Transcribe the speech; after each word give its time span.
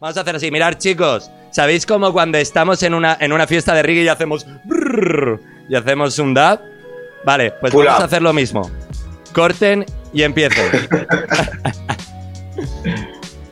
Vamos 0.00 0.16
a 0.16 0.22
hacer 0.22 0.34
así. 0.34 0.50
Mirar, 0.50 0.78
chicos. 0.78 1.30
¿Sabéis 1.50 1.84
cómo 1.84 2.10
cuando 2.12 2.38
estamos 2.38 2.82
en 2.82 2.94
una, 2.94 3.18
en 3.20 3.32
una 3.32 3.46
fiesta 3.46 3.74
de 3.74 3.82
reggae 3.82 4.04
y 4.04 4.08
hacemos... 4.08 4.46
brrr 4.64 5.38
y 5.68 5.74
hacemos 5.74 6.18
un 6.18 6.32
dab? 6.32 6.58
Vale, 7.24 7.52
pues 7.60 7.70
Pull 7.70 7.84
vamos 7.84 7.98
up. 7.98 8.02
a 8.04 8.06
hacerlo 8.06 8.32
mismo. 8.32 8.70
Corten 9.34 9.84
y 10.14 10.22
empiecen. 10.22 10.64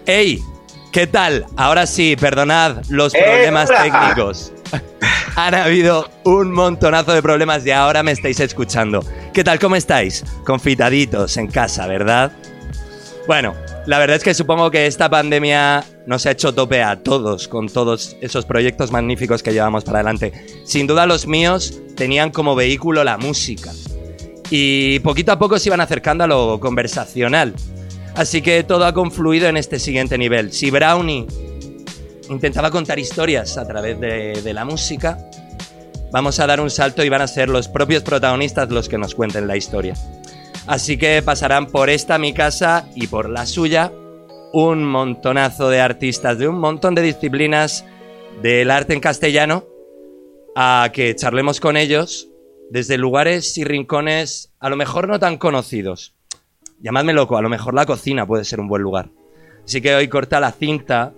¡Ey! 0.06 0.42
¿Qué 0.90 1.06
tal? 1.06 1.45
Ahora 1.56 1.87
sí, 1.87 2.16
perdonad 2.19 2.83
los 2.88 3.15
¡Eh, 3.15 3.19
problemas 3.22 3.69
técnicos. 3.69 4.53
Han 5.37 5.54
habido 5.54 6.08
un 6.24 6.51
montonazo 6.51 7.12
de 7.12 7.21
problemas 7.21 7.67
y 7.67 7.72
ahora 7.72 8.03
me 8.03 8.12
estáis 8.12 8.40
escuchando. 8.40 9.04
¿Qué 9.35 9.44
tal? 9.44 9.58
¿Cómo 9.58 9.76
estáis? 9.76 10.24
Confitaditos 10.46 11.37
en 11.37 11.49
casa, 11.49 11.87
¿verdad? 11.87 12.33
Bueno, 13.29 13.54
la 13.85 13.99
verdad 13.99 14.17
es 14.17 14.24
que 14.24 14.33
supongo 14.33 14.71
que 14.71 14.87
esta 14.87 15.10
pandemia 15.10 15.85
nos 16.06 16.24
ha 16.24 16.30
hecho 16.30 16.55
tope 16.55 16.83
a 16.83 17.02
todos 17.02 17.47
con 17.47 17.69
todos 17.69 18.16
esos 18.23 18.46
proyectos 18.46 18.91
magníficos 18.91 19.42
que 19.42 19.52
llevamos 19.52 19.84
para 19.84 19.98
adelante. 19.98 20.32
Sin 20.64 20.87
duda 20.87 21.04
los 21.04 21.27
míos 21.27 21.78
tenían 21.95 22.30
como 22.30 22.54
vehículo 22.54 23.04
la 23.04 23.18
música. 23.18 23.70
Y 24.48 25.01
poquito 25.01 25.32
a 25.32 25.38
poco 25.38 25.59
se 25.59 25.68
iban 25.68 25.82
acercando 25.82 26.24
a 26.24 26.27
lo 26.27 26.59
conversacional. 26.59 27.52
Así 28.14 28.41
que 28.41 28.62
todo 28.62 28.87
ha 28.87 28.95
confluido 28.95 29.46
en 29.46 29.59
este 29.59 29.79
siguiente 29.79 30.16
nivel. 30.16 30.51
Si 30.51 30.70
Brownie 30.70 31.26
intentaba 32.30 32.70
contar 32.70 32.98
historias 32.98 33.59
a 33.59 33.68
través 33.68 34.01
de, 34.01 34.40
de 34.42 34.54
la 34.54 34.65
música, 34.65 35.18
vamos 36.10 36.40
a 36.40 36.46
dar 36.46 36.62
un 36.62 36.70
salto 36.70 37.04
y 37.04 37.10
van 37.10 37.20
a 37.20 37.26
ser 37.26 37.51
los 37.51 37.68
propios 37.68 38.02
protagonistas 38.02 38.70
los 38.70 38.88
que 38.88 38.96
nos 38.96 39.15
cuenten 39.15 39.46
la 39.46 39.59
historia. 39.59 39.96
Así 40.68 40.98
que 40.98 41.22
pasarán 41.22 41.66
por 41.66 41.88
esta 41.88 42.18
mi 42.18 42.34
casa 42.34 42.90
y 42.95 43.06
por 43.06 43.30
la 43.30 43.46
suya 43.46 43.90
un 44.52 44.84
montonazo 44.84 45.70
de 45.70 45.80
artistas 45.80 46.38
de 46.38 46.46
un 46.46 46.59
montón 46.59 46.95
de 46.95 47.00
disciplinas 47.00 47.86
del 48.42 48.70
arte 48.70 48.92
en 48.92 49.00
castellano 49.00 49.64
a 50.54 50.90
que 50.93 51.16
charlemos 51.16 51.60
con 51.60 51.78
ellos 51.78 52.28
desde 52.70 52.98
lugares 52.98 53.56
y 53.56 53.65
rincones 53.65 54.52
a 54.60 54.68
lo 54.68 54.76
mejor 54.76 55.09
no 55.09 55.18
tan 55.18 55.38
conocidos. 55.38 56.15
Llamadme 56.80 57.15
loco, 57.15 57.38
a 57.38 57.43
lo 57.43 57.48
mejor 57.48 57.73
la 57.73 57.87
cocina 57.87 58.26
puede 58.26 58.45
ser 58.45 58.60
un 58.60 58.68
buen 58.68 58.82
lugar. 58.82 59.09
Así 59.65 59.80
que 59.80 59.95
hoy 59.95 60.09
corta 60.09 60.38
la 60.38 60.52
cinta, 60.52 61.15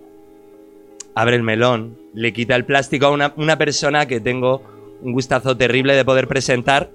abre 1.16 1.34
el 1.34 1.42
melón, 1.42 1.98
le 2.14 2.32
quita 2.32 2.54
el 2.54 2.64
plástico 2.64 3.06
a 3.06 3.10
una, 3.10 3.34
una 3.36 3.58
persona 3.58 4.06
que 4.06 4.20
tengo 4.20 4.62
un 5.02 5.12
gustazo 5.12 5.56
terrible 5.56 5.96
de 5.96 6.04
poder 6.04 6.28
presentar 6.28 6.92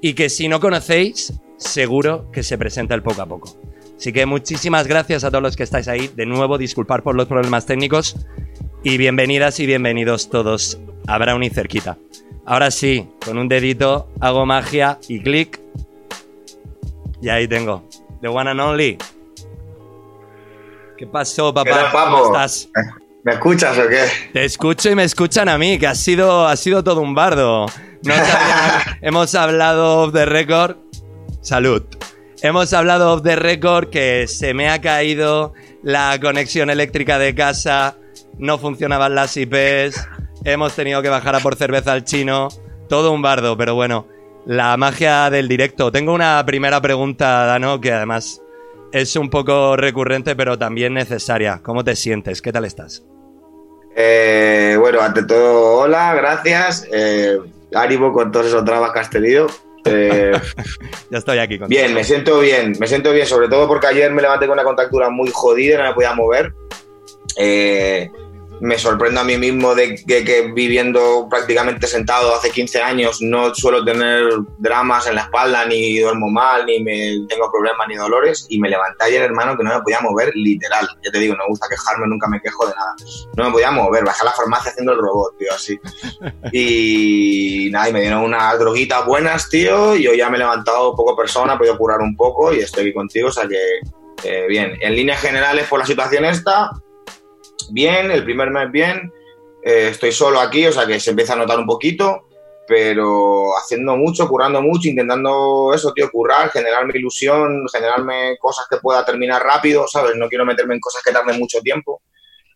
y 0.00 0.14
que 0.14 0.28
si 0.28 0.46
no 0.46 0.60
conocéis, 0.60 1.32
seguro 1.58 2.30
que 2.32 2.42
se 2.42 2.56
presenta 2.56 2.94
el 2.94 3.02
poco 3.02 3.22
a 3.22 3.26
poco. 3.26 3.56
Así 3.98 4.12
que 4.12 4.24
muchísimas 4.26 4.86
gracias 4.86 5.24
a 5.24 5.30
todos 5.30 5.42
los 5.42 5.56
que 5.56 5.64
estáis 5.64 5.88
ahí. 5.88 6.08
De 6.14 6.24
nuevo, 6.24 6.56
disculpar 6.56 7.02
por 7.02 7.14
los 7.16 7.26
problemas 7.26 7.66
técnicos 7.66 8.16
y 8.84 8.96
bienvenidas 8.96 9.58
y 9.60 9.66
bienvenidos 9.66 10.30
todos 10.30 10.78
a 11.06 11.18
Brownie 11.18 11.50
cerquita. 11.50 11.98
Ahora 12.46 12.70
sí, 12.70 13.08
con 13.24 13.36
un 13.38 13.48
dedito 13.48 14.08
hago 14.20 14.46
magia 14.46 14.98
y 15.08 15.20
clic. 15.20 15.60
Y 17.20 17.28
ahí 17.28 17.48
tengo. 17.48 17.84
The 18.22 18.28
one 18.28 18.50
and 18.50 18.60
only. 18.60 18.98
¿Qué 20.96 21.06
pasó, 21.06 21.52
papá? 21.52 21.70
¿Qué 21.70 21.76
tal, 21.76 22.10
¿Cómo 22.10 22.26
estás? 22.26 22.68
¿Me 23.24 23.32
escuchas 23.34 23.76
o 23.78 23.88
qué? 23.88 24.04
Te 24.32 24.44
escucho 24.44 24.90
y 24.90 24.94
me 24.94 25.04
escuchan 25.04 25.48
a 25.48 25.58
mí, 25.58 25.78
que 25.78 25.86
ha 25.86 25.94
sido, 25.94 26.46
ha 26.46 26.56
sido 26.56 26.82
todo 26.82 27.00
un 27.00 27.14
bardo. 27.14 27.66
No 28.04 28.14
sabía- 28.14 28.98
hemos 29.02 29.34
hablado 29.34 30.02
off 30.04 30.12
the 30.12 30.24
record. 30.24 30.76
Salud. 31.48 31.82
Hemos 32.42 32.74
hablado 32.74 33.10
off 33.10 33.22
the 33.22 33.34
record 33.34 33.88
que 33.88 34.26
se 34.28 34.52
me 34.52 34.68
ha 34.68 34.82
caído 34.82 35.54
la 35.82 36.18
conexión 36.20 36.68
eléctrica 36.68 37.18
de 37.18 37.34
casa, 37.34 37.96
no 38.36 38.58
funcionaban 38.58 39.14
las 39.14 39.34
IPs, 39.34 39.98
hemos 40.44 40.76
tenido 40.76 41.00
que 41.00 41.08
bajar 41.08 41.36
a 41.36 41.40
por 41.40 41.56
cerveza 41.56 41.92
al 41.92 42.04
chino. 42.04 42.48
Todo 42.90 43.12
un 43.12 43.22
bardo, 43.22 43.56
pero 43.56 43.74
bueno, 43.74 44.06
la 44.44 44.76
magia 44.76 45.30
del 45.30 45.48
directo. 45.48 45.90
Tengo 45.90 46.12
una 46.12 46.44
primera 46.44 46.82
pregunta, 46.82 47.46
Dano, 47.46 47.80
que 47.80 47.92
además 47.92 48.42
es 48.92 49.16
un 49.16 49.30
poco 49.30 49.74
recurrente, 49.74 50.36
pero 50.36 50.58
también 50.58 50.92
necesaria. 50.92 51.62
¿Cómo 51.62 51.82
te 51.82 51.96
sientes? 51.96 52.42
¿Qué 52.42 52.52
tal 52.52 52.66
estás? 52.66 53.06
Eh, 53.96 54.76
bueno, 54.78 55.00
ante 55.00 55.22
todo, 55.22 55.78
hola, 55.78 56.12
gracias. 56.12 56.86
Eh, 56.92 57.38
ánimo 57.74 58.12
con 58.12 58.30
todos 58.32 58.48
esos 58.48 58.66
trabas 58.66 58.92
que 58.92 58.98
has 58.98 59.08
tenido. 59.08 59.46
Eh, 59.84 60.32
Ya 61.10 61.18
estoy 61.18 61.38
aquí 61.38 61.58
bien, 61.68 61.94
me 61.94 62.04
siento 62.04 62.40
bien, 62.40 62.74
me 62.78 62.86
siento 62.86 63.12
bien, 63.12 63.26
sobre 63.26 63.48
todo 63.48 63.66
porque 63.66 63.86
ayer 63.86 64.12
me 64.12 64.22
levanté 64.22 64.46
con 64.46 64.54
una 64.54 64.64
contractura 64.64 65.08
muy 65.10 65.30
jodida, 65.32 65.78
no 65.78 65.84
me 65.84 65.94
podía 65.94 66.14
mover. 66.14 66.52
Eh, 67.36 68.10
me 68.60 68.78
sorprendo 68.78 69.20
a 69.20 69.24
mí 69.24 69.36
mismo 69.36 69.74
de 69.74 69.96
que, 70.06 70.24
que 70.24 70.50
viviendo 70.52 71.26
prácticamente 71.28 71.86
sentado 71.86 72.34
hace 72.34 72.50
15 72.50 72.82
años 72.82 73.18
no 73.20 73.54
suelo 73.54 73.84
tener 73.84 74.24
dramas 74.58 75.06
en 75.06 75.16
la 75.16 75.22
espalda, 75.22 75.64
ni 75.66 75.98
duermo 75.98 76.28
mal, 76.28 76.66
ni 76.66 76.82
me 76.82 77.26
tengo 77.28 77.50
problemas 77.50 77.88
ni 77.88 77.96
dolores. 77.96 78.46
Y 78.48 78.58
me 78.60 78.68
levanté 78.68 79.04
ayer, 79.04 79.22
hermano, 79.22 79.56
que 79.56 79.64
no 79.64 79.74
me 79.74 79.82
podía 79.82 80.00
mover 80.00 80.32
literal. 80.34 80.88
Ya 81.04 81.10
te 81.10 81.18
digo, 81.18 81.34
no 81.34 81.44
me 81.44 81.50
gusta 81.50 81.68
quejarme, 81.68 82.06
nunca 82.06 82.28
me 82.28 82.40
quejo 82.40 82.66
de 82.66 82.74
nada. 82.74 82.94
No 83.36 83.44
me 83.44 83.50
podía 83.52 83.70
mover, 83.70 84.04
bajé 84.04 84.22
a 84.22 84.24
la 84.26 84.32
farmacia 84.32 84.70
haciendo 84.70 84.92
el 84.92 84.98
robot, 84.98 85.36
tío, 85.38 85.52
así. 85.52 85.78
Y 86.52 87.68
nada, 87.70 87.88
y 87.88 87.92
me 87.92 88.00
dieron 88.00 88.22
unas 88.22 88.58
droguitas 88.58 89.04
buenas, 89.04 89.48
tío, 89.48 89.96
y 89.96 90.06
hoy 90.06 90.18
ya 90.18 90.30
me 90.30 90.36
he 90.36 90.40
levantado 90.40 90.94
poco 90.94 91.16
persona, 91.16 91.54
he 91.54 91.58
podido 91.58 91.78
curar 91.78 92.00
un 92.00 92.16
poco 92.16 92.52
y 92.52 92.60
estoy 92.60 92.84
aquí 92.84 92.94
contigo, 92.94 93.28
o 93.28 93.32
sea 93.32 93.46
que 93.46 93.58
eh, 94.24 94.46
bien. 94.48 94.76
En 94.80 94.94
líneas 94.94 95.20
generales, 95.20 95.66
por 95.68 95.78
la 95.78 95.86
situación 95.86 96.24
esta, 96.24 96.70
bien, 97.72 98.10
el 98.10 98.24
primer 98.24 98.50
mes 98.50 98.70
bien, 98.70 99.12
eh, 99.62 99.88
estoy 99.90 100.12
solo 100.12 100.40
aquí, 100.40 100.66
o 100.66 100.72
sea 100.72 100.86
que 100.86 101.00
se 101.00 101.10
empieza 101.10 101.34
a 101.34 101.36
notar 101.36 101.58
un 101.58 101.66
poquito, 101.66 102.28
pero 102.66 103.56
haciendo 103.56 103.96
mucho, 103.96 104.28
currando 104.28 104.60
mucho, 104.60 104.88
intentando 104.88 105.72
eso, 105.74 105.92
tío, 105.92 106.10
currar, 106.10 106.50
generarme 106.50 106.92
ilusión, 106.96 107.66
generarme 107.72 108.36
cosas 108.38 108.66
que 108.68 108.76
pueda 108.76 109.04
terminar 109.04 109.42
rápido, 109.42 109.86
¿sabes? 109.88 110.16
No 110.16 110.28
quiero 110.28 110.44
meterme 110.44 110.74
en 110.74 110.80
cosas 110.80 111.02
que 111.02 111.12
tarden 111.12 111.38
mucho 111.38 111.60
tiempo. 111.60 112.02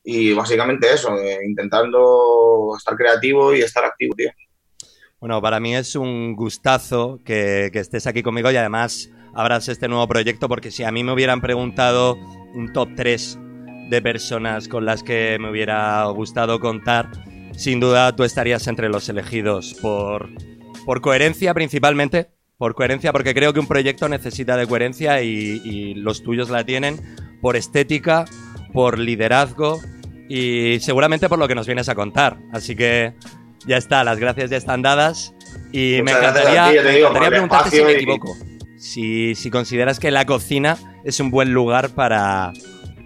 Y 0.04 0.32
básicamente 0.34 0.92
eso, 0.92 1.16
eh, 1.16 1.38
intentando 1.46 2.74
estar 2.76 2.94
creativo 2.96 3.54
y 3.54 3.62
estar 3.62 3.84
activo, 3.84 4.14
tío. 4.14 4.30
Bueno, 5.18 5.40
para 5.40 5.60
mí 5.60 5.74
es 5.76 5.94
un 5.94 6.34
gustazo 6.34 7.20
que, 7.24 7.70
que 7.72 7.78
estés 7.78 8.06
aquí 8.06 8.22
conmigo 8.22 8.50
y 8.50 8.56
además 8.56 9.08
abras 9.34 9.68
este 9.68 9.88
nuevo 9.88 10.06
proyecto 10.08 10.48
porque 10.48 10.70
si 10.70 10.84
a 10.84 10.90
mí 10.90 11.04
me 11.04 11.12
hubieran 11.12 11.40
preguntado 11.40 12.16
un 12.54 12.72
top 12.72 12.90
3 12.96 13.38
de 13.92 14.02
personas 14.02 14.66
con 14.68 14.84
las 14.86 15.02
que 15.02 15.36
me 15.38 15.50
hubiera 15.50 16.04
gustado 16.06 16.58
contar, 16.58 17.10
sin 17.54 17.78
duda 17.78 18.16
tú 18.16 18.24
estarías 18.24 18.66
entre 18.66 18.88
los 18.88 19.08
elegidos 19.08 19.74
por, 19.80 20.30
por 20.84 21.00
coherencia 21.00 21.54
principalmente. 21.54 22.30
Por 22.58 22.74
coherencia, 22.76 23.10
porque 23.12 23.34
creo 23.34 23.52
que 23.52 23.58
un 23.58 23.66
proyecto 23.66 24.08
necesita 24.08 24.56
de 24.56 24.68
coherencia 24.68 25.20
y, 25.22 25.60
y 25.64 25.94
los 25.94 26.22
tuyos 26.22 26.48
la 26.48 26.64
tienen. 26.64 26.96
Por 27.40 27.56
estética, 27.56 28.24
por 28.72 29.00
liderazgo 29.00 29.80
y 30.28 30.78
seguramente 30.80 31.28
por 31.28 31.40
lo 31.40 31.48
que 31.48 31.56
nos 31.56 31.66
vienes 31.66 31.88
a 31.88 31.96
contar. 31.96 32.38
Así 32.52 32.76
que 32.76 33.14
ya 33.66 33.76
está, 33.78 34.04
las 34.04 34.18
gracias 34.20 34.48
ya 34.50 34.56
están 34.58 34.80
dadas. 34.80 35.34
Y 35.72 35.96
me 36.04 36.14
Muchas 36.14 36.18
encantaría, 36.20 36.70
ti, 36.70 36.86
me 36.86 36.98
encantaría 37.00 37.28
preguntarte 37.30 37.70
si 37.76 37.82
me 37.82 37.92
y- 37.92 37.94
equivoco. 37.96 38.36
Si, 38.78 39.34
si 39.34 39.50
consideras 39.50 39.98
que 39.98 40.10
la 40.12 40.24
cocina 40.24 40.76
es 41.04 41.18
un 41.18 41.30
buen 41.32 41.52
lugar 41.52 41.90
para, 41.90 42.52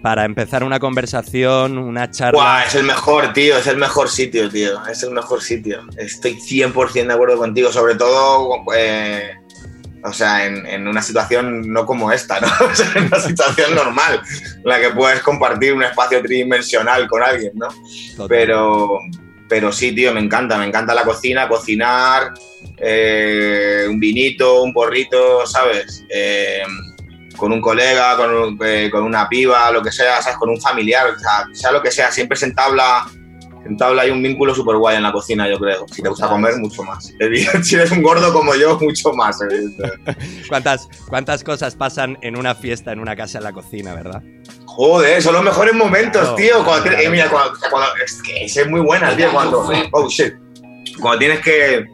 para 0.07 0.23
empezar 0.23 0.63
una 0.63 0.79
conversación, 0.79 1.77
una 1.77 2.09
charla. 2.09 2.39
Buah, 2.39 2.63
es 2.63 2.75
el 2.75 2.85
mejor, 2.85 3.33
tío, 3.33 3.57
es 3.57 3.67
el 3.67 3.75
mejor 3.75 4.07
sitio, 4.07 4.49
tío, 4.49 4.79
es 4.87 5.03
el 5.03 5.11
mejor 5.11 5.41
sitio. 5.41 5.81
Estoy 5.97 6.35
100% 6.35 7.07
de 7.07 7.13
acuerdo 7.13 7.37
contigo, 7.37 7.73
sobre 7.73 7.95
todo, 7.95 8.63
eh, 8.73 9.31
o 10.05 10.13
sea, 10.13 10.45
en, 10.45 10.65
en 10.65 10.87
una 10.87 11.01
situación 11.01 11.73
no 11.73 11.85
como 11.85 12.09
esta, 12.09 12.39
¿no? 12.39 12.47
O 12.71 12.73
sea, 12.73 12.89
en 12.95 13.07
una 13.07 13.19
situación 13.19 13.75
normal, 13.75 14.21
en 14.55 14.63
la 14.63 14.79
que 14.79 14.91
puedes 14.91 15.19
compartir 15.19 15.73
un 15.73 15.83
espacio 15.83 16.21
tridimensional 16.21 17.05
con 17.09 17.21
alguien, 17.21 17.51
¿no? 17.55 17.67
Total. 18.15 18.27
Pero, 18.29 18.99
pero 19.49 19.73
sí, 19.73 19.91
tío, 19.91 20.13
me 20.13 20.21
encanta, 20.21 20.57
me 20.57 20.67
encanta 20.67 20.95
la 20.95 21.03
cocina, 21.03 21.49
cocinar, 21.49 22.33
eh, 22.77 23.85
un 23.89 23.99
vinito, 23.99 24.63
un 24.63 24.71
porrito, 24.71 25.45
¿sabes? 25.45 26.05
Eh, 26.09 26.63
con 27.37 27.51
un 27.53 27.61
colega, 27.61 28.17
con, 28.17 28.33
un- 28.33 28.59
eh, 28.65 28.89
con 28.91 29.03
una 29.03 29.29
piba, 29.29 29.71
lo 29.71 29.81
que 29.81 29.91
sea, 29.91 30.21
¿sabes? 30.21 30.37
Con 30.37 30.49
un 30.49 30.59
familiar, 30.59 31.07
o 31.07 31.17
sea, 31.19 31.45
sea 31.53 31.71
lo 31.71 31.81
que 31.81 31.91
sea, 31.91 32.11
siempre 32.11 32.35
se 32.37 32.47
entabla, 32.47 33.05
se 33.63 33.69
entabla 33.69 34.01
hay 34.01 34.09
un 34.09 34.21
vínculo 34.23 34.53
súper 34.55 34.75
guay 34.77 34.97
en 34.97 35.03
la 35.03 35.11
cocina, 35.11 35.47
yo 35.49 35.57
creo. 35.59 35.85
Si 35.91 36.01
te 36.01 36.09
gusta 36.09 36.27
comer, 36.27 36.57
mucho 36.57 36.83
más. 36.83 37.13
Si 37.63 37.75
eres 37.75 37.91
un 37.91 38.01
gordo 38.01 38.33
como 38.33 38.55
yo, 38.55 38.77
mucho 38.81 39.13
más. 39.13 39.39
¿Cuántas, 40.49 40.87
¿Cuántas 41.09 41.43
cosas 41.43 41.75
pasan 41.75 42.17
en 42.21 42.37
una 42.37 42.55
fiesta, 42.55 42.91
en 42.91 42.99
una 42.99 43.15
casa, 43.15 43.37
en 43.39 43.43
la 43.43 43.53
cocina, 43.53 43.93
verdad? 43.93 44.21
Joder, 44.65 45.21
son 45.21 45.33
los 45.33 45.43
mejores 45.43 45.73
momentos, 45.73 46.21
Claro, 46.21 46.35
tío. 46.35 46.63
Cuando 46.63 46.83
claro. 46.89 46.99
eh, 47.03 47.09
mira, 47.09 47.29
cuando, 47.29 47.53
cuando- 47.69 47.89
es 48.03 48.21
que 48.21 48.45
es 48.45 48.67
muy 48.69 48.79
buena, 48.81 49.15
tío. 49.15 49.31
Cuando, 49.31 49.67
oh 49.91 50.07
shit. 50.09 50.33
Cuando 51.01 51.19
tienes 51.19 51.39
que, 51.41 51.85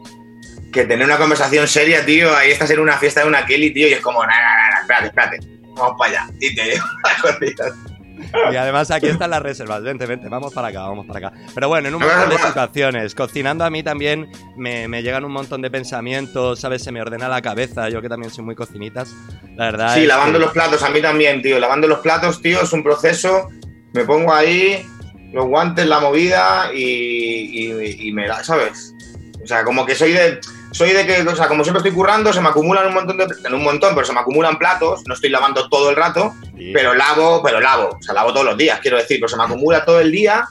que 0.74 0.84
tener 0.84 1.06
una 1.06 1.16
conversación 1.16 1.66
seria, 1.68 2.04
tío, 2.04 2.36
ahí 2.36 2.50
estás 2.50 2.70
en 2.70 2.80
una 2.80 2.98
fiesta 2.98 3.22
de 3.22 3.28
una 3.28 3.46
Kelly, 3.46 3.72
tío, 3.72 3.88
y 3.88 3.92
es 3.94 4.00
como, 4.00 4.20
nah, 4.22 4.28
nah, 4.28 4.70
nah, 4.74 4.80
espérate, 4.80 5.06
espérate, 5.06 5.38
vamos 5.74 5.94
para 5.98 6.10
allá. 6.22 6.32
Y 6.40 6.54
te 6.54 6.74
Y 8.52 8.56
además 8.56 8.90
aquí 8.90 9.06
están 9.08 9.30
las 9.30 9.42
reservas. 9.42 9.82
Vente, 9.82 10.06
vente, 10.06 10.28
vamos 10.28 10.54
para 10.54 10.68
acá, 10.68 10.82
vamos 10.82 11.04
para 11.06 11.28
acá. 11.28 11.36
Pero 11.54 11.68
bueno, 11.68 11.88
en 11.88 11.94
un 11.96 12.00
montón 12.02 12.30
de 12.30 12.38
situaciones. 12.38 13.14
Cocinando 13.14 13.64
a 13.64 13.70
mí 13.70 13.82
también 13.82 14.30
me, 14.56 14.88
me 14.88 15.02
llegan 15.02 15.24
un 15.24 15.32
montón 15.32 15.60
de 15.62 15.70
pensamientos, 15.70 16.60
¿sabes? 16.60 16.82
Se 16.82 16.90
me 16.92 17.02
ordena 17.02 17.28
la 17.28 17.42
cabeza. 17.42 17.88
Yo 17.90 18.00
que 18.00 18.08
también 18.08 18.32
soy 18.32 18.44
muy 18.44 18.54
cocinitas. 18.54 19.12
La 19.56 19.66
verdad. 19.66 19.94
Sí, 19.94 20.06
lavando 20.06 20.38
que- 20.38 20.44
los 20.44 20.52
platos, 20.54 20.82
a 20.82 20.90
mí 20.90 21.02
también, 21.02 21.42
tío. 21.42 21.58
Lavando 21.58 21.86
los 21.88 21.98
platos, 21.98 22.40
tío, 22.40 22.62
es 22.62 22.72
un 22.72 22.82
proceso. 22.82 23.48
Me 23.92 24.04
pongo 24.04 24.32
ahí, 24.32 24.86
los 25.32 25.46
guantes, 25.46 25.84
la 25.86 26.00
movida 26.00 26.70
y, 26.72 26.82
y- 26.82 28.08
y 28.08 28.12
me 28.12 28.26
da, 28.28 28.42
¿sabes? 28.42 28.94
O 29.42 29.46
sea, 29.46 29.64
como 29.64 29.84
que 29.84 29.94
soy 29.94 30.12
de. 30.12 30.40
Soy 30.74 30.90
de 30.92 31.06
que, 31.06 31.22
o 31.22 31.36
sea, 31.36 31.46
como 31.46 31.62
siempre 31.62 31.78
estoy 31.78 31.92
currando, 31.92 32.32
se 32.32 32.40
me 32.40 32.48
acumulan 32.48 32.88
un 32.88 32.94
montón 32.94 33.16
de. 33.16 33.26
En 33.44 33.54
un 33.54 33.62
montón, 33.62 33.94
pero 33.94 34.04
se 34.04 34.12
me 34.12 34.18
acumulan 34.20 34.58
platos. 34.58 35.02
No 35.06 35.14
estoy 35.14 35.30
lavando 35.30 35.68
todo 35.68 35.88
el 35.90 35.96
rato, 35.96 36.34
Sí. 36.56 36.72
pero 36.74 36.94
lavo, 36.94 37.40
pero 37.44 37.60
lavo. 37.60 37.96
O 37.96 38.02
sea, 38.02 38.12
lavo 38.12 38.32
todos 38.32 38.44
los 38.46 38.56
días, 38.56 38.80
quiero 38.80 38.96
decir, 38.96 39.18
pero 39.20 39.28
se 39.28 39.36
me 39.36 39.44
acumula 39.44 39.84
todo 39.84 40.00
el 40.00 40.10
día. 40.10 40.44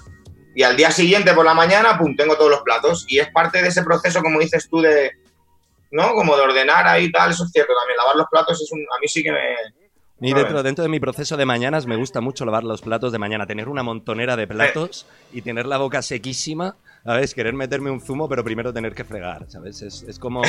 Y 0.55 0.63
al 0.63 0.77
día 0.77 0.91
siguiente 0.91 1.33
por 1.33 1.43
la 1.43 1.53
mañana, 1.53 1.97
pum, 1.97 2.15
tengo 2.15 2.35
todos 2.37 2.51
los 2.51 2.61
platos. 2.61 3.05
Y 3.09 3.19
es 3.19 3.29
parte 3.31 3.61
de 3.61 3.67
ese 3.67 3.83
proceso, 3.83 4.21
como 4.21 4.39
dices 4.39 4.69
tú, 4.69 4.79
de. 4.81 5.11
¿No? 5.91 6.13
Como 6.13 6.35
de 6.37 6.41
ordenar 6.41 6.87
ahí 6.87 7.05
y 7.05 7.11
tal, 7.11 7.31
eso 7.31 7.43
es 7.43 7.51
cierto 7.51 7.73
también. 7.79 7.97
Lavar 7.97 8.15
los 8.15 8.27
platos 8.31 8.61
es 8.61 8.71
un. 8.71 8.79
A 8.79 8.99
mí 9.01 9.07
sí 9.09 9.23
que 9.23 9.31
me. 9.33 9.39
Y 10.21 10.33
dentro, 10.33 10.63
dentro 10.63 10.83
de 10.83 10.89
mi 10.89 11.01
proceso 11.01 11.35
de 11.35 11.45
mañanas 11.45 11.85
me 11.85 11.97
gusta 11.97 12.21
mucho 12.21 12.45
lavar 12.45 12.63
los 12.63 12.81
platos 12.81 13.11
de 13.11 13.19
mañana, 13.19 13.45
tener 13.45 13.67
una 13.67 13.83
montonera 13.83 14.37
de 14.37 14.47
platos 14.47 15.05
y 15.33 15.41
tener 15.41 15.65
la 15.65 15.77
boca 15.79 16.01
sequísima, 16.01 16.77
¿sabes? 17.03 17.33
Querer 17.33 17.53
meterme 17.53 17.91
un 17.91 17.99
zumo, 18.01 18.29
pero 18.29 18.43
primero 18.43 18.71
tener 18.73 18.93
que 18.95 19.03
fregar, 19.03 19.45
¿sabes? 19.49 19.81
Es, 19.81 20.03
es 20.03 20.17
como 20.19 20.41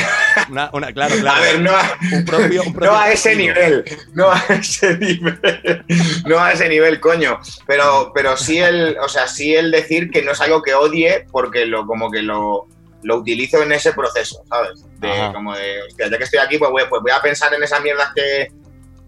una, 0.51 0.71
una- 0.73 0.93
claro, 0.93 1.15
claro. 1.21 1.37
A 1.39 1.41
ver, 1.41 1.61
no 1.61 1.71
a, 1.73 1.99
un 2.13 2.25
propio, 2.25 2.63
un 2.63 2.73
propio 2.73 2.93
no 2.93 2.99
a 2.99 3.11
ese 3.13 3.33
estilo. 3.33 3.55
nivel, 3.55 3.85
no 4.15 4.31
a 4.31 4.39
ese 4.51 4.99
nivel, 4.99 5.85
no 6.27 6.39
a 6.39 6.53
ese 6.53 6.69
nivel, 6.69 7.01
coño. 7.01 7.39
Pero, 7.67 8.13
pero 8.15 8.37
sí 8.37 8.59
el, 8.59 8.97
o 8.99 9.09
sea, 9.09 9.27
sí 9.27 9.55
el 9.55 9.71
decir 9.71 10.11
que 10.11 10.23
no 10.23 10.33
es 10.33 10.41
algo 10.41 10.63
que 10.63 10.75
odie 10.75 11.27
porque 11.33 11.67
lo, 11.67 11.87
como 11.87 12.11
que 12.11 12.23
lo, 12.23 12.67
lo 13.03 13.17
utilizo 13.17 13.63
en 13.63 13.73
ese 13.73 13.93
proceso, 13.93 14.43
¿sabes? 14.49 14.85
De, 15.01 15.11
Ajá. 15.11 15.33
como 15.33 15.55
de, 15.57 15.83
hostia, 15.83 16.09
ya 16.09 16.17
que 16.19 16.25
estoy 16.25 16.39
aquí, 16.39 16.59
pues 16.59 16.71
voy, 16.71 16.85
pues 16.89 17.03
voy 17.03 17.11
a 17.13 17.21
pensar 17.21 17.53
en 17.53 17.63
esas 17.63 17.83
mierdas 17.83 18.11
que, 18.15 18.49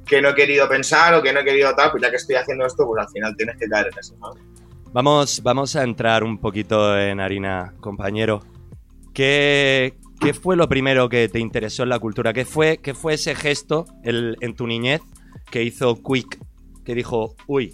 que 0.05 0.21
no 0.21 0.31
he 0.31 0.35
querido 0.35 0.69
pensar 0.69 1.15
o 1.15 1.23
que 1.23 1.33
no 1.33 1.41
he 1.41 1.45
querido 1.45 1.75
tal, 1.75 1.91
pues 1.93 2.03
ya 2.03 2.11
que 2.11 2.17
estoy 2.17 2.35
haciendo 2.37 2.67
esto, 2.67 2.85
pues 2.87 3.01
al 3.07 3.09
final 3.13 3.35
tienes 3.37 3.57
que 3.57 3.67
caer 3.69 3.87
en 3.93 3.99
eso, 3.99 4.15
¿sabes? 4.21 4.43
Vamos, 4.93 5.43
vamos 5.43 5.77
a 5.77 5.83
entrar 5.83 6.25
un 6.25 6.39
poquito 6.39 6.99
en 6.99 7.21
harina, 7.21 7.75
compañero. 7.81 8.43
¿Qué, 9.13 9.95
qué 10.21 10.33
fue 10.33 10.57
lo 10.57 10.69
primero 10.69 11.09
que 11.09 11.29
te 11.29 11.39
interesó 11.39 11.83
en 11.83 11.91
la 11.91 11.99
cultura? 11.99 12.33
¿Qué 12.33 12.45
fue, 12.45 12.79
qué 12.79 12.95
fue 12.95 13.15
ese 13.15 13.35
gesto 13.35 13.87
el- 14.05 14.37
en 14.41 14.55
tu 14.55 14.67
niñez 14.67 15.01
que 15.51 15.63
hizo 15.63 15.97
Quick? 16.03 16.39
Que 16.85 16.95
dijo, 16.95 17.35
uy, 17.47 17.71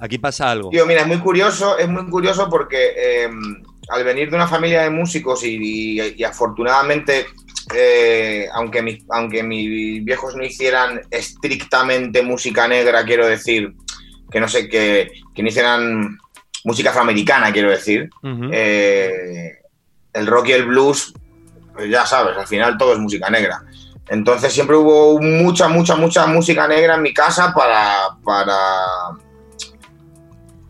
aquí 0.00 0.18
pasa 0.18 0.50
algo. 0.50 0.70
Tío, 0.70 0.84
mira, 0.86 1.02
es 1.02 1.06
muy 1.06 1.18
curioso, 1.18 1.78
es 1.78 1.88
muy 1.88 2.06
curioso 2.10 2.48
porque 2.50 2.92
eh, 2.96 3.30
al 3.90 4.04
venir 4.04 4.28
de 4.28 4.36
una 4.36 4.46
familia 4.48 4.82
de 4.82 4.90
músicos 4.90 5.42
y 5.44 6.22
afortunadamente, 6.24 7.26
eh, 7.74 8.46
aunque, 8.52 8.82
mis, 8.82 9.04
aunque 9.10 9.42
mis 9.42 10.04
viejos 10.04 10.34
no 10.36 10.44
hicieran 10.44 11.00
estrictamente 11.10 12.22
música 12.22 12.68
negra, 12.68 13.04
quiero 13.04 13.26
decir, 13.26 13.72
que 14.30 14.40
no 14.40 14.48
sé, 14.48 14.68
que, 14.68 15.10
que 15.34 15.42
no 15.42 15.48
hicieran 15.48 16.18
música 16.64 16.90
afroamericana, 16.90 17.52
quiero 17.52 17.70
decir, 17.70 18.10
Ujú. 18.22 18.50
eh, 18.52 19.58
el 20.12 20.26
rock 20.26 20.48
y 20.48 20.52
el 20.52 20.66
blues, 20.66 21.14
pues 21.74 21.90
ya 21.90 22.04
sabes, 22.06 22.36
al 22.36 22.46
final 22.46 22.76
todo 22.76 22.92
es 22.92 22.98
música 22.98 23.30
negra. 23.30 23.62
Entonces 24.08 24.52
siempre 24.52 24.76
hubo 24.76 25.20
mucha, 25.20 25.68
mucha, 25.68 25.94
mucha 25.94 26.26
música 26.26 26.66
negra 26.66 26.96
en 26.96 27.02
mi 27.02 27.14
casa 27.14 27.54
para, 27.54 28.08
para, 28.24 28.56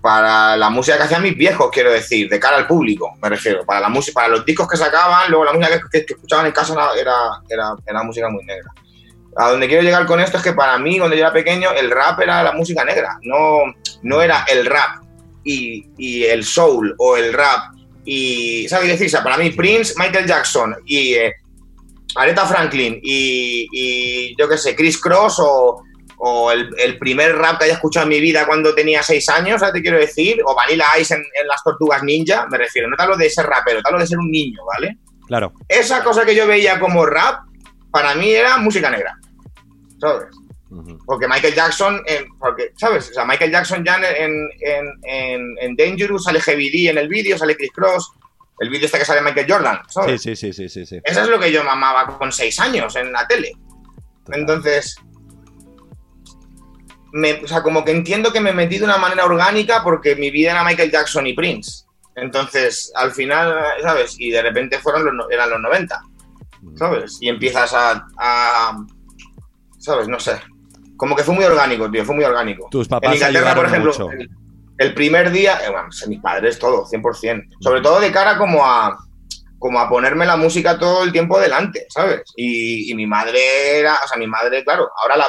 para 0.02 0.56
la 0.56 0.70
música 0.70 0.96
que 0.98 1.04
hacían 1.04 1.22
mis 1.22 1.36
viejos, 1.36 1.70
quiero 1.72 1.90
decir, 1.90 2.28
de 2.28 2.38
cara 2.38 2.56
al 2.58 2.66
público, 2.66 3.14
me 3.20 3.28
refiero. 3.28 3.64
Para 3.64 3.80
la 3.80 3.88
música, 3.88 4.20
para 4.20 4.28
los 4.28 4.44
discos 4.44 4.68
que 4.68 4.76
sacaban, 4.76 5.30
luego 5.30 5.44
la 5.46 5.52
música 5.52 5.80
que, 5.90 6.04
que 6.04 6.14
escuchaban 6.14 6.46
en 6.46 6.52
casa 6.52 6.74
era, 6.74 6.88
era, 7.00 7.14
era, 7.48 7.74
era 7.86 8.02
música 8.02 8.28
muy 8.28 8.44
negra. 8.44 8.70
A 9.36 9.50
donde 9.50 9.68
quiero 9.68 9.82
llegar 9.82 10.06
con 10.06 10.20
esto 10.20 10.36
es 10.36 10.42
que 10.42 10.52
para 10.52 10.78
mí, 10.78 10.98
cuando 10.98 11.16
yo 11.16 11.22
era 11.22 11.32
pequeño, 11.32 11.70
el 11.72 11.90
rap 11.90 12.20
era 12.20 12.42
la 12.42 12.52
música 12.52 12.84
negra. 12.84 13.18
No, 13.22 13.60
no 14.02 14.20
era 14.20 14.44
el 14.48 14.66
rap 14.66 15.02
y, 15.44 15.86
y 15.96 16.24
el 16.24 16.44
soul 16.44 16.94
o 16.98 17.16
el 17.16 17.32
rap 17.32 17.74
y, 18.04 18.66
¿sabes 18.68 18.86
qué 18.86 18.92
decir? 18.92 19.06
O 19.06 19.10
sea, 19.10 19.22
para 19.22 19.36
mí 19.38 19.50
Prince, 19.50 19.94
Michael 19.96 20.26
Jackson 20.26 20.76
y 20.86 21.14
eh, 21.14 21.34
Aretha 22.16 22.46
Franklin 22.46 22.98
y, 23.02 23.68
y 23.72 24.36
yo 24.36 24.48
qué 24.48 24.58
sé, 24.58 24.74
Chris 24.74 24.98
Cross 24.98 25.36
o, 25.40 25.82
o 26.18 26.50
el, 26.50 26.68
el 26.78 26.98
primer 26.98 27.36
rap 27.36 27.58
que 27.58 27.64
haya 27.64 27.74
escuchado 27.74 28.04
en 28.04 28.10
mi 28.10 28.20
vida 28.20 28.46
cuando 28.46 28.74
tenía 28.74 29.02
seis 29.02 29.28
años, 29.28 29.60
¿sabes 29.60 29.74
qué 29.74 29.82
quiero 29.82 29.98
decir? 29.98 30.38
O 30.44 30.54
Vanilla 30.54 30.86
Ice 31.00 31.14
en, 31.14 31.20
en 31.20 31.46
las 31.46 31.62
Tortugas 31.62 32.02
Ninja, 32.02 32.46
me 32.50 32.58
refiero. 32.58 32.88
No 32.88 32.96
te 32.96 33.02
hablo 33.02 33.16
de 33.16 33.30
ser 33.30 33.46
rapero, 33.46 33.80
te 33.80 33.88
hablo 33.88 34.00
de 34.00 34.06
ser 34.06 34.18
un 34.18 34.30
niño, 34.30 34.58
¿vale? 34.66 34.98
Claro. 35.26 35.52
Esa 35.68 36.02
cosa 36.02 36.26
que 36.26 36.34
yo 36.34 36.46
veía 36.46 36.78
como 36.80 37.06
rap, 37.06 37.44
para 37.90 38.14
mí 38.14 38.30
era 38.32 38.58
música 38.58 38.90
negra, 38.90 39.16
¿sabes? 39.98 40.26
Porque 41.04 41.26
Michael 41.26 41.54
Jackson, 41.54 42.00
en- 42.06 42.28
porque, 42.38 42.72
¿sabes? 42.76 43.10
O 43.10 43.14
sea, 43.14 43.24
Michael 43.24 43.50
Jackson 43.50 43.84
ya 43.84 43.96
en, 43.96 44.48
en, 44.60 44.86
en, 45.02 45.56
en 45.60 45.76
Dangerous 45.76 46.24
sale 46.24 46.40
Heavy 46.40 46.70
D 46.70 46.90
en 46.90 46.98
el 46.98 47.08
vídeo, 47.08 47.36
sale 47.36 47.56
Chris 47.56 47.72
Cross, 47.72 48.12
el 48.60 48.68
vídeo 48.70 48.86
este 48.86 48.98
que 48.98 49.04
sale 49.04 49.20
Michael 49.22 49.46
Jordan, 49.50 49.80
¿sabes? 49.88 50.22
sí, 50.22 50.36
sí, 50.36 50.52
sí, 50.52 50.68
sí, 50.68 50.86
sí. 50.86 51.00
Eso 51.02 51.22
es 51.22 51.28
lo 51.28 51.40
que 51.40 51.50
yo 51.50 51.64
mamaba 51.64 52.18
con 52.18 52.30
seis 52.30 52.60
años 52.60 52.94
en 52.96 53.10
la 53.12 53.26
tele. 53.26 53.52
Total. 54.24 54.40
Entonces, 54.40 54.96
me, 57.12 57.34
o 57.42 57.48
sea, 57.48 57.62
como 57.62 57.84
que 57.84 57.90
entiendo 57.92 58.32
que 58.32 58.40
me 58.40 58.52
metí 58.52 58.78
de 58.78 58.84
una 58.84 58.98
manera 58.98 59.24
orgánica 59.24 59.82
porque 59.82 60.14
mi 60.14 60.30
vida 60.30 60.52
era 60.52 60.64
Michael 60.64 60.90
Jackson 60.92 61.26
y 61.26 61.32
Prince. 61.34 61.84
Entonces, 62.14 62.92
al 62.94 63.12
final, 63.12 63.56
¿sabes? 63.82 64.14
Y 64.18 64.30
de 64.30 64.42
repente 64.42 64.78
fueron 64.78 65.16
los, 65.16 65.26
eran 65.30 65.50
los 65.50 65.60
90, 65.60 66.00
¿sabes? 66.76 67.18
Y 67.20 67.28
empiezas 67.28 67.72
a, 67.72 68.06
a- 68.18 68.76
¿sabes? 69.78 70.06
No 70.08 70.20
sé. 70.20 70.32
Como 71.00 71.16
que 71.16 71.24
fue 71.24 71.34
muy 71.34 71.44
orgánico, 71.44 71.90
tío, 71.90 72.04
fue 72.04 72.14
muy 72.14 72.24
orgánico. 72.24 72.68
Tus 72.70 72.86
En 73.00 73.14
Inglaterra, 73.14 73.54
por 73.54 73.64
ejemplo, 73.64 73.90
mucho. 73.92 74.10
el, 74.10 74.28
el 74.76 74.94
primer 74.94 75.30
día, 75.32 75.58
eh, 75.66 75.70
bueno, 75.70 75.88
mis 76.08 76.20
padres, 76.20 76.58
todo, 76.58 76.84
100%. 76.84 77.56
Sobre 77.58 77.80
todo 77.80 78.00
de 78.00 78.12
cara 78.12 78.36
como 78.36 78.66
a, 78.66 78.98
como 79.58 79.80
a 79.80 79.88
ponerme 79.88 80.26
la 80.26 80.36
música 80.36 80.78
todo 80.78 81.02
el 81.02 81.10
tiempo 81.12 81.40
delante, 81.40 81.86
¿sabes? 81.88 82.20
Y, 82.36 82.92
y 82.92 82.94
mi 82.94 83.06
madre 83.06 83.78
era, 83.78 83.94
o 84.04 84.06
sea, 84.06 84.18
mi 84.18 84.26
madre, 84.26 84.62
claro, 84.62 84.90
ahora 85.02 85.16
la, 85.16 85.26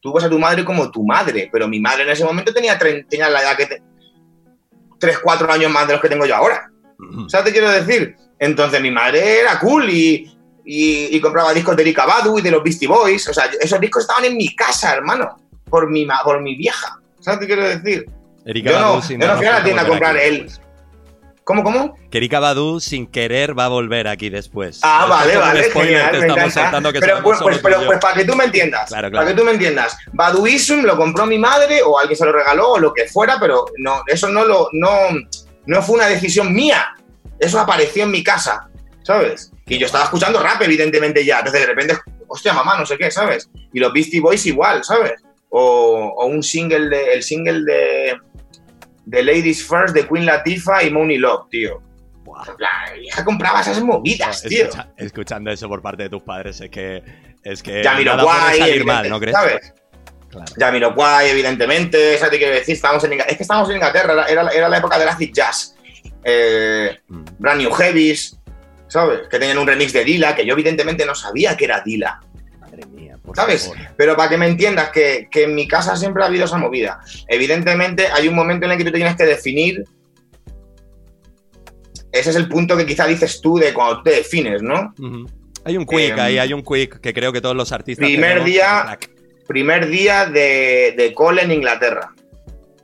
tú 0.00 0.12
ves 0.12 0.22
a 0.24 0.30
tu 0.30 0.38
madre 0.38 0.64
como 0.64 0.88
tu 0.92 1.04
madre, 1.04 1.48
pero 1.52 1.66
mi 1.66 1.80
madre 1.80 2.04
en 2.04 2.10
ese 2.10 2.24
momento 2.24 2.52
tenía, 2.54 2.78
tre- 2.78 3.04
tenía 3.08 3.28
la 3.28 3.42
edad 3.42 3.56
que... 3.56 3.66
Te, 3.66 3.82
3, 5.00 5.18
4 5.18 5.52
años 5.52 5.72
más 5.72 5.88
de 5.88 5.94
los 5.94 6.02
que 6.02 6.08
tengo 6.08 6.26
yo 6.26 6.36
ahora. 6.36 6.70
Ujú. 6.96 7.28
¿Sabes 7.28 7.46
qué 7.46 7.52
quiero 7.58 7.70
decir? 7.72 8.14
Entonces 8.38 8.80
mi 8.80 8.92
madre 8.92 9.40
era 9.40 9.58
cool 9.58 9.90
y, 9.90 10.32
y, 10.64 11.16
y 11.16 11.20
compraba 11.20 11.52
discos 11.52 11.76
de 11.76 11.82
Erika 11.82 12.06
Badu 12.06 12.38
y 12.38 12.42
de 12.42 12.50
los 12.50 12.62
Beastie 12.62 12.88
Boys. 12.88 13.28
O 13.28 13.34
sea, 13.34 13.50
esos 13.60 13.80
discos 13.80 14.02
estaban 14.02 14.24
en 14.24 14.36
mi 14.36 14.54
casa, 14.54 14.94
hermano, 14.94 15.36
por 15.68 15.90
mi, 15.90 16.06
por 16.24 16.40
mi 16.40 16.56
vieja. 16.56 16.98
¿Sabes 17.20 17.40
qué 17.40 17.46
quiero 17.46 17.62
decir? 17.68 18.06
Erika 18.44 18.70
Yo 18.70 18.80
no- 18.80 18.88
Badu 18.90 19.02
sin 19.02 19.20
yo 19.20 19.26
no 19.28 19.36
fui 19.36 19.46
a 19.46 19.52
la 19.52 19.64
tienda 19.64 19.82
a 19.82 19.86
comprar 19.86 20.16
aquí 20.16 20.30
después. 20.30 20.60
¿Cómo, 21.44 21.64
cómo? 21.64 21.96
Que 22.10 22.18
Erika 22.18 22.38
Badu 22.38 22.78
sin 22.78 23.06
querer 23.06 23.58
va 23.58 23.64
a 23.64 23.68
volver 23.68 24.06
aquí 24.06 24.30
después. 24.30 24.78
Ah, 24.82 25.06
vale, 25.08 25.36
vale, 25.36 25.70
genial, 25.70 26.20
me 26.20 26.46
estamos 26.46 26.92
que 26.92 27.00
pero, 27.00 27.22
pues, 27.22 27.40
pues, 27.42 27.58
pero 27.58 27.84
pues 27.84 27.98
para 27.98 28.14
que 28.14 28.24
tú 28.24 28.36
me 28.36 28.44
entiendas, 28.44 28.88
Claro, 28.88 29.10
para 29.10 29.26
que 29.26 29.34
tú 29.34 29.44
me 29.44 29.50
entiendas, 29.52 29.96
Baduism 30.12 30.82
lo 30.82 30.96
compró 30.96 31.26
mi 31.26 31.38
madre 31.38 31.82
o 31.84 31.98
alguien 31.98 32.16
se 32.16 32.24
lo 32.24 32.32
regaló 32.32 32.72
o 32.72 32.78
lo 32.78 32.92
que 32.94 33.06
fuera, 33.08 33.38
pero 33.40 33.64
no, 33.78 34.02
eso 34.06 34.28
no 34.28 34.44
lo, 34.44 34.68
no, 34.72 34.90
no 35.66 35.82
fue 35.82 35.96
una 35.96 36.06
decisión 36.06 36.52
mía. 36.52 36.94
Eso 37.40 37.58
apareció 37.58 38.04
en 38.04 38.12
mi 38.12 38.22
casa, 38.22 38.68
¿sabes? 39.02 39.51
Y 39.66 39.78
yo 39.78 39.86
estaba 39.86 40.04
escuchando 40.04 40.40
rap, 40.42 40.60
evidentemente 40.62 41.24
ya. 41.24 41.38
Entonces 41.38 41.60
de 41.62 41.66
repente, 41.66 41.96
hostia, 42.28 42.52
mamá, 42.52 42.76
no 42.78 42.84
sé 42.86 42.96
qué, 42.98 43.10
¿sabes? 43.10 43.48
Y 43.72 43.78
los 43.80 43.92
Beastie 43.92 44.20
Boys 44.20 44.44
igual, 44.46 44.82
¿sabes? 44.84 45.14
O, 45.50 46.14
o 46.16 46.26
un 46.26 46.42
single 46.42 46.88
de, 46.88 47.12
el 47.14 47.22
single 47.22 47.62
de, 47.64 48.16
de 49.04 49.22
Ladies 49.22 49.66
First 49.66 49.94
de 49.94 50.06
Queen 50.08 50.26
Latifah 50.26 50.82
y 50.84 50.90
Money 50.90 51.18
Love, 51.18 51.48
tío. 51.50 51.80
Plan, 52.56 52.98
mi 52.98 53.06
hija 53.06 53.24
compraba 53.24 53.60
esas 53.60 53.80
movidas, 53.82 54.42
tío. 54.42 54.64
Escucha- 54.64 54.88
escuchando 54.96 55.50
eso 55.50 55.68
por 55.68 55.82
parte 55.82 56.04
de 56.04 56.08
tus 56.08 56.22
padres 56.22 56.60
es 56.60 56.70
que 56.70 57.02
es 57.44 57.62
que 57.62 57.82
mal, 58.84 59.08
¿no 59.08 59.20
crees? 59.20 59.36
¿sabes? 59.36 59.74
Claro. 60.30 60.46
Jamiroquai, 60.58 61.28
evidentemente, 61.28 62.16
¿sabes 62.16 62.30
qué 62.32 62.38
quiero 62.38 62.54
decir? 62.54 62.74
Estábamos 62.74 63.04
en 63.04 63.12
Inglaterra. 63.12 63.32
Es 63.32 63.36
que 63.36 63.42
estábamos 63.42 63.68
en 63.68 63.76
Inglaterra, 63.76 64.12
era, 64.14 64.24
era, 64.26 64.48
era 64.48 64.68
la 64.70 64.78
época 64.78 64.98
del 64.98 65.08
acid 65.08 65.30
jazz. 65.32 65.76
Eh, 66.24 66.96
Mm. 67.08 67.24
Brand 67.38 67.60
New 67.60 67.70
Heavies, 67.72 68.38
¿sabes? 68.92 69.26
Que 69.28 69.38
tenían 69.38 69.58
un 69.58 69.66
remix 69.66 69.92
de 69.92 70.04
Dila, 70.04 70.34
que 70.36 70.44
yo 70.44 70.52
evidentemente 70.52 71.06
no 71.06 71.14
sabía 71.14 71.56
que 71.56 71.64
era 71.64 71.80
Dila. 71.80 72.20
Madre 72.60 72.84
mía, 72.86 73.16
por 73.22 73.34
¿Sabes? 73.34 73.68
favor. 73.68 73.78
Pero 73.96 74.16
para 74.16 74.28
que 74.28 74.36
me 74.36 74.46
entiendas 74.46 74.90
que, 74.90 75.28
que 75.30 75.44
en 75.44 75.54
mi 75.54 75.66
casa 75.66 75.96
siempre 75.96 76.22
ha 76.22 76.26
habido 76.26 76.44
esa 76.44 76.58
movida. 76.58 77.00
Evidentemente 77.28 78.08
hay 78.12 78.28
un 78.28 78.34
momento 78.34 78.66
en 78.66 78.72
el 78.72 78.78
que 78.78 78.84
tú 78.84 78.92
tienes 78.92 79.16
que 79.16 79.24
definir. 79.24 79.84
Ese 82.12 82.30
es 82.30 82.36
el 82.36 82.48
punto 82.48 82.76
que 82.76 82.84
quizá 82.84 83.06
dices 83.06 83.40
tú 83.40 83.56
de 83.56 83.72
cuando 83.72 84.02
te 84.02 84.10
defines, 84.10 84.60
¿no? 84.62 84.92
Hay 85.64 85.76
un 85.78 85.86
quick 85.86 86.10
Em, 86.10 86.20
ahí, 86.20 86.38
hay 86.38 86.52
un 86.52 86.62
quick 86.62 87.00
que 87.00 87.14
creo 87.14 87.32
que 87.32 87.40
todos 87.40 87.56
los 87.56 87.72
artistas. 87.72 88.04
primer 88.06 88.44
día-. 88.44 88.98
Primer 89.48 89.88
día 89.88 90.26
de, 90.26 90.94
de 90.96 91.12
cole 91.14 91.42
en 91.42 91.52
Inglaterra. 91.52 92.12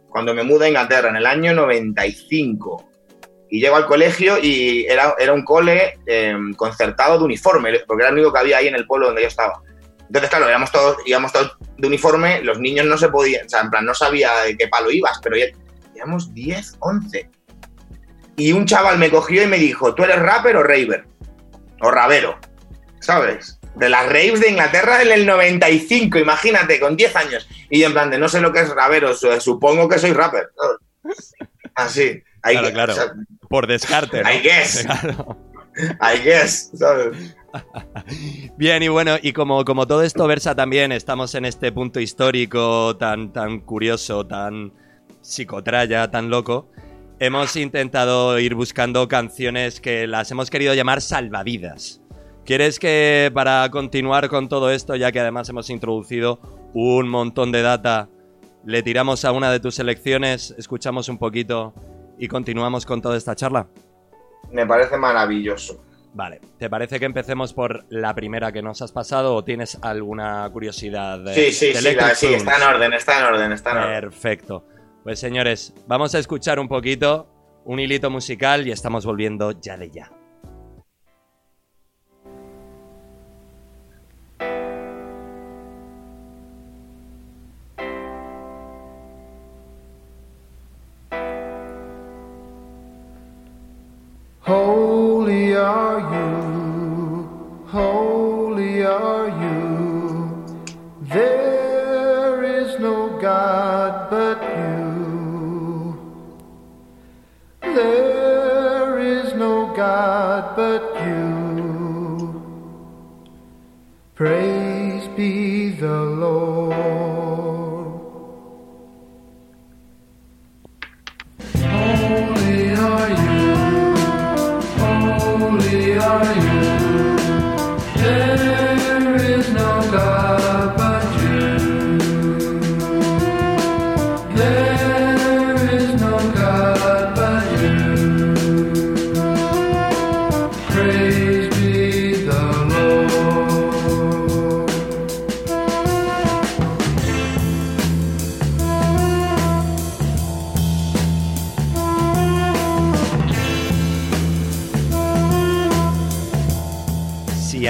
cuando 0.09 0.33
me 0.35 0.43
mudo 0.43 0.65
a 0.65 0.69
Inglaterra 0.69 1.11
en 1.11 1.17
el 1.17 1.27
año 1.27 1.53
95. 1.55 2.89
Y 3.51 3.61
llego 3.61 3.77
al 3.77 3.87
colegio 3.87 4.39
y 4.39 4.85
era, 4.87 5.15
era 5.19 5.33
un 5.33 5.45
cole 5.45 5.99
em, 6.07 6.55
concertado 6.55 7.19
de 7.19 7.25
uniforme, 7.25 7.81
porque 7.87 8.03
era 8.03 8.11
el 8.11 8.17
único 8.17 8.33
que 8.33 8.39
había 8.39 8.59
ahí 8.59 8.69
en 8.69 8.75
el 8.75 8.87
pueblo 8.87 9.07
donde 9.07 9.23
yo 9.23 9.29
estaba. 9.29 9.63
Entonces, 10.09 10.31
claro, 10.31 10.49
íbamos 10.49 10.73
todos, 10.73 10.97
íbamos 11.07 11.33
todos 11.33 11.57
de 11.77 11.87
uniforme, 11.87 12.43
los 12.43 12.59
niños 12.59 12.87
no 12.87 12.97
se 12.97 13.09
podían, 13.09 13.47
o 13.47 13.49
sea, 13.49 13.61
en 13.61 13.71
plan, 13.71 13.85
no 13.85 13.95
sabía 13.95 14.31
de 14.41 14.57
qué 14.57 14.69
palo 14.69 14.91
ibas, 14.91 15.19
pero 15.23 15.37
ya 15.37 15.47
íbamos 15.95 16.33
10, 16.35 16.77
11. 16.79 17.31
Y 18.37 18.53
un 18.53 18.67
chaval 18.67 18.99
me 18.99 19.11
cogió 19.11 19.43
y 19.43 19.47
me 19.47 19.59
dijo, 19.59 19.95
¿tú 19.95 20.05
eres 20.05 20.21
rapper 20.21 20.57
o 20.57 20.63
raver? 20.63 21.05
O 21.81 21.91
rabero, 21.91 22.39
¿sabes? 23.01 23.59
De 23.75 23.89
las 23.89 24.07
raves 24.07 24.41
de 24.41 24.51
Inglaterra 24.51 25.03
en 25.03 25.13
el 25.13 25.27
95, 25.27 26.19
imagínate, 26.19 26.81
con 26.81 26.97
10 26.97 27.17
años. 27.17 27.49
Y 27.69 27.81
yo 27.81 27.89
en 27.89 27.93
plan 27.93 28.11
de, 28.11 28.19
no 28.19 28.29
sé 28.29 28.41
lo 28.41 28.53
que 28.53 28.61
es 28.61 28.71
rabero, 28.71 29.15
supongo 29.15 29.89
que 29.89 29.99
soy 29.99 30.13
rapper. 30.13 30.51
Así. 31.75 32.23
Claro, 32.43 32.73
claro. 32.73 32.95
Por 33.49 33.67
descarte, 33.67 34.23
¿no? 34.23 34.33
I 34.33 34.41
guess. 34.41 34.87
I 36.01 36.23
guess, 36.25 36.71
¿sabes? 36.75 37.37
Bien, 38.57 38.83
y 38.83 38.89
bueno, 38.89 39.17
y 39.23 39.33
como, 39.33 39.65
como 39.65 39.87
todo 39.87 40.03
esto 40.03 40.27
versa 40.27 40.55
también, 40.55 40.93
estamos 40.93 41.35
en 41.35 41.45
este 41.45 41.73
punto 41.73 42.01
histórico 42.01 42.97
tan, 42.97 43.33
tan 43.33 43.61
curioso, 43.61 44.27
tan 44.27 44.73
psicotraya, 45.21 46.11
tan 46.11 46.31
loco, 46.31 46.71
hemos 47.19 47.55
intentado 47.57 48.39
ir 48.39 48.55
buscando 48.55 49.09
canciones 49.09 49.81
que 49.81 50.07
las 50.07 50.31
hemos 50.31 50.51
querido 50.51 50.75
llamar 50.75 51.01
salvavidas. 51.01 52.01
¿Quieres 52.45 52.79
que 52.79 53.31
para 53.35 53.69
continuar 53.71 54.29
con 54.29 54.49
todo 54.49 54.71
esto, 54.71 54.97
ya 54.97 55.13
que 55.13 55.21
además 55.21 55.49
hemos 55.49 55.69
introducido 55.71 56.41
un 56.73 57.09
montón 57.09 57.53
de 57.53 57.63
data, 57.63 58.09
le 58.65 58.83
tiramos 58.83 59.25
a 59.25 59.33
una 59.33 59.53
de 59.53 59.61
tus 59.61 59.75
selecciones, 59.75 60.55
escuchamos 60.57 61.09
un 61.09 61.19
poquito 61.19 61.75
y 62.19 62.29
continuamos 62.29 62.85
con 62.85 63.01
toda 63.01 63.17
esta 63.17 63.35
charla? 63.35 63.69
Me 64.51 64.67
parece 64.67 64.97
maravilloso. 64.97 65.85
Vale, 66.15 66.41
¿te 66.59 66.71
parece 66.71 66.99
que 66.99 67.05
empecemos 67.05 67.53
por 67.53 67.85
la 67.91 68.15
primera 68.15 68.51
que 68.51 68.63
nos 68.63 68.83
has 68.83 68.93
pasado 68.93 69.35
o 69.35 69.45
tienes 69.45 69.79
alguna 69.83 70.49
curiosidad? 70.51 71.21
De, 71.21 71.35
sí, 71.35 71.53
sí, 71.53 71.75
sí, 71.75 71.97
sí, 72.15 72.35
está 72.35 72.57
en 72.57 72.63
orden, 72.63 72.93
está 72.93 73.19
en 73.19 73.25
orden, 73.25 73.53
está 73.53 73.71
en 73.71 73.77
orden. 73.77 74.01
Perfecto. 74.01 74.65
Pues 75.05 75.21
señores, 75.21 75.75
vamos 75.87 76.15
a 76.15 76.19
escuchar 76.19 76.59
un 76.59 76.69
poquito, 76.69 77.29
un 77.65 77.79
hilito 77.79 78.11
musical 78.11 78.67
y 78.67 78.73
estamos 78.73 79.05
volviendo 79.05 79.53
ya 79.61 79.77
de 79.77 79.91
ya. 79.91 80.11
Holy 94.49 95.55
are 95.55 96.01
you, 96.15 97.67
holy 97.67 98.83
are 98.83 99.29
you. 99.29 100.47
There 101.03 102.43
is 102.43 102.81
no 102.81 103.19
God 103.21 104.09
but 104.09 104.41
you. 104.57 106.01
There 107.61 108.99
is 108.99 109.35
no 109.35 109.67
God 109.77 110.57
but 110.57 110.88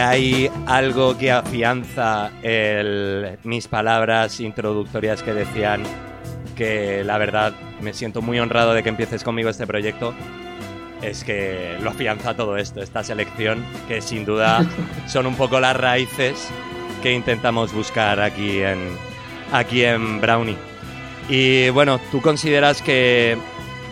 hay 0.08 0.50
algo 0.66 1.16
que 1.18 1.30
afianza 1.32 2.30
el- 2.42 3.38
mis 3.44 3.68
palabras 3.68 4.40
introductorias 4.40 5.22
que 5.22 5.34
decían 5.34 5.82
que 6.56 7.04
la 7.04 7.18
verdad 7.18 7.52
me 7.80 7.92
siento 7.92 8.22
muy 8.22 8.38
honrado 8.40 8.74
de 8.74 8.82
que 8.82 8.88
empieces 8.88 9.22
conmigo 9.22 9.48
este 9.50 9.66
proyecto, 9.66 10.14
es 11.02 11.22
que 11.22 11.76
lo 11.80 11.90
afianza 11.90 12.34
todo 12.34 12.56
esto, 12.56 12.82
esta 12.82 13.04
selección, 13.04 13.64
que 13.86 14.00
sin 14.02 14.24
duda 14.24 14.66
son 15.06 15.26
un 15.26 15.34
poco 15.36 15.60
las 15.60 15.76
raíces 15.76 16.48
que 17.02 17.12
intentamos 17.12 17.72
buscar 17.72 18.18
aquí 18.20 18.62
en, 18.62 18.78
aquí 19.52 19.84
en 19.84 20.20
Brownie. 20.20 20.56
Y 21.28 21.68
bueno, 21.70 22.00
¿tú 22.10 22.20
consideras 22.20 22.82
que 22.82 23.36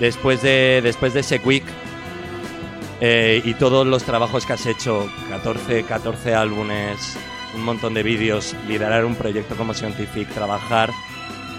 después 0.01 0.43
de, 0.43 0.81
después 0.83 1.15
de 1.15 1.21
ese 1.21 1.39
quick 1.41 1.63
eh, 3.01 3.43
y 3.45 3.55
todos 3.55 3.87
los 3.87 4.05
trabajos 4.05 4.47
que 4.47 4.55
has 4.55 4.67
hecho, 4.67 5.09
14, 5.29 5.85
14 5.85 6.35
álbumes, 6.35 7.17
un 7.55 7.65
montón 7.65 7.95
de 7.95 8.03
vídeos, 8.03 8.55
liderar 8.67 9.05
un 9.05 9.15
proyecto 9.15 9.57
como 9.57 9.75
Scientific, 9.75 10.29
trabajar 10.33 10.91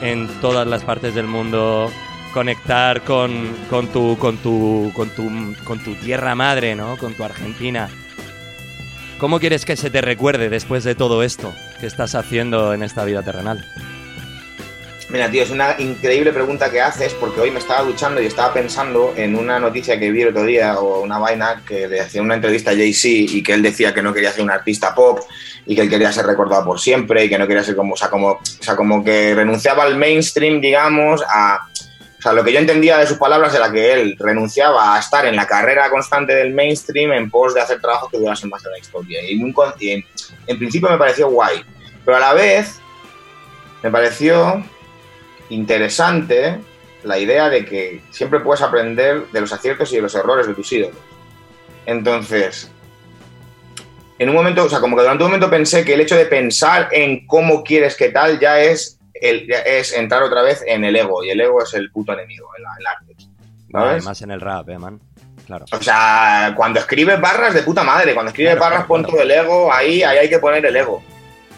en 0.02 0.28
todas 0.42 0.68
las 0.68 0.84
partes 0.84 1.16
del 1.16 1.28
mundo, 1.28 1.92
conectar 2.34 3.02
con, 3.02 3.56
con, 3.70 3.88
tu, 3.88 4.18
con, 4.18 4.38
tu, 4.38 4.92
con, 4.96 5.10
tu, 5.10 5.56
con 5.64 5.80
tu 5.80 5.96
tierra 5.96 6.36
madre, 6.36 6.76
¿no? 6.76 6.98
con 6.98 7.14
tu 7.14 7.24
Argentina. 7.24 7.90
¿Cómo 9.20 9.40
quieres 9.40 9.66
que 9.66 9.76
se 9.76 9.90
te 9.90 10.02
recuerde 10.02 10.50
después 10.50 10.84
de 10.84 10.94
todo 10.94 11.24
esto 11.24 11.54
que 11.80 11.88
estás 11.88 12.14
haciendo 12.14 12.74
en 12.74 12.84
esta 12.84 13.04
vida 13.04 13.24
terrenal? 13.24 13.66
Mira, 15.10 15.32
tío, 15.32 15.44
es 15.44 15.52
una 15.52 15.76
increíble 15.80 16.34
pregunta 16.34 16.70
que 16.70 16.82
haces 16.82 17.14
porque 17.14 17.40
hoy 17.40 17.50
me 17.50 17.60
estaba 17.60 17.82
duchando 17.82 18.22
y 18.22 18.26
estaba 18.26 18.54
pensando 18.54 19.14
en 19.16 19.38
una 19.38 19.58
noticia 19.58 19.98
que 19.98 20.12
vi 20.12 20.24
el 20.24 20.30
otro 20.30 20.44
día 20.44 20.78
o 20.80 21.00
una 21.00 21.18
vaina 21.18 21.64
que 21.66 21.88
le 21.88 22.02
hacía 22.02 22.22
una 22.22 22.36
entrevista 22.36 22.72
a 22.72 22.76
Jay-Z 22.76 23.08
y 23.34 23.42
que 23.42 23.54
él 23.54 23.62
decía 23.62 23.94
que 23.94 24.02
no 24.02 24.14
quería 24.14 24.34
ser 24.34 24.44
un 24.44 24.52
artista 24.52 24.94
pop 24.94 25.22
y 25.66 25.76
que 25.76 25.84
él 25.84 25.90
quería 25.90 26.12
ser 26.12 26.26
recordado 26.26 26.66
por 26.66 26.82
siempre 26.82 27.24
y 27.24 27.30
que 27.30 27.38
no 27.38 27.48
quería 27.48 27.64
ser 27.64 27.78
como, 27.78 27.94
o 27.94 27.98
sea, 27.98 28.10
como, 28.10 28.32
o 28.32 28.40
sea, 28.44 28.76
como 28.76 29.02
que 29.02 29.34
renunciaba 29.34 29.84
al 29.84 29.98
mainstream, 29.98 30.60
digamos, 30.60 31.24
a... 31.30 31.60
O 32.20 32.22
sea, 32.22 32.34
lo 32.34 32.44
que 32.44 32.52
yo 32.52 32.60
entendía 32.60 32.98
de 32.98 33.08
sus 33.08 33.18
palabras 33.18 33.54
era 33.56 33.72
que 33.72 33.94
él 33.94 34.18
renunciaba 34.20 34.96
a 34.96 35.00
estar 35.00 35.26
en 35.26 35.36
la 35.36 35.48
carrera 35.48 35.90
constante 35.90 36.34
del 36.34 36.54
mainstream 36.54 37.14
en 37.14 37.30
pos 37.30 37.54
de 37.54 37.62
hacer 37.62 37.80
trabajos 37.80 38.10
que 38.12 38.18
durasen 38.18 38.50
más 38.50 38.66
en 38.66 38.72
la 38.72 38.80
historia. 38.80 39.20
Y 39.24 39.40
en, 39.92 40.06
en 40.48 40.58
principio 40.58 40.90
me 40.90 40.98
pareció 40.98 41.30
guay, 41.30 41.64
pero 42.04 42.18
a 42.18 42.20
la 42.20 42.34
vez 42.34 42.80
me 43.84 43.92
pareció 43.92 44.64
interesante 45.50 46.60
la 47.04 47.18
idea 47.18 47.50
de 47.50 47.66
que 47.66 48.02
siempre 48.12 48.40
puedes 48.40 48.62
aprender 48.62 49.28
de 49.28 49.42
los 49.42 49.54
aciertos 49.54 49.92
y 49.94 49.98
de 49.98 50.02
los 50.02 50.16
errores 50.16 50.48
de 50.48 50.54
tus 50.54 50.72
ídolos. 50.72 50.98
Entonces, 51.86 52.70
en 54.20 54.30
un 54.30 54.36
momento, 54.36 54.66
o 54.66 54.70
sea, 54.70 54.80
como 54.80 54.96
que 54.96 55.04
durante 55.04 55.24
un 55.24 55.30
momento 55.30 55.50
pensé 55.50 55.86
que 55.86 55.94
el 55.94 56.02
hecho 56.02 56.16
de 56.16 56.26
pensar 56.26 56.90
en 56.92 57.26
cómo 57.28 57.64
quieres 57.64 57.96
que 57.96 58.10
tal 58.10 58.40
ya 58.40 58.60
es, 58.60 59.00
el, 59.14 59.48
ya 59.48 59.60
es 59.60 59.94
entrar 59.94 60.24
otra 60.24 60.42
vez 60.42 60.64
en 60.66 60.84
el 60.84 60.96
ego, 60.96 61.24
y 61.24 61.30
el 61.30 61.40
ego 61.40 61.64
es 61.64 61.74
el 61.76 61.92
puto 61.92 62.14
enemigo, 62.14 62.50
el, 62.58 62.64
el 62.80 62.88
arte. 62.88 63.16
¿sabes? 63.72 64.04
Más 64.06 64.22
en 64.22 64.32
el 64.32 64.42
rap, 64.42 64.70
¿eh, 64.70 64.78
man? 64.78 65.00
Claro. 65.46 65.66
O 65.72 65.82
sea, 65.82 66.54
cuando 66.58 66.80
escribes 66.80 67.22
barras 67.22 67.54
de 67.54 67.64
puta 67.64 67.84
madre, 67.84 68.14
cuando 68.14 68.32
escribes 68.32 68.56
Claro, 68.56 68.66
barras 68.66 68.86
claro, 68.86 68.88
pon 68.88 69.06
todo 69.06 69.22
el 69.22 69.32
ego, 69.32 69.72
ahí, 69.72 70.04
ahí 70.04 70.18
hay 70.18 70.30
que 70.30 70.40
poner 70.40 70.66
el 70.66 70.76
ego. 70.76 71.02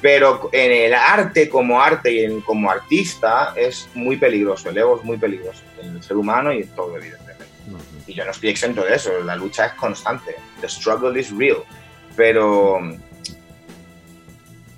Pero 0.01 0.49
en 0.53 0.71
el 0.71 0.93
arte 0.93 1.49
como 1.49 1.81
arte 1.81 2.11
y 2.11 2.23
en- 2.23 2.41
como 2.41 2.71
artista 2.71 3.53
es 3.55 3.89
muy 3.93 4.15
peligroso, 4.17 4.69
el 4.69 4.77
ego 4.77 4.97
es 4.97 5.03
muy 5.03 5.17
peligroso 5.17 5.61
en 5.81 5.97
el 5.97 6.03
ser 6.03 6.15
humano 6.15 6.53
y 6.53 6.61
en 6.61 6.67
todo, 6.69 6.95
evidentemente. 6.97 7.45
Y 8.07 8.13
yo 8.13 8.23
no 8.25 8.31
estoy 8.31 8.49
exento 8.49 8.83
de 8.83 8.95
eso, 8.95 9.11
la 9.23 9.35
lucha 9.35 9.65
es 9.67 9.73
constante, 9.73 10.35
the 10.61 10.69
struggle 10.69 11.19
is 11.19 11.35
real. 11.37 11.57
Pero 12.15 12.79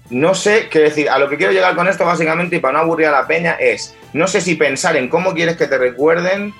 no 0.10 0.34
sé 0.36 0.68
qué 0.70 0.80
decir, 0.80 1.10
a 1.10 1.18
lo 1.18 1.30
que 1.30 1.38
quiero 1.38 1.54
llegar 1.54 1.76
con 1.76 1.88
esto 1.88 2.06
básicamente 2.06 2.58
y 2.58 2.60
para 2.60 2.74
no 2.74 2.80
aburrir 2.80 3.08
a 3.08 3.12
la 3.12 3.28
peña 3.28 3.54
es, 3.54 3.96
no 4.14 4.28
sé 4.28 4.42
si 4.42 4.56
pensar 4.56 4.98
en 4.98 5.08
cómo 5.08 5.34
quieres 5.34 5.56
que 5.56 5.68
te 5.68 5.78
recuerden. 5.78 6.54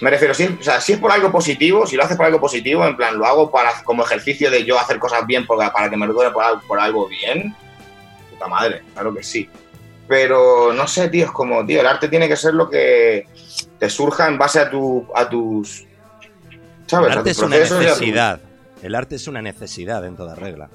Me 0.00 0.10
refiero, 0.10 0.34
si, 0.34 0.46
o 0.46 0.62
sea, 0.62 0.80
si 0.80 0.94
es 0.94 0.98
por 0.98 1.12
algo 1.12 1.30
positivo, 1.30 1.86
si 1.86 1.94
lo 1.94 2.02
haces 2.02 2.16
por 2.16 2.26
algo 2.26 2.40
positivo, 2.40 2.84
en 2.84 2.96
plan, 2.96 3.16
lo 3.16 3.24
hago 3.24 3.52
para, 3.52 3.70
como 3.84 4.02
ejercicio 4.04 4.50
de 4.50 4.64
yo 4.64 4.76
hacer 4.80 4.98
cosas 4.98 5.24
bien 5.26 5.46
porque- 5.46 5.70
para 5.72 5.88
que 5.88 5.96
me 5.96 6.06
recuerde 6.08 6.32
por 6.32 6.42
por 6.66 6.80
algo 6.80 7.06
bien, 7.06 7.54
puta 8.44 8.48
madre, 8.48 8.82
claro 8.92 9.14
que 9.14 9.22
sí. 9.22 9.48
Pero 10.08 10.72
no 10.72 10.86
sé, 10.86 11.08
tío, 11.08 11.24
es 11.26 11.30
como, 11.30 11.64
tío, 11.64 11.80
el 11.80 11.86
arte 11.86 12.08
tiene 12.08 12.28
que 12.28 12.36
ser 12.36 12.54
lo 12.54 12.68
que 12.68 13.26
te 13.78 13.88
surja 13.88 14.26
en 14.28 14.36
base 14.38 14.58
a, 14.60 14.68
tu, 14.70 15.06
a 15.14 15.28
tus. 15.28 15.84
¿Sabes? 16.86 17.06
El 17.10 17.16
a 17.16 17.20
arte 17.20 17.30
tus 17.30 17.38
es 17.38 17.42
una 17.44 17.56
a 17.56 17.68
tu- 17.68 17.74
necesidad. 17.78 18.40
El 18.82 18.94
arte 18.94 19.14
es 19.14 19.26
una 19.28 19.40
necesidad 19.40 20.04
en 20.04 20.16
toda 20.16 20.34
regla. 20.34 20.68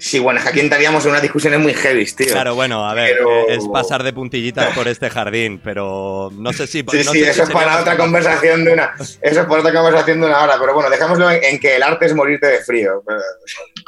Sí, 0.00 0.20
bueno, 0.20 0.38
es 0.38 0.44
que 0.44 0.50
aquí 0.50 0.60
entraríamos 0.60 1.04
en 1.04 1.10
unas 1.10 1.22
discusiones 1.22 1.58
muy 1.58 1.74
heavy, 1.74 2.04
tío. 2.06 2.28
Claro, 2.28 2.54
bueno, 2.54 2.88
a 2.88 2.94
ver, 2.94 3.16
Pero- 3.18 3.48
eh, 3.48 3.54
es 3.56 3.66
pasar 3.68 4.02
de 4.04 4.12
puntillitas 4.12 4.72
por 4.76 4.86
este 4.86 5.10
jardín, 5.10 5.60
pero 5.62 6.30
no 6.34 6.52
sé 6.52 6.66
si. 6.68 6.78
Sí, 6.90 6.98
no 6.98 7.12
sí, 7.12 7.18
sé 7.20 7.24
si 7.24 7.30
eso 7.30 7.42
es 7.44 7.50
para 7.50 7.80
otra 7.80 7.96
conversación 7.96 8.64
de 8.64 8.74
una. 8.74 8.94
Eso 8.98 9.18
es 9.22 9.38
para 9.46 9.60
otra 9.60 9.72
conversación 9.72 10.20
de 10.20 10.26
una 10.26 10.40
hora. 10.42 10.54
Pero 10.60 10.74
bueno, 10.74 10.90
dejémoslo 10.90 11.30
en, 11.30 11.42
en 11.42 11.58
que 11.58 11.76
el 11.76 11.82
arte 11.82 12.06
es 12.06 12.14
morirte 12.14 12.46
de 12.46 12.58
frío. 12.60 13.02
Pero- 13.06 13.20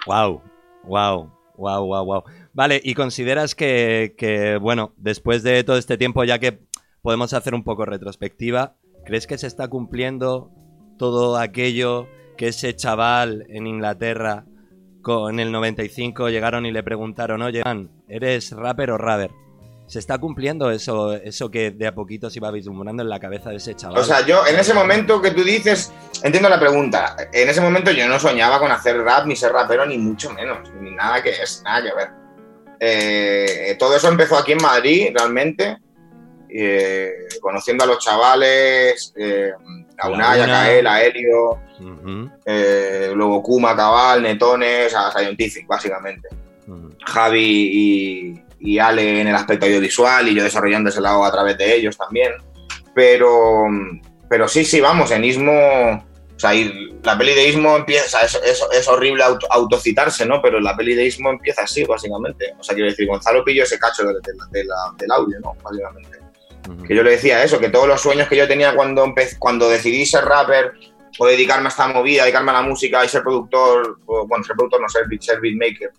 Wow, 0.06 0.42
wow, 0.84 1.30
wow, 1.56 1.84
wow, 1.84 2.04
wow. 2.04 2.24
Vale, 2.52 2.80
y 2.82 2.94
consideras 2.94 3.54
que, 3.54 4.14
que, 4.18 4.56
bueno, 4.56 4.92
después 4.96 5.42
de 5.42 5.62
todo 5.64 5.78
este 5.78 5.96
tiempo, 5.96 6.24
ya 6.24 6.38
que 6.38 6.60
podemos 7.02 7.32
hacer 7.32 7.54
un 7.54 7.64
poco 7.64 7.84
retrospectiva, 7.84 8.76
¿crees 9.04 9.26
que 9.26 9.38
se 9.38 9.46
está 9.46 9.68
cumpliendo 9.68 10.50
todo 10.98 11.38
aquello 11.38 12.08
que 12.36 12.48
ese 12.48 12.74
chaval 12.74 13.46
en 13.48 13.66
Inglaterra 13.66 14.44
con 15.02 15.40
el 15.40 15.52
95 15.52 16.28
llegaron 16.28 16.66
y 16.66 16.72
le 16.72 16.82
preguntaron, 16.82 17.42
oye, 17.42 17.62
man, 17.64 17.90
¿eres 18.08 18.52
rapper 18.52 18.90
o 18.90 18.98
rapper? 18.98 19.30
¿Se 19.86 19.98
está 19.98 20.18
cumpliendo 20.18 20.70
eso, 20.70 21.14
eso 21.14 21.50
que 21.50 21.72
de 21.72 21.88
a 21.88 21.94
poquito 21.94 22.30
se 22.30 22.38
iba 22.38 22.50
vislumbrando 22.52 23.02
en 23.02 23.08
la 23.08 23.18
cabeza 23.18 23.50
de 23.50 23.56
ese 23.56 23.74
chaval? 23.74 23.98
O 23.98 24.04
sea, 24.04 24.24
yo 24.24 24.46
en 24.46 24.56
ese 24.56 24.72
momento 24.72 25.20
que 25.20 25.32
tú 25.32 25.42
dices, 25.42 25.92
entiendo 26.22 26.48
la 26.48 26.60
pregunta. 26.60 27.16
En 27.32 27.48
ese 27.48 27.60
momento 27.60 27.90
yo 27.90 28.06
no 28.06 28.18
soñaba 28.20 28.60
con 28.60 28.70
hacer 28.70 28.98
rap, 28.98 29.26
ni 29.26 29.34
ser 29.34 29.52
rapero, 29.52 29.84
ni 29.86 29.98
mucho 29.98 30.30
menos. 30.30 30.70
Ni 30.80 30.92
nada 30.92 31.20
que 31.22 31.30
es, 31.30 31.62
nada 31.64 31.82
que 31.82 31.96
ver. 31.96 32.19
Eh, 32.80 33.76
todo 33.78 33.94
eso 33.94 34.08
empezó 34.08 34.38
aquí 34.38 34.52
en 34.52 34.62
Madrid, 34.62 35.10
realmente. 35.14 35.76
eh, 36.52 37.12
conociendo 37.40 37.84
a 37.84 37.86
los 37.86 37.98
chavales, 37.98 39.12
eh, 39.16 39.52
a 39.98 40.08
Unai, 40.08 40.40
a. 40.40 40.46
Kael, 40.46 40.86
a 40.86 41.02
Helio, 41.02 41.58
eh, 42.44 43.12
luego 43.14 43.42
Kuma, 43.42 43.76
Cabal, 43.76 44.22
Netones, 44.22 44.94
a 44.94 45.10
Scientific, 45.12 45.66
básicamente. 45.66 46.28
Javi 47.04 47.70
y, 47.72 48.42
y 48.60 48.78
Ale 48.78 49.20
en 49.20 49.28
el 49.28 49.34
aspecto 49.34 49.66
audiovisual 49.66 50.28
y 50.28 50.34
yo 50.34 50.42
desarrollando 50.44 50.90
ese 50.90 51.00
lado 51.00 51.24
a 51.24 51.32
través 51.32 51.56
de 51.58 51.74
ellos 51.74 51.96
también. 51.96 52.32
Pero, 52.94 53.64
pero 54.28 54.46
sí, 54.48 54.64
sí, 54.64 54.80
vamos, 54.80 55.10
en 55.10 55.24
Ismo, 55.24 56.04
sea, 56.40 56.54
y 56.54 56.92
la 57.02 57.16
peli 57.18 57.34
de 57.34 57.48
Ismo 57.48 57.76
empieza, 57.76 58.22
es, 58.22 58.34
es, 58.44 58.64
es 58.72 58.88
horrible 58.88 59.22
auto- 59.22 59.46
autocitarse, 59.50 60.24
¿no? 60.26 60.40
Pero 60.42 60.58
la 60.60 60.76
peli 60.76 60.94
de 60.94 61.04
Ismo 61.06 61.30
empieza 61.30 61.62
así, 61.62 61.84
básicamente. 61.84 62.54
O 62.58 62.62
sea, 62.62 62.74
quiero 62.74 62.90
decir, 62.90 63.06
Gonzalo 63.06 63.44
pilló 63.44 63.64
ese 63.64 63.78
cacho 63.78 64.04
de- 64.04 64.14
de 64.14 64.32
de 64.50 64.64
la- 64.64 64.94
del 64.96 65.10
audio, 65.12 65.38
¿no? 65.40 65.54
Básicamente. 65.62 66.18
Ujú. 66.68 66.82
Que 66.84 66.94
yo 66.94 67.02
le 67.02 67.10
decía 67.12 67.42
eso, 67.42 67.58
que 67.58 67.68
todos 67.70 67.86
los 67.88 68.00
sueños 68.00 68.28
que 68.28 68.36
yo 68.36 68.46
tenía 68.48 68.74
cuando, 68.74 69.12
cuando 69.38 69.68
decidí 69.68 70.04
ser 70.06 70.24
rapper 70.24 70.72
o 71.18 71.26
dedicarme 71.26 71.66
a 71.66 71.68
esta 71.70 71.88
movida, 71.88 72.22
dedicarme 72.22 72.50
a 72.50 72.54
la 72.54 72.62
música 72.62 73.04
y 73.04 73.08
ser 73.08 73.22
productor, 73.22 73.98
o, 74.06 74.26
bueno, 74.26 74.44
ser 74.44 74.56
productor 74.56 74.80
no, 74.80 74.88
ser, 74.88 75.06
beat- 75.08 75.22
ser 75.22 75.40
beatmaker 75.40 75.90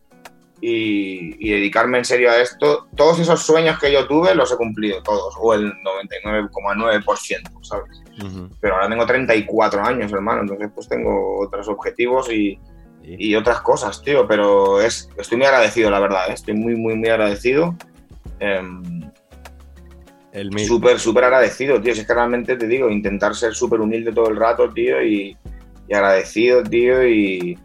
y, 0.62 1.36
y 1.40 1.52
dedicarme 1.52 1.98
en 1.98 2.06
serio 2.06 2.30
a 2.32 2.38
esto, 2.38 2.88
todos 2.96 3.20
esos 3.20 3.42
sueños 3.44 3.80
que 3.80 3.92
yo 3.92 4.08
tuve 4.08 4.36
los 4.36 4.52
he 4.52 4.56
cumplido 4.58 5.02
todos, 5.02 5.34
o 5.40 5.54
el 5.54 5.74
99,9%, 5.74 7.64
¿sabes? 7.64 8.02
Ujú. 8.24 8.50
Pero 8.60 8.76
ahora 8.76 8.88
tengo 8.90 9.06
34 9.06 9.84
años, 9.84 10.12
hermano, 10.14 10.42
entonces 10.42 10.70
pues 10.74 10.88
tengo 10.88 11.40
otros 11.40 11.68
objetivos 11.68 12.32
y, 12.32 12.60
Sí. 13.04 13.16
y 13.18 13.36
otras 13.36 13.62
cosas, 13.62 14.00
tío, 14.04 14.28
pero 14.28 14.80
es, 14.80 15.10
estoy 15.18 15.40
muy 15.40 15.48
agradecido, 15.48 15.90
la 15.90 16.00
verdad, 16.00 16.30
¿eh? 16.30 16.34
estoy 16.34 16.54
muy, 16.54 16.76
muy, 16.76 16.96
muy 16.96 17.10
agradecido. 17.10 17.76
El 20.32 20.50
mismo. 20.52 20.76
Súper, 20.76 21.00
súper 21.00 21.24
agradecido, 21.26 21.82
tío. 21.82 21.94
Si 21.94 22.02
es 22.02 22.08
que 22.08 22.14
realmente 22.14 22.56
te 22.56 22.68
digo, 22.68 22.90
intentar 22.90 23.36
ser 23.36 23.54
súper 23.54 23.82
humilde 23.82 24.12
todo 24.14 24.30
el 24.30 24.36
rato, 24.38 24.70
tío, 24.72 25.04
y, 25.04 25.36
y 25.88 25.94
agradecido, 25.94 26.64
tío, 26.64 27.06
y, 27.08 27.58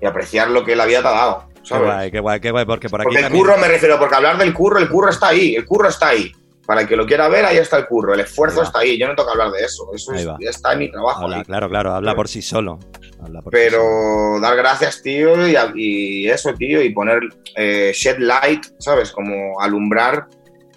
y 0.00 0.06
apreciar 0.06 0.50
lo 0.50 0.64
que 0.64 0.76
la 0.76 0.86
vida 0.86 1.02
te 1.02 1.08
ha 1.08 1.12
dado. 1.12 1.49
Qué 1.62 1.68
¿sabes? 1.68 1.86
guay, 1.86 2.10
qué 2.10 2.20
guay, 2.20 2.40
qué 2.40 2.50
guay, 2.50 2.64
porque 2.64 2.88
por 2.88 3.00
aquí 3.00 3.04
Porque 3.06 3.18
el 3.18 3.24
también- 3.24 3.44
curro 3.44 3.58
me 3.58 3.68
refiero, 3.68 3.98
porque 3.98 4.14
hablar 4.14 4.38
del 4.38 4.52
curro, 4.54 4.78
el 4.78 4.88
curro 4.88 5.10
está 5.10 5.28
ahí, 5.28 5.54
el 5.54 5.64
curro 5.64 5.88
está 5.88 6.08
ahí. 6.08 6.32
Para 6.66 6.82
el 6.82 6.88
que 6.88 6.94
lo 6.94 7.04
quiera 7.04 7.28
ver, 7.28 7.44
ahí 7.44 7.56
está 7.56 7.78
el 7.78 7.86
curro, 7.86 8.14
el 8.14 8.20
esfuerzo 8.20 8.62
está 8.62 8.78
ahí. 8.80 8.96
Yo 8.96 9.08
no 9.08 9.14
tengo 9.16 9.26
que 9.28 9.32
hablar 9.32 9.50
de 9.50 9.64
eso, 9.64 9.90
eso 9.92 10.12
es- 10.14 10.24
ya 10.24 10.50
está 10.50 10.72
en 10.74 10.78
mi 10.78 10.90
trabajo. 10.90 11.24
Habla, 11.24 11.42
claro, 11.44 11.68
claro, 11.68 11.92
habla 11.94 12.14
por 12.14 12.28
sí 12.28 12.42
solo. 12.42 12.78
Sí. 12.80 13.32
Pero 13.50 14.38
dar 14.40 14.56
gracias, 14.56 15.02
tío, 15.02 15.34
y 15.74 16.28
eso, 16.28 16.54
tío, 16.54 16.80
y 16.82 16.90
poner 16.90 17.20
eh, 17.56 17.90
shed 17.94 18.18
light, 18.18 18.64
¿sabes? 18.78 19.10
Como 19.10 19.60
alumbrar 19.60 20.26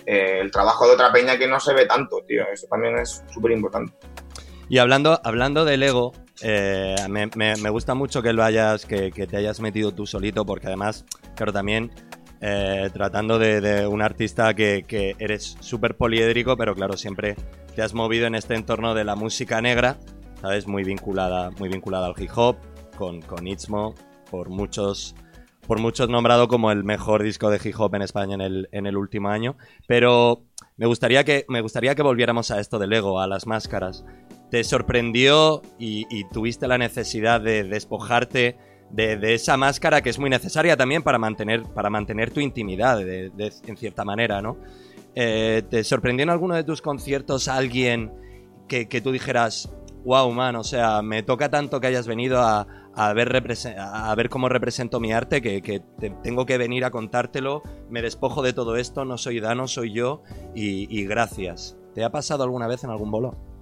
eh, 0.06 0.39
el 0.41 0.52
trabajo 0.52 0.86
de 0.88 0.93
otra 0.96 1.13
peña 1.13 1.38
que 1.38 1.48
no 1.48 1.60
se 1.60 1.74
ve 1.74 1.86
tanto, 1.86 2.17
tío. 2.28 2.43
Eso 2.52 2.67
también 2.69 2.98
es 2.98 3.24
súper 3.34 3.52
importante. 3.52 3.93
Y 4.67 4.80
hablando, 4.80 5.22
hablando 5.24 5.63
del 5.63 5.84
ego, 5.84 6.12
eh, 6.41 6.96
me, 7.08 7.69
gusta 7.69 7.93
mucho 7.93 8.22
que 8.22 8.34
lo 8.34 8.43
hayas, 8.43 8.86
que, 8.86 9.12
te 9.12 9.38
hayas 9.38 9.60
metido 9.60 9.93
tú 9.93 10.06
solito, 10.06 10.46
porque 10.46 10.67
además, 10.67 11.06
claro, 11.36 11.54
también 11.54 11.91
eh, 12.41 12.89
tratando 12.93 13.39
de, 13.39 13.88
un 13.88 14.02
artista 14.02 14.54
que, 14.54 14.84
que 14.88 15.15
eres 15.19 15.58
súper 15.60 15.96
poliédrico, 15.96 16.58
pero 16.58 16.76
claro, 16.76 16.98
siempre 16.98 17.36
te 17.76 17.82
has 17.82 17.93
movido 17.93 18.28
en 18.28 18.36
este 18.36 18.56
entorno 18.56 18.93
de 18.93 19.04
la 19.04 19.15
música 19.15 19.62
negra, 19.62 19.98
¿sabes? 20.41 20.67
Muy 20.67 20.84
vinculada, 20.84 21.52
muy 21.52 21.69
vinculada 21.69 22.08
al 22.08 22.22
hip 22.22 22.32
hop, 22.36 22.58
con, 22.98 23.22
con 23.22 23.48
Itzmo, 23.48 23.96
por 24.30 24.50
muchos, 24.50 25.15
por 25.67 25.80
muchos 25.80 26.10
nombrado 26.10 26.48
como 26.48 26.72
el 26.72 26.84
mejor 26.84 27.24
disco 27.24 27.50
de 27.50 27.60
hip 27.63 27.76
hop 27.80 27.96
en 27.96 28.02
España 28.02 28.36
en 28.36 28.41
el, 28.41 28.69
en 28.72 28.86
el 28.86 28.98
último 28.98 29.30
año. 29.30 29.58
Pero 29.88 30.43
me 30.78 30.86
gustaría 30.86 31.24
que, 31.24 31.46
me 31.50 31.62
gustaría 31.62 31.96
que 31.96 32.02
volviéramos 32.02 32.52
a 32.52 32.60
esto 32.60 32.80
del 32.80 32.93
ego, 32.93 33.19
a 33.19 33.28
las 33.28 33.48
máscaras. 33.48 34.06
¿Te 34.54 34.63
sorprendió 34.63 35.63
y, 35.80 36.26
tuviste 36.26 36.68
la 36.68 36.78
necesidad 36.78 37.42
de 37.42 37.63
despojarte 37.63 38.56
de, 38.92 39.34
esa 39.34 39.58
máscara 39.58 40.04
que 40.04 40.12
es 40.12 40.20
muy 40.20 40.30
necesaria 40.30 40.78
también 40.78 41.02
para 41.02 41.18
mantener, 41.18 41.63
para 41.63 41.89
mantener 41.89 42.30
tu 42.30 42.39
intimidad, 42.39 43.02
en 43.02 43.78
cierta 43.78 44.06
manera, 44.06 44.44
¿no? 44.44 44.58
Eh, 45.16 45.63
¿Te 45.68 45.84
sorprendió 45.84 46.22
en 46.22 46.30
alguno 46.30 46.54
de 46.54 46.63
tus 46.63 46.84
conciertos 46.84 47.48
alguien 47.48 48.12
que, 48.68 48.86
tú 49.02 49.12
dijeras, 49.12 49.74
wow, 50.06 50.32
man, 50.32 50.56
o 50.56 50.63
sea, 50.63 51.02
me 51.02 51.24
toca 51.24 51.50
tanto 51.50 51.82
que 51.82 51.88
hayas 51.88 52.06
venido 52.06 52.39
a, 52.39 52.68
ver, 53.16 54.30
cómo 54.30 54.50
represento 54.50 55.00
mi 55.00 55.13
arte, 55.13 55.42
que, 55.42 55.63
que 55.63 55.80
te- 55.80 56.12
tengo 56.22 56.46
que 56.46 56.60
venir 56.60 56.86
a 56.86 56.92
contártelo, 56.92 57.63
me 57.89 58.04
despojo 58.04 58.44
de 58.44 58.54
todo 58.54 58.76
esto, 58.76 59.04
no 59.04 59.18
soy 59.18 59.39
Dano, 59.39 59.68
soy 59.68 59.94
yo, 59.94 60.22
y, 60.54 60.96
y 60.96 61.06
gracias. 61.06 61.76
¿Te 61.96 62.04
ha 62.04 62.12
pasado 62.12 62.44
alguna 62.44 62.68
vez 62.68 62.84
en 62.84 62.92
algún 62.92 63.10
bolo? 63.10 63.53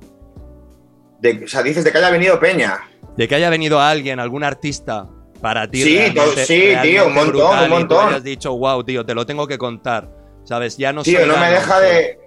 De- 1.22 1.44
o 1.46 1.48
sea, 1.48 1.64
dices 1.64 1.84
de 1.84 1.92
que 1.92 1.98
haya 2.00 2.10
venido 2.10 2.40
Peña. 2.40 2.80
De 3.16 3.28
que 3.28 3.36
haya 3.36 3.50
venido 3.50 3.80
alguien, 3.80 4.20
algún 4.20 4.44
artista, 4.44 5.08
para 5.42 5.70
ti. 5.70 5.82
Sí, 5.84 5.98
realmente- 5.98 6.46
sí, 6.46 6.74
tío, 6.82 7.08
un 7.08 7.14
montón, 7.14 7.58
un 7.60 7.64
y 7.64 7.68
tú 7.68 7.70
montón. 7.70 8.08
hayas 8.10 8.24
dicho, 8.24 8.56
wow, 8.58 8.84
tío, 8.84 9.06
te 9.06 9.14
lo 9.14 9.26
tengo 9.26 9.48
que 9.48 9.58
contar. 9.58 10.10
¿Sabes? 10.44 10.76
Ya 10.78 10.92
no 10.92 11.04
Tío, 11.04 11.20
soy 11.20 11.28
no 11.28 11.38
me 11.38 11.52
deja 11.52 11.80
de. 11.80 12.20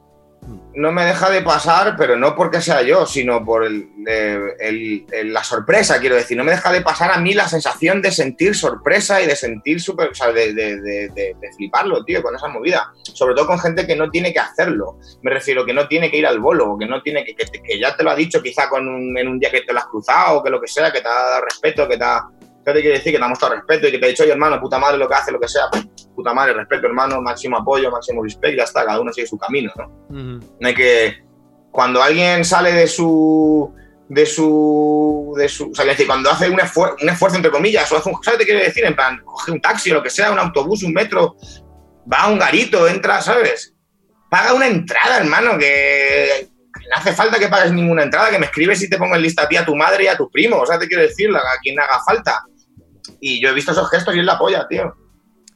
No 0.75 0.91
me 0.91 1.05
deja 1.05 1.31
de 1.31 1.41
pasar, 1.43 1.95
pero 1.97 2.17
no 2.17 2.35
porque 2.35 2.61
sea 2.61 2.83
yo, 2.83 3.07
sino 3.07 3.45
por 3.45 3.65
el- 3.65 3.89
la 5.33 5.45
sorpresa, 5.45 6.01
quiero 6.01 6.17
decir. 6.17 6.37
No 6.37 6.45
me 6.45 6.51
deja 6.53 6.73
de 6.73 6.81
pasar 6.81 7.13
a 7.13 7.19
mí 7.19 7.33
la 7.33 7.49
sensación 7.49 8.03
de 8.03 8.11
sentir 8.11 8.55
sorpresa 8.57 9.23
y 9.23 9.27
de 9.27 9.37
sentir 9.37 9.81
súper. 9.81 10.09
O 10.11 10.15
sea, 10.15 10.33
de, 10.33 10.53
de- 10.53 10.81
de- 10.81 11.09
de- 11.11 11.37
fliparlo, 11.57 12.05
tío, 12.05 12.23
con 12.23 12.35
esa 12.35 12.49
movida. 12.49 12.93
Sobre 13.03 13.35
todo 13.35 13.47
con 13.47 13.59
gente 13.61 13.87
que 13.87 13.95
no 13.97 14.11
tiene 14.11 14.33
que 14.33 14.41
hacerlo. 14.41 14.99
Me 15.23 15.31
refiero 15.31 15.65
que 15.65 15.73
no 15.73 15.87
tiene 15.87 16.11
que 16.11 16.17
ir 16.19 16.27
al 16.27 16.41
bolo, 16.41 16.77
que 16.79 16.87
no 16.87 17.01
tiene 17.03 17.25
que. 17.25 17.35
que, 17.37 17.79
ya 17.79 17.97
te 17.97 18.03
lo 18.03 18.11
ha 18.11 18.17
dicho 18.17 18.43
quizá 18.43 18.69
con 18.69 18.89
un- 18.89 19.17
en 19.17 19.29
un 19.29 19.39
día 19.39 19.51
que 19.51 19.61
te 19.63 19.73
lo 19.73 19.79
has 19.79 19.87
cruzado, 19.87 20.43
que 20.43 20.51
lo 20.51 20.61
que 20.61 20.67
sea, 20.69 20.93
que 20.93 21.01
te 21.01 21.09
ha 21.09 21.13
dado 21.13 21.45
respeto, 21.45 21.87
que 21.89 21.97
te 21.97 22.05
ha. 22.05 22.23
¿Qué 22.65 22.73
te 22.73 22.81
quiere 22.81 22.97
decir? 22.97 23.13
Que 23.13 23.19
te 23.19 23.25
ha 23.25 23.29
mostrado 23.29 23.55
respeto 23.57 23.87
y 23.87 23.91
que 23.93 23.99
te 23.99 24.07
ha 24.07 24.09
dicho, 24.09 24.23
oye, 24.23 24.33
hermano, 24.33 24.59
puta 24.59 24.79
madre 24.79 24.97
lo 24.97 25.07
que 25.07 25.15
hace, 25.15 25.31
lo 25.31 25.39
que 25.39 25.49
sea. 25.49 25.65
Puta 26.15 26.33
madre, 26.33 26.53
respeto, 26.55 26.87
hermano, 26.87 27.21
máximo 27.21 27.57
apoyo, 27.57 27.91
máximo 27.91 28.23
respect, 28.23 28.57
ya 28.57 28.63
está, 28.65 28.85
cada 28.85 29.01
uno 29.01 29.13
sigue 29.13 29.27
su 29.27 29.37
camino, 29.37 29.73
¿no? 29.77 29.87
Ujú. 30.09 30.55
No 30.61 30.69
hay 30.69 30.75
que. 30.75 31.25
Cuando 31.73 32.01
alguien 32.03 32.45
sale 32.45 32.73
de 32.73 32.87
su. 32.87 33.75
de 34.09 34.25
su. 34.27 35.35
de 35.37 35.49
su. 35.49 35.71
O 35.71 35.75
sea, 35.75 35.85
decir, 35.85 36.07
cuando 36.07 36.31
hace 36.31 36.49
un, 36.49 36.59
esfuer- 36.59 36.95
un 37.03 37.09
esfuerzo, 37.09 37.37
entre 37.37 37.51
comillas, 37.51 37.91
o 37.91 37.97
hace 37.97 38.09
un. 38.09 38.23
¿Sabes 38.23 38.39
qué 38.39 38.45
te 38.45 38.51
quiero 38.51 38.65
decir? 38.65 38.85
En 38.85 38.95
plan, 38.95 39.21
coge 39.25 39.51
un 39.51 39.61
taxi 39.61 39.91
o 39.91 39.95
lo 39.95 40.03
que 40.03 40.11
sea, 40.11 40.31
un 40.31 40.39
autobús, 40.39 40.85
un 40.85 40.93
metro, 40.93 41.35
va 42.13 42.19
a 42.23 42.29
un 42.29 42.39
garito, 42.39 42.87
entra, 42.87 43.21
¿sabes? 43.21 43.75
Paga 44.31 44.55
una 44.55 44.69
entrada, 44.69 45.19
hermano, 45.19 45.59
que. 45.59 46.49
que 46.49 46.89
no 46.91 46.97
hace 46.97 47.13
falta 47.13 47.39
que 47.41 47.49
pagues 47.49 47.73
ninguna 47.73 48.05
entrada, 48.05 48.31
que 48.31 48.39
me 48.39 48.47
escribes 48.47 48.81
y 48.83 48.89
te 48.89 48.99
pongo 48.99 49.17
en 49.17 49.23
lista 49.23 49.43
a 49.43 49.49
ti, 49.49 49.57
a 49.57 49.65
tu 49.65 49.75
madre 49.75 50.05
y 50.05 50.07
a 50.07 50.17
tu 50.17 50.31
primo. 50.31 50.59
O 50.59 50.67
sea, 50.67 50.79
te 50.79 50.87
quiero 50.87 51.03
decir, 51.03 51.29
a 51.35 51.41
quien 51.61 51.79
haga 51.81 51.99
falta. 52.07 52.41
Y 53.21 53.43
yo 53.43 53.49
he 53.49 53.53
visto 53.55 53.73
esos 53.73 53.91
gestos 53.91 54.15
y 54.15 54.21
es 54.21 54.25
la 54.25 54.39
polla, 54.39 54.67
tío 54.69 54.95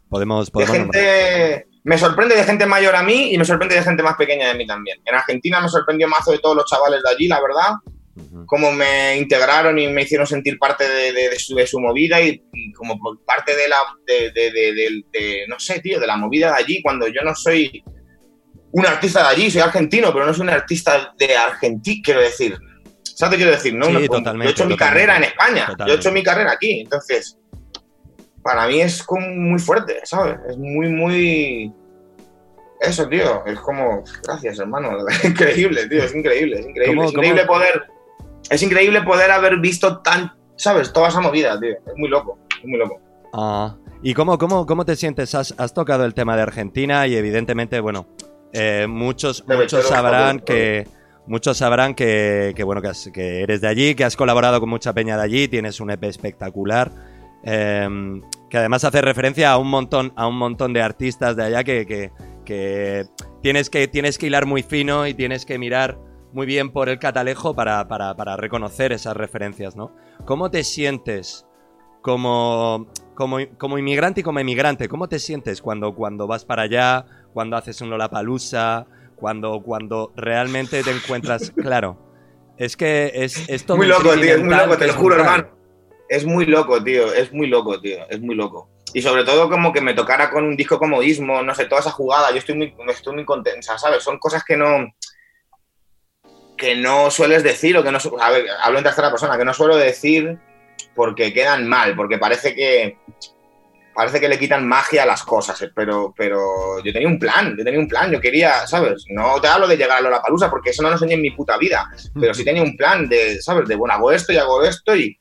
Podemos, 0.08 0.46
de 0.46 0.52
podemos 0.52 0.78
nombrar. 0.78 1.02
gente. 1.04 1.66
Me 1.84 1.96
sorprende 1.98 2.34
de 2.34 2.44
gente 2.44 2.66
mayor 2.66 2.94
a 2.96 3.02
mí 3.02 3.32
y 3.32 3.38
me 3.38 3.44
sorprende 3.44 3.74
de 3.76 3.82
gente 3.82 4.02
más 4.02 4.16
pequeña 4.16 4.48
de 4.48 4.54
mí 4.54 4.66
también. 4.66 4.98
En 5.04 5.14
Argentina 5.14 5.60
me 5.60 5.68
sorprendió 5.68 6.06
mazo 6.08 6.32
de 6.32 6.38
todos 6.38 6.56
los 6.56 6.66
chavales 6.66 7.00
de 7.02 7.10
allí, 7.10 7.28
la 7.28 7.40
verdad. 7.40 7.72
Ujú. 8.16 8.46
Cómo 8.46 8.72
me 8.72 9.16
integraron 9.16 9.78
y 9.78 9.86
me 9.88 10.02
hicieron 10.02 10.26
sentir 10.26 10.58
parte 10.58 10.88
de, 10.88 11.12
de- 11.12 11.30
de 11.30 11.38
su, 11.38 11.54
de 11.54 11.66
su 11.66 11.78
movida 11.80 12.20
y, 12.20 12.42
y 12.52 12.72
como 12.72 12.98
parte 13.24 13.54
de 13.56 13.68
la. 13.68 13.76
De, 14.06 14.32
de- 14.32 14.50
de- 14.50 14.72
de- 14.74 15.04
de- 15.12 15.44
no 15.48 15.58
sé, 15.58 15.80
tío, 15.80 16.00
de 16.00 16.06
la 16.06 16.16
movida 16.16 16.48
de 16.48 16.62
allí, 16.62 16.82
cuando 16.82 17.06
yo 17.06 17.22
no 17.24 17.34
soy 17.34 17.82
un 18.72 18.86
artista 18.86 19.22
de 19.22 19.28
allí, 19.28 19.50
soy 19.50 19.60
argentino, 19.62 20.12
pero 20.12 20.26
no 20.26 20.34
soy 20.34 20.42
un 20.42 20.50
artista 20.50 21.14
de 21.16 21.36
Argentina, 21.36 22.00
quiero 22.04 22.20
decir. 22.20 22.58
¿Sabes 23.04 23.32
qué 23.32 23.36
quiero 23.38 23.52
decir? 23.52 23.74
No, 23.74 23.86
Sí, 23.86 23.92
No, 23.92 24.00
totalmente, 24.06 24.44
yo 24.44 24.48
he 24.50 24.52
hecho 24.52 24.64
mi 24.66 24.74
totalmente. 24.74 24.76
carrera 24.84 25.16
en 25.16 25.24
España, 25.24 25.54
yo 25.56 25.62
he 25.62 25.66
Totalmente. 25.76 26.00
hecho 26.00 26.12
mi 26.12 26.22
carrera 26.22 26.52
aquí, 26.52 26.80
entonces, 26.80 27.38
para 28.42 28.66
mí 28.66 28.80
es 28.80 29.02
como 29.02 29.26
muy 29.28 29.58
fuerte, 29.58 30.00
¿sabes? 30.04 30.38
Es 30.48 30.56
muy, 30.58 30.88
muy... 30.88 31.72
Eso, 32.80 33.08
tío, 33.08 33.44
es 33.46 33.58
como... 33.60 34.04
Gracias, 34.24 34.58
hermano, 34.60 34.92
increíble, 35.24 35.88
tío, 35.88 36.04
es 36.04 36.14
increíble, 36.14 36.60
es 36.60 36.66
increíble. 36.66 36.94
¿Cómo- 36.94 37.04
es 37.08 37.12
increíble 37.12 37.46
cómo- 37.46 37.58
poder... 37.58 37.82
Es 38.50 38.62
increíble 38.62 39.02
poder 39.02 39.30
haber 39.30 39.58
visto 39.58 40.00
tan... 40.00 40.32
¿Sabes? 40.56 40.92
Toda 40.92 41.08
esa 41.08 41.20
movida, 41.20 41.58
tío. 41.60 41.70
Es 41.72 41.96
muy 41.96 42.08
loco, 42.08 42.38
es 42.58 42.64
muy 42.66 42.78
loco. 42.78 43.00
Ah, 43.32 43.76
¿Y 44.02 44.14
cómo, 44.14 44.38
cómo, 44.38 44.64
cómo 44.66 44.84
te 44.84 44.96
sientes? 44.96 45.34
Has, 45.34 45.54
has 45.58 45.72
tocado 45.74 46.04
el 46.04 46.14
tema 46.14 46.34
de 46.36 46.42
Argentina 46.42 47.06
y 47.06 47.14
evidentemente, 47.16 47.78
bueno, 47.80 48.06
eh, 48.52 48.86
muchos, 48.88 49.44
muchos 49.46 49.86
sabrán 49.86 50.40
que 50.40 50.86
muchos 51.26 51.58
sabrán 51.58 51.94
que, 51.94 52.54
que, 52.56 52.64
bueno 52.64 52.80
que, 52.80 52.88
has- 52.88 53.10
que 53.12 53.42
eres 53.42 53.60
de 53.60 53.68
allí, 53.68 53.94
que 53.94 54.04
has 54.04 54.16
colaborado 54.16 54.58
con 54.60 54.68
mucha 54.68 54.92
peña 54.94 55.16
de 55.16 55.22
allí, 55.24 55.46
tienes 55.48 55.78
un 55.80 55.90
EP 55.90 56.04
espectacular, 56.04 56.90
eh, 57.44 58.20
que 58.50 58.58
además 58.58 58.84
hace 58.84 59.00
referencia 59.00 59.52
a 59.52 59.58
un 59.58 59.68
montón, 59.68 60.12
a 60.16 60.26
un 60.26 60.36
montón 60.36 60.72
de 60.72 60.82
artistas 60.82 61.36
de 61.36 61.44
allá 61.44 61.64
que, 61.64 61.86
que, 61.86 62.12
que 62.44 63.06
tienes 63.42 63.70
que 63.70 63.88
tienes 63.88 64.18
que 64.18 64.26
hilar 64.26 64.46
muy 64.46 64.62
fino 64.62 65.06
y 65.06 65.14
tienes 65.14 65.44
que 65.44 65.58
mirar 65.58 65.98
muy 66.32 66.46
bien 66.46 66.70
por 66.70 66.88
el 66.88 66.98
catalejo 66.98 67.54
para, 67.54 67.88
para, 67.88 68.14
para 68.14 68.36
reconocer 68.36 68.92
esas 68.92 69.16
referencias, 69.16 69.76
¿no? 69.76 69.92
¿Cómo 70.24 70.50
te 70.50 70.62
sientes 70.62 71.46
como, 72.02 72.88
como, 73.14 73.38
como 73.56 73.78
inmigrante 73.78 74.20
y 74.20 74.24
como 74.24 74.38
emigrante? 74.38 74.88
¿Cómo 74.88 75.08
te 75.08 75.18
sientes 75.18 75.62
cuando, 75.62 75.94
cuando 75.94 76.26
vas 76.26 76.44
para 76.44 76.62
allá, 76.62 77.06
cuando 77.32 77.56
haces 77.56 77.80
un 77.80 77.90
Lollapalooza, 77.90 78.86
cuando, 79.16 79.62
cuando 79.62 80.12
realmente 80.16 80.82
te 80.82 80.90
encuentras... 80.90 81.50
Claro, 81.56 81.98
es 82.56 82.76
que 82.76 83.10
es, 83.14 83.48
es 83.48 83.64
todo 83.64 83.78
muy 83.78 83.86
loco, 83.86 84.12
tío, 84.14 84.34
es 84.34 84.42
muy 84.42 84.54
loco, 84.54 84.76
te 84.76 84.86
lo 84.86 84.94
juro, 84.94 85.16
hermano. 85.16 85.57
Es 86.08 86.24
muy 86.24 86.46
loco, 86.46 86.82
tío, 86.82 87.12
es 87.12 87.32
muy 87.32 87.46
loco, 87.46 87.80
tío, 87.80 88.08
es 88.08 88.20
muy 88.20 88.34
loco. 88.34 88.70
Y 88.94 89.02
sobre 89.02 89.24
todo 89.24 89.50
como 89.50 89.72
que 89.72 89.80
me 89.80 89.94
tocara 89.94 90.30
con 90.30 90.44
un 90.44 90.56
disco 90.56 90.78
como 90.78 91.02
Ismo, 91.02 91.42
no 91.42 91.54
sé, 91.54 91.66
toda 91.66 91.82
esa 91.82 91.90
jugada, 91.90 92.30
yo 92.30 92.38
estoy 92.38 92.54
muy, 92.54 92.74
estoy 92.88 93.14
muy 93.14 93.24
contenta, 93.24 93.76
¿sabes? 93.78 94.02
Son 94.02 94.18
cosas 94.18 94.42
que 94.44 94.56
no 94.56 94.88
que 96.56 96.74
no 96.74 97.10
sueles 97.10 97.44
decir 97.44 97.76
o 97.78 97.84
que 97.84 97.92
no... 97.92 97.98
A 98.20 98.30
ver, 98.30 98.46
hablo 98.60 98.78
en 98.78 98.84
tercera 98.84 99.10
persona, 99.10 99.38
que 99.38 99.44
no 99.44 99.54
suelo 99.54 99.76
decir 99.76 100.38
porque 100.94 101.32
quedan 101.32 101.68
mal, 101.68 101.94
porque 101.94 102.18
parece 102.18 102.54
que 102.54 102.98
parece 103.94 104.20
que 104.20 104.28
le 104.28 104.38
quitan 104.38 104.66
magia 104.66 105.02
a 105.02 105.06
las 105.06 105.24
cosas, 105.24 105.60
eh, 105.62 105.70
pero, 105.74 106.14
pero 106.16 106.82
yo 106.84 106.92
tenía 106.92 107.08
un 107.08 107.18
plan, 107.18 107.56
yo 107.56 107.64
tenía 107.64 107.80
un 107.80 107.88
plan, 107.88 108.12
yo 108.12 108.20
quería, 108.20 108.64
¿sabes? 108.64 109.04
No 109.08 109.40
te 109.40 109.48
hablo 109.48 109.66
de 109.66 109.76
llegar 109.76 109.98
a 109.98 110.00
Lollapalooza 110.00 110.48
porque 110.48 110.70
eso 110.70 110.82
no 110.82 110.88
lo 110.88 110.94
enseñé 110.94 111.14
en 111.14 111.22
mi 111.22 111.32
puta 111.32 111.58
vida, 111.58 111.88
pero 112.14 112.32
sí 112.32 112.44
tenía 112.44 112.62
un 112.62 112.76
plan 112.76 113.08
de, 113.08 113.42
¿sabes? 113.42 113.66
De, 113.66 113.74
bueno, 113.74 113.94
hago 113.94 114.12
esto 114.12 114.32
y 114.32 114.36
hago 114.36 114.62
esto 114.62 114.94
y, 114.94 115.18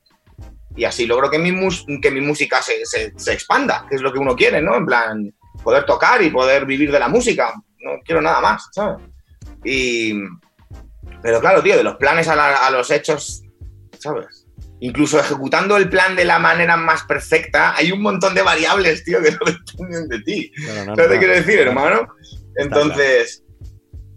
y 0.78 0.86
así 0.86 1.06
logro 1.06 1.30
que 1.30 1.40
mi, 1.40 1.52
mus- 1.52 1.86
que 2.02 2.12
mi 2.12 2.22
música 2.22 2.62
se, 2.62 2.86
se- 2.86 3.12
se 3.18 3.34
expanda, 3.34 3.86
que 3.90 3.96
es 3.96 4.02
lo 4.02 4.14
que 4.14 4.20
uno 4.20 4.36
quiere, 4.36 4.62
¿no? 4.62 4.76
En 4.78 4.86
plan, 4.86 5.34
poder 5.64 5.86
tocar 5.86 6.22
y 6.22 6.30
poder 6.30 6.66
vivir 6.66 6.92
de 6.92 7.00
la 7.00 7.08
música, 7.10 7.54
no 7.80 7.92
quiero 8.06 8.22
nada 8.22 8.40
más, 8.40 8.70
¿sabes? 8.72 8.98
Y... 9.66 10.14
Pero 11.22 11.40
claro, 11.42 11.64
tío, 11.64 11.76
de 11.76 11.84
los 11.84 11.96
planes 11.96 12.28
a, 12.28 12.36
la- 12.36 12.66
a 12.68 12.70
los 12.72 12.90
hechos, 12.92 13.42
¿sabes? 14.00 14.46
Incluso 14.80 15.20
ejecutando 15.20 15.76
el 15.78 15.90
plan 15.90 16.16
de 16.16 16.24
la 16.26 16.38
manera 16.38 16.78
más 16.78 17.04
perfecta, 17.04 17.76
hay 17.76 17.92
un 17.92 18.02
montón 18.02 18.36
de 18.36 18.44
variables, 18.44 19.04
tío, 19.04 19.20
que 19.24 19.32
no 19.32 19.40
dependen 19.46 20.08
de 20.08 20.20
ti. 20.22 20.52
Claro, 20.64 20.86
no, 20.92 20.96
¿Sabes 20.96 21.12
no, 21.14 21.18
quiero 21.20 21.34
decir, 21.34 21.60
hermano? 21.60 22.08
Entonces, 22.58 23.44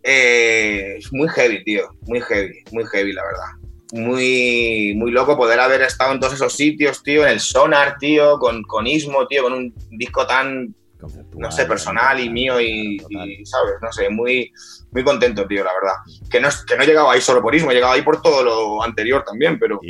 eh, 0.03 0.97
es 0.99 1.13
muy 1.13 1.29
heavy, 1.29 1.65
tío. 1.65 1.89
Muy 2.03 2.21
heavy, 2.21 2.63
muy 2.73 2.85
heavy, 2.87 3.13
la 3.13 3.23
verdad. 3.25 3.60
Muy, 3.93 4.93
muy 4.97 5.11
loco 5.11 5.37
poder 5.37 5.59
haber 5.59 5.83
estado 5.83 6.13
en 6.13 6.21
todos 6.21 6.35
esos 6.35 6.53
sitios, 6.53 7.03
tío, 7.03 7.25
en 7.25 7.33
el 7.33 7.41
Sonar, 7.41 7.97
tío, 7.99 8.39
con, 8.39 8.63
con 8.63 8.87
Ismo, 8.87 9.27
tío, 9.27 9.43
con 9.43 9.53
un 9.53 9.75
disco 9.91 10.27
tan, 10.27 10.75
Conceptual, 11.01 11.41
no 11.41 11.51
sé, 11.51 11.65
personal 11.65 12.21
y 12.21 12.29
mío 12.29 12.61
y, 12.61 12.99
¿sabes? 13.47 13.75
No 13.81 13.91
sé, 13.91 14.11
muy, 14.11 14.53
muy 14.91 15.03
contento, 15.03 15.47
tío, 15.47 15.65
la 15.65 15.73
verdad. 15.73 15.95
Que 16.31 16.41
no, 16.41 16.49
que 16.69 16.77
no 16.77 16.83
he 16.83 16.87
llegado 16.87 17.11
ahí 17.11 17.23
solo 17.23 17.41
por 17.41 17.55
Ismo, 17.55 17.71
he 17.71 17.75
llegado 17.75 17.95
ahí 17.95 18.03
por 18.03 18.21
todo 18.21 18.45
lo 18.45 18.83
anterior 18.83 19.25
también, 19.25 19.59
pero 19.59 19.81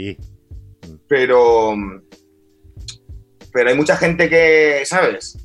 pero 1.08 1.74
pero 3.52 3.68
hay 3.70 3.74
mucha 3.76 3.96
gente 3.96 4.28
que, 4.28 4.82
¿sabes? 4.84 5.36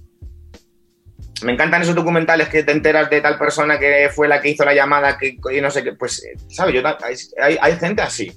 Me 1.43 1.51
encantan 1.53 1.81
esos 1.81 1.95
documentales 1.95 2.47
que 2.49 2.61
te 2.63 2.71
enteras 2.71 3.09
de 3.09 3.19
tal 3.21 3.37
persona 3.39 3.79
que 3.79 4.09
fue 4.13 4.27
la 4.27 4.39
que 4.41 4.49
hizo 4.49 4.63
la 4.63 4.75
llamada, 4.75 5.17
que 5.17 5.37
no 5.61 5.71
sé 5.71 5.83
qué, 5.83 5.93
pues, 5.93 6.23
¿sabes? 6.49 6.75
Yo, 6.75 6.81
hay- 7.41 7.57
hay 7.59 7.75
gente 7.77 8.01
así, 8.03 8.31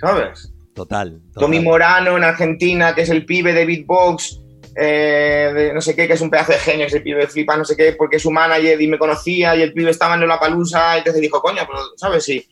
¿sabes? 0.00 0.50
total, 0.74 1.20
total. 1.32 1.40
Tommy 1.40 1.60
Morano 1.60 2.16
en 2.16 2.24
Argentina, 2.24 2.94
que 2.94 3.02
es 3.02 3.08
el 3.10 3.24
pibe 3.24 3.52
de 3.52 3.64
beatbox, 3.64 4.40
eh, 4.76 5.52
de 5.54 5.72
no 5.72 5.80
sé 5.80 5.94
qué, 5.94 6.08
que 6.08 6.14
es 6.14 6.20
un 6.20 6.30
pedazo 6.30 6.50
de 6.52 6.58
genio, 6.58 6.86
ese 6.86 7.00
pibe 7.00 7.28
flipa, 7.28 7.56
no 7.56 7.64
sé 7.64 7.76
qué, 7.76 7.92
porque 7.92 8.16
es 8.16 8.22
su 8.22 8.30
manager 8.32 8.80
y 8.82 8.88
me 8.88 8.98
conocía 8.98 9.54
y 9.54 9.62
el 9.62 9.72
pibe 9.72 9.90
estaba 9.92 10.14
en 10.14 10.26
la 10.26 10.40
palusa, 10.40 10.96
y 10.96 10.98
entonces 10.98 11.22
dijo, 11.22 11.40
coño, 11.40 11.62
pero, 11.66 11.78
¿sabes? 11.96 12.28
Y, 12.28 12.44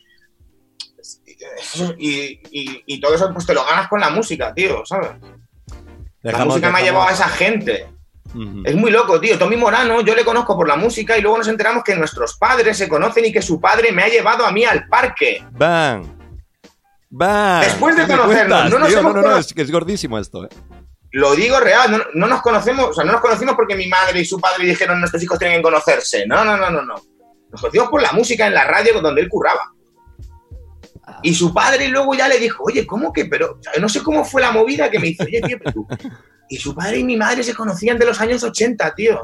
y, 1.97 2.39
y- 2.51 2.83
y 2.85 3.01
todo 3.01 3.13
eso 3.15 3.29
pues 3.33 3.45
te 3.45 3.53
lo 3.53 3.65
ganas 3.65 3.87
con 3.89 3.99
la 3.99 4.09
música, 4.09 4.53
tío, 4.53 4.85
¿sabes? 4.85 5.09
la 6.21 6.31
Dejamos- 6.31 6.47
música 6.55 6.71
me 6.71 6.79
ha 6.79 6.83
llevado 6.83 7.09
a 7.09 7.13
esa 7.13 7.27
gente. 7.27 7.87
Es 8.63 8.75
muy 8.75 8.89
loco, 8.89 9.19
tío. 9.19 9.37
Tommy 9.37 9.57
Morano, 9.57 10.01
yo 10.01 10.15
le 10.15 10.23
conozco 10.25 10.55
por 10.55 10.67
la 10.67 10.75
música 10.77 11.15
y 11.17 11.21
luego 11.21 11.37
nos 11.37 11.47
enteramos 11.49 11.83
que 11.83 11.95
nuestros 11.95 12.37
padres 12.37 12.77
se 12.77 12.87
conocen 12.87 13.25
y 13.25 13.31
que 13.33 13.41
su 13.43 13.59
padre 13.59 13.91
me 13.91 14.01
ha 14.03 14.07
llevado 14.07 14.45
a 14.45 14.51
mí 14.51 14.63
al 14.63 14.87
parque. 14.87 15.43
¡Bang! 15.51 16.05
Después 17.61 17.95
de 17.95 18.05
¿Qué 18.05 18.11
me 18.13 18.17
conocernos, 18.17 18.69
no 18.71 18.79
nos 18.79 18.87
tío? 18.89 18.99
hemos 18.99 19.13
no, 19.13 19.21
no, 19.21 19.27
cono- 19.27 19.37
es 19.39 19.53
que 19.53 19.61
es 19.61 19.71
gordísimo 19.71 20.17
esto, 20.19 20.45
¿eh? 20.45 20.49
Lo 21.11 21.35
digo 21.35 21.59
real, 21.59 21.91
no, 21.91 21.99
no 22.15 22.27
nos 22.27 22.41
conocemos, 22.41 22.85
o 22.89 22.93
sea, 22.93 23.03
no 23.03 23.11
nos 23.11 23.21
conocimos 23.21 23.53
porque 23.55 23.75
mi 23.75 23.87
madre 23.87 24.19
y 24.21 24.25
su 24.25 24.39
padre 24.39 24.65
dijeron 24.65 24.99
nuestros 24.99 25.21
hijos 25.21 25.37
tienen 25.37 25.57
que 25.59 25.63
conocerse. 25.63 26.25
No, 26.25 26.43
no, 26.43 26.57
no, 26.57 26.71
no, 26.71 26.81
no. 26.81 26.95
Nos 27.51 27.61
conocimos 27.61 27.89
por 27.89 28.01
la 28.01 28.11
música 28.13 28.47
en 28.47 28.55
la 28.55 28.63
radio 28.63 28.99
donde 28.99 29.21
él 29.21 29.29
curraba. 29.29 29.61
Y 31.21 31.33
su 31.35 31.53
padre 31.53 31.87
luego 31.89 32.15
ya 32.15 32.27
le 32.27 32.39
dijo, 32.39 32.63
oye, 32.65 32.87
¿cómo 32.87 33.13
que? 33.13 33.25
Pero 33.25 33.57
o 33.59 33.61
sea, 33.61 33.73
no 33.79 33.87
sé 33.89 34.01
cómo 34.01 34.25
fue 34.25 34.41
la 34.41 34.51
movida 34.51 34.89
que 34.89 34.99
me 34.99 35.09
hizo, 35.09 35.23
oye, 35.23 35.39
tío, 35.41 35.57
pero 35.59 35.71
tú. 35.71 35.87
Y 36.49 36.57
su 36.57 36.73
padre 36.73 36.97
y 36.97 37.03
mi 37.03 37.15
madre 37.15 37.43
se 37.43 37.53
conocían 37.53 37.99
de 37.99 38.05
los 38.07 38.19
años 38.19 38.43
80, 38.43 38.95
tío. 38.95 39.21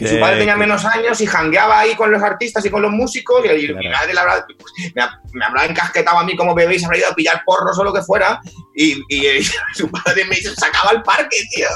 Y 0.00 0.06
su 0.08 0.14
Que- 0.14 0.20
padre 0.20 0.38
tenía 0.38 0.54
que- 0.54 0.60
menos 0.60 0.84
años 0.84 1.20
y 1.20 1.26
jangueaba 1.26 1.78
ahí 1.80 1.94
con 1.94 2.10
los 2.10 2.22
artistas 2.22 2.64
y 2.64 2.70
con 2.70 2.82
los 2.82 2.90
músicos. 2.90 3.44
Y, 3.44 3.48
y 3.48 3.74
mi 3.74 3.80
Claro. 3.88 3.96
madre 3.98 4.14
le 4.14 4.20
habrá- 4.20 4.46
pues, 4.46 4.72
me, 4.94 5.02
me 5.38 5.44
habrá 5.44 5.66
encasquetado 5.66 6.18
a 6.18 6.24
mí 6.24 6.34
como 6.36 6.54
bebé 6.54 6.74
y 6.76 6.78
se 6.78 6.86
habrá 6.86 6.98
ido 6.98 7.08
a 7.08 7.14
pillar 7.14 7.42
porros 7.44 7.78
o 7.78 7.84
lo 7.84 7.92
que 7.92 8.02
fuera. 8.02 8.40
Y, 8.74 8.98
y, 9.08 9.26
eh, 9.26 9.42
su 9.74 9.90
padre 9.90 10.24
me 10.24 10.36
sacaba 10.36 10.90
al 10.90 11.02
parque, 11.02 11.36
tío. 11.54 11.68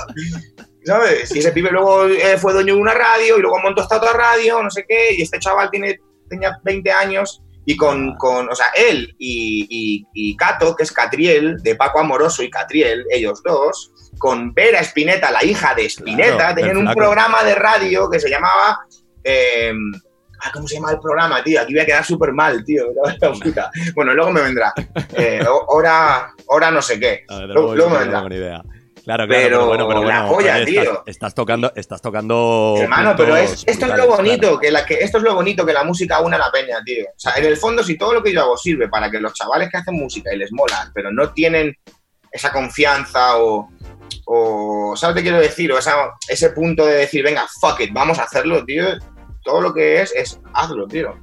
¿Sabes? 0.84 1.34
Y 1.34 1.38
ese 1.38 1.52
pibe 1.52 1.70
luego 1.70 2.06
eh, 2.06 2.36
fue 2.38 2.52
dueño 2.52 2.74
de 2.74 2.80
una 2.80 2.92
radio 2.92 3.38
y 3.38 3.40
luego 3.40 3.58
montó 3.60 3.82
esta 3.82 3.96
otra 3.96 4.12
radio, 4.12 4.62
no 4.62 4.70
sé 4.70 4.84
qué. 4.88 5.14
Y 5.16 5.22
este 5.22 5.38
chaval 5.38 5.70
tiene, 5.70 5.98
tenía 6.28 6.58
20 6.62 6.90
años. 6.92 7.40
Y 7.66 7.76
con, 7.78 8.10
Ah. 8.10 8.16
con 8.18 8.48
o 8.50 8.54
sea, 8.54 8.66
él 8.76 9.14
y, 9.18 9.66
y, 9.70 10.06
y 10.12 10.36
Cato, 10.36 10.76
que 10.76 10.82
es 10.82 10.92
Catriel, 10.92 11.56
de 11.62 11.74
Paco 11.74 11.98
Amoroso 12.00 12.42
y 12.42 12.50
Catriel, 12.50 13.06
ellos 13.10 13.42
dos, 13.42 13.90
con 14.18 14.52
Vera 14.54 14.80
Espineta, 14.80 15.30
la 15.30 15.44
hija 15.44 15.74
de 15.74 15.86
Espineta, 15.86 16.36
Claro, 16.36 16.54
tenían 16.54 16.76
un 16.78 16.92
programa 16.94 17.42
de 17.44 17.54
radio 17.54 18.08
que 18.10 18.20
se 18.20 18.28
llamaba. 18.30 18.78
eh, 19.22 19.72
ah, 20.42 20.50
¿Cómo 20.52 20.66
se 20.68 20.76
llama 20.76 20.92
el 20.92 21.00
programa, 21.00 21.42
tío? 21.42 21.60
Aquí 21.60 21.72
voy 21.72 21.82
a 21.82 21.86
quedar 21.86 22.04
súper 22.04 22.32
mal, 22.32 22.64
tío. 22.64 22.84
la 23.20 23.32
puta. 23.32 23.70
Bueno, 23.94 24.14
luego 24.14 24.30
me 24.32 24.42
vendrá. 24.42 24.72
Eh, 25.16 25.40
ho- 25.48 25.64
hora, 25.68 26.32
hora 26.46 26.70
no 26.70 26.82
sé 26.82 26.98
qué. 27.00 27.24
Ver, 27.28 27.48
Luego, 27.48 27.90
me 27.90 27.98
vendrá. 27.98 28.18
tengo 28.18 28.28
ni 28.28 28.36
idea. 28.36 28.62
Claro, 29.04 29.26
claro, 29.26 29.42
Pero 29.42 29.56
pero 29.58 29.66
bueno, 29.66 29.86
pero 29.88 30.02
la 30.04 30.20
bueno, 30.22 30.34
polla, 30.34 30.54
oye, 30.54 30.62
estás, 30.70 30.84
tío. 30.84 31.02
estás 31.04 31.34
tocando, 31.34 31.72
estás 31.76 32.00
tocando. 32.00 32.74
Hermano, 32.78 33.12
pero 33.14 33.36
es, 33.36 33.62
esto 33.66 33.84
es 33.84 33.96
lo 33.98 34.06
bonito, 34.06 34.40
claro. 34.40 34.60
que, 34.60 34.70
la, 34.70 34.86
que 34.86 34.94
esto 34.94 35.18
es 35.18 35.24
lo 35.24 35.34
bonito 35.34 35.66
que 35.66 35.74
la 35.74 35.84
música 35.84 36.20
une 36.20 36.36
a 36.36 36.38
la 36.38 36.50
peña, 36.50 36.78
tío. 36.82 37.04
O 37.08 37.18
sea, 37.18 37.34
en 37.36 37.44
el 37.44 37.58
fondo, 37.58 37.82
si 37.84 37.98
todo 37.98 38.14
lo 38.14 38.22
que 38.22 38.32
yo 38.32 38.40
hago 38.40 38.56
sirve 38.56 38.88
para 38.88 39.10
que 39.10 39.20
los 39.20 39.34
chavales 39.34 39.68
que 39.70 39.76
hacen 39.76 39.94
música 39.96 40.32
y 40.32 40.38
les 40.38 40.50
mola, 40.54 40.90
pero 40.94 41.12
no 41.12 41.30
tienen 41.34 41.76
esa 42.32 42.50
confianza 42.50 43.36
o, 43.36 43.68
o 44.26 44.94
¿sabes 44.96 45.16
qué 45.16 45.22
quiero 45.22 45.40
decir? 45.40 45.70
O 45.72 45.78
esa- 45.78 46.12
ese 46.28 46.50
punto 46.50 46.86
de 46.86 46.94
decir, 46.94 47.22
venga, 47.24 47.46
fuck 47.60 47.80
it, 47.80 47.92
vamos 47.92 48.18
a 48.18 48.24
hacerlo, 48.24 48.64
tío. 48.64 48.84
Todo 49.42 49.60
lo 49.60 49.74
que 49.74 50.00
es, 50.02 50.12
es 50.14 50.40
hazlo, 50.54 50.86
tío. 50.88 51.14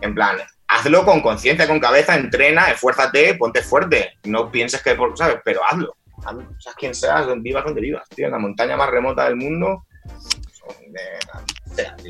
En 0.00 0.14
plan, 0.14 0.38
hazlo 0.68 1.04
con 1.04 1.20
conciencia, 1.20 1.66
con 1.68 1.78
cabeza, 1.78 2.16
entrena, 2.16 2.70
esfuérzate, 2.70 3.34
ponte 3.34 3.62
fuerte. 3.62 4.14
No 4.24 4.50
pienses 4.50 4.82
que, 4.82 4.96
¿sabes? 5.14 5.36
Pero 5.44 5.60
hazlo. 5.64 5.94
hazlo. 6.24 6.42
Seas 6.58 6.74
quien 6.76 6.94
seas, 6.94 7.26
vivas 7.38 7.64
donde 7.64 7.80
vivas, 7.80 8.08
tío. 8.08 8.26
En 8.26 8.32
la 8.32 8.38
montaña 8.38 8.76
más 8.76 8.90
remota 8.90 9.24
del 9.24 9.36
mundo. 9.36 9.84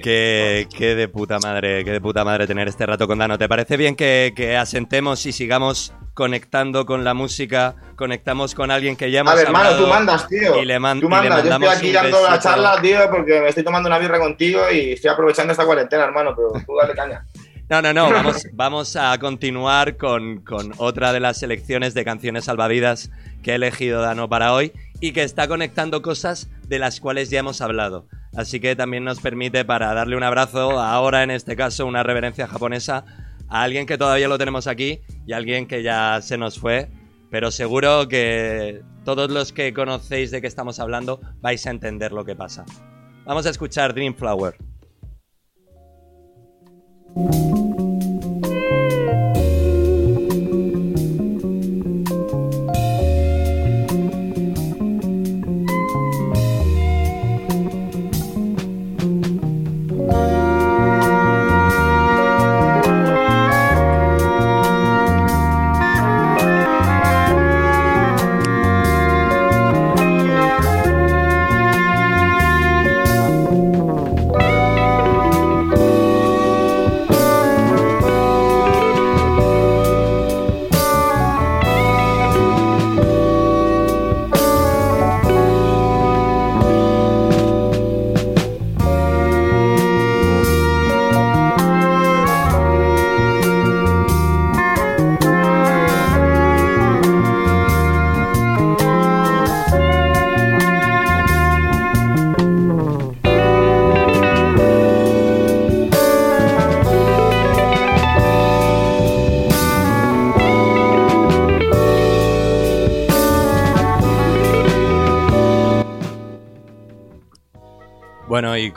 Qué, 0.00 0.66
qué 0.76 0.94
de 0.94 1.08
puta 1.08 1.38
madre, 1.38 1.84
qué 1.84 1.90
de 1.90 2.00
puta 2.00 2.24
madre 2.24 2.46
tener 2.46 2.68
este 2.68 2.86
rato 2.86 3.06
con 3.06 3.18
Dano. 3.18 3.36
¿Te 3.38 3.48
parece 3.48 3.76
bien 3.76 3.94
que, 3.96 4.32
que 4.34 4.56
asentemos 4.56 5.24
y 5.26 5.32
sigamos 5.32 5.92
conectando 6.14 6.86
con 6.86 7.04
la 7.04 7.14
música, 7.14 7.74
conectamos 7.96 8.54
con 8.54 8.70
alguien 8.70 8.96
que 8.96 9.06
hemos 9.16 9.32
A 9.32 9.36
ver, 9.36 9.46
hermano, 9.46 9.76
tú 9.76 9.86
mandas, 9.86 10.28
tío. 10.28 10.60
y 10.60 10.64
le 10.66 10.78
man- 10.78 11.00
tú 11.00 11.06
y 11.06 11.10
le 11.10 11.16
mandas. 11.28 11.44
Yo 11.44 11.72
estoy 11.72 11.88
aquí 11.88 11.92
dando 11.92 12.22
la 12.22 12.38
charla, 12.38 12.80
tío, 12.80 12.98
porque 13.10 13.40
me 13.40 13.48
estoy 13.48 13.64
tomando 13.64 13.88
una 13.88 13.98
birra 13.98 14.18
contigo 14.18 14.60
y 14.72 14.92
estoy 14.92 15.10
aprovechando 15.10 15.52
esta 15.52 15.64
cuarentena, 15.64 16.04
hermano, 16.04 16.34
pero 16.36 16.52
tú 16.66 16.74
dale 16.80 16.94
caña. 16.94 17.24
No, 17.70 17.80
no, 17.80 17.94
no, 17.94 18.10
vamos, 18.10 18.46
vamos 18.52 18.96
a 18.96 19.16
continuar 19.18 19.96
con, 19.96 20.42
con 20.44 20.72
otra 20.76 21.12
de 21.14 21.20
las 21.20 21.38
selecciones 21.38 21.94
de 21.94 22.04
canciones 22.04 22.44
salvavidas 22.44 23.10
que 23.42 23.52
ha 23.52 23.54
elegido 23.54 24.02
Dano 24.02 24.28
para 24.28 24.52
hoy 24.52 24.72
y 25.00 25.12
que 25.12 25.22
está 25.22 25.48
conectando 25.48 26.02
cosas 26.02 26.50
de 26.66 26.78
las 26.78 27.00
cuales 27.00 27.30
ya 27.30 27.38
hemos 27.40 27.62
hablado. 27.62 28.06
Así 28.34 28.60
que 28.60 28.74
también 28.76 29.04
nos 29.04 29.20
permite 29.20 29.64
para 29.64 29.92
darle 29.92 30.16
un 30.16 30.22
abrazo, 30.22 30.80
ahora 30.80 31.22
en 31.22 31.30
este 31.30 31.54
caso 31.56 31.86
una 31.86 32.02
reverencia 32.02 32.46
japonesa, 32.46 33.04
a 33.48 33.62
alguien 33.62 33.86
que 33.86 33.98
todavía 33.98 34.28
lo 34.28 34.38
tenemos 34.38 34.66
aquí 34.66 35.00
y 35.26 35.32
a 35.32 35.36
alguien 35.36 35.66
que 35.66 35.82
ya 35.82 36.20
se 36.22 36.38
nos 36.38 36.58
fue, 36.58 36.88
pero 37.30 37.50
seguro 37.50 38.08
que 38.08 38.82
todos 39.04 39.30
los 39.30 39.52
que 39.52 39.74
conocéis 39.74 40.30
de 40.30 40.40
qué 40.40 40.46
estamos 40.46 40.80
hablando 40.80 41.20
vais 41.40 41.66
a 41.66 41.70
entender 41.70 42.12
lo 42.12 42.24
que 42.24 42.34
pasa. 42.34 42.64
Vamos 43.26 43.46
a 43.46 43.50
escuchar 43.50 43.92
Dream 43.94 44.14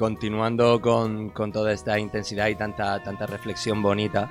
continuando 0.09 0.79
con, 0.81 1.29
con 1.31 1.51
toda 1.51 1.73
esta 1.73 1.97
intensidad 1.97 2.45
y 2.49 2.53
tanta, 2.55 3.01
tanta 3.01 3.25
reflexión 3.25 3.81
bonita, 3.81 4.29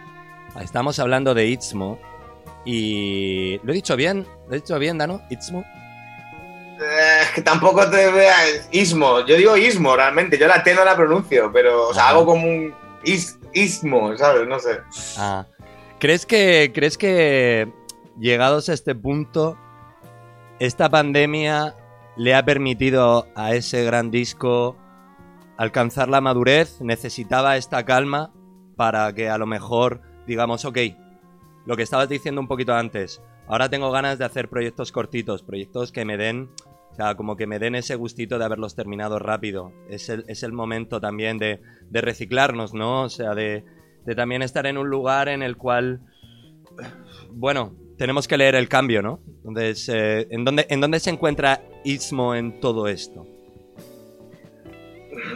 estamos 0.62 1.00
hablando 1.00 1.34
de 1.34 1.46
Itzmo. 1.48 1.98
Y. 2.64 3.58
¿Lo 3.64 3.72
he 3.72 3.74
dicho 3.74 3.96
bien? 3.96 4.24
¿Lo 4.46 4.52
he 4.54 4.60
dicho 4.60 4.78
bien, 4.78 4.98
Dano? 4.98 5.20
¿Itzmo? 5.30 5.62
Eh, 6.80 7.22
Es 7.22 7.30
que 7.34 7.42
tampoco 7.42 7.90
te 7.90 8.08
veas 8.12 8.68
ismo. 8.70 9.26
Yo 9.26 9.36
digo 9.36 9.56
ismo, 9.56 9.96
realmente. 9.96 10.38
Yo 10.38 10.46
la 10.46 10.62
T 10.62 10.72
no 10.76 10.84
la 10.84 10.94
pronuncio, 10.94 11.50
pero, 11.52 11.88
o 11.88 11.92
sea, 11.92 12.04
Ajá. 12.04 12.12
hago 12.12 12.24
como 12.26 12.46
un 12.46 12.72
is- 13.02 13.36
ismo, 13.52 14.16
¿sabes? 14.16 14.46
No 14.46 14.60
sé. 14.60 14.78
Ah. 15.18 15.44
¿Crees 15.98 16.24
que, 16.24 16.70
¿Crees 16.72 16.96
que 16.96 17.68
llegados 18.16 18.68
a 18.68 18.74
este 18.74 18.94
punto, 18.94 19.58
esta 20.60 20.88
pandemia 20.88 21.74
le 22.16 22.32
ha 22.36 22.44
permitido 22.44 23.26
a 23.34 23.54
ese 23.54 23.82
gran 23.82 24.12
disco 24.12 24.76
alcanzar 25.56 26.08
la 26.08 26.20
madurez? 26.20 26.80
¿Necesitaba 26.80 27.56
esta 27.56 27.84
calma 27.84 28.32
para 28.76 29.12
que 29.14 29.28
a 29.28 29.38
lo 29.38 29.46
mejor 29.46 30.00
digamos, 30.26 30.64
ok, 30.64 30.78
lo 31.66 31.76
que 31.76 31.82
estabas 31.82 32.08
diciendo 32.08 32.40
un 32.40 32.48
poquito 32.48 32.74
antes, 32.74 33.22
ahora 33.46 33.68
tengo 33.68 33.90
ganas 33.90 34.18
de 34.18 34.24
hacer 34.24 34.48
proyectos 34.48 34.92
cortitos, 34.92 35.42
proyectos 35.42 35.92
que 35.92 36.04
me 36.04 36.16
den, 36.16 36.50
o 36.90 36.94
sea, 36.94 37.14
como 37.16 37.36
que 37.36 37.46
me 37.46 37.58
den 37.58 37.74
ese 37.74 37.96
gustito 37.96 38.38
de 38.38 38.44
haberlos 38.44 38.76
terminado 38.76 39.18
rápido. 39.18 39.72
Es 39.88 40.08
el, 40.08 40.24
es 40.28 40.42
el 40.42 40.52
momento 40.52 41.00
también 41.00 41.38
de, 41.38 41.60
de 41.90 42.00
reciclarnos, 42.00 42.72
¿no? 42.72 43.02
O 43.02 43.08
sea, 43.08 43.34
de, 43.34 43.64
de 44.04 44.14
también 44.14 44.42
estar 44.42 44.66
en 44.66 44.78
un 44.78 44.88
lugar 44.88 45.28
en 45.28 45.42
el 45.42 45.56
cual, 45.56 46.00
bueno, 47.30 47.74
tenemos 47.98 48.28
que 48.28 48.36
leer 48.36 48.54
el 48.54 48.68
cambio, 48.68 49.02
¿no? 49.02 49.20
Entonces, 49.44 49.88
eh, 49.88 50.28
¿en, 50.30 50.44
dónde, 50.44 50.66
¿en 50.68 50.80
dónde 50.80 51.00
se 51.00 51.10
encuentra 51.10 51.62
Istmo 51.84 52.34
en 52.34 52.60
todo 52.60 52.86
esto? 52.86 53.26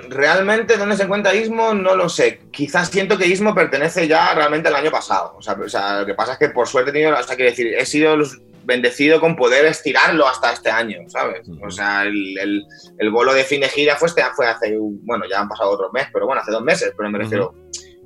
Realmente, 0.08 0.76
¿dónde 0.76 0.96
se 0.96 1.04
encuentra 1.04 1.34
Ismo? 1.34 1.74
No 1.74 1.94
lo 1.94 2.08
sé. 2.08 2.40
Quizás 2.50 2.88
siento 2.88 3.18
que 3.18 3.26
Ismo 3.26 3.54
pertenece 3.54 4.08
ya 4.08 4.34
realmente 4.34 4.68
al 4.68 4.76
año 4.76 4.90
pasado. 4.90 5.34
O 5.36 5.42
sea, 5.42 5.54
o 5.54 5.68
sea, 5.68 6.00
lo 6.00 6.06
que 6.06 6.14
pasa 6.14 6.32
es 6.32 6.38
que 6.38 6.48
por 6.50 6.66
suerte 6.66 6.90
he 6.90 6.92
tenido, 6.92 7.12
o 7.12 7.22
sea, 7.22 7.36
quiero 7.36 7.50
decir, 7.50 7.74
he 7.74 7.84
sido 7.84 8.16
bendecido 8.68 9.18
con 9.18 9.34
poder 9.34 9.64
estirarlo 9.64 10.28
hasta 10.28 10.52
este 10.52 10.70
año, 10.70 11.00
¿sabes? 11.08 11.48
O 11.62 11.70
sea, 11.70 12.02
el, 12.02 12.38
el, 12.38 12.66
el 12.98 13.10
bolo 13.10 13.32
de 13.32 13.42
fin 13.42 13.62
de 13.62 13.68
gira 13.70 13.96
fue, 13.96 14.08
este, 14.08 14.22
fue 14.36 14.46
hace, 14.46 14.76
bueno, 14.78 15.24
ya 15.28 15.40
han 15.40 15.48
pasado 15.48 15.70
otros 15.70 15.90
meses, 15.90 16.10
pero 16.12 16.26
bueno, 16.26 16.42
hace 16.42 16.52
dos 16.52 16.62
meses, 16.62 16.92
pero 16.94 17.08
me 17.08 17.18
refiero, 17.18 17.54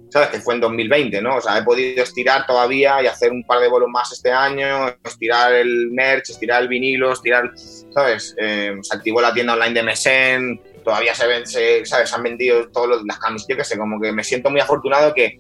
¿sabes? 0.09 0.29
Que 0.29 0.38
fue 0.38 0.55
en 0.55 0.61
2020, 0.61 1.21
¿no? 1.21 1.38
O 1.38 1.40
sea, 1.40 1.59
he 1.59 1.64
podido 1.64 2.05
estirar 2.05 2.47
todavía 2.47 3.03
y 3.03 3.09
hacer 3.09 3.33
un 3.33 3.42
par 3.42 3.59
de 3.59 3.66
bolos 3.66 3.88
más 3.88 4.12
este 4.12 4.31
año, 4.31 4.87
estirar 5.03 5.53
el 5.53 5.90
merch, 5.90 6.31
estirar 6.31 6.62
el 6.62 6.68
vinilo, 6.68 7.12
estirar, 7.12 7.51
¿sabes? 7.92 8.37
Eh, 8.38 8.77
se 8.83 8.97
activó 8.97 9.21
la 9.21 9.35
tienda 9.35 9.55
online 9.55 9.75
de 9.75 9.83
Mesen, 9.83 10.61
todavía 10.83 11.14
se 11.14 11.27
ven, 11.27 11.47
se, 11.47 11.85
¿sabes? 11.85 12.11
Se 12.11 12.16
han 12.16 12.23
vendido 12.23 12.68
todas 12.68 13.03
las 13.05 13.18
camisas, 13.18 13.49
yo 13.49 13.57
qué 13.57 13.64
sé, 13.64 13.79
como 13.79 14.01
que 14.01 14.12
me 14.12 14.25
siento 14.25 14.51
muy 14.51 14.61
afortunado 14.61 15.14
que 15.14 15.38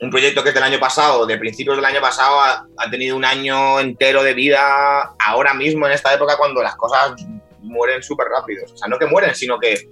un 0.00 0.10
proyecto 0.10 0.42
que 0.42 0.50
es 0.50 0.54
del 0.54 0.64
año 0.64 0.78
pasado, 0.78 1.26
de 1.26 1.38
principios 1.38 1.76
del 1.76 1.84
año 1.84 2.00
pasado, 2.00 2.40
ha, 2.40 2.66
ha 2.76 2.90
tenido 2.90 3.16
un 3.16 3.24
año 3.24 3.80
entero 3.80 4.22
de 4.22 4.34
vida 4.34 5.14
ahora 5.18 5.54
mismo, 5.54 5.86
en 5.86 5.92
esta 5.92 6.14
época, 6.14 6.36
cuando 6.36 6.62
las 6.62 6.76
cosas 6.76 7.14
mueren 7.60 8.02
súper 8.02 8.28
rápido. 8.28 8.64
O 8.72 8.76
sea, 8.76 8.88
no 8.88 8.98
que 8.98 9.06
mueren, 9.06 9.34
sino 9.34 9.58
que 9.58 9.88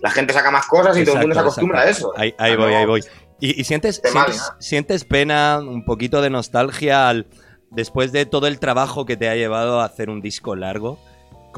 la 0.00 0.10
gente 0.10 0.32
saca 0.32 0.50
más 0.50 0.66
cosas 0.66 0.96
y 0.96 1.04
todo 1.04 1.16
el 1.16 1.20
mundo 1.22 1.34
se 1.34 1.40
acostumbra 1.40 1.88
exacto. 1.88 2.12
a 2.16 2.24
eso. 2.24 2.34
Ahí, 2.38 2.56
voy, 2.56 2.74
ahí 2.74 2.86
voy. 2.86 3.04
¿Y, 3.40 3.60
y 3.60 3.64
sientes, 3.64 4.02
Te 4.02 4.10
mal, 4.10 4.32
sientes, 4.32 4.52
sientes 4.58 5.04
pena, 5.04 5.58
un 5.60 5.84
poquito 5.84 6.20
de 6.20 6.30
nostalgia 6.30 7.08
al, 7.08 7.26
después 7.70 8.12
de 8.12 8.26
todo 8.26 8.46
el 8.46 8.58
trabajo 8.58 9.06
que 9.06 9.16
te 9.16 9.28
ha 9.28 9.36
llevado 9.36 9.80
a 9.80 9.84
hacer 9.84 10.10
un 10.10 10.20
disco 10.20 10.56
largo? 10.56 10.98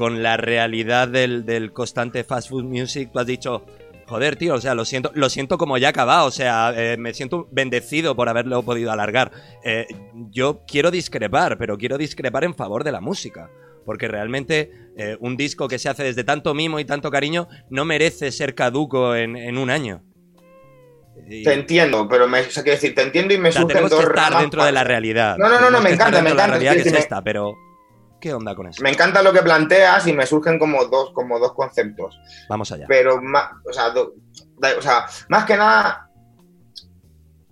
Con 0.01 0.23
la 0.23 0.35
realidad 0.35 1.07
del, 1.09 1.45
del 1.45 1.73
constante 1.73 2.23
fast 2.23 2.49
food 2.49 2.63
music, 2.63 3.11
tú 3.13 3.19
has 3.19 3.27
dicho, 3.27 3.63
joder, 4.07 4.35
tío, 4.35 4.55
o 4.55 4.59
sea, 4.59 4.73
lo 4.73 4.83
siento, 4.83 5.11
lo 5.13 5.29
siento 5.29 5.59
como 5.59 5.77
ya 5.77 5.89
acabado, 5.89 6.25
o 6.25 6.31
sea, 6.31 6.73
eh, 6.75 6.97
me 6.97 7.13
siento 7.13 7.47
bendecido 7.51 8.15
por 8.15 8.27
haberlo 8.27 8.63
podido 8.63 8.91
alargar. 8.91 9.31
Eh, 9.63 9.85
yo 10.31 10.63
quiero 10.65 10.89
discrepar, 10.89 11.59
pero 11.59 11.77
quiero 11.77 11.99
discrepar 11.99 12.45
en 12.45 12.55
favor 12.55 12.83
de 12.83 12.91
la 12.91 12.99
música. 12.99 13.51
Porque 13.85 14.07
realmente 14.07 14.71
eh, 14.97 15.17
un 15.19 15.37
disco 15.37 15.67
que 15.67 15.77
se 15.77 15.87
hace 15.87 16.03
desde 16.03 16.23
tanto 16.23 16.55
mimo 16.55 16.79
y 16.79 16.85
tanto 16.85 17.11
cariño 17.11 17.47
no 17.69 17.85
merece 17.85 18.31
ser 18.31 18.55
caduco 18.55 19.15
en, 19.15 19.35
en 19.37 19.59
un 19.59 19.69
año. 19.69 20.01
Y- 21.29 21.43
Te 21.43 21.53
entiendo, 21.53 22.07
pero 22.09 22.27
me, 22.27 22.39
o 22.39 22.49
sea, 22.49 22.63
quiero 22.63 22.77
decir, 22.77 22.95
te 22.95 23.03
entiendo 23.03 23.35
y 23.35 23.37
me 23.37 23.49
o 23.49 23.51
sea, 23.51 23.61
surgen 23.61 23.79
que 23.81 23.85
estar 23.85 24.15
ramas 24.15 24.41
dentro 24.41 24.65
de 24.65 24.71
la 24.71 24.83
realidad. 24.83 25.37
No, 25.37 25.47
no, 25.47 25.61
no, 25.61 25.69
no, 25.69 25.79
me 25.79 25.91
encanta, 25.91 26.23
me 26.23 26.29
de 26.29 26.35
la 26.35 26.45
encanta, 26.45 26.47
realidad 26.57 26.73
que 26.73 26.89
es 26.89 26.93
esta, 26.95 27.23
pero 27.23 27.53
¿qué 28.21 28.33
onda 28.33 28.55
con 28.55 28.67
eso? 28.67 28.81
Me 28.81 28.89
encanta 28.91 29.21
lo 29.21 29.33
que 29.33 29.41
planteas 29.41 30.07
y 30.07 30.13
me 30.13 30.25
surgen 30.25 30.57
como 30.59 30.85
dos, 30.85 31.11
como 31.13 31.39
dos 31.39 31.53
conceptos. 31.53 32.17
Vamos 32.47 32.71
allá. 32.71 32.85
pero 32.87 33.21
más, 33.21 33.51
o 33.69 33.73
sea, 33.73 33.89
do- 33.89 34.13
da- 34.57 34.75
o 34.77 34.81
sea, 34.81 35.05
más 35.27 35.43
que 35.45 35.57
nada, 35.57 36.07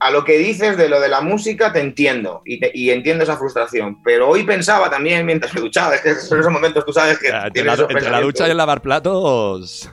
a 0.02 0.12
lo 0.12 0.24
que 0.24 0.38
dices 0.38 0.78
de 0.78 0.88
lo 0.88 1.02
de 1.02 1.10
la 1.10 1.20
música 1.20 1.74
te 1.74 1.82
entiendo 1.82 2.42
y, 2.46 2.60
te- 2.60 2.72
y 2.74 2.90
entiendo 2.92 3.24
esa 3.26 3.36
frustración, 3.36 4.02
pero 4.02 4.30
hoy 4.30 4.44
pensaba 4.44 4.90
también 4.90 5.26
mientras 5.26 5.54
me 5.54 5.60
duchaba, 5.60 5.96
es 5.96 6.02
que 6.02 6.16
son 6.16 6.40
esos 6.40 6.52
momentos, 6.54 6.86
tú 6.86 6.94
sabes 6.94 7.20
que 7.20 7.28
entre, 7.28 7.52
tienes 7.52 7.78
la, 7.78 7.84
entre 7.90 8.10
la 8.10 8.22
ducha 8.22 8.48
y 8.48 8.52
el 8.52 8.58
lavar 8.58 8.82
platos. 8.82 9.90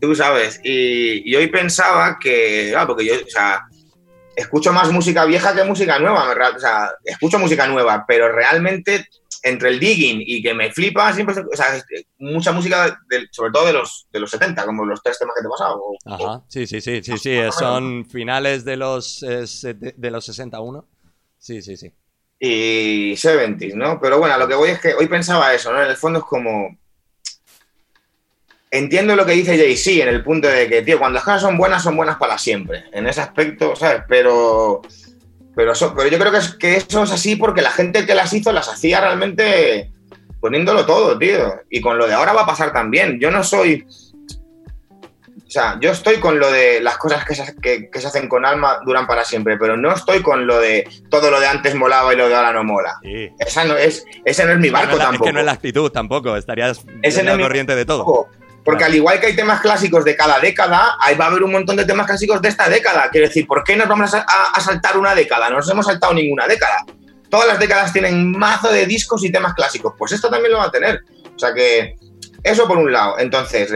tú 0.00 0.14
sabes, 0.16 0.60
y, 0.64 1.30
y 1.30 1.36
hoy 1.36 1.46
pensaba 1.46 2.18
que, 2.20 2.70
claro, 2.72 2.88
porque 2.88 3.06
yo, 3.06 3.14
o 3.14 3.30
sea, 3.30 3.62
escucho 4.34 4.72
más 4.72 4.90
música 4.90 5.24
vieja 5.24 5.54
que 5.54 5.62
música 5.62 6.00
nueva, 6.00 6.34
o 6.56 6.58
sea, 6.58 6.90
escucho 7.04 7.38
música 7.38 7.68
nueva, 7.68 8.04
pero 8.08 8.32
realmente 8.32 9.06
entre 9.42 9.70
el 9.70 9.80
digging 9.80 10.22
y 10.24 10.40
que 10.42 10.54
me 10.54 10.70
flipa, 10.72 11.12
siempre, 11.12 11.34
o 11.40 11.56
sea, 11.56 11.76
es- 11.76 11.84
mucha 12.18 12.52
música, 12.52 12.98
sobre 13.32 13.50
todo 13.52 13.66
de 13.66 13.72
los, 13.72 14.06
de 14.12 14.20
los 14.20 14.30
70, 14.30 14.64
como 14.64 14.84
los 14.84 15.02
tres 15.02 15.18
temas 15.18 15.34
que 15.36 15.42
te 15.42 15.48
he 15.48 15.50
pasado. 15.50 15.82
o- 15.82 15.96
Ajá, 16.06 16.44
sí, 16.48 16.66
sí, 16.66 16.80
sí, 16.80 17.02
sí, 17.02 17.18
sí, 17.18 17.36
son 17.58 18.06
finales 18.06 18.64
de 18.64 18.76
los, 18.76 19.22
eh, 19.24 19.44
de 19.96 20.10
los 20.10 20.24
61. 20.24 20.86
Sí, 21.38 21.60
sí, 21.62 21.76
sí. 21.76 21.92
y 22.44 23.12
70s, 23.16 23.74
¿no? 23.76 24.00
Pero 24.00 24.18
bueno, 24.18 24.36
lo 24.36 24.48
que 24.48 24.54
voy 24.56 24.70
es 24.70 24.80
que 24.80 24.94
hoy 24.94 25.06
pensaba 25.06 25.54
eso, 25.54 25.72
¿no? 25.72 25.80
En 25.82 25.90
el 25.90 25.96
fondo 25.96 26.18
es 26.20 26.24
como... 26.24 26.76
Entiendo 28.70 29.14
lo 29.16 29.26
que 29.26 29.32
dice 29.32 29.56
Jay-Z 29.58 30.02
en 30.02 30.08
el 30.08 30.24
punto 30.24 30.48
de 30.48 30.66
que, 30.66 30.80
tío, 30.82 30.98
cuando 30.98 31.16
las 31.16 31.24
cosas 31.24 31.42
son 31.42 31.58
buenas, 31.58 31.82
son 31.82 31.94
buenas 31.96 32.16
para 32.16 32.38
siempre. 32.38 32.84
En 32.92 33.06
ese 33.06 33.20
aspecto, 33.20 33.76
¿sabes? 33.76 34.02
Pero... 34.08 34.80
Pero, 35.54 35.72
eso- 35.72 35.94
pero 35.96 36.08
yo 36.08 36.18
creo 36.18 36.32
que, 36.32 36.38
es, 36.38 36.54
que 36.54 36.76
eso 36.76 37.02
es 37.02 37.10
así 37.10 37.36
porque 37.36 37.62
la 37.62 37.70
gente 37.70 38.06
que 38.06 38.14
las 38.14 38.32
hizo 38.32 38.52
las 38.52 38.68
hacía 38.68 39.00
realmente 39.00 39.90
poniéndolo 40.40 40.84
todo, 40.86 41.18
tío. 41.18 41.54
Y 41.70 41.80
con 41.80 41.98
lo 41.98 42.06
de 42.06 42.14
ahora 42.14 42.32
va 42.32 42.42
a 42.42 42.46
pasar 42.46 42.72
también. 42.72 43.18
Yo 43.20 43.30
no 43.30 43.44
soy... 43.44 43.86
O 45.46 45.50
sea, 45.52 45.76
yo 45.82 45.90
estoy 45.90 46.16
con 46.16 46.38
lo 46.38 46.50
de 46.50 46.80
las 46.80 46.96
cosas 46.96 47.26
que 47.26 47.34
se, 47.34 47.54
que- 47.60 47.90
que 47.90 48.00
se 48.00 48.06
hacen 48.06 48.26
con 48.26 48.46
alma 48.46 48.78
duran 48.86 49.06
para 49.06 49.22
siempre, 49.22 49.58
pero 49.58 49.76
no 49.76 49.92
estoy 49.92 50.22
con 50.22 50.46
lo 50.46 50.58
de 50.58 50.88
todo 51.10 51.30
lo 51.30 51.38
de 51.40 51.46
antes 51.46 51.74
molaba 51.74 52.14
y 52.14 52.16
lo 52.16 52.26
de 52.26 52.34
ahora 52.34 52.54
no 52.54 52.64
mola. 52.64 52.94
Sí. 53.02 53.28
Esa 53.38 53.64
no 53.66 53.76
es, 53.76 54.02
ese 54.24 54.46
no 54.46 54.52
es 54.52 54.58
mi 54.58 54.68
No, 54.70 54.78
no 54.78 54.84
barco 54.84 54.96
tampoco. 54.96 55.24
Es 55.24 55.28
que 55.28 55.32
no 55.34 55.40
es 55.40 55.44
la 55.44 55.52
actitud 55.52 55.90
tampoco, 55.90 56.36
estarías 56.38 56.82
Ese 57.02 57.20
en 57.20 57.26
la 57.26 57.38
corriente 57.38 57.76
de 57.76 57.84
todo. 57.84 58.28
Porque 58.64 58.84
al 58.84 58.94
igual 58.94 59.18
que 59.18 59.26
hay 59.26 59.36
temas 59.36 59.60
clásicos 59.60 60.04
de 60.04 60.14
cada 60.14 60.38
década, 60.38 60.96
ahí 61.00 61.16
va 61.16 61.24
a 61.24 61.28
haber 61.28 61.42
un 61.42 61.52
montón 61.52 61.76
de 61.76 61.84
temas 61.84 62.06
clásicos 62.06 62.40
de 62.40 62.48
esta 62.48 62.68
década. 62.68 63.08
Quiero 63.10 63.26
decir, 63.26 63.46
¿por 63.46 63.64
qué 63.64 63.74
nos 63.74 63.88
vamos 63.88 64.14
a, 64.14 64.60
saltar 64.60 64.96
una 64.96 65.14
década? 65.14 65.50
No 65.50 65.56
nos 65.56 65.70
hemos 65.70 65.86
saltado 65.86 66.14
ninguna 66.14 66.46
década. 66.46 66.84
Todas 67.28 67.48
las 67.48 67.58
décadas 67.58 67.92
tienen 67.92 68.30
mazo 68.30 68.70
de 68.70 68.86
discos 68.86 69.24
y 69.24 69.32
temas 69.32 69.54
clásicos. 69.54 69.94
Pues 69.98 70.12
esto 70.12 70.30
también 70.30 70.52
lo 70.52 70.58
va 70.58 70.66
a 70.66 70.70
tener. 70.70 71.00
O 71.34 71.38
sea 71.38 71.52
que, 71.52 71.96
eso 72.44 72.68
por 72.68 72.78
un 72.78 72.92
lado. 72.92 73.18
Entonces, 73.18 73.72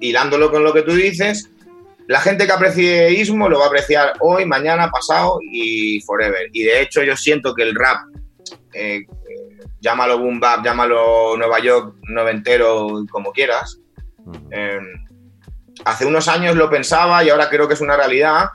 hilándolo 0.00 0.50
con 0.50 0.64
lo 0.64 0.72
que 0.72 0.82
tú 0.82 0.92
dices, 0.92 1.50
la 2.06 2.20
gente 2.20 2.46
que 2.46 2.52
aprecie 2.52 3.12
Ismo 3.12 3.48
lo 3.48 3.58
va 3.58 3.66
a 3.66 3.68
apreciar 3.68 4.14
hoy, 4.20 4.44
mañana, 4.46 4.90
pasado 4.90 5.38
y 5.42 6.00
forever. 6.02 6.48
Y 6.52 6.64
de 6.64 6.82
hecho, 6.82 7.02
yo 7.02 7.16
siento 7.16 7.54
que 7.54 7.62
el 7.62 7.74
rap, 7.74 7.98
eh, 8.72 9.00
eh, 9.00 9.06
llámalo 9.80 10.18
boom 10.18 10.38
bap, 10.38 10.64
llámalo 10.64 11.36
Nueva 11.36 11.60
York, 11.60 11.94
noventero, 12.08 13.04
como 13.10 13.32
quieras, 13.32 13.80
Eh, 14.50 14.80
hace 15.84 16.06
unos 16.06 16.28
años 16.28 16.56
lo 16.56 16.70
pensaba 16.70 17.22
y 17.24 17.30
ahora 17.30 17.48
creo 17.48 17.68
que 17.68 17.74
es 17.74 17.80
una 17.80 17.96
realidad 17.96 18.50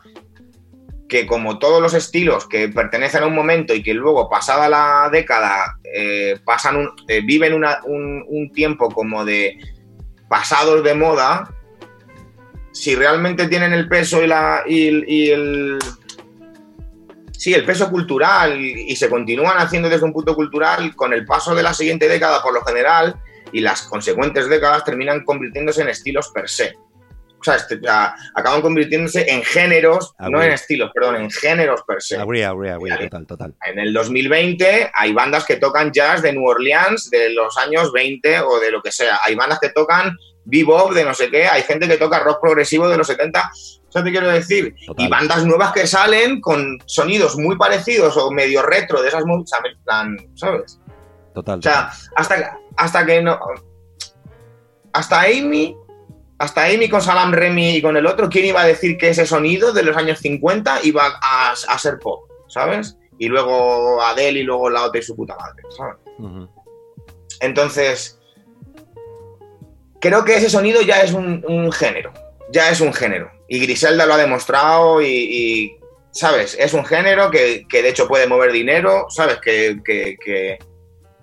que 1.10 1.26
como 1.26 1.60
todos 1.60 1.82
los 1.82 1.94
estilos 1.94 2.48
que 2.48 2.70
pertenecen 2.70 3.24
a 3.24 3.28
un 3.28 3.36
momento 3.36 3.74
y 3.74 3.84
que 3.84 3.94
luego 3.94 4.30
pasada 4.30 4.70
la 4.70 5.10
década 5.12 5.78
eh, 5.84 6.40
pasan 6.46 6.92
eh, 7.08 7.22
viven 7.26 7.54
un, 7.54 8.52
tiempo 8.54 8.90
como 8.90 9.26
de 9.26 9.58
pasados 10.30 10.84
de 10.84 10.94
moda, 10.94 11.52
si 12.72 12.96
realmente 12.96 13.48
tienen 13.48 13.74
el 13.74 13.90
peso 13.90 14.24
y, 14.24 14.28
la, 14.28 14.64
el-. 14.68 15.80
Sí, 17.32 17.54
el 17.54 17.66
peso 17.66 17.90
cultural 17.90 18.60
y 18.60 18.96
se 18.96 19.10
continúan 19.10 19.58
haciendo 19.58 19.90
desde 19.90 20.06
un 20.06 20.14
punto 20.14 20.36
cultural, 20.36 20.96
con 20.96 21.14
el 21.14 21.26
paso 21.26 21.56
de 21.56 21.64
la 21.64 21.74
siguiente 21.74 22.08
década, 22.08 22.44
por 22.44 22.54
lo 22.54 22.62
general, 22.64 23.16
y 23.52 23.62
las 23.62 23.84
consecuentes 23.84 24.48
décadas 24.50 24.84
terminan 24.84 25.24
convirtiéndose 25.24 25.82
en 25.82 25.90
estilos 25.90 26.30
per 26.34 26.50
se. 26.50 26.74
O 27.40 27.44
sea, 27.44 27.56
este- 27.56 27.80
a- 27.88 28.14
acaban 28.36 28.62
convirtiéndose 28.62 29.26
en 29.32 29.42
géneros, 29.44 30.14
Ah, 30.20 30.30
no 30.30 30.44
en 30.44 30.52
estilos, 30.52 30.92
perdón, 30.94 31.16
en 31.16 31.32
géneros 31.32 31.84
per 31.88 32.02
se. 32.02 32.18
Agree, 32.18 32.44
agree, 32.44 32.72
agree, 32.72 33.06
total, 33.10 33.26
total. 33.26 33.56
En 33.66 33.80
el 33.80 33.94
2020 33.94 34.92
hay 34.94 35.14
bandas 35.14 35.46
que 35.46 35.56
tocan 35.56 35.92
jazz 35.94 36.22
de 36.22 36.34
New 36.34 36.46
Orleans 36.46 37.10
de 37.10 37.30
los 37.30 37.58
años 37.58 37.94
20 37.94 38.42
o 38.42 38.60
de 38.60 38.72
lo 38.72 38.82
que 38.82 38.92
sea. 38.92 39.20
Hay 39.24 39.36
bandas 39.36 39.60
que 39.60 39.70
tocan 39.70 40.14
bebop 40.44 40.94
de 40.94 41.06
no 41.06 41.14
sé 41.14 41.30
qué. 41.30 41.48
Hay 41.48 41.62
gente 41.62 41.88
que 41.88 41.98
toca 41.98 42.20
rock 42.20 42.42
progresivo 42.42 42.90
de 42.90 42.98
los 42.98 43.08
70. 43.08 43.50
Eso 43.54 44.04
te 44.04 44.12
quiero 44.12 44.28
decir. 44.30 44.76
Total. 44.86 45.06
Y 45.06 45.10
bandas 45.10 45.46
nuevas 45.46 45.72
que 45.72 45.88
salen 45.88 46.42
con 46.42 46.78
sonidos 46.88 47.38
muy 47.38 47.56
parecidos 47.58 48.18
o 48.18 48.32
medio 48.32 48.64
retro 48.64 49.02
de 49.02 49.08
esas 49.08 49.24
¿sabes? 50.36 50.80
Total. 51.34 51.60
O 51.60 51.62
sea, 51.62 51.92
hasta, 52.16 52.60
hasta 52.78 53.06
que 53.06 53.22
no. 53.22 53.40
Hasta 54.94 55.22
Amy. 55.22 55.76
Hasta 56.38 56.66
Amy 56.66 56.88
con 56.90 57.02
Salam 57.02 57.34
Remy 57.34 57.76
y 57.76 57.82
con 57.82 57.98
el 57.98 58.06
otro, 58.06 58.30
¿quién 58.30 58.46
iba 58.46 58.62
a 58.62 58.66
decir 58.66 58.98
que 58.98 59.10
ese 59.10 59.26
sonido 59.26 59.74
de 59.74 59.84
los 59.84 59.98
años 59.98 60.20
50 60.20 60.80
iba 60.84 61.20
a, 61.22 61.52
a 61.52 61.78
ser 61.80 62.00
pop? 62.00 62.30
¿Sabes? 62.48 62.96
Y 63.18 63.28
luego 63.28 64.02
Adele 64.02 64.40
y 64.40 64.44
luego 64.44 64.70
la 64.70 64.84
otra 64.86 65.02
y 65.02 65.04
su 65.04 65.18
puta 65.18 65.36
madre, 65.36 65.62
¿sabes? 65.76 65.98
Entonces, 67.42 68.18
creo 70.00 70.24
que 70.24 70.36
ese 70.36 70.50
sonido 70.50 70.82
ya 70.82 71.02
es 71.02 71.12
un, 71.14 71.44
un 71.48 71.72
género. 71.72 72.14
Ya 72.52 72.70
es 72.70 72.80
un 72.82 72.94
género. 72.94 73.30
Y 73.50 73.60
Griselda 73.60 74.06
lo 74.06 74.14
ha 74.14 74.18
demostrado 74.18 75.02
y, 75.02 75.08
y, 75.08 75.78
¿sabes? 76.12 76.56
Es 76.58 76.74
un 76.74 76.86
género 76.86 77.30
que, 77.30 77.66
que 77.68 77.84
de 77.84 77.90
hecho 77.90 78.08
puede 78.08 78.28
mover 78.28 78.52
dinero, 78.54 79.08
¿sabes? 79.10 79.40
Que, 79.42 79.80
que- 79.84 80.16
que- 80.24 80.58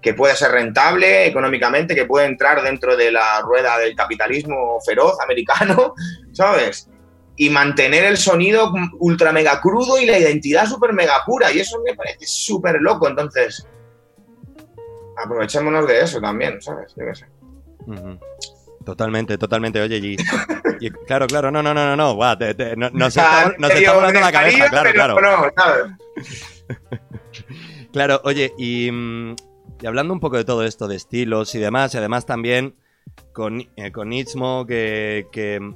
que 0.07 0.15
puede 0.15 0.37
ser 0.37 0.53
rentable 0.53 1.27
económicamente, 1.27 1.97
que 1.97 2.05
puede 2.05 2.27
entrar 2.27 2.63
dentro 2.63 2.97
de 2.97 3.11
la 3.11 3.41
rueda 3.41 3.77
del 3.77 3.97
capitalismo 3.97 4.79
feroz 4.87 5.19
americano, 5.21 5.95
¿sabes? 6.33 6.89
Y 7.35 7.51
mantener 7.51 8.05
el 8.05 8.17
sonido 8.17 8.73
ultra 9.01 9.33
mega 9.33 9.61
crudo 9.61 9.99
y 9.99 10.07
la 10.07 10.17
identidad 10.17 10.67
súper 10.67 10.93
mega 10.93 11.15
pura. 11.27 11.51
Y 11.51 11.59
eso 11.59 11.81
me 11.85 11.93
parece 11.97 12.25
súper 12.25 12.77
loco. 12.81 13.09
Entonces, 13.09 13.67
aprovechémonos 15.25 15.89
de 15.89 16.01
eso 16.03 16.21
también, 16.21 16.63
¿sabes? 16.63 16.95
Yo 16.97 17.05
qué 17.05 17.15
sé. 17.17 17.27
Totalmente, 18.85 19.37
totalmente. 19.39 19.81
Oye, 19.81 19.97
y, 19.97 20.17
y- 20.79 20.91
claro, 21.09 21.27
claro, 21.27 21.51
no, 21.51 21.65
no, 21.65 21.75
no, 21.75 21.85
no, 21.85 21.97
no, 21.97 22.15
guau, 22.15 22.39
te- 22.39 22.55
te- 22.55 22.77
no- 22.77 22.91
nos, 22.91 23.13
sea, 23.13 23.53
está, 23.53 23.55
nos 23.59 23.95
volando 23.97 24.21
la 24.21 24.31
cabeza, 24.31 24.69
claro, 24.69 24.93
claro. 24.93 25.17
Claro, 27.93 28.21
oye, 28.25 28.53
y, 28.59 28.91
mm, 28.93 29.35
y 29.81 29.87
hablando 29.87 30.13
un 30.13 30.21
poco 30.21 30.37
de 30.37 30.45
todo 30.45 30.65
esto, 30.65 30.89
de 30.89 30.97
estilos 30.97 31.55
y 31.55 31.59
demás, 31.59 31.95
y 31.95 31.99
además 31.99 32.27
también 32.27 32.75
con, 33.33 33.61
eh, 33.77 33.93
con 33.93 34.11
que, 34.11 35.27
que, 35.31 35.75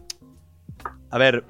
A 1.10 1.18
ver, 1.18 1.44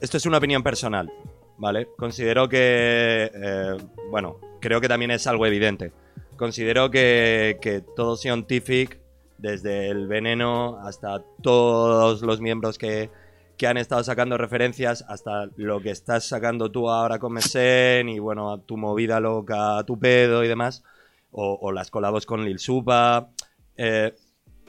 esto 0.00 0.16
es 0.16 0.26
una 0.26 0.38
opinión 0.38 0.62
personal, 0.62 1.12
¿vale? 1.58 1.88
Considero 1.96 2.48
que... 2.48 3.30
eh, 3.34 3.76
bueno, 4.10 4.38
creo 4.60 4.80
que 4.80 4.88
también 4.88 5.10
es 5.10 5.26
algo 5.26 5.46
evidente. 5.46 5.92
Considero 6.36 6.90
que, 6.90 7.58
que 7.60 7.82
todo 7.94 8.16
Scientific, 8.16 9.00
desde 9.38 9.88
el 9.88 10.06
veneno 10.06 10.78
hasta 10.78 11.22
todos 11.42 12.22
los 12.22 12.40
miembros 12.40 12.78
que, 12.78 13.10
que 13.58 13.66
han 13.66 13.76
estado 13.76 14.02
sacando 14.04 14.38
referencias 14.38 15.04
hasta 15.08 15.48
lo 15.56 15.80
que 15.80 15.90
estás 15.90 16.26
sacando 16.26 16.70
tú 16.70 16.88
ahora 16.88 17.18
con 17.18 17.32
Mesen 17.32 18.08
y 18.08 18.18
bueno, 18.18 18.52
a 18.52 18.58
tu 18.58 18.76
movida 18.76 19.20
loca, 19.20 19.78
a 19.78 19.84
tu 19.84 19.98
pedo 19.98 20.44
y 20.44 20.48
demás, 20.48 20.84
o, 21.32 21.72
las 21.72 21.90
colabos 21.90 22.26
con 22.26 22.44
Lil 22.44 22.58
Supa, 22.58 23.30
eh, 23.76 24.14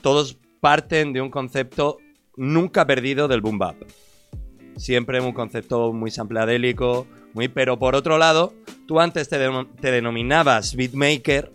todos 0.02 0.38
parten 0.62 1.14
de 1.14 1.22
un 1.22 1.30
concepto 1.30 1.98
nunca 2.38 2.86
perdido 2.88 3.28
del 3.28 3.42
boom 3.42 3.60
bap. 3.60 3.76
Siempre 4.78 5.22
un 5.22 5.34
concepto 5.34 5.94
muy 5.94 6.10
sampleadélico, 6.10 7.06
muy, 7.34 7.48
pero 7.48 7.78
por 7.78 7.96
otro 7.96 8.18
lado, 8.18 8.54
tú 8.88 9.00
antes 9.00 9.30
te, 9.30 9.38
te 9.82 9.92
denominabas 9.92 10.76
beatmaker, 10.76 11.52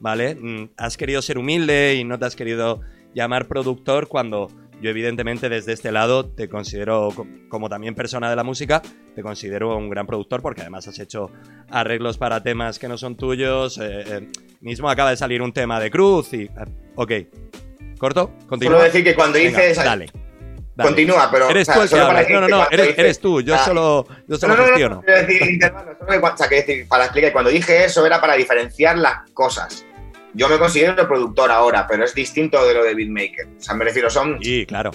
¿vale? 0.00 0.34
Mm, 0.36 0.70
Has 0.76 0.96
querido 0.96 1.20
ser 1.22 1.36
humilde 1.38 1.96
y 1.96 2.04
no 2.04 2.18
te 2.18 2.24
has 2.24 2.34
querido 2.36 2.80
llamar 3.14 3.46
productor 3.46 4.08
cuando 4.08 4.48
yo 4.80 4.90
evidentemente 4.90 5.48
desde 5.48 5.74
este 5.74 5.92
lado 5.92 6.26
te 6.30 6.48
considero, 6.48 7.10
co- 7.14 7.26
como 7.48 7.68
también 7.68 7.94
persona 7.94 8.30
de 8.30 8.36
la 8.36 8.42
música, 8.42 8.80
te 9.14 9.22
considero 9.22 9.76
un 9.76 9.90
gran 9.90 10.06
productor 10.06 10.40
porque 10.42 10.62
además 10.62 10.88
has 10.88 10.98
hecho 10.98 11.30
arreglos 11.68 12.16
para 12.18 12.42
temas 12.42 12.78
que 12.78 12.88
no 12.88 12.96
son 12.96 13.16
tuyos. 13.16 13.78
eh, 13.78 14.02
eh, 14.06 14.28
mismo 14.62 14.88
acaba 14.88 15.10
de 15.10 15.16
salir 15.16 15.42
un 15.42 15.52
tema 15.52 15.78
de 15.78 15.90
Cruz 15.90 16.32
y... 16.32 16.42
eh, 16.44 16.50
ok. 16.96 17.12
¿Corto? 17.98 18.32
¿Continúa? 18.48 18.76
Solo 18.78 18.84
decir 18.84 19.04
que 19.04 19.14
cuando 19.14 19.38
Venga, 19.38 19.60
dices. 19.60 19.76
dale. 19.76 20.06
dale. 20.74 20.88
Continúa, 20.88 21.28
pero. 21.30 21.48
Eres 21.50 21.68
o 21.68 21.72
sea, 21.72 21.74
tú 21.74 21.82
el 21.82 21.88
que 21.90 22.00
hablas. 22.00 22.28
No, 22.30 22.40
no, 22.40 22.46
que 22.46 22.50
no, 22.52 22.66
eres, 22.70 22.86
dices- 22.88 22.98
eres 22.98 23.20
tú. 23.20 23.40
Yo 23.42 23.54
Ah, 23.54 23.58
solo, 23.64 24.06
yo 24.26 24.36
solo 24.36 24.54
no, 24.54 24.56
no, 24.56 24.62
no, 24.62 24.68
gestiono. 24.68 24.94
no, 24.96 25.02
quiero 25.02 25.20
decir, 25.20 25.42
intervalo, 25.52 25.96
solo 25.98 26.10
que 26.10 26.18
o 26.26 26.36
sea, 26.36 26.48
quiero 26.48 26.66
decir, 26.66 26.88
para 26.88 27.04
explicar, 27.04 27.32
cuando 27.32 27.50
dije 27.50 27.84
eso 27.84 28.04
era 28.06 28.20
para 28.20 28.34
diferenciar 28.34 28.98
las 28.98 29.30
cosas. 29.32 29.84
Yo 30.34 30.48
me 30.48 30.58
considero 30.58 31.06
productor 31.06 31.50
ahora, 31.50 31.86
pero 31.86 32.04
es 32.04 32.14
distinto 32.14 32.66
de 32.66 32.74
lo 32.74 32.82
de 32.84 32.94
beatmaker. 32.94 33.46
O 33.58 33.62
sea, 33.62 33.74
me 33.74 33.84
refiero, 33.84 34.08
son 34.10 34.38
Sí, 34.42 34.64
claro. 34.66 34.90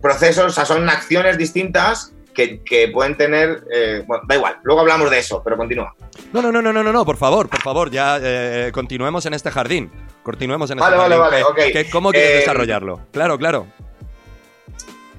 procesos, 0.00 0.46
o 0.46 0.50
sea, 0.50 0.64
son 0.64 0.88
acciones 0.88 1.36
distintas 1.36 2.14
que, 2.34 2.62
que 2.62 2.88
pueden 2.88 3.16
tener. 3.16 3.64
eh, 3.72 4.02
bueno, 4.06 4.24
da 4.26 4.34
igual, 4.36 4.58
luego 4.62 4.80
hablamos 4.82 5.10
de 5.10 5.18
eso, 5.18 5.42
pero 5.44 5.56
continúa. 5.56 5.94
No, 6.32 6.42
no, 6.42 6.50
no, 6.52 6.60
no, 6.62 6.72
no, 6.72 6.82
no, 6.82 6.92
no, 6.92 7.04
por 7.04 7.16
favor, 7.16 7.48
por 7.48 7.60
favor, 7.60 7.90
ya 7.90 8.18
eh, 8.22 8.70
continuemos 8.72 9.24
en 9.26 9.34
este 9.34 9.50
jardín. 9.50 9.90
Continuemos 10.22 10.70
en 10.70 10.78
este 10.78 10.90
Vale, 10.90 10.96
vale, 10.96 11.16
jardín. 11.16 11.42
vale, 11.44 11.54
¿Qué- 11.56 11.66
ok. 11.66 11.72
qué- 11.86 11.90
¿Cómo 11.90 12.10
quieres 12.10 12.30
Eh, 12.30 12.36
desarrollarlo? 12.38 13.00
Claro, 13.12 13.38
claro. 13.38 13.66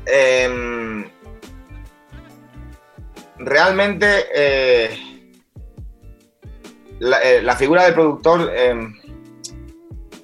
Em, 0.06 1.06
realmente 3.38 4.08
la, 7.00 7.18
la 7.42 7.56
figura 7.56 7.84
del 7.86 7.94
productor 7.94 8.52
em, 8.56 8.94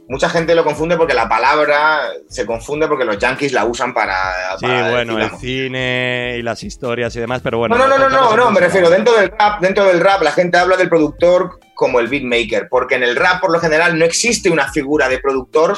mucha 0.09 0.27
gente 0.27 0.55
lo 0.55 0.65
confunde 0.65 0.97
porque 0.97 1.13
la 1.13 1.29
palabra 1.29 2.01
se 2.27 2.45
confunde 2.45 2.87
porque 2.87 3.05
los 3.05 3.17
yankees 3.17 3.53
la 3.53 3.63
usan 3.65 3.93
para. 3.93 4.57
Sí, 4.57 4.65
para 4.65 4.89
bueno, 4.89 5.15
decir 5.15 5.31
el 5.31 5.39
cine 5.39 6.35
y 6.39 6.41
las 6.41 6.63
historias 6.63 7.15
y 7.15 7.19
demás, 7.19 7.41
pero 7.41 7.59
bueno. 7.59 7.77
no, 7.77 7.87
no, 7.87 7.97
no, 7.97 8.09
no, 8.09 8.35
no, 8.35 8.35
no, 8.35 8.51
me 8.51 8.59
refiero, 8.59 8.89
dentro 8.89 9.15
del 9.15 9.29
rap, 9.29 9.61
dentro 9.61 9.85
del 9.85 10.01
rap 10.01 10.21
la 10.23 10.31
gente 10.31 10.57
habla 10.57 10.75
del 10.75 10.89
productor 10.89 11.59
como 11.75 11.99
el 11.99 12.07
beatmaker, 12.07 12.67
porque 12.69 12.95
en 12.95 13.03
el 13.03 13.15
rap 13.15 13.39
por 13.39 13.51
lo 13.51 13.59
general 13.59 13.97
no 13.97 14.03
existe 14.03 14.49
una 14.49 14.69
figura 14.71 15.07
de 15.07 15.19
productor 15.19 15.77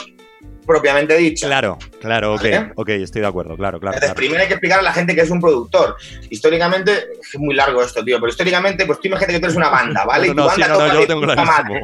propiamente 0.65 1.15
dicha. 1.17 1.47
Claro, 1.47 1.77
claro, 1.99 2.33
ok, 2.35 2.41
¿Vale? 2.43 2.71
ok, 2.75 2.89
estoy 2.89 3.21
de 3.21 3.27
acuerdo, 3.27 3.55
claro, 3.57 3.79
claro. 3.79 3.95
Entonces, 3.95 4.09
claro. 4.13 4.15
primero 4.15 4.41
hay 4.41 4.47
que 4.47 4.53
explicar 4.53 4.79
a 4.79 4.83
la 4.83 4.93
gente 4.93 5.15
que 5.15 5.21
es 5.21 5.29
un 5.29 5.41
productor. 5.41 5.95
Históricamente, 6.29 7.07
es 7.21 7.39
muy 7.39 7.55
largo 7.55 7.81
esto, 7.81 8.03
tío, 8.03 8.17
pero 8.19 8.29
históricamente, 8.29 8.85
pues 8.85 8.99
tú 8.99 9.07
imagínate 9.07 9.33
que 9.33 9.39
tú 9.39 9.45
eres 9.45 9.57
una 9.57 9.69
banda, 9.69 10.05
¿vale? 10.07 10.27
No, 10.27 10.33
y 10.33 10.35
tu 10.35 10.41
no, 10.41 10.49
sí, 10.49 10.61
banda 10.61 10.67
no, 10.67 10.79
no, 10.79 10.87
toca 10.87 11.01
yo 11.01 11.07
tengo 11.07 11.21
puta 11.21 11.43
madre. 11.45 11.81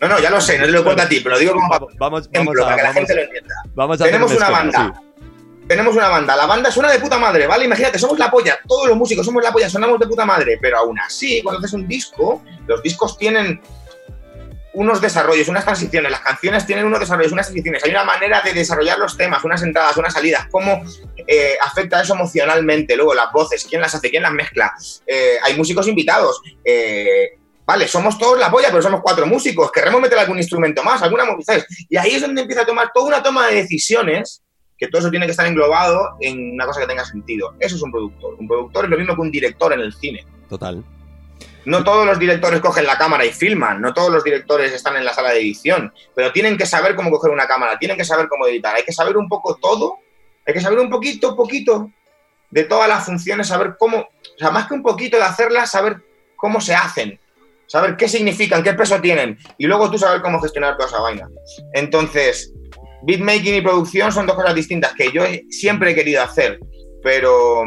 No, 0.00 0.08
no, 0.08 0.18
ya 0.20 0.30
lo 0.30 0.40
sé, 0.40 0.58
no 0.58 0.64
te 0.66 0.72
lo 0.72 0.84
cuento 0.84 1.02
a 1.02 1.08
ti, 1.08 1.20
pero 1.20 1.34
lo 1.34 1.38
digo 1.40 1.52
como 1.52 1.68
para 1.68 1.78
Vamos, 1.80 1.96
vamos, 1.98 2.28
ejemplo, 2.32 2.64
a, 2.64 2.66
para 2.66 2.76
que 2.76 2.82
la 2.82 2.88
vamos, 2.88 2.98
gente 2.98 3.14
lo 3.14 3.22
entienda. 3.22 3.54
vamos 3.74 4.00
a 4.00 4.04
Tenemos 4.04 4.30
un 4.30 4.36
una 4.36 4.50
banda. 4.50 4.92
sí. 4.94 5.04
Tenemos 5.68 5.94
una 5.94 6.08
banda, 6.08 6.34
la 6.34 6.46
banda 6.46 6.70
suena 6.70 6.90
de 6.90 6.98
puta 6.98 7.18
madre, 7.18 7.46
¿vale? 7.46 7.66
Imagínate, 7.66 7.98
somos 7.98 8.18
la 8.18 8.30
polla, 8.30 8.58
todos 8.66 8.88
los 8.88 8.96
músicos 8.96 9.26
somos 9.26 9.44
la 9.44 9.52
polla, 9.52 9.68
sonamos 9.68 9.98
de 9.98 10.06
puta 10.06 10.24
madre, 10.24 10.58
pero 10.62 10.78
aún 10.78 10.98
así, 10.98 11.42
cuando 11.42 11.58
haces 11.58 11.74
un 11.74 11.86
disco, 11.86 12.42
los 12.66 12.82
discos 12.82 13.18
tienen 13.18 13.60
unos 14.78 15.00
desarrollos, 15.00 15.48
unas 15.48 15.64
transiciones, 15.64 16.08
las 16.08 16.20
canciones 16.20 16.64
tienen 16.64 16.86
unos 16.86 17.00
desarrollos, 17.00 17.32
unas 17.32 17.46
transiciones, 17.46 17.82
hay 17.82 17.90
una 17.90 18.04
manera 18.04 18.40
de 18.42 18.52
desarrollar 18.52 18.96
los 18.96 19.16
temas, 19.16 19.42
unas 19.42 19.60
entradas, 19.64 19.96
unas 19.96 20.12
salidas, 20.12 20.46
cómo 20.52 20.84
eh, 21.26 21.56
afecta 21.60 22.00
eso 22.00 22.14
emocionalmente, 22.14 22.94
luego 22.94 23.12
las 23.12 23.32
voces, 23.32 23.66
quién 23.68 23.80
las 23.80 23.96
hace, 23.96 24.08
quién 24.08 24.22
las 24.22 24.32
mezcla, 24.32 24.72
Eh, 25.04 25.36
hay 25.42 25.56
músicos 25.56 25.88
invitados, 25.88 26.40
eh, 26.64 27.38
vale, 27.66 27.88
somos 27.88 28.16
todos 28.18 28.38
la 28.38 28.52
polla, 28.52 28.68
pero 28.68 28.80
somos 28.80 29.00
cuatro 29.02 29.26
músicos, 29.26 29.72
queremos 29.72 30.00
meter 30.00 30.16
algún 30.16 30.38
instrumento 30.38 30.84
más, 30.84 31.02
alguna 31.02 31.24
¿sabes? 31.44 31.66
Y 31.88 31.96
ahí 31.96 32.14
es 32.14 32.20
donde 32.20 32.42
empieza 32.42 32.62
a 32.62 32.66
tomar 32.66 32.92
toda 32.94 33.08
una 33.08 33.20
toma 33.20 33.48
de 33.48 33.56
decisiones 33.56 34.44
que 34.78 34.86
todo 34.86 35.00
eso 35.00 35.10
tiene 35.10 35.26
que 35.26 35.32
estar 35.32 35.46
englobado 35.46 36.16
en 36.20 36.52
una 36.52 36.66
cosa 36.66 36.80
que 36.80 36.86
tenga 36.86 37.04
sentido. 37.04 37.56
Eso 37.58 37.74
es 37.74 37.82
un 37.82 37.90
productor. 37.90 38.36
Un 38.38 38.46
productor 38.46 38.84
es 38.84 38.90
lo 38.92 38.96
mismo 38.96 39.16
que 39.16 39.20
un 39.22 39.30
director 39.32 39.72
en 39.72 39.80
el 39.80 39.92
cine. 39.92 40.24
Total. 40.48 40.84
No 41.68 41.84
todos 41.84 42.06
los 42.06 42.18
directores 42.18 42.62
cogen 42.62 42.86
la 42.86 42.96
cámara 42.96 43.26
y 43.26 43.30
filman, 43.30 43.82
no 43.82 43.92
todos 43.92 44.10
los 44.10 44.24
directores 44.24 44.72
están 44.72 44.96
en 44.96 45.04
la 45.04 45.12
sala 45.12 45.32
de 45.32 45.40
edición, 45.40 45.92
pero 46.14 46.32
tienen 46.32 46.56
que 46.56 46.64
saber 46.64 46.94
cómo 46.94 47.10
coger 47.10 47.30
una 47.30 47.46
cámara, 47.46 47.78
tienen 47.78 47.98
que 47.98 48.06
saber 48.06 48.26
cómo 48.26 48.46
editar, 48.46 48.74
hay 48.74 48.84
que 48.84 48.92
saber 48.92 49.18
un 49.18 49.28
poco 49.28 49.54
todo, 49.56 49.98
hay 50.46 50.54
que 50.54 50.62
saber 50.62 50.78
un 50.78 50.88
poquito, 50.88 51.36
poquito 51.36 51.90
de 52.48 52.64
todas 52.64 52.88
las 52.88 53.04
funciones, 53.04 53.48
saber 53.48 53.76
cómo, 53.78 53.98
o 53.98 54.38
sea, 54.38 54.50
más 54.50 54.66
que 54.66 54.72
un 54.72 54.82
poquito 54.82 55.18
de 55.18 55.24
hacerlas, 55.24 55.70
saber 55.70 55.98
cómo 56.36 56.58
se 56.62 56.74
hacen, 56.74 57.20
saber 57.66 57.98
qué 57.98 58.08
significan, 58.08 58.62
qué 58.62 58.72
peso 58.72 58.98
tienen, 59.02 59.36
y 59.58 59.66
luego 59.66 59.90
tú 59.90 59.98
saber 59.98 60.22
cómo 60.22 60.40
gestionar 60.40 60.74
toda 60.78 60.88
esa 60.88 61.00
vaina. 61.00 61.28
Entonces, 61.74 62.50
beatmaking 63.02 63.56
y 63.56 63.60
producción 63.60 64.10
son 64.10 64.24
dos 64.24 64.36
cosas 64.36 64.54
distintas 64.54 64.94
que 64.94 65.12
yo 65.12 65.22
siempre 65.50 65.90
he 65.90 65.94
querido 65.94 66.22
hacer, 66.22 66.60
pero 67.02 67.66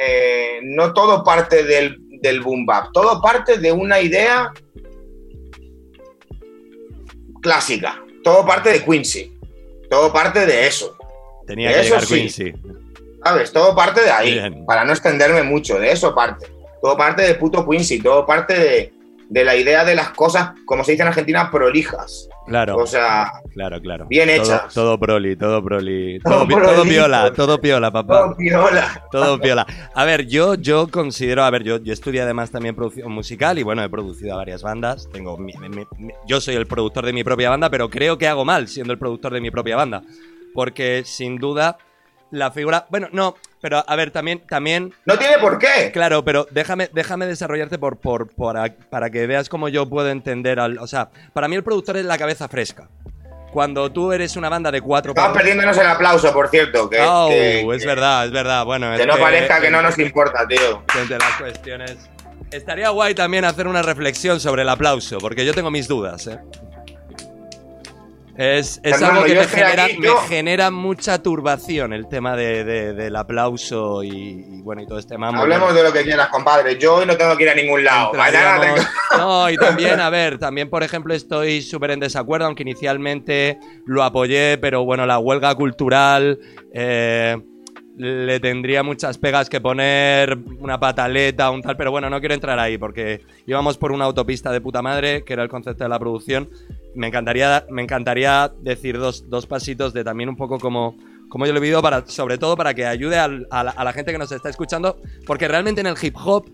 eh, 0.00 0.60
no 0.62 0.92
todo 0.92 1.22
parte 1.24 1.64
del, 1.64 1.96
del 2.20 2.40
boom 2.40 2.64
bap, 2.66 2.92
todo 2.92 3.20
parte 3.20 3.58
de 3.58 3.72
una 3.72 4.00
idea 4.00 4.52
clásica, 7.40 8.02
todo 8.22 8.44
parte 8.46 8.70
de 8.70 8.84
Quincy, 8.84 9.32
todo 9.90 10.12
parte 10.12 10.46
de 10.46 10.66
eso, 10.66 10.96
Tenía 11.46 11.70
que 11.70 11.80
Eso 11.80 11.84
llegar 11.84 12.04
sí. 12.06 12.14
Quincy. 12.14 12.52
¿sabes? 13.24 13.52
Todo 13.52 13.74
parte 13.74 14.00
de 14.02 14.10
ahí, 14.10 14.32
Bien. 14.34 14.64
para 14.66 14.84
no 14.84 14.92
extenderme 14.92 15.42
mucho, 15.42 15.78
de 15.78 15.92
eso 15.92 16.14
parte, 16.14 16.46
todo 16.80 16.96
parte 16.96 17.22
de 17.22 17.34
puto 17.34 17.68
Quincy, 17.68 18.00
todo 18.00 18.24
parte 18.26 18.54
de, 18.54 18.92
de 19.32 19.44
la 19.44 19.56
idea 19.56 19.82
de 19.84 19.94
las 19.94 20.10
cosas, 20.10 20.50
como 20.66 20.84
se 20.84 20.92
dice 20.92 21.02
en 21.02 21.08
Argentina, 21.08 21.50
prolijas, 21.50 22.28
Claro, 22.46 22.76
o 22.76 22.86
sea, 22.86 23.32
claro, 23.54 23.80
claro. 23.80 24.06
bien 24.08 24.28
Todo- 24.28 24.36
hechas. 24.42 24.74
Todo, 24.74 24.98
proli, 24.98 25.36
todo 25.36 25.62
proli. 25.64 26.18
Todo 26.20 26.46
Todo, 26.46 26.60
todo 26.60 26.82
piola, 26.84 27.32
todo 27.32 27.58
piola, 27.60 27.90
papá. 27.90 28.18
todo 28.24 28.36
piola. 28.36 29.04
Todo 29.10 29.40
piola. 29.40 29.66
A 29.94 30.04
ver, 30.04 30.26
yo, 30.26 30.54
yo 30.56 30.88
considero, 30.88 31.44
a 31.44 31.50
ver, 31.50 31.62
yo, 31.62 31.78
yo 31.78 31.92
estudié 31.94 32.20
además 32.20 32.50
también 32.50 32.74
producción 32.74 33.10
musical 33.10 33.58
y 33.58 33.62
bueno, 33.62 33.82
he 33.82 33.88
producido 33.88 34.34
a 34.34 34.36
varias 34.36 34.62
bandas. 34.62 35.08
Tengo 35.10 35.38
mi- 35.38 35.54
mi- 35.54 35.68
mi- 35.98 36.12
yo 36.26 36.40
soy 36.40 36.56
el 36.56 36.66
productor 36.66 37.06
de 37.06 37.12
mi 37.14 37.24
propia 37.24 37.48
banda, 37.48 37.70
pero 37.70 37.88
creo 37.88 38.18
que 38.18 38.28
hago 38.28 38.44
mal 38.44 38.68
siendo 38.68 38.92
el 38.92 38.98
productor 38.98 39.32
de 39.32 39.40
mi 39.40 39.50
propia 39.50 39.76
banda. 39.76 40.02
Porque 40.52 41.04
sin 41.06 41.36
duda 41.38 41.78
la 42.30 42.50
figura. 42.50 42.86
Bueno, 42.90 43.08
no, 43.12 43.36
pero 43.62 43.82
a 43.86 43.96
ver, 43.96 44.10
también, 44.10 44.40
también. 44.46 44.92
No 45.06 45.16
tiene 45.16 45.38
por 45.38 45.58
qué. 45.58 45.90
Claro, 45.92 46.22
pero 46.22 46.46
déjame, 46.50 46.90
déjame 46.92 47.26
desarrollarte 47.26 47.78
por, 47.78 47.96
por, 47.96 48.28
por 48.28 48.56
para 48.90 49.08
que 49.08 49.26
veas 49.26 49.48
cómo 49.48 49.70
yo 49.70 49.88
puedo 49.88 50.10
entender 50.10 50.60
al. 50.60 50.76
O 50.78 50.86
sea, 50.86 51.08
para 51.32 51.48
mí 51.48 51.56
el 51.56 51.64
productor 51.64 51.96
es 51.96 52.04
la 52.04 52.18
cabeza 52.18 52.46
fresca. 52.48 52.88
Cuando 53.52 53.92
tú 53.92 54.12
eres 54.12 54.36
una 54.36 54.48
banda 54.48 54.70
de 54.70 54.80
cuatro 54.80 55.12
Estamos 55.12 55.36
perdiéndonos 55.36 55.76
el 55.76 55.86
aplauso, 55.86 56.32
por 56.32 56.48
cierto. 56.48 56.88
Que, 56.90 56.98
Oh, 57.02 57.28
que- 57.28 57.60
es 57.74 57.82
que- 57.82 57.86
verdad, 57.86 58.24
es 58.26 58.32
verdad. 58.32 58.64
Bueno, 58.64 58.90
Que 58.96 59.02
es 59.02 59.06
no 59.06 59.16
parezca 59.18 59.60
que 59.60 59.70
no 59.70 59.80
nos 59.82 59.98
importa, 59.98 60.46
tío. 60.48 60.82
entre 60.98 61.18
las 61.18 61.32
cuestiones. 61.38 61.96
Estaría 62.50 62.88
guay 62.90 63.14
también 63.14 63.44
hacer 63.44 63.66
una 63.66 63.82
reflexión 63.82 64.40
sobre 64.40 64.62
el 64.62 64.68
aplauso, 64.70 65.18
porque 65.18 65.44
yo 65.46 65.54
tengo 65.54 65.70
mis 65.70 65.86
dudas, 65.86 66.26
¿eh? 66.26 66.38
Es, 68.36 68.80
es 68.82 68.92
Fernando, 68.98 69.20
algo 69.20 69.24
que 69.26 69.34
me 69.34 69.44
genera, 69.46 69.84
aquí, 69.84 69.98
me 69.98 70.08
genera 70.26 70.70
mucha 70.70 71.22
turbación 71.22 71.92
el 71.92 72.08
tema 72.08 72.34
de, 72.34 72.64
de- 72.64 72.92
del 72.94 73.14
aplauso 73.16 74.02
y, 74.02 74.08
y 74.10 74.62
bueno 74.62 74.80
y 74.82 74.86
todo 74.86 74.98
este 74.98 75.18
mambo. 75.18 75.42
Hablemos 75.42 75.68
Bueno, 75.72 75.78
de 75.82 75.88
lo 75.88 75.92
que 75.92 76.02
quieras, 76.02 76.28
compadre. 76.28 76.78
Yo 76.78 76.94
hoy 76.96 77.06
no 77.06 77.16
tengo 77.16 77.36
que 77.36 77.42
ir 77.42 77.50
a 77.50 77.54
ningún 77.54 77.84
lado. 77.84 78.12
Mañana 78.14 78.56
entraríamos- 78.56 78.74
tengo- 79.10 79.18
No, 79.18 79.50
y 79.50 79.56
también, 79.56 80.00
a 80.00 80.08
ver, 80.10 80.38
también, 80.38 80.70
por 80.70 80.82
ejemplo, 80.82 81.12
estoy 81.14 81.60
súper 81.60 81.90
en 81.90 82.00
desacuerdo, 82.00 82.46
aunque 82.46 82.62
inicialmente 82.62 83.58
lo 83.84 84.02
apoyé, 84.02 84.56
pero 84.58 84.84
bueno, 84.84 85.04
la 85.04 85.18
huelga 85.18 85.54
cultural 85.54 86.38
eh, 86.72 87.36
le 88.02 88.40
tendría 88.40 88.82
muchas 88.82 89.16
pegas 89.16 89.48
que 89.48 89.60
poner, 89.60 90.36
una 90.58 90.80
pataleta, 90.80 91.50
un 91.50 91.62
tal, 91.62 91.76
pero 91.76 91.92
bueno, 91.92 92.10
no 92.10 92.18
quiero 92.18 92.34
entrar 92.34 92.58
ahí 92.58 92.76
porque 92.76 93.20
íbamos 93.46 93.78
por 93.78 93.92
una 93.92 94.04
autopista 94.04 94.50
de 94.50 94.60
puta 94.60 94.82
madre, 94.82 95.22
que 95.24 95.32
era 95.32 95.44
el 95.44 95.48
concepto 95.48 95.84
de 95.84 95.88
la 95.88 95.98
producción. 95.98 96.50
Me 96.94 97.06
encantaría, 97.06 97.64
me 97.70 97.82
encantaría 97.82 98.52
decir 98.60 98.98
dos, 98.98 99.28
dos 99.30 99.46
pasitos 99.46 99.92
de 99.92 100.02
también 100.02 100.28
un 100.28 100.36
poco 100.36 100.58
como, 100.58 100.96
como 101.28 101.46
yo 101.46 101.52
lo 101.52 101.58
he 101.58 101.62
vivido, 101.62 101.80
para, 101.80 102.04
sobre 102.06 102.38
todo 102.38 102.56
para 102.56 102.74
que 102.74 102.86
ayude 102.86 103.18
a, 103.18 103.28
la, 103.28 103.70
a 103.70 103.84
la 103.84 103.92
gente 103.92 104.10
que 104.10 104.18
nos 104.18 104.32
está 104.32 104.48
escuchando, 104.48 104.98
porque 105.24 105.46
realmente 105.46 105.80
en 105.80 105.86
el 105.86 105.96
hip 106.00 106.16
hop 106.16 106.50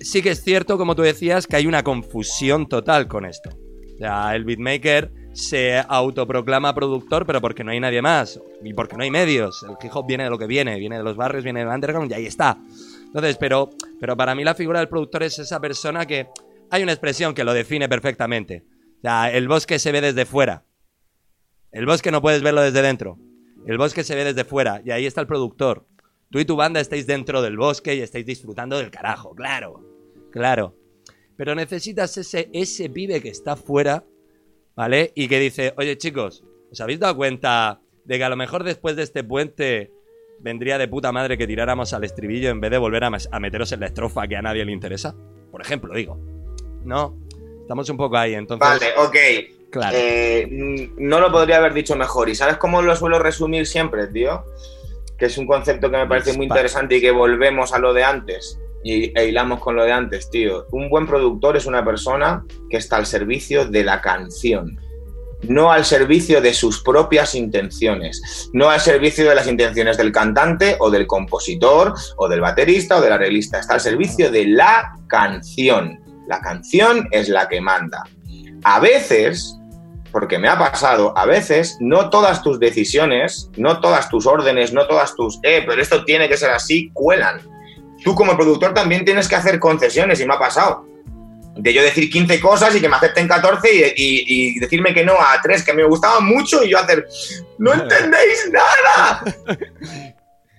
sí 0.00 0.22
que 0.22 0.30
es 0.30 0.42
cierto, 0.42 0.76
como 0.76 0.96
tú 0.96 1.02
decías, 1.02 1.46
que 1.46 1.54
hay 1.56 1.66
una 1.68 1.84
confusión 1.84 2.68
total 2.68 3.06
con 3.06 3.24
esto. 3.26 3.50
O 3.94 3.98
sea, 3.98 4.34
el 4.34 4.44
beatmaker 4.44 5.12
se 5.34 5.78
autoproclama 5.88 6.74
productor, 6.74 7.26
pero 7.26 7.40
porque 7.40 7.64
no 7.64 7.72
hay 7.72 7.80
nadie 7.80 8.00
más. 8.00 8.40
Y 8.62 8.72
porque 8.72 8.96
no 8.96 9.02
hay 9.02 9.10
medios. 9.10 9.62
El 9.64 9.76
hip 9.82 9.94
hop 9.94 10.06
viene 10.06 10.24
de 10.24 10.30
lo 10.30 10.38
que 10.38 10.46
viene, 10.46 10.78
viene 10.78 10.96
de 10.96 11.02
los 11.02 11.16
barrios, 11.16 11.44
viene 11.44 11.60
del 11.60 11.68
underground 11.68 12.10
y 12.10 12.14
ahí 12.14 12.26
está. 12.26 12.56
Entonces, 13.06 13.36
pero, 13.36 13.70
pero 14.00 14.16
para 14.16 14.34
mí 14.34 14.44
la 14.44 14.54
figura 14.54 14.78
del 14.78 14.88
productor 14.88 15.24
es 15.24 15.38
esa 15.38 15.60
persona 15.60 16.06
que 16.06 16.28
hay 16.70 16.82
una 16.82 16.92
expresión 16.92 17.34
que 17.34 17.44
lo 17.44 17.52
define 17.52 17.88
perfectamente. 17.88 18.64
O 18.98 19.00
sea, 19.02 19.30
el 19.30 19.48
bosque 19.48 19.78
se 19.78 19.92
ve 19.92 20.00
desde 20.00 20.24
fuera. 20.24 20.64
El 21.72 21.86
bosque 21.86 22.10
no 22.10 22.22
puedes 22.22 22.42
verlo 22.42 22.62
desde 22.62 22.82
dentro. 22.82 23.18
El 23.66 23.78
bosque 23.78 24.04
se 24.04 24.14
ve 24.14 24.24
desde 24.24 24.44
fuera 24.44 24.82
y 24.84 24.92
ahí 24.92 25.06
está 25.06 25.20
el 25.20 25.26
productor. 25.26 25.86
Tú 26.30 26.38
y 26.38 26.44
tu 26.44 26.56
banda 26.56 26.80
estáis 26.80 27.06
dentro 27.06 27.42
del 27.42 27.56
bosque 27.56 27.94
y 27.94 28.00
estáis 28.00 28.26
disfrutando 28.26 28.78
del 28.78 28.90
carajo, 28.90 29.34
claro. 29.34 29.84
Claro. 30.30 30.76
Pero 31.36 31.54
necesitas 31.54 32.16
ese, 32.16 32.48
ese 32.52 32.88
pibe 32.90 33.20
que 33.20 33.28
está 33.28 33.56
fuera, 33.56 34.04
¿vale? 34.76 35.12
Y 35.14 35.28
que 35.28 35.38
dice, 35.38 35.74
oye 35.76 35.96
chicos, 35.98 36.44
¿os 36.70 36.80
habéis 36.80 37.00
dado 37.00 37.16
cuenta 37.16 37.80
de 38.04 38.18
que 38.18 38.24
a 38.24 38.28
lo 38.28 38.36
mejor 38.36 38.64
después 38.64 38.96
de 38.96 39.02
este 39.02 39.24
puente 39.24 39.90
vendría 40.40 40.78
de 40.78 40.88
puta 40.88 41.12
madre 41.12 41.38
que 41.38 41.46
tiráramos 41.46 41.92
al 41.92 42.04
estribillo 42.04 42.50
en 42.50 42.60
vez 42.60 42.70
de 42.70 42.78
volver 42.78 43.04
a, 43.04 43.10
meteros 43.40 43.72
en 43.72 43.80
la 43.80 43.86
estrofa 43.86 44.26
que 44.26 44.36
a 44.36 44.42
nadie 44.42 44.64
le 44.64 44.72
interesa? 44.72 45.14
Por 45.50 45.60
ejemplo, 45.62 45.94
digo. 45.94 46.18
No, 46.84 47.16
estamos 47.60 47.88
un 47.88 47.96
poco 47.96 48.16
ahí, 48.18 48.34
entonces... 48.34 48.68
Vale, 48.68 48.92
ok. 48.98 49.16
Claro. 49.70 49.96
Eh, 49.98 50.46
mm, 50.50 51.08
no 51.08 51.18
lo 51.18 51.32
podría 51.32 51.56
haber 51.56 51.72
dicho 51.72 51.96
mejor. 51.96 52.28
¿Y 52.28 52.34
sabes 52.34 52.58
cómo 52.58 52.82
lo 52.82 52.94
suelo 52.94 53.18
resumir 53.18 53.66
siempre, 53.66 54.06
tío? 54.08 54.44
Que 55.18 55.26
es 55.26 55.38
un 55.38 55.46
concepto 55.46 55.90
que 55.90 55.96
me 55.96 56.06
parece 56.06 56.32
muy 56.32 56.46
Dispara. 56.46 56.60
interesante 56.60 56.96
y 56.96 57.00
que 57.00 57.10
volvemos 57.10 57.72
a 57.72 57.78
lo 57.78 57.94
de 57.94 58.04
antes. 58.04 58.60
Y 58.84 59.18
e 59.18 59.26
hilamos 59.26 59.60
con 59.60 59.76
lo 59.76 59.84
de 59.84 59.92
antes, 59.92 60.30
tío. 60.30 60.66
Un 60.70 60.90
buen 60.90 61.06
productor 61.06 61.56
es 61.56 61.66
una 61.66 61.84
persona 61.84 62.44
que 62.70 62.76
está 62.76 62.96
al 62.96 63.06
servicio 63.06 63.66
de 63.66 63.82
la 63.82 64.00
canción. 64.00 64.78
No 65.48 65.72
al 65.72 65.84
servicio 65.84 66.40
de 66.40 66.54
sus 66.54 66.82
propias 66.82 67.34
intenciones. 67.34 68.50
No 68.52 68.68
al 68.68 68.80
servicio 68.80 69.28
de 69.28 69.34
las 69.34 69.48
intenciones 69.48 69.96
del 69.96 70.12
cantante 70.12 70.76
o 70.80 70.90
del 70.90 71.06
compositor 71.06 71.94
o 72.18 72.28
del 72.28 72.42
baterista 72.42 72.98
o 72.98 73.00
del 73.00 73.12
arreglista. 73.12 73.58
Está 73.58 73.74
al 73.74 73.80
servicio 73.80 74.30
de 74.30 74.46
la 74.46 74.94
canción. 75.08 75.98
La 76.28 76.40
canción 76.40 77.08
es 77.10 77.28
la 77.28 77.48
que 77.48 77.60
manda. 77.60 78.04
A 78.64 78.80
veces, 78.80 79.58
porque 80.10 80.38
me 80.38 80.48
ha 80.48 80.58
pasado, 80.58 81.16
a 81.16 81.26
veces 81.26 81.76
no 81.80 82.08
todas 82.08 82.42
tus 82.42 82.58
decisiones, 82.60 83.50
no 83.56 83.80
todas 83.80 84.08
tus 84.08 84.26
órdenes, 84.26 84.72
no 84.72 84.86
todas 84.86 85.14
tus, 85.14 85.38
eh, 85.42 85.64
pero 85.66 85.82
esto 85.82 86.04
tiene 86.04 86.28
que 86.28 86.36
ser 86.36 86.50
así, 86.50 86.90
cuelan. 86.92 87.40
Tú 88.04 88.14
como 88.14 88.36
productor 88.36 88.74
también 88.74 89.04
tienes 89.04 89.26
que 89.28 89.34
hacer 89.36 89.58
concesiones 89.58 90.20
y 90.20 90.26
me 90.26 90.34
ha 90.34 90.38
pasado. 90.38 90.86
de 91.56 91.72
yo 91.72 91.82
decir 91.82 92.10
15 92.10 92.40
cosas 92.40 92.74
y 92.74 92.80
que 92.80 92.88
me 92.88 92.96
acepten 92.96 93.28
14 93.28 93.72
y, 93.72 93.78
y- 93.96 94.24
y 94.56 94.58
decirme 94.58 94.92
que 94.92 95.04
no 95.04 95.12
a 95.14 95.40
tres 95.40 95.62
que 95.64 95.72
me 95.72 95.84
gustaban 95.84 96.26
mucho 96.26 96.64
y 96.64 96.70
yo 96.70 96.78
hacer, 96.78 97.06
no 97.58 97.72
entendéis 97.80 98.50
nada. 98.52 99.22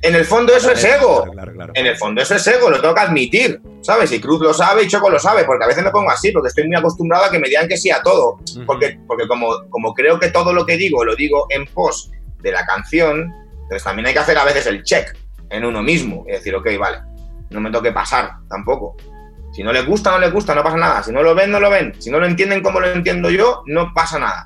En 0.01 0.15
el 0.15 0.23
fondo 0.25 0.55
eso 0.55 0.71
es 0.71 0.83
ego. 0.83 1.23
Claro, 1.23 1.31
claro, 1.33 1.53
claro. 1.53 1.73
En 1.75 1.85
el 1.87 1.97
fondo 1.97 2.21
eso 2.21 2.35
es 2.35 2.45
ego, 2.47 2.69
lo 2.69 2.79
tengo 2.79 2.93
que 2.95 3.01
admitir, 3.01 3.59
¿sabes? 3.81 4.11
Y 4.13 4.19
Cruz 4.21 4.39
lo 4.39 4.53
sabe 4.53 4.83
y 4.83 4.87
Choco 4.87 5.09
lo 5.09 5.19
sabe, 5.19 5.43
porque 5.45 5.63
a 5.63 5.67
veces 5.67 5.83
me 5.83 5.89
pongo 5.91 6.11
así, 6.11 6.31
porque 6.31 6.47
estoy 6.49 6.65
muy 6.67 6.77
acostumbrado 6.77 7.25
a 7.25 7.31
que 7.31 7.39
me 7.39 7.49
digan 7.49 7.67
que 7.67 7.75
sí 7.77 7.89
a 7.91 8.01
todo. 8.01 8.39
Porque, 8.65 8.99
porque 9.07 9.27
como, 9.27 9.47
como 9.69 9.93
creo 9.93 10.17
que 10.19 10.29
todo 10.29 10.53
lo 10.53 10.65
que 10.65 10.77
digo 10.77 11.03
lo 11.03 11.15
digo 11.15 11.47
en 11.49 11.65
pos 11.65 12.09
de 12.41 12.51
la 12.51 12.65
canción, 12.65 13.33
entonces 13.63 13.83
también 13.83 14.05
hay 14.07 14.13
que 14.13 14.19
hacer 14.19 14.37
a 14.37 14.45
veces 14.45 14.65
el 14.67 14.83
check 14.83 15.13
en 15.49 15.65
uno 15.65 15.81
mismo 15.81 16.23
y 16.27 16.31
decir, 16.33 16.53
ok, 16.55 16.67
vale, 16.79 16.99
no 17.55 17.61
me 17.61 17.71
toque 17.71 17.91
pasar 17.91 18.31
tampoco. 18.49 18.95
Si 19.53 19.63
no 19.63 19.71
les 19.71 19.85
gusta, 19.85 20.11
no 20.11 20.19
les 20.19 20.31
gusta, 20.31 20.53
no 20.53 20.61
pasa 20.63 20.77
nada. 20.77 21.01
Si 21.01 21.11
no 21.11 21.23
lo 21.23 21.33
ven, 21.33 21.49
no 21.49 21.59
lo 21.59 21.69
ven. 21.69 21.93
Si 21.99 22.11
no 22.11 22.19
lo 22.19 22.25
entienden 22.27 22.61
como 22.61 22.79
lo 22.81 22.87
entiendo 22.91 23.29
yo, 23.29 23.63
no 23.65 23.93
pasa 23.93 24.19
nada. 24.19 24.45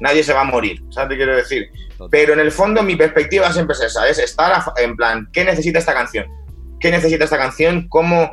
Nadie 0.00 0.22
se 0.22 0.32
va 0.32 0.42
a 0.42 0.44
morir, 0.44 0.82
¿sabes 0.90 1.10
qué 1.10 1.16
quiero 1.16 1.36
decir? 1.36 1.68
Pero 2.10 2.32
en 2.32 2.40
el 2.40 2.50
fondo 2.52 2.82
mi 2.82 2.96
perspectiva 2.96 3.52
siempre 3.52 3.74
es 3.74 3.82
esa, 3.82 4.08
es 4.08 4.18
estar 4.18 4.52
a- 4.52 4.72
en 4.82 4.96
plan, 4.96 5.28
¿qué 5.32 5.44
necesita 5.44 5.78
esta 5.78 5.92
canción? 5.92 6.26
¿Qué 6.78 6.90
necesita 6.90 7.24
esta 7.24 7.36
canción? 7.36 7.86
¿Cómo, 7.88 8.30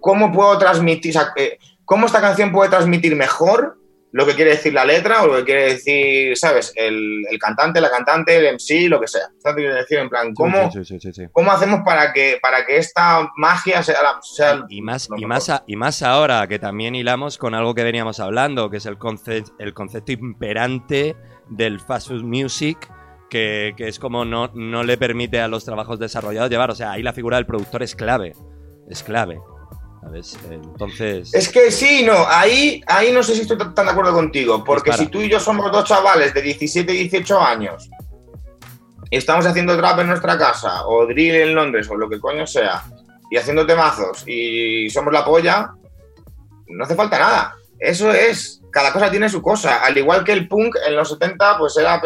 cómo 0.00 0.32
puedo 0.32 0.56
transmitir, 0.58 1.10
o 1.16 1.20
sea, 1.20 1.32
eh, 1.36 1.58
cómo 1.84 2.06
esta 2.06 2.20
canción 2.20 2.52
puede 2.52 2.70
transmitir 2.70 3.14
mejor 3.16 3.76
lo 4.12 4.26
que 4.26 4.34
quiere 4.34 4.50
decir 4.52 4.72
la 4.72 4.84
letra 4.84 5.22
o 5.22 5.28
lo 5.28 5.36
que 5.36 5.44
quiere 5.44 5.62
decir, 5.74 6.36
¿sabes? 6.36 6.72
El, 6.74 7.24
el 7.30 7.38
cantante, 7.38 7.80
la 7.80 7.90
cantante, 7.90 8.36
el 8.36 8.54
MC, 8.54 8.88
lo 8.88 9.00
que 9.00 9.06
sea. 9.06 9.28
¿Sabes 9.38 9.56
qué 9.56 9.62
quiero 9.62 9.74
decir? 9.76 9.98
En 9.98 10.08
plan, 10.08 10.34
¿cómo, 10.34 10.70
Sí, 10.72 10.78
sí, 10.84 10.98
sí, 10.98 11.00
sí, 11.00 11.12
sí. 11.12 11.28
¿cómo 11.32 11.52
hacemos 11.52 11.80
para 11.84 12.12
que, 12.12 12.38
para 12.42 12.66
que 12.66 12.78
esta 12.78 13.30
magia 13.36 13.82
sea, 13.84 14.02
la- 14.02 14.18
sea 14.22 14.64
Y 14.68 14.82
más, 14.82 15.06
y, 15.08 15.12
mejor? 15.12 15.28
más 15.28 15.48
a- 15.50 15.64
y 15.66 15.76
más 15.76 16.02
ahora, 16.02 16.46
que 16.48 16.58
también 16.58 16.94
hilamos 16.96 17.38
con 17.38 17.54
algo 17.54 17.74
que 17.74 17.84
veníamos 17.84 18.18
hablando, 18.18 18.68
que 18.68 18.78
es 18.78 18.86
el, 18.86 18.98
conce- 18.98 19.44
el 19.60 19.74
concepto 19.74 20.10
imperante 20.12 21.14
del 21.48 21.78
fast 21.80 22.08
food 22.08 22.24
music, 22.24 22.90
que, 23.28 23.74
que 23.76 23.86
es 23.86 24.00
como 24.00 24.24
no, 24.24 24.50
no 24.54 24.82
le 24.82 24.98
permite 24.98 25.40
a 25.40 25.46
los 25.46 25.64
trabajos 25.64 26.00
desarrollados 26.00 26.50
llevar. 26.50 26.70
O 26.70 26.74
sea, 26.74 26.90
ahí 26.92 27.02
la 27.04 27.12
figura 27.12 27.36
del 27.36 27.46
productor 27.46 27.84
es 27.84 27.94
clave. 27.94 28.32
Es 28.88 29.04
clave. 29.04 29.38
¿Sabes? 30.00 30.38
Entonces. 30.50 31.34
Es 31.34 31.48
que 31.48 31.70
sí, 31.70 32.02
no, 32.04 32.26
ahí, 32.26 32.82
ahí 32.86 33.12
no 33.12 33.22
sé 33.22 33.34
si 33.34 33.42
estoy 33.42 33.58
tan 33.58 33.74
de 33.74 33.90
acuerdo 33.90 34.14
contigo, 34.14 34.64
porque 34.64 34.90
Dispara. 34.90 35.04
si 35.04 35.10
tú 35.10 35.20
y 35.20 35.28
yo 35.28 35.38
somos 35.38 35.70
dos 35.70 35.84
chavales 35.84 36.32
de 36.32 36.40
17 36.40 36.92
y 36.92 37.08
18 37.08 37.40
años 37.40 37.90
y 39.10 39.16
estamos 39.16 39.44
haciendo 39.44 39.76
trap 39.76 40.00
en 40.00 40.06
nuestra 40.06 40.38
casa, 40.38 40.86
o 40.86 41.04
drill 41.04 41.34
en 41.34 41.54
Londres, 41.54 41.88
o 41.90 41.96
lo 41.96 42.08
que 42.08 42.20
coño 42.20 42.46
sea, 42.46 42.84
y 43.30 43.36
haciendo 43.36 43.66
temazos, 43.66 44.22
y 44.26 44.88
somos 44.88 45.12
la 45.12 45.24
polla, 45.24 45.72
no 46.68 46.84
hace 46.84 46.94
falta 46.94 47.18
nada. 47.18 47.54
Eso 47.78 48.12
es, 48.12 48.60
cada 48.70 48.92
cosa 48.92 49.10
tiene 49.10 49.28
su 49.28 49.42
cosa. 49.42 49.82
Al 49.82 49.98
igual 49.98 50.22
que 50.22 50.32
el 50.32 50.46
punk 50.46 50.76
en 50.86 50.94
los 50.94 51.08
70, 51.08 51.58
pues 51.58 51.76
era, 51.76 52.00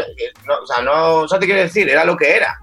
no, 0.47 0.55
o 0.63 0.67
sea, 0.67 0.83
no, 0.83 1.29
¿sabes 1.29 1.33
qué 1.33 1.39
te 1.41 1.47
quiero 1.47 1.63
decir? 1.63 1.89
Era 1.89 2.05
lo 2.05 2.17
que 2.17 2.35
era. 2.35 2.59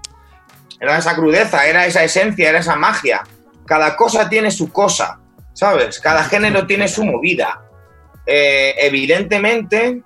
Era 0.80 0.98
esa 0.98 1.14
crudeza, 1.14 1.64
era 1.66 1.86
esa 1.86 2.02
esencia, 2.02 2.48
era 2.48 2.58
esa 2.58 2.74
magia. 2.74 3.22
Cada 3.66 3.94
cosa 3.94 4.28
tiene 4.28 4.50
su 4.50 4.72
cosa, 4.72 5.20
¿sabes? 5.52 6.00
Cada 6.00 6.24
género 6.24 6.66
tiene 6.66 6.88
su 6.88 7.04
movida. 7.04 7.62
Eh, 8.26 8.74
evidentemente, 8.78 10.02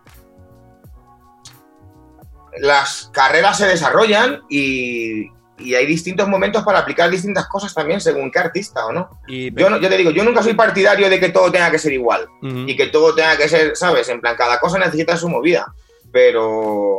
las 2.58 3.10
carreras 3.12 3.58
se 3.58 3.66
desarrollan 3.66 4.40
y, 4.48 5.26
y 5.58 5.74
hay 5.74 5.86
distintos 5.86 6.26
momentos 6.28 6.64
para 6.64 6.78
aplicar 6.78 7.10
distintas 7.10 7.46
cosas 7.48 7.74
también 7.74 8.00
según 8.00 8.30
qué 8.30 8.38
artista 8.38 8.86
o 8.86 8.92
no. 8.92 9.20
y- 9.26 9.54
Yo, 9.54 9.68
no- 9.68 9.78
yo 9.78 9.88
te 9.88 9.96
digo, 9.98 10.10
yo 10.10 10.24
nunca 10.24 10.42
soy 10.42 10.54
partidario 10.54 11.10
de 11.10 11.20
que 11.20 11.28
todo 11.28 11.52
tenga 11.52 11.70
que 11.70 11.78
ser 11.78 11.92
igual 11.92 12.26
y 12.66 12.74
que 12.76 12.86
todo 12.86 13.14
tenga 13.14 13.36
que 13.36 13.48
ser, 13.48 13.76
¿sabes? 13.76 14.08
En 14.08 14.20
plan, 14.20 14.36
cada 14.36 14.58
cosa 14.58 14.78
necesita 14.78 15.16
su 15.16 15.28
movida. 15.28 15.66
Pero. 16.12 16.98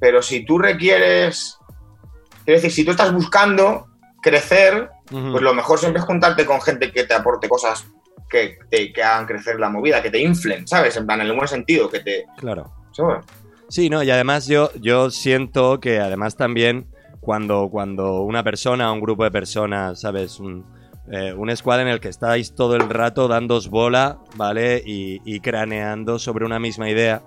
Pero 0.00 0.22
si 0.22 0.44
tú 0.44 0.58
requieres. 0.58 1.56
Quiero 2.44 2.58
decir, 2.60 2.72
si 2.72 2.84
tú 2.84 2.90
estás 2.90 3.12
buscando 3.12 3.86
crecer, 4.22 4.90
Pues 5.10 5.42
lo 5.42 5.54
mejor 5.54 5.78
siempre 5.78 6.00
es 6.00 6.06
juntarte 6.06 6.46
con 6.46 6.60
gente 6.60 6.92
que 6.92 7.04
te 7.04 7.14
aporte 7.14 7.48
cosas 7.48 7.84
que, 8.28 8.58
te, 8.70 8.92
que 8.92 9.02
hagan 9.02 9.26
crecer 9.26 9.58
la 9.58 9.68
movida, 9.68 10.00
que 10.00 10.10
te 10.10 10.20
inflen, 10.20 10.66
¿sabes? 10.66 10.96
En 10.96 11.04
plan, 11.04 11.20
en 11.20 11.26
el 11.26 11.32
buen 11.34 11.48
sentido, 11.48 11.90
que 11.90 12.00
te. 12.00 12.26
Claro. 12.36 12.72
¿sabes? 12.92 13.24
Sí, 13.68 13.90
no, 13.90 14.02
y 14.02 14.10
además 14.10 14.46
yo, 14.46 14.70
yo 14.80 15.10
siento 15.10 15.80
que 15.80 15.98
además 16.00 16.36
también 16.36 16.88
cuando, 17.20 17.68
cuando 17.70 18.22
una 18.22 18.42
persona, 18.42 18.92
un 18.92 19.00
grupo 19.00 19.24
de 19.24 19.30
personas, 19.30 20.00
¿sabes? 20.00 20.40
Un, 20.40 20.64
eh, 21.10 21.32
un 21.32 21.54
squad 21.56 21.82
en 21.82 21.88
el 21.88 22.00
que 22.00 22.08
estáis 22.08 22.54
todo 22.54 22.76
el 22.76 22.88
rato 22.88 23.28
dándos 23.28 23.68
bola, 23.68 24.18
¿vale? 24.36 24.82
Y, 24.84 25.20
y 25.24 25.40
craneando 25.40 26.18
sobre 26.18 26.44
una 26.44 26.58
misma 26.58 26.88
idea, 26.88 27.22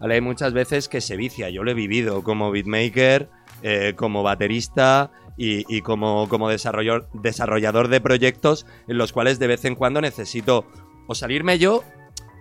¿vale? 0.00 0.14
Hay 0.14 0.20
muchas 0.20 0.52
veces 0.52 0.88
que 0.88 1.00
se 1.00 1.16
vicia, 1.16 1.50
yo 1.50 1.64
lo 1.64 1.70
he 1.70 1.74
vivido 1.74 2.22
como 2.22 2.50
beatmaker, 2.50 3.28
eh, 3.62 3.94
como 3.96 4.22
baterista 4.22 5.10
y, 5.38 5.64
y 5.74 5.80
como, 5.82 6.28
como 6.28 6.48
desarrollador, 6.50 7.08
desarrollador 7.14 7.88
de 7.88 8.00
proyectos 8.02 8.66
en 8.88 8.98
los 8.98 9.12
cuales 9.12 9.38
de 9.38 9.46
vez 9.46 9.64
en 9.64 9.74
cuando 9.76 10.00
necesito 10.02 10.66
o 11.06 11.14
salirme 11.14 11.58
yo 11.58 11.82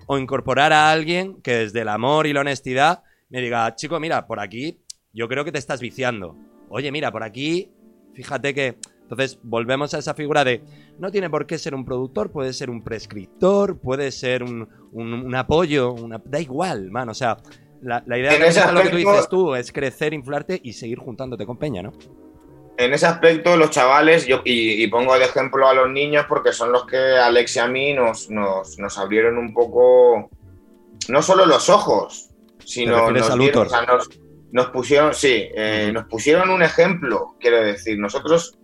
o 0.07 0.17
incorporar 0.17 0.73
a 0.73 0.91
alguien 0.91 1.41
que 1.41 1.53
desde 1.55 1.81
el 1.81 1.89
amor 1.89 2.27
y 2.27 2.33
la 2.33 2.41
honestidad 2.41 3.03
me 3.29 3.41
diga, 3.41 3.75
chico, 3.75 3.99
mira, 3.99 4.25
por 4.27 4.39
aquí 4.39 4.79
yo 5.13 5.27
creo 5.27 5.45
que 5.45 5.51
te 5.51 5.59
estás 5.59 5.79
viciando. 5.79 6.35
Oye, 6.69 6.91
mira, 6.91 7.11
por 7.11 7.23
aquí, 7.23 7.71
fíjate 8.13 8.53
que... 8.53 8.77
Entonces 9.09 9.39
volvemos 9.41 9.93
a 9.93 9.99
esa 9.99 10.13
figura 10.13 10.43
de, 10.43 10.61
no 10.99 11.11
tiene 11.11 11.29
por 11.29 11.45
qué 11.47 11.57
ser 11.57 11.73
un 11.73 11.85
productor, 11.85 12.29
puede 12.29 12.51
ser 12.51 12.69
un 12.69 12.83
prescriptor, 12.83 13.79
puede 13.79 14.11
ser 14.11 14.43
un, 14.43 14.67
un- 14.91 15.13
un 15.13 15.33
apoyo, 15.33 15.93
una, 15.93 16.21
da 16.25 16.41
igual, 16.41 16.91
man, 16.91 17.07
o 17.07 17.13
sea, 17.13 17.37
la, 17.81 18.03
la 18.05 18.17
idea 18.19 18.31
de 18.33 18.73
lo 18.73 18.81
que 18.81 18.89
tú 18.89 18.97
dices 18.97 19.29
tú 19.29 19.55
es 19.55 19.71
crecer, 19.71 20.13
inflarte 20.13 20.59
y 20.61 20.73
seguir 20.73 20.99
juntándote 20.99 21.45
con 21.45 21.55
Peña, 21.57 21.83
¿no? 21.83 21.93
En 22.77 22.93
ese 22.93 23.07
aspecto, 23.07 23.57
los 23.57 23.71
chavales, 23.71 24.27
yo, 24.27 24.41
y, 24.45 24.83
y 24.83 24.87
pongo 24.87 25.17
de 25.17 25.25
ejemplo 25.25 25.67
a 25.67 25.73
los 25.73 25.89
niños 25.89 26.25
porque 26.29 26.53
son 26.53 26.71
los 26.71 26.85
que 26.85 26.95
Alex 26.97 27.55
y 27.55 27.59
a 27.59 27.67
mí 27.67 27.93
nos, 27.93 28.29
nos, 28.29 28.77
nos 28.77 28.97
abrieron 28.99 29.37
un 29.39 29.51
poco, 29.53 30.29
no 31.09 31.21
solo 31.23 31.45
los 31.47 31.69
ojos, 31.69 32.29
sino 32.63 32.97
nos, 33.19 33.29
dieron- 33.45 33.65
o 33.67 33.69
sea, 33.69 33.81
nos, 33.81 34.09
nos 34.51 34.67
pusieron, 34.67 35.13
sí, 35.15 35.49
eh, 35.55 35.89
nos 35.91 36.05
pusieron 36.05 36.49
un 36.51 36.61
ejemplo, 36.61 37.35
quiero 37.39 37.61
decir, 37.63 37.97
nosotros 37.97 38.57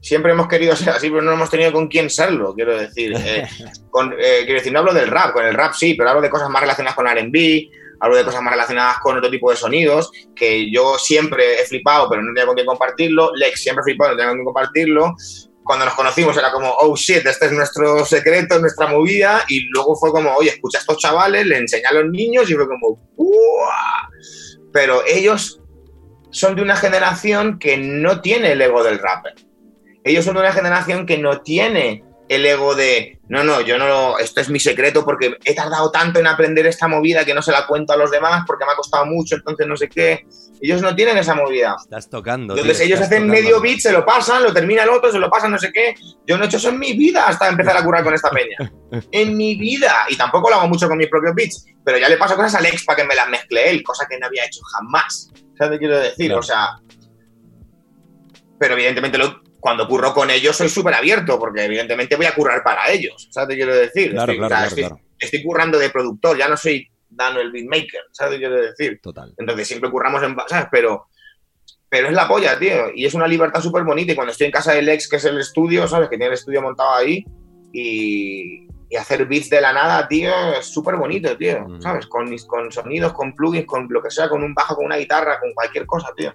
siempre 0.00 0.32
hemos 0.32 0.48
querido 0.48 0.74
ser 0.74 0.90
así, 0.90 1.10
pero 1.10 1.20
no 1.22 1.32
hemos 1.32 1.50
tenido 1.50 1.72
con 1.72 1.88
quién 1.88 2.08
serlo, 2.08 2.54
quiero 2.54 2.78
decir. 2.78 3.12
eh, 3.14 3.46
con, 3.90 4.12
eh, 4.14 4.42
quiero 4.44 4.54
decir, 4.60 4.72
no 4.72 4.78
hablo 4.78 4.94
del 4.94 5.08
rap, 5.08 5.32
con 5.34 5.44
el 5.44 5.52
rap 5.54 5.74
sí, 5.74 5.94
pero 5.94 6.08
hablo 6.10 6.22
de 6.22 6.30
cosas 6.30 6.48
más 6.48 6.62
relacionadas 6.62 6.96
con 6.96 7.06
R&B, 7.06 7.68
hablo 8.00 8.16
de 8.16 8.24
cosas 8.24 8.42
más 8.42 8.52
relacionadas 8.52 8.98
con 8.98 9.16
otro 9.16 9.30
tipo 9.30 9.50
de 9.50 9.56
sonidos, 9.56 10.10
que 10.34 10.70
yo 10.70 10.98
siempre 10.98 11.60
he 11.60 11.66
flipado, 11.66 12.08
pero 12.08 12.22
no 12.22 12.32
tenía 12.32 12.46
con 12.46 12.54
quién 12.54 12.66
compartirlo. 12.66 13.32
Lex 13.34 13.62
siempre 13.62 13.82
ha 13.82 13.84
flipado, 13.84 14.10
no 14.10 14.16
tenía 14.16 14.28
con 14.28 14.38
quién 14.38 14.44
compartirlo. 14.44 15.16
Cuando 15.64 15.84
nos 15.84 15.94
conocimos 15.94 16.36
era 16.36 16.50
como, 16.50 16.70
oh 16.70 16.96
shit, 16.96 17.26
este 17.26 17.46
es 17.46 17.52
nuestro 17.52 18.04
secreto, 18.04 18.58
nuestra 18.58 18.86
movida. 18.86 19.44
Y 19.48 19.68
luego 19.68 19.96
fue 19.96 20.10
como, 20.10 20.32
oye, 20.34 20.50
escucha 20.50 20.78
a 20.78 20.80
estos 20.80 20.98
chavales, 20.98 21.46
le 21.46 21.58
enseñé 21.58 21.84
a 21.86 21.94
los 21.94 22.10
niños 22.10 22.50
y 22.50 22.54
fue 22.54 22.66
como, 22.66 22.98
¡buah! 23.16 24.08
Pero 24.72 25.02
ellos 25.06 25.60
son 26.30 26.56
de 26.56 26.62
una 26.62 26.76
generación 26.76 27.58
que 27.58 27.76
no 27.76 28.20
tiene 28.20 28.52
el 28.52 28.62
ego 28.62 28.82
del 28.82 28.98
rapper. 28.98 29.34
Ellos 30.04 30.24
son 30.24 30.34
de 30.34 30.40
una 30.40 30.52
generación 30.52 31.04
que 31.04 31.18
no 31.18 31.42
tiene 31.42 32.04
el 32.28 32.44
ego 32.44 32.74
de, 32.74 33.18
no, 33.28 33.42
no, 33.42 33.60
yo 33.62 33.78
no, 33.78 34.18
esto 34.18 34.40
es 34.40 34.50
mi 34.50 34.60
secreto 34.60 35.04
porque 35.04 35.36
he 35.44 35.54
tardado 35.54 35.90
tanto 35.90 36.20
en 36.20 36.26
aprender 36.26 36.66
esta 36.66 36.86
movida 36.88 37.24
que 37.24 37.32
no 37.34 37.40
se 37.42 37.52
la 37.52 37.66
cuento 37.66 37.92
a 37.92 37.96
los 37.96 38.10
demás 38.10 38.44
porque 38.46 38.64
me 38.66 38.72
ha 38.72 38.76
costado 38.76 39.06
mucho, 39.06 39.36
entonces 39.36 39.66
no 39.66 39.76
sé 39.76 39.88
qué. 39.88 40.26
Ellos 40.60 40.82
no 40.82 40.94
tienen 40.94 41.16
esa 41.16 41.34
movida. 41.34 41.76
Estás 41.80 42.10
tocando. 42.10 42.54
Entonces 42.54 42.78
tío, 42.78 42.86
ellos 42.86 43.00
hacen 43.00 43.28
tocando. 43.28 43.32
medio 43.32 43.60
beat, 43.60 43.78
se 43.78 43.92
lo 43.92 44.04
pasan, 44.04 44.42
lo 44.42 44.52
termina 44.52 44.82
el 44.82 44.88
otro, 44.90 45.10
se 45.12 45.18
lo 45.18 45.30
pasan, 45.30 45.52
no 45.52 45.58
sé 45.58 45.72
qué. 45.72 45.94
Yo 46.26 46.36
no 46.36 46.44
he 46.44 46.46
hecho 46.48 46.56
eso 46.56 46.68
en 46.70 46.78
mi 46.78 46.94
vida 46.94 47.26
hasta 47.28 47.48
empezar 47.48 47.76
a 47.76 47.84
currar 47.84 48.04
con 48.04 48.14
esta 48.14 48.30
peña. 48.30 48.56
En 49.12 49.36
mi 49.36 49.54
vida. 49.54 50.06
Y 50.08 50.16
tampoco 50.16 50.48
lo 50.50 50.56
hago 50.56 50.68
mucho 50.68 50.88
con 50.88 50.96
mis 50.98 51.08
propios 51.08 51.34
beats. 51.34 51.66
Pero 51.84 51.98
ya 51.98 52.08
le 52.08 52.16
paso 52.16 52.34
cosas 52.36 52.54
a 52.54 52.58
Alex 52.58 52.84
para 52.84 52.96
que 52.96 53.04
me 53.04 53.14
las 53.14 53.28
mezcle 53.28 53.68
él, 53.70 53.82
cosa 53.82 54.06
que 54.08 54.18
no 54.18 54.26
había 54.26 54.44
hecho 54.46 54.60
jamás. 54.72 55.30
¿Sabes 55.56 55.72
qué 55.74 55.78
quiero 55.78 55.98
decir? 55.98 56.26
Claro. 56.26 56.40
O 56.40 56.42
sea. 56.42 56.78
Pero 58.58 58.74
evidentemente 58.74 59.18
lo- 59.18 59.40
cuando 59.60 59.86
curro 59.88 60.12
con 60.14 60.30
ellos 60.30 60.56
soy 60.56 60.68
súper 60.68 60.94
abierto, 60.94 61.38
porque 61.38 61.64
evidentemente 61.64 62.16
voy 62.16 62.26
a 62.26 62.34
currar 62.34 62.62
para 62.62 62.90
ellos. 62.90 63.28
¿Sabes 63.30 63.50
qué 63.50 63.56
quiero 63.56 63.74
decir? 63.74 64.12
Claro, 64.12 64.32
Estoy- 64.32 64.38
claro, 64.48 64.54
o 64.66 64.68
sea, 64.68 64.76
claro, 64.76 64.94
estoy, 64.96 65.08
estoy 65.18 65.42
currando 65.42 65.78
de 65.78 65.90
productor, 65.90 66.36
ya 66.38 66.48
no 66.48 66.56
soy 66.56 66.88
Dano 67.10 67.40
el 67.40 67.50
beatmaker. 67.50 68.02
¿Sabes 68.12 68.34
qué 68.34 68.38
quiero 68.40 68.60
decir? 68.60 69.00
Total. 69.02 69.32
Entonces 69.38 69.66
siempre 69.66 69.90
curramos 69.90 70.22
en... 70.22 70.36
¿sabes? 70.46 70.68
Pero, 70.70 71.06
pero 71.88 72.08
es 72.08 72.12
la 72.14 72.28
polla, 72.28 72.58
tío. 72.58 72.90
Y 72.94 73.06
es 73.06 73.14
una 73.14 73.26
libertad 73.26 73.60
súper 73.62 73.82
bonita. 73.82 74.12
Y 74.12 74.14
cuando 74.14 74.30
estoy 74.30 74.46
en 74.46 74.52
casa 74.52 74.72
del 74.74 74.88
ex, 74.90 75.08
que 75.08 75.16
es 75.16 75.24
el 75.24 75.38
estudio, 75.38 75.88
¿sabes? 75.88 76.08
Que 76.10 76.16
tiene 76.16 76.26
el 76.26 76.34
estudio 76.34 76.60
montado 76.62 76.94
ahí. 76.94 77.24
Y, 77.72 78.68
y 78.90 78.96
hacer 78.96 79.26
beats 79.26 79.48
de 79.50 79.60
la 79.60 79.72
nada, 79.72 80.06
tío, 80.06 80.30
es 80.58 80.66
súper 80.66 80.96
bonito, 80.96 81.36
tío. 81.36 81.66
Mm. 81.66 81.80
¿Sabes? 81.80 82.06
Con, 82.06 82.36
con 82.46 82.70
sonidos, 82.70 83.12
con 83.14 83.34
plugins, 83.34 83.66
con 83.66 83.86
lo 83.90 84.02
que 84.02 84.10
sea, 84.10 84.28
con 84.28 84.42
un 84.42 84.54
bajo, 84.54 84.76
con 84.76 84.84
una 84.84 84.96
guitarra, 84.96 85.40
con 85.40 85.52
cualquier 85.54 85.86
cosa, 85.86 86.08
tío. 86.16 86.32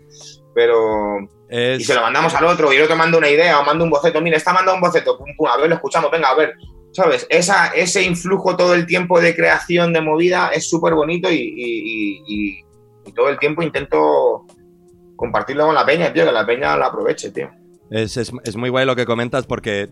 Pero... 0.56 1.20
Es- 1.56 1.82
Y 1.82 1.84
se 1.84 1.94
lo 1.94 2.02
mandamos 2.02 2.34
al 2.34 2.46
otro, 2.46 2.74
y 2.74 2.78
el 2.78 2.82
otro 2.84 2.96
manda 2.96 3.16
una 3.18 3.30
idea 3.30 3.60
o 3.60 3.64
manda 3.64 3.84
un 3.84 3.92
boceto. 3.92 4.20
Mira, 4.22 4.38
está 4.38 4.54
mandando 4.54 4.74
un 4.76 4.82
boceto, 4.82 5.18
pum, 5.20 5.28
pum, 5.38 5.48
a 5.48 5.58
ver, 5.58 5.70
lo 5.70 5.76
escuchamos, 5.76 6.10
venga, 6.10 6.30
a 6.30 6.36
ver. 6.36 6.56
¿Sabes? 6.94 7.28
Esa, 7.30 7.68
ese 7.68 8.02
influjo 8.04 8.56
todo 8.58 8.74
el 8.74 8.86
tiempo 8.88 9.20
de 9.22 9.36
creación 9.36 9.94
de 9.94 10.02
movida 10.02 10.50
es 10.50 10.68
súper 10.70 10.94
bonito 10.96 11.30
y, 11.32 11.36
y- 11.36 11.54
y- 11.56 12.24
y- 12.28 12.60
y 13.06 13.12
todo 13.14 13.30
el 13.30 13.38
tiempo 13.38 13.62
intento 13.62 14.46
compartirlo 15.16 15.66
con 15.68 15.76
la 15.76 15.86
peña, 15.86 16.12
tío, 16.12 16.26
que 16.26 16.32
la 16.32 16.46
peña 16.46 16.76
la 16.78 16.88
aproveche, 16.88 17.32
tío. 17.32 17.50
Es, 17.92 18.18
es- 18.18 18.32
es 18.44 18.56
muy 18.56 18.70
guay 18.70 18.86
lo 18.86 18.96
que 18.96 19.06
comentas 19.06 19.46
porque 19.46 19.90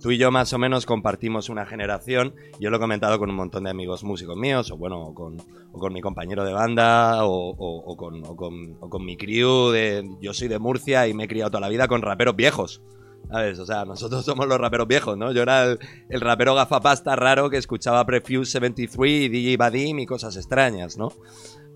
tú 0.00 0.10
y 0.10 0.18
yo 0.18 0.30
más 0.30 0.52
o 0.52 0.58
menos 0.58 0.86
compartimos 0.86 1.48
una 1.48 1.66
generación. 1.66 2.34
Yo 2.58 2.70
lo 2.70 2.76
he 2.76 2.80
comentado 2.80 3.18
con 3.18 3.30
un 3.30 3.36
montón 3.36 3.64
de 3.64 3.70
amigos 3.70 4.02
músicos 4.04 4.36
míos, 4.36 4.70
o 4.70 4.76
bueno, 4.76 5.12
con, 5.14 5.36
con 5.72 5.92
mi 5.92 6.00
compañero 6.00 6.44
de 6.44 6.52
banda, 6.52 7.20
o, 7.24 7.96
con, 7.96 8.22
con- 8.88 9.04
mi 9.04 9.16
crew. 9.16 9.72
Yo 10.20 10.32
soy 10.34 10.48
de 10.48 10.58
Murcia 10.58 11.06
y 11.08 11.14
me 11.14 11.24
he 11.24 11.28
criado 11.28 11.50
toda 11.50 11.60
la 11.60 11.68
vida 11.68 11.88
con 11.88 12.02
raperos 12.02 12.36
viejos. 12.36 12.82
¿Sabes? 13.30 13.58
O 13.60 13.66
sea, 13.66 13.84
nosotros 13.84 14.24
somos 14.24 14.48
los 14.48 14.58
raperos 14.58 14.88
viejos, 14.88 15.16
¿no? 15.16 15.30
Yo 15.32 15.42
era 15.42 15.64
el, 15.64 15.78
el 16.08 16.20
rapero 16.20 16.54
gafapasta 16.54 17.14
raro 17.14 17.48
que 17.48 17.58
escuchaba 17.58 18.04
Prefuse 18.04 18.50
73 18.52 19.10
y 19.12 19.28
DJ 19.28 19.56
Badim 19.56 20.00
y 20.00 20.06
cosas 20.06 20.36
extrañas, 20.36 20.96
¿no? 20.96 21.12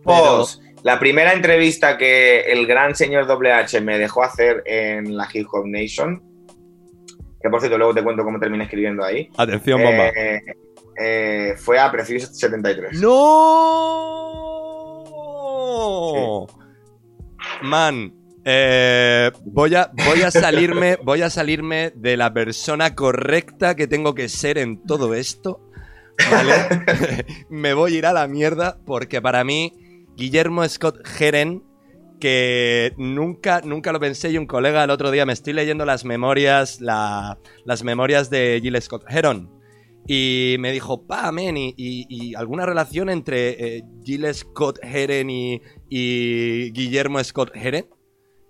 Pero- 0.05 0.47
la 0.83 0.99
primera 0.99 1.33
entrevista 1.33 1.97
que 1.97 2.41
el 2.53 2.67
gran 2.67 2.95
señor 2.95 3.27
WH 3.27 3.81
me 3.83 3.99
dejó 3.99 4.23
hacer 4.25 4.63
en 4.67 5.17
la 5.17 5.29
Hip 5.33 5.47
Hop 5.53 5.67
Nation, 5.67 6.23
que 7.45 7.51
por 7.51 7.61
cierto 7.61 7.77
luego 7.77 7.93
te 7.93 8.03
cuento 8.03 8.25
cómo 8.25 8.41
terminé 8.41 8.65
escribiendo 8.65 9.05
ahí, 9.05 9.29
Atención, 9.37 9.83
bomba. 9.83 10.09
eh, 10.09 10.41
eh, 10.99 11.55
fue 11.59 11.79
a 11.79 11.93
Precious 11.93 12.31
73. 12.39 12.99
¡No! 13.03 14.47
Man, 17.61 18.15
eh, 18.47 19.31
voy, 19.45 19.75
a, 19.75 19.91
voy 19.93 20.23
a 20.23 20.31
salirme. 20.31 20.97
Voy 21.03 21.21
a 21.21 21.29
salirme 21.29 21.93
de 21.95 22.17
la 22.17 22.33
persona 22.33 22.95
correcta 22.95 23.75
que 23.75 23.87
tengo 23.87 24.15
que 24.15 24.31
ser 24.31 24.57
en 24.57 24.83
todo 24.87 25.13
esto. 25.13 25.61
¿Vale? 26.31 26.55
Me 27.51 27.75
voy 27.75 27.97
a 27.97 27.99
ir 27.99 28.07
a 28.07 28.15
la 28.15 28.27
mierda. 28.27 28.79
Porque 28.87 29.21
para 29.21 29.45
mí, 29.45 30.07
Guillermo 30.17 30.67
Scott 30.67 31.07
Heren. 31.21 31.63
Que 32.29 32.95
nunca, 32.97 33.61
nunca 33.63 33.93
lo 33.93 34.01
pensé. 34.01 34.31
Y 34.31 34.39
un 34.39 34.47
colega 34.47 34.83
el 34.83 34.89
otro 34.89 35.11
día 35.11 35.27
me 35.27 35.35
estoy 35.35 35.53
leyendo 35.53 35.85
las 35.85 36.07
memorias. 36.07 36.81
la- 36.81 37.39
las 37.67 37.85
memorias 37.85 38.31
de 38.31 38.61
Gil 38.63 38.81
Scott 38.81 39.05
Heron. 39.11 39.51
Y 40.07 40.57
me 40.59 40.73
dijo, 40.73 41.07
pa, 41.07 41.31
men, 41.33 41.59
y, 41.59 41.75
y- 41.77 42.07
y 42.09 42.35
alguna 42.35 42.65
relación 42.65 43.11
entre 43.11 43.77
eh, 43.77 43.83
Gil 44.07 44.27
Scott 44.35 44.79
Heron 44.83 45.29
y, 45.29 45.61
y 45.91 46.73
Guillermo 46.73 47.23
Scott 47.23 47.51
Heron. 47.55 47.89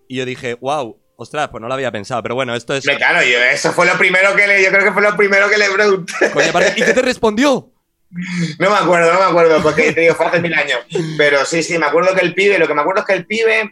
Y 0.07 0.19
yo 0.19 0.25
dije, 0.25 0.55
wow, 0.55 0.97
ostras, 1.17 1.49
pues 1.49 1.61
no 1.61 1.67
lo 1.67 1.75
había 1.75 1.91
pensado. 1.91 2.23
Pero 2.23 2.37
bueno, 2.37 2.55
esto 2.55 2.75
es. 2.75 2.87
Me 2.87 2.95
claro, 2.97 3.23
yo, 3.27 3.39
eso 3.53 3.73
fue 3.73 3.87
lo 3.87 3.99
primero 3.99 4.37
que 4.37 4.47
le, 4.47 4.63
yo 4.63 4.71
creo 4.71 4.85
que 4.85 4.93
fue 4.93 5.03
lo 5.03 5.17
primero 5.17 5.51
que 5.51 5.59
le 5.59 5.69
pregunté. 5.75 6.15
Coño, 6.33 6.47
¿Y 6.77 6.83
qué 6.83 6.93
te 6.95 7.03
respondió? 7.03 7.73
No 8.59 8.71
me 8.71 8.77
acuerdo, 8.77 9.13
no 9.13 9.19
me 9.19 9.25
acuerdo, 9.27 9.63
porque 9.63 9.93
te 9.93 10.03
digo, 10.03 10.15
fue 10.15 10.27
hace 10.27 10.41
mil 10.41 10.55
años. 10.55 10.79
Pero 11.19 11.45
sí, 11.45 11.63
sí, 11.63 11.79
me 11.79 11.87
acuerdo 11.87 12.15
que 12.15 12.21
el 12.25 12.35
pibe, 12.35 12.59
lo 12.59 12.67
que 12.69 12.75
me 12.75 12.81
acuerdo 12.83 13.01
es 13.03 13.07
que 13.07 13.15
el 13.15 13.27
pibe, 13.27 13.71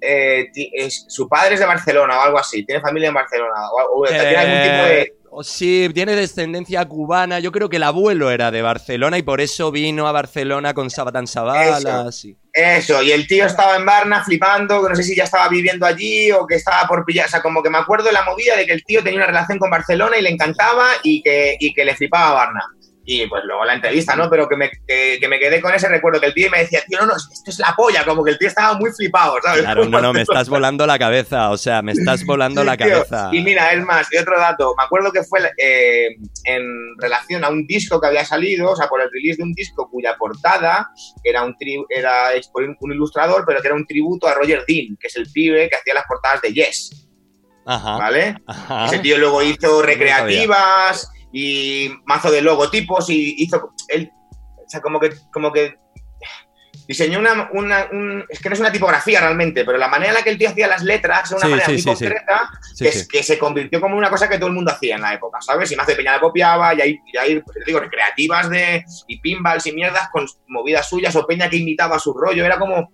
eh, 0.00 0.46
es- 0.74 1.04
su 1.08 1.28
padre 1.28 1.54
es 1.54 1.60
de 1.60 1.66
Barcelona 1.66 2.18
o 2.18 2.22
algo 2.22 2.38
así, 2.38 2.64
tiene 2.64 2.80
familia 2.80 3.08
en 3.08 3.14
Barcelona, 3.14 3.54
o, 3.70 4.00
o 4.02 4.06
tiene 4.06 4.36
algún 4.36 4.62
tipo 4.62 4.84
de... 4.88 5.00
Eh, 5.02 5.12
o 5.38 5.42
sí, 5.44 5.90
tiene 5.92 6.16
descendencia 6.16 6.82
cubana. 6.86 7.40
Yo 7.40 7.52
creo 7.52 7.68
que 7.68 7.76
el 7.76 7.82
abuelo 7.82 8.30
era 8.30 8.50
de 8.50 8.62
Barcelona 8.62 9.18
y 9.18 9.22
por 9.22 9.42
eso 9.42 9.70
vino 9.70 10.08
a 10.08 10.12
Barcelona 10.12 10.72
con 10.72 10.88
Sabatán 10.88 11.26
Sabala. 11.26 12.10
sí. 12.10 12.38
Eso, 12.54 13.02
y 13.02 13.12
el 13.12 13.26
tío 13.26 13.44
estaba 13.44 13.76
en 13.76 13.84
Varna 13.84 14.24
flipando, 14.24 14.82
que 14.82 14.88
no 14.88 14.96
sé 14.96 15.02
si 15.02 15.14
ya 15.14 15.24
estaba 15.24 15.46
viviendo 15.50 15.84
allí 15.84 16.32
o 16.32 16.46
que 16.46 16.54
estaba 16.54 16.88
por 16.88 17.04
pillar, 17.04 17.26
o 17.26 17.28
sea, 17.28 17.42
como 17.42 17.62
que 17.62 17.68
me 17.68 17.76
acuerdo 17.76 18.06
de 18.06 18.12
la 18.14 18.22
movida 18.24 18.56
de 18.56 18.64
que 18.64 18.72
el 18.72 18.82
tío 18.82 19.02
tenía 19.02 19.18
una 19.18 19.26
relación 19.26 19.58
con 19.58 19.68
Barcelona 19.68 20.16
y 20.16 20.22
le 20.22 20.30
encantaba 20.30 20.86
y 21.02 21.22
que, 21.22 21.56
y 21.60 21.74
que 21.74 21.84
le 21.84 21.94
flipaba 21.94 22.32
Varna. 22.32 22.62
Y 23.08 23.24
pues 23.28 23.44
luego 23.44 23.64
la 23.64 23.74
entrevista, 23.74 24.16
¿no? 24.16 24.28
Pero 24.28 24.48
que 24.48 24.56
me, 24.56 24.68
que, 24.86 25.18
que 25.20 25.28
me 25.28 25.38
quedé 25.38 25.60
con 25.60 25.72
ese 25.72 25.88
recuerdo, 25.88 26.18
que 26.20 26.26
el 26.26 26.34
tío 26.34 26.50
me 26.50 26.58
decía, 26.58 26.80
tío, 26.88 26.98
no, 26.98 27.06
no, 27.06 27.14
esto 27.16 27.50
es 27.50 27.58
la 27.60 27.72
polla, 27.76 28.04
como 28.04 28.24
que 28.24 28.32
el 28.32 28.38
tío 28.38 28.48
estaba 28.48 28.74
muy 28.74 28.90
flipado, 28.90 29.36
¿sabes? 29.44 29.62
Claro, 29.62 29.84
no, 29.84 30.00
no, 30.02 30.12
me 30.12 30.22
estás 30.22 30.48
volando 30.48 30.84
la 30.88 30.98
cabeza. 30.98 31.50
O 31.50 31.56
sea, 31.56 31.82
me 31.82 31.92
estás 31.92 32.24
volando 32.26 32.62
Sí, 32.62 32.66
la 32.66 32.76
tío. 32.76 32.88
cabeza. 32.88 33.30
Y 33.32 33.42
mira, 33.42 33.72
es 33.72 33.84
más, 33.84 34.08
y 34.12 34.16
otro 34.16 34.36
dato, 34.38 34.74
me 34.76 34.82
acuerdo 34.84 35.12
que 35.12 35.22
fue 35.22 35.38
eh, 35.56 36.08
en 36.44 36.64
relación 36.98 37.44
a 37.44 37.48
un 37.48 37.64
disco 37.66 38.00
que 38.00 38.08
había 38.08 38.24
salido, 38.24 38.70
o 38.72 38.76
sea, 38.76 38.88
por 38.88 39.00
el 39.00 39.08
release 39.12 39.36
de 39.36 39.44
un 39.44 39.52
disco 39.52 39.88
cuya 39.88 40.16
portada 40.18 40.88
era 41.22 41.44
un 41.44 41.54
tri- 41.54 41.86
era 41.88 42.34
hecho 42.34 42.50
por 42.52 42.64
un, 42.64 42.76
un 42.80 42.92
ilustrador, 42.92 43.44
pero 43.46 43.60
que 43.62 43.68
era 43.68 43.76
un 43.76 43.86
tributo 43.86 44.26
a 44.26 44.34
Roger 44.34 44.64
Dean, 44.66 44.96
que 45.00 45.06
es 45.06 45.14
el 45.16 45.30
pibe 45.30 45.68
que 45.68 45.76
hacía 45.76 45.94
las 45.94 46.04
portadas 46.08 46.42
de 46.42 46.52
Yes, 46.52 47.08
Ajá. 47.64 47.98
¿vale? 47.98 48.36
ajá. 48.46 48.86
Ese 48.86 48.98
tío 48.98 49.16
luego 49.18 49.42
hizo 49.42 49.80
recreativas 49.82 51.08
y 51.32 51.90
mazo 52.04 52.30
de 52.30 52.42
logotipos 52.42 53.10
y 53.10 53.34
hizo 53.38 53.72
él, 53.88 54.10
o 54.56 54.68
sea, 54.68 54.80
como 54.80 54.98
que 55.00 55.10
como 55.32 55.52
que 55.52 55.76
diseñó 56.88 57.18
una, 57.18 57.48
una- 57.52 57.88
un- 57.90 58.24
es 58.28 58.38
que 58.38 58.48
no 58.48 58.52
es 58.54 58.60
una 58.60 58.70
tipografía 58.70 59.18
realmente, 59.20 59.64
pero 59.64 59.76
la 59.76 59.88
manera 59.88 60.10
en 60.10 60.14
la 60.14 60.22
que 60.22 60.30
el 60.30 60.38
tío 60.38 60.48
hacía 60.50 60.68
las 60.68 60.84
letras 60.84 61.30
era 61.32 61.36
una 61.38 61.46
Sí, 61.46 61.50
manera 61.50 61.66
sí, 61.66 61.72
muy 61.72 61.80
sí, 61.80 61.88
concreta 61.88 62.50
que, 62.78 62.92
que 63.10 63.22
se 63.24 63.38
convirtió 63.38 63.80
como 63.80 63.96
una 63.96 64.08
cosa 64.08 64.28
que 64.28 64.36
todo 64.38 64.48
el 64.48 64.54
mundo 64.54 64.70
hacía 64.70 64.94
en 64.94 65.00
la 65.02 65.14
época, 65.14 65.40
¿sabes? 65.40 65.72
Y 65.72 65.76
Mazo 65.76 65.90
de 65.90 65.96
Peña 65.96 66.12
la 66.12 66.20
copiaba, 66.20 66.74
y 66.74 66.80
ahí, 66.80 66.98
y 67.12 67.16
ahí 67.16 67.40
pues, 67.40 67.56
digo, 67.66 67.80
recreativas 67.80 68.48
de, 68.50 68.84
y 69.08 69.18
pinballs 69.20 69.66
y 69.66 69.72
mierdas 69.72 70.08
con 70.12 70.26
movidas 70.46 70.88
suyas, 70.88 71.16
o 71.16 71.26
Peña 71.26 71.50
que 71.50 71.56
imitaba 71.56 71.98
su 71.98 72.12
rollo, 72.14 72.44
era 72.44 72.56
como... 72.58 72.92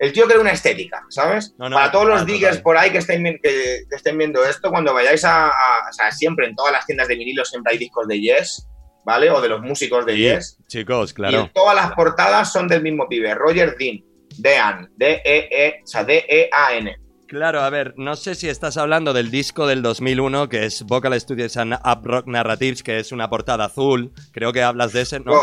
El 0.00 0.12
tío 0.12 0.26
creó 0.26 0.40
una 0.40 0.52
estética, 0.52 1.04
¿sabes? 1.10 1.54
No, 1.58 1.68
no, 1.68 1.76
Para 1.76 1.90
todos 1.90 2.06
los 2.06 2.24
diggers 2.26 2.58
por 2.58 2.76
ahí 2.78 2.90
que 2.90 2.98
estén, 2.98 3.24
que, 3.24 3.40
que 3.42 3.96
estén 3.96 4.16
viendo 4.16 4.44
esto, 4.44 4.70
cuando 4.70 4.94
vayáis 4.94 5.24
a, 5.24 5.48
a- 5.48 5.88
O 5.88 5.92
sea, 5.92 6.10
siempre 6.12 6.46
en 6.46 6.54
todas 6.54 6.72
las 6.72 6.86
tiendas 6.86 7.08
de 7.08 7.16
vinilo 7.16 7.44
siempre 7.44 7.72
hay 7.72 7.78
discos 7.78 8.06
de 8.06 8.20
Yes, 8.20 8.68
¿vale? 9.04 9.30
O 9.30 9.40
de 9.40 9.48
los 9.48 9.60
músicos 9.60 10.06
de 10.06 10.12
Sí, 10.14 10.18
Yes. 10.20 10.58
Chicos, 10.68 11.10
Y 11.10 11.14
claro. 11.14 11.50
todas 11.52 11.74
las 11.74 11.92
portadas 11.94 12.52
son 12.52 12.68
del 12.68 12.82
mismo 12.82 13.08
pibe, 13.08 13.34
Roger 13.34 13.76
Dean. 13.78 13.98
Dean, 14.36 14.88
D-E-E, 14.96 15.80
o 15.82 15.86
sea, 15.86 16.04
D-E-A-N. 16.04 16.96
Claro, 17.26 17.60
a 17.60 17.68
ver, 17.70 17.92
no 17.96 18.14
sé 18.14 18.34
si 18.36 18.48
estás 18.48 18.76
hablando 18.76 19.12
del 19.12 19.30
disco 19.30 19.66
del 19.66 19.82
2001, 19.82 20.48
que 20.48 20.64
es 20.64 20.82
Vocal 20.84 21.18
Studios 21.20 21.56
and 21.56 21.74
Up 21.74 22.00
Rock 22.04 22.26
Narratives, 22.28 22.82
que 22.82 22.98
es 23.00 23.10
una 23.12 23.28
portada 23.28 23.64
azul. 23.66 24.12
Creo 24.32 24.52
que 24.52 24.62
hablas 24.62 24.92
de 24.92 25.00
ese, 25.02 25.18
¿no? 25.20 25.32
No, 25.32 25.40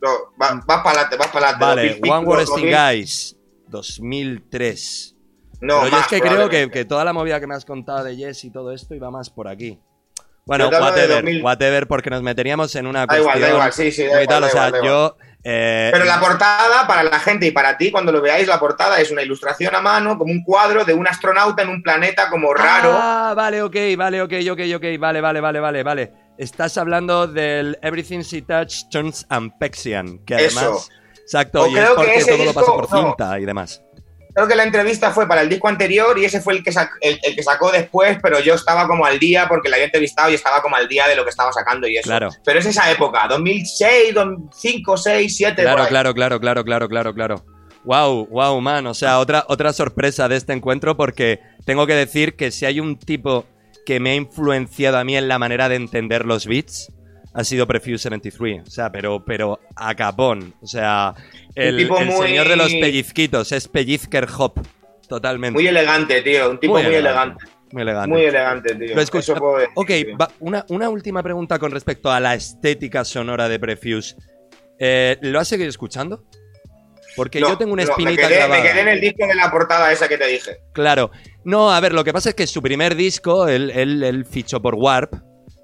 no, 0.00 0.10
va- 0.40 0.60
vas 0.66 0.82
para 0.82 0.90
adelante, 1.02 1.16
vas 1.16 1.28
para 1.28 1.50
adelante. 1.50 2.00
vale, 2.00 2.12
One 2.12 2.26
Pictures, 2.26 2.48
Sting 2.48 2.70
2000. 2.70 2.76
Guys, 2.96 3.36
2003. 3.72 5.16
No, 5.60 5.80
Pero 5.80 5.84
yo 5.86 5.90
más, 5.90 6.00
es 6.02 6.06
que 6.08 6.20
creo 6.20 6.48
que, 6.48 6.70
que 6.70 6.84
toda 6.84 7.04
la 7.04 7.12
movida 7.12 7.40
que 7.40 7.46
me 7.46 7.54
has 7.54 7.64
contado 7.64 8.04
de 8.04 8.16
Yes 8.16 8.44
y 8.44 8.50
todo 8.50 8.72
esto 8.72 8.94
iba 8.94 9.10
más 9.10 9.30
por 9.30 9.48
aquí. 9.48 9.80
Bueno, 10.44 10.68
whatever, 10.68 11.22
2000. 11.22 11.42
whatever, 11.44 11.86
porque 11.86 12.10
nos 12.10 12.20
meteríamos 12.20 12.74
en 12.74 12.88
una 12.88 13.06
Da 13.06 13.16
igual, 13.18 13.40
da 13.40 13.50
cuestión 13.50 13.50
igual, 13.52 13.72
sí, 13.72 13.92
sí, 13.92 14.02
da 14.02 14.22
igual, 14.22 14.26
tal, 14.26 14.40
da 14.40 14.46
o 14.48 14.50
sea, 14.50 14.68
igual, 14.68 14.82
da 14.82 14.88
yo... 14.88 15.16
eh, 15.44 15.90
Pero 15.92 16.04
la 16.04 16.18
portada, 16.18 16.86
para 16.88 17.04
la 17.04 17.20
gente 17.20 17.46
y 17.46 17.52
para 17.52 17.78
ti, 17.78 17.92
cuando 17.92 18.10
lo 18.10 18.20
veáis, 18.20 18.48
la 18.48 18.58
portada 18.58 19.00
es 19.00 19.12
una 19.12 19.22
ilustración 19.22 19.72
a 19.72 19.80
mano, 19.80 20.18
como 20.18 20.32
un 20.32 20.42
cuadro 20.42 20.84
de 20.84 20.94
un 20.94 21.06
astronauta 21.06 21.62
en 21.62 21.68
un 21.68 21.80
planeta 21.80 22.28
como 22.28 22.52
raro. 22.54 22.90
Ah, 22.92 23.34
vale, 23.36 23.62
ok, 23.62 23.76
vale, 23.96 24.20
ok, 24.20 24.32
ok, 24.50 24.60
ok, 24.74 24.84
vale, 24.98 25.20
vale, 25.20 25.40
vale, 25.40 25.60
vale, 25.60 25.82
vale. 25.84 26.12
Estás 26.36 26.76
hablando 26.76 27.28
del 27.28 27.78
Everything 27.80 28.22
She 28.22 28.42
Touch 28.42 28.88
Turns 28.90 29.24
Ampexian, 29.28 30.18
que 30.24 30.34
además... 30.34 30.64
Eso. 30.64 30.88
Exacto, 31.32 31.62
O 31.62 31.66
y 31.68 31.70
es 31.70 31.80
creo 31.80 31.90
que 31.90 31.94
porque 31.96 32.14
ese 32.16 32.32
todo 32.32 32.44
lo 32.44 32.52
pasa 32.52 32.66
disco- 32.66 32.76
por 32.88 32.90
no. 32.92 33.06
cinta 33.08 33.40
y 33.40 33.44
demás. 33.46 33.82
Creo 34.34 34.48
que 34.48 34.54
la 34.56 34.62
entrevista 34.64 35.10
fue 35.10 35.28
para 35.28 35.42
el 35.42 35.48
disco 35.50 35.68
anterior 35.68 36.18
y 36.18 36.24
ese 36.24 36.40
fue 36.40 36.54
el 36.54 36.64
que, 36.64 36.70
sac- 36.72 36.92
el, 37.02 37.18
el 37.22 37.34
que 37.36 37.42
sacó 37.42 37.70
después, 37.70 38.16
pero 38.22 38.40
yo 38.40 38.54
estaba 38.54 38.86
como 38.86 39.04
al 39.04 39.18
día 39.18 39.46
porque 39.46 39.68
la 39.68 39.76
había 39.76 39.84
entrevistado 39.86 40.30
y 40.30 40.34
estaba 40.34 40.62
como 40.62 40.74
al 40.76 40.88
día 40.88 41.06
de 41.06 41.14
lo 41.16 41.24
que 41.24 41.28
estaba 41.30 41.52
sacando 41.52 41.86
y 41.86 41.96
eso. 41.98 42.08
Claro. 42.08 42.30
Pero 42.44 42.58
es 42.58 42.64
esa 42.66 42.90
época, 42.90 43.26
2006, 43.28 44.14
2005, 44.14 44.96
6, 44.96 45.36
7. 45.36 45.62
Claro, 45.62 45.86
claro, 45.86 46.14
claro, 46.14 46.40
claro, 46.40 46.64
claro, 46.64 46.88
claro, 46.88 47.12
claro. 47.14 47.44
Wow, 47.84 48.26
wow, 48.28 48.58
man. 48.60 48.86
O 48.86 48.94
sea, 48.94 49.18
otra, 49.18 49.44
otra 49.48 49.72
sorpresa 49.74 50.28
de 50.28 50.36
este 50.36 50.52
encuentro 50.54 50.96
porque 50.96 51.40
tengo 51.66 51.86
que 51.86 51.94
decir 51.94 52.34
que 52.36 52.50
si 52.50 52.64
hay 52.64 52.80
un 52.80 52.98
tipo 52.98 53.44
que 53.84 54.00
me 54.00 54.12
ha 54.12 54.14
influenciado 54.14 54.96
a 54.96 55.04
mí 55.04 55.14
en 55.16 55.28
la 55.28 55.38
manera 55.38 55.68
de 55.68 55.74
entender 55.76 56.24
los 56.24 56.46
beats, 56.46 56.90
ha 57.34 57.44
sido 57.44 57.66
Prefuse 57.66 57.98
73. 57.98 58.62
O 58.66 58.70
sea, 58.70 58.90
pero, 58.92 59.24
pero 59.24 59.58
a 59.76 59.94
capón. 59.94 60.54
O 60.60 60.66
sea, 60.66 61.14
el, 61.54 61.76
tipo 61.78 61.98
el 61.98 62.06
muy- 62.06 62.26
señor 62.26 62.48
de 62.48 62.56
los 62.56 62.72
pellizquitos 62.72 63.52
es 63.52 63.68
Pellizker 63.68 64.26
Hop. 64.38 64.60
Totalmente. 65.08 65.52
Muy 65.54 65.66
elegante, 65.66 66.22
tío. 66.22 66.50
Un 66.50 66.58
tipo 66.58 66.74
muy, 66.74 66.82
elegante. 66.94 67.44
Muy 67.72 67.82
elegante. 67.82 68.08
Muy 68.08 68.22
elegante, 68.24 68.74
tío. 68.74 68.94
Lo 68.94 69.00
escucho- 69.02 69.34
decir, 69.34 69.68
Ok, 69.74 69.86
tío. 69.88 70.16
va- 70.18 70.30
una, 70.40 70.64
una 70.68 70.88
última 70.88 71.22
pregunta 71.22 71.58
con 71.58 71.70
respecto 71.70 72.10
a 72.10 72.18
la 72.20 72.34
estética 72.34 73.04
sonora 73.04 73.48
de 73.48 73.58
Prefuse. 73.58 74.16
Eh, 74.78 75.18
¿Lo 75.22 75.38
has 75.38 75.48
seguido 75.48 75.68
escuchando? 75.68 76.24
Porque 77.14 77.40
No, 77.40 77.50
yo 77.50 77.58
tengo 77.58 77.74
una 77.74 77.84
no, 77.84 77.90
espinita 77.90 78.22
me 78.22 78.28
quedé, 78.28 78.36
clavada. 78.38 78.62
me 78.62 78.68
quedé 78.68 78.80
en 78.80 78.88
el 78.88 79.00
disco 79.00 79.26
de 79.26 79.34
la 79.34 79.50
portada 79.50 79.92
esa 79.92 80.08
que 80.08 80.16
te 80.16 80.26
dije. 80.26 80.60
Claro. 80.72 81.10
No, 81.44 81.70
a 81.70 81.78
ver, 81.80 81.92
lo 81.92 82.04
que 82.04 82.12
pasa 82.12 82.30
es 82.30 82.34
que 82.34 82.46
su 82.46 82.62
primer 82.62 82.94
disco, 82.94 83.48
él, 83.48 83.70
él, 83.70 84.02
él 84.02 84.24
fichó 84.24 84.62
por 84.62 84.74
Warp, 84.76 85.12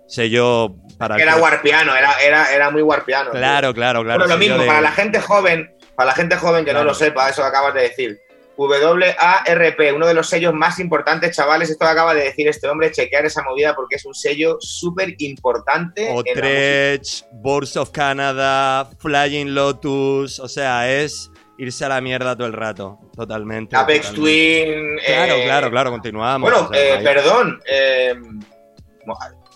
sello 0.09 0.75
para... 0.99 1.17
Era 1.17 1.37
warpiano, 1.37 1.95
era, 1.95 2.13
era, 2.21 2.53
era 2.53 2.71
muy 2.71 2.83
warpiano. 2.83 3.31
tío. 3.31 3.39
Claro, 3.39 3.73
claro, 3.73 4.03
claro. 4.03 4.19
Bueno, 4.21 4.35
lo 4.35 4.39
mismo, 4.39 4.59
de- 4.59 4.67
para 4.67 4.81
la 4.81 4.91
gente 4.93 5.21
joven, 5.21 5.71
para 5.95 6.09
la 6.09 6.15
gente 6.15 6.37
joven 6.37 6.65
que 6.65 6.71
Claro. 6.73 6.85
no 6.87 6.91
lo 6.91 6.95
sepa, 6.95 7.29
eso 7.29 7.43
que 7.43 7.49
acabas 7.49 7.75
de 7.75 7.83
decir. 7.83 8.19
WARP, 8.57 9.95
uno 9.95 10.05
de 10.07 10.15
los 10.15 10.29
sellos 10.29 10.53
más 10.53 10.81
importantes, 10.81 11.37
chavales. 11.37 11.71
Esto 11.71 11.85
que 11.85 11.91
acaba 11.93 12.13
de 12.13 12.25
decir 12.25 12.49
este 12.49 12.67
hombre, 12.69 12.91
chequear 12.91 13.25
esa 13.25 13.41
movida 13.45 13.77
porque 13.77 13.95
es 13.95 14.05
un 14.05 14.15
sello 14.15 14.57
súper 14.59 15.15
importante. 15.19 16.11
música. 16.11 16.31
Otrecht, 16.33 17.25
Boards 17.35 17.77
of 17.77 17.91
Canada, 17.93 18.91
Flying 18.99 19.55
Lotus, 19.55 20.41
o 20.41 20.49
sea, 20.49 20.91
es 20.93 21.31
irse 21.57 21.85
a 21.85 21.89
la 21.89 22.01
mierda 22.01 22.35
todo 22.37 22.49
el 22.49 22.53
rato, 22.53 22.99
totalmente. 23.15 23.77
Apex 23.77 24.09
totalmente. 24.09 24.65
Twin. 24.65 24.99
Claro, 25.07 25.35
eh, 25.35 25.45
claro, 25.45 25.71
claro, 25.71 25.91
continuamos. 25.93 26.51
Bueno, 26.51 26.67
o 26.69 26.75
sea, 26.75 26.99
eh, 27.01 27.05
perdón. 27.05 27.61
eh, 27.65 28.15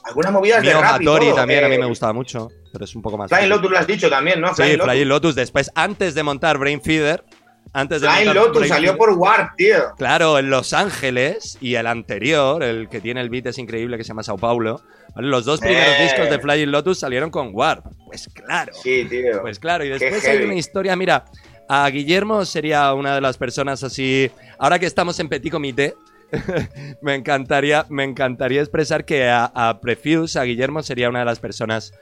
algunas 0.05 0.33
movidas 0.33 0.63
de 0.63 0.69
Mio 0.69 0.81
rap 0.81 1.01
y 1.01 1.05
Hattori 1.07 1.27
todo, 1.27 1.35
también 1.37 1.65
a 1.65 1.69
mí 1.69 1.75
eh, 1.77 1.79
me 1.79 1.87
gustaba 1.87 2.13
mucho, 2.13 2.49
pero 2.73 2.85
es 2.85 2.95
un 2.95 3.03
poco 3.03 3.17
más. 3.19 3.31
Flying. 3.31 3.49
Lotus 3.49 3.71
lo 3.71 3.79
has 3.79 3.87
dicho 3.87 4.09
también, 4.11 4.41
¿no? 4.41 4.55
Sí, 4.55 4.77
Flying 4.83 5.09
Lotus. 5.09 5.35
Después, 5.35 5.71
antes 5.75 6.15
de 6.15 6.23
montar 6.23 6.59
Brain 6.59 6.81
Feeder, 6.83 7.25
antes 7.73 8.01
de 8.03 8.09
Flying 8.11 8.35
Lotus 8.35 8.59
Brain 8.59 8.69
salió 8.73 8.93
Feeder- 8.95 8.97
por 8.99 9.11
Warp, 9.13 9.57
tío. 9.57 9.77
Claro, 9.97 10.39
en 10.39 10.51
Los 10.51 10.73
Ángeles 10.73 11.57
y 11.61 11.75
el 11.77 11.87
anterior, 11.87 12.63
el 12.63 12.89
que 12.89 13.01
tiene 13.01 13.21
el 13.21 13.31
beat 13.31 13.47
es 13.47 13.59
increíble, 13.59 13.97
que 13.97 14.05
se 14.05 14.09
llama 14.09 14.23
Sao 14.23 14.37
Paulo. 14.37 14.83
¿vale? 15.15 15.29
Los 15.29 15.45
dos 15.45 15.61
primeros 15.61 15.95
Eh. 15.99 16.03
discos 16.05 16.29
de 16.31 16.39
Flying 16.39 16.71
Lotus 16.71 16.99
salieron 16.99 17.31
con 17.31 17.51
Warp. 17.53 17.87
Pues 18.07 18.29
claro. 18.35 18.73
Sí, 18.75 19.07
tío. 19.09 19.41
Pues 19.41 19.59
claro, 19.59 19.85
y 19.85 19.89
después 19.89 20.25
hay 20.27 20.43
una 20.43 20.55
historia, 20.55 20.97
mira, 20.97 21.25
a 21.69 21.89
Guillermo 21.89 22.45
sería 22.45 22.93
una 22.93 23.15
de 23.15 23.21
las 23.23 23.39
personas 23.39 23.83
así, 23.85 24.31
ahora 24.59 24.79
que 24.79 24.85
estamos 24.87 25.19
en 25.21 25.29
Petit 25.31 25.51
Comité, 25.51 25.95
me 27.03 27.15
encantaría, 27.15 27.87
me 27.89 28.05
encantaría 28.05 28.61
expresar 28.61 29.05
que 29.05 29.29
a, 29.29 29.45
a 29.55 29.81
Prefuse, 29.81 30.39
a 30.39 30.45
Guillermo 30.45 30.83
sería 30.83 31.09
una 31.09 31.21
de 31.21 31.25
las 31.25 31.41
personas 31.41 31.93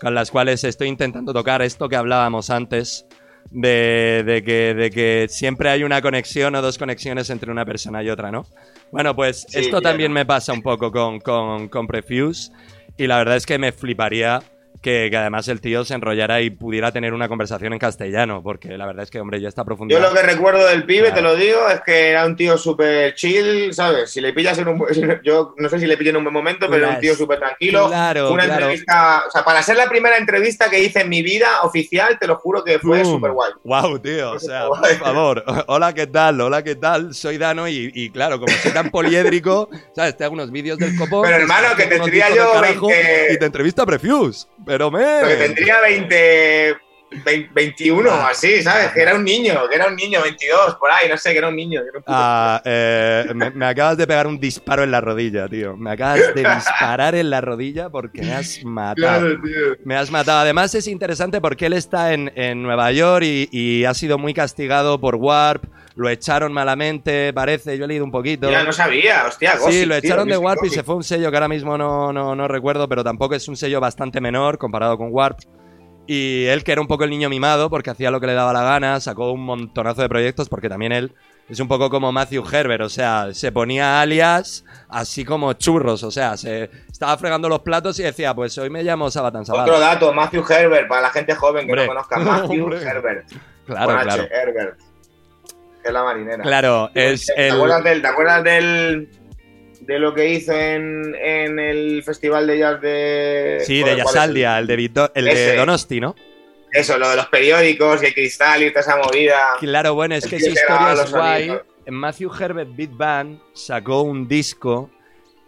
con 0.00 0.14
las 0.14 0.30
cuales 0.30 0.62
estoy 0.64 0.88
intentando 0.88 1.32
tocar 1.32 1.62
esto 1.62 1.88
que 1.88 1.96
hablábamos 1.96 2.50
antes, 2.50 3.06
de, 3.50 4.22
de 4.26 4.42
que, 4.44 4.74
de 4.74 4.90
que 4.90 5.26
siempre 5.28 5.70
hay 5.70 5.82
una 5.82 6.02
conexión 6.02 6.54
o 6.54 6.62
dos 6.62 6.78
conexiones 6.78 7.30
entre 7.30 7.50
una 7.50 7.64
persona 7.64 8.02
y 8.02 8.10
otra, 8.10 8.30
¿no? 8.30 8.46
Bueno, 8.92 9.16
pues 9.16 9.46
Sí, 9.48 9.58
esto 9.60 9.80
claro. 9.80 9.82
también 9.82 10.12
me 10.12 10.26
pasa 10.26 10.52
un 10.52 10.62
poco 10.62 10.92
con, 10.92 11.18
con, 11.20 11.68
con 11.68 11.86
Prefuse 11.86 12.52
y 12.96 13.06
la 13.06 13.18
verdad 13.18 13.36
es 13.36 13.46
que 13.46 13.58
me 13.58 13.72
fliparía 13.72 14.42
que, 14.82 15.08
que 15.10 15.16
además 15.16 15.48
el 15.48 15.60
tío 15.60 15.84
se 15.84 15.94
enrollara 15.94 16.40
y 16.40 16.50
pudiera 16.50 16.92
tener 16.92 17.12
una 17.14 17.28
conversación 17.28 17.72
en 17.72 17.78
castellano, 17.78 18.42
porque 18.42 18.76
la 18.78 18.86
verdad 18.86 19.02
es 19.04 19.10
que, 19.10 19.20
hombre, 19.20 19.40
ya 19.40 19.48
está 19.48 19.62
Yo 19.62 19.66
profundidad. 19.66 20.00
lo 20.00 20.12
que 20.14 20.22
recuerdo 20.22 20.66
del 20.66 20.84
pibe, 20.84 21.08
Claro. 21.08 21.14
te 21.16 21.22
lo 21.22 21.36
digo, 21.36 21.68
es 21.68 21.80
que 21.80 22.10
era 22.10 22.24
un 22.26 22.36
tío 22.36 22.56
súper 22.58 23.14
chill, 23.14 23.72
¿sabes? 23.74 24.10
Si 24.10 24.20
le 24.20 24.32
pillas 24.32 24.58
en 24.58 24.68
un... 24.68 24.78
Yo 25.24 25.54
no 25.56 25.68
sé 25.68 25.78
si 25.80 25.86
le 25.86 25.96
pillé 25.96 26.10
en 26.10 26.16
un 26.16 26.24
buen 26.24 26.34
momento, 26.34 26.66
pero 26.68 26.86
era 26.86 26.94
un 26.94 27.00
tío 27.00 27.14
súper 27.14 27.38
tranquilo. 27.38 27.88
Claro, 27.88 28.32
una 28.32 28.44
claro. 28.44 28.60
entrevista... 28.62 29.24
O 29.26 29.30
sea, 29.30 29.44
para 29.44 29.62
ser 29.62 29.76
la 29.76 29.88
primera 29.88 30.16
entrevista 30.16 30.70
que 30.70 30.80
hice 30.80 31.00
en 31.00 31.08
mi 31.08 31.22
vida 31.22 31.62
oficial, 31.62 32.18
te 32.18 32.26
lo 32.26 32.36
juro 32.36 32.62
que 32.64 32.78
fue 32.78 33.04
súper 33.04 33.32
guay. 33.32 33.52
Wow, 33.64 33.98
tío, 33.98 34.32
o 34.32 34.38
sea, 34.38 34.66
por 34.68 34.86
favor. 34.96 35.44
Hola, 35.66 35.92
¿qué 35.94 36.06
tal? 36.06 36.40
Hola, 36.40 36.62
¿qué 36.62 36.76
tal? 36.76 37.14
Soy 37.14 37.38
Dano 37.38 37.68
y, 37.68 37.90
y 37.94 38.10
claro, 38.10 38.38
como 38.38 38.52
soy 38.58 38.72
tan 38.72 38.90
poliédrico, 38.90 39.68
¿sabes? 39.94 40.16
Te 40.16 40.24
hago 40.24 40.34
unos 40.34 40.50
vídeos 40.50 40.78
del 40.78 40.96
copón. 40.96 41.22
Pero, 41.24 41.36
te 41.36 41.42
hermano, 41.42 41.68
que 41.76 41.86
tendría 41.86 42.26
discos 42.26 42.44
yo 42.44 42.52
del 42.52 42.60
carajo 42.62 42.86
20 42.88 43.32
Y 43.32 43.38
te 43.38 43.46
entrevista 43.46 43.86
Prefuse. 43.86 44.46
Pero, 44.68 44.90
me. 44.90 45.20
Porque 45.20 45.36
tendría 45.36 45.80
20... 45.80 46.76
20 47.24 47.50
21 47.54 48.10
o 48.10 48.12
así, 48.12 48.62
¿sabes? 48.62 48.92
Que 48.92 49.00
era 49.00 49.14
un 49.14 49.24
niño, 49.24 49.66
que 49.68 49.76
era 49.76 49.86
un 49.86 49.96
niño, 49.96 50.20
22, 50.22 50.76
por 50.76 50.90
ahí, 50.90 51.08
no 51.08 51.16
sé, 51.16 51.32
que 51.32 51.38
era 51.38 51.48
un 51.48 51.56
niño. 51.56 51.80
que 51.82 51.88
era 51.88 51.98
un 51.98 52.04
Ah, 52.06 52.60
eh, 52.64 53.32
me, 53.34 53.50
me 53.50 53.66
acabas 53.66 53.96
de 53.96 54.06
pegar 54.06 54.26
un 54.26 54.38
disparo 54.38 54.84
en 54.84 54.90
la 54.90 55.00
rodilla, 55.00 55.48
tío. 55.48 55.76
Me 55.76 55.92
acabas 55.92 56.34
de 56.34 56.44
disparar 56.54 57.14
en 57.14 57.30
la 57.30 57.40
rodilla 57.40 57.88
porque 57.88 58.22
me 58.22 58.34
has 58.34 58.62
matado. 58.64 58.96
Claro, 58.96 59.40
tío. 59.42 59.76
Me 59.84 59.96
has 59.96 60.10
matado. 60.10 60.40
Además 60.40 60.74
es 60.74 60.86
interesante 60.86 61.40
porque 61.40 61.66
él 61.66 61.72
está 61.72 62.12
en, 62.12 62.30
en 62.34 62.62
Nueva 62.62 62.92
York 62.92 63.24
y, 63.24 63.48
y 63.50 63.84
ha 63.84 63.94
sido 63.94 64.18
muy 64.18 64.34
castigado 64.34 65.00
por 65.00 65.16
Warp. 65.16 65.64
Lo 65.98 66.08
echaron 66.08 66.52
malamente, 66.52 67.32
parece. 67.32 67.76
Yo 67.76 67.84
he 67.84 67.88
leído 67.88 68.04
un 68.04 68.12
poquito. 68.12 68.48
Ya 68.48 68.62
no 68.62 68.72
sabía, 68.72 69.24
hostia, 69.26 69.54
Sí, 69.54 69.58
Gossip, 69.58 69.88
lo 69.88 70.00
tío, 70.00 70.08
echaron 70.08 70.28
de 70.28 70.36
Warp 70.36 70.64
y 70.64 70.70
se 70.70 70.84
fue 70.84 70.94
un 70.94 71.02
sello 71.02 71.28
que 71.28 71.36
ahora 71.36 71.48
mismo 71.48 71.76
no, 71.76 72.12
no, 72.12 72.36
no 72.36 72.46
recuerdo, 72.46 72.88
pero 72.88 73.02
tampoco 73.02 73.34
es 73.34 73.48
un 73.48 73.56
sello 73.56 73.80
bastante 73.80 74.20
menor 74.20 74.58
comparado 74.58 74.96
con 74.96 75.08
Warp. 75.10 75.40
Y 76.06 76.44
él, 76.44 76.62
que 76.62 76.70
era 76.70 76.80
un 76.80 76.86
poco 76.86 77.02
el 77.02 77.10
niño 77.10 77.28
mimado, 77.28 77.68
porque 77.68 77.90
hacía 77.90 78.12
lo 78.12 78.20
que 78.20 78.28
le 78.28 78.34
daba 78.34 78.52
la 78.52 78.62
gana, 78.62 79.00
sacó 79.00 79.32
un 79.32 79.44
montonazo 79.44 80.00
de 80.00 80.08
proyectos, 80.08 80.48
porque 80.48 80.68
también 80.68 80.92
él 80.92 81.12
es 81.48 81.58
un 81.58 81.66
poco 81.66 81.90
como 81.90 82.12
Matthew 82.12 82.44
Herbert, 82.48 82.82
o 82.82 82.88
sea, 82.88 83.30
se 83.32 83.50
ponía 83.50 84.00
alias 84.00 84.64
así 84.88 85.24
como 85.24 85.52
churros, 85.54 86.04
o 86.04 86.12
sea, 86.12 86.36
se 86.36 86.70
estaba 86.88 87.18
fregando 87.18 87.48
los 87.48 87.60
platos 87.60 87.98
y 87.98 88.04
decía, 88.04 88.34
pues 88.34 88.56
hoy 88.56 88.70
me 88.70 88.84
llamo 88.84 89.10
Sabatan 89.10 89.44
Sabat. 89.44 89.66
Otro 89.66 89.80
dato, 89.80 90.12
Matthew 90.12 90.44
Herbert, 90.48 90.88
para 90.88 91.02
la 91.02 91.10
gente 91.10 91.34
joven 91.34 91.66
que 91.66 91.72
Hombre. 91.72 91.86
no 91.86 91.92
conozca, 91.92 92.18
Matthew. 92.20 92.72
Herbert. 92.80 93.28
Claro, 93.66 93.86
Con 93.86 93.96
H, 93.96 94.04
claro. 94.04 94.22
Herbert. 94.30 94.87
Es 95.88 95.94
la 95.94 96.04
marinera. 96.04 96.42
Claro, 96.42 96.90
es 96.94 97.26
¿Te 97.26 97.48
el... 97.48 97.54
acuerdas, 97.54 97.84
del, 97.84 98.02
¿Te 98.02 98.08
acuerdas 98.08 98.44
del, 98.44 99.08
de 99.80 99.98
lo 99.98 100.14
que 100.14 100.28
hizo 100.28 100.52
en, 100.52 101.14
en 101.14 101.58
el 101.58 102.02
Festival 102.02 102.46
de 102.46 102.58
Jazz 102.58 102.80
de. 102.80 103.62
Sí, 103.64 103.82
de. 103.82 103.96
Yasaldia, 103.96 104.58
el 104.58 104.66
de, 104.66 104.74
el 105.14 105.24
de. 105.24 105.56
Donosti, 105.56 106.00
¿no? 106.00 106.14
Eso, 106.70 106.98
lo 106.98 107.08
de 107.08 107.16
los 107.16 107.26
periódicos 107.28 108.02
y 108.02 108.06
el 108.06 108.14
cristal 108.14 108.62
y 108.62 108.70
toda 108.70 108.82
esa 108.82 108.96
movida. 108.96 109.38
Claro, 109.60 109.94
bueno, 109.94 110.14
es 110.14 110.24
El 110.24 110.30
que 110.30 110.36
esa 110.36 110.50
historia 110.50 110.92
es 110.92 111.10
guay. 111.10 111.58
Matthew 111.86 112.30
Herbert 112.38 112.76
Beat 112.76 112.90
Band 112.94 113.40
sacó 113.54 114.02
un 114.02 114.28
disco 114.28 114.90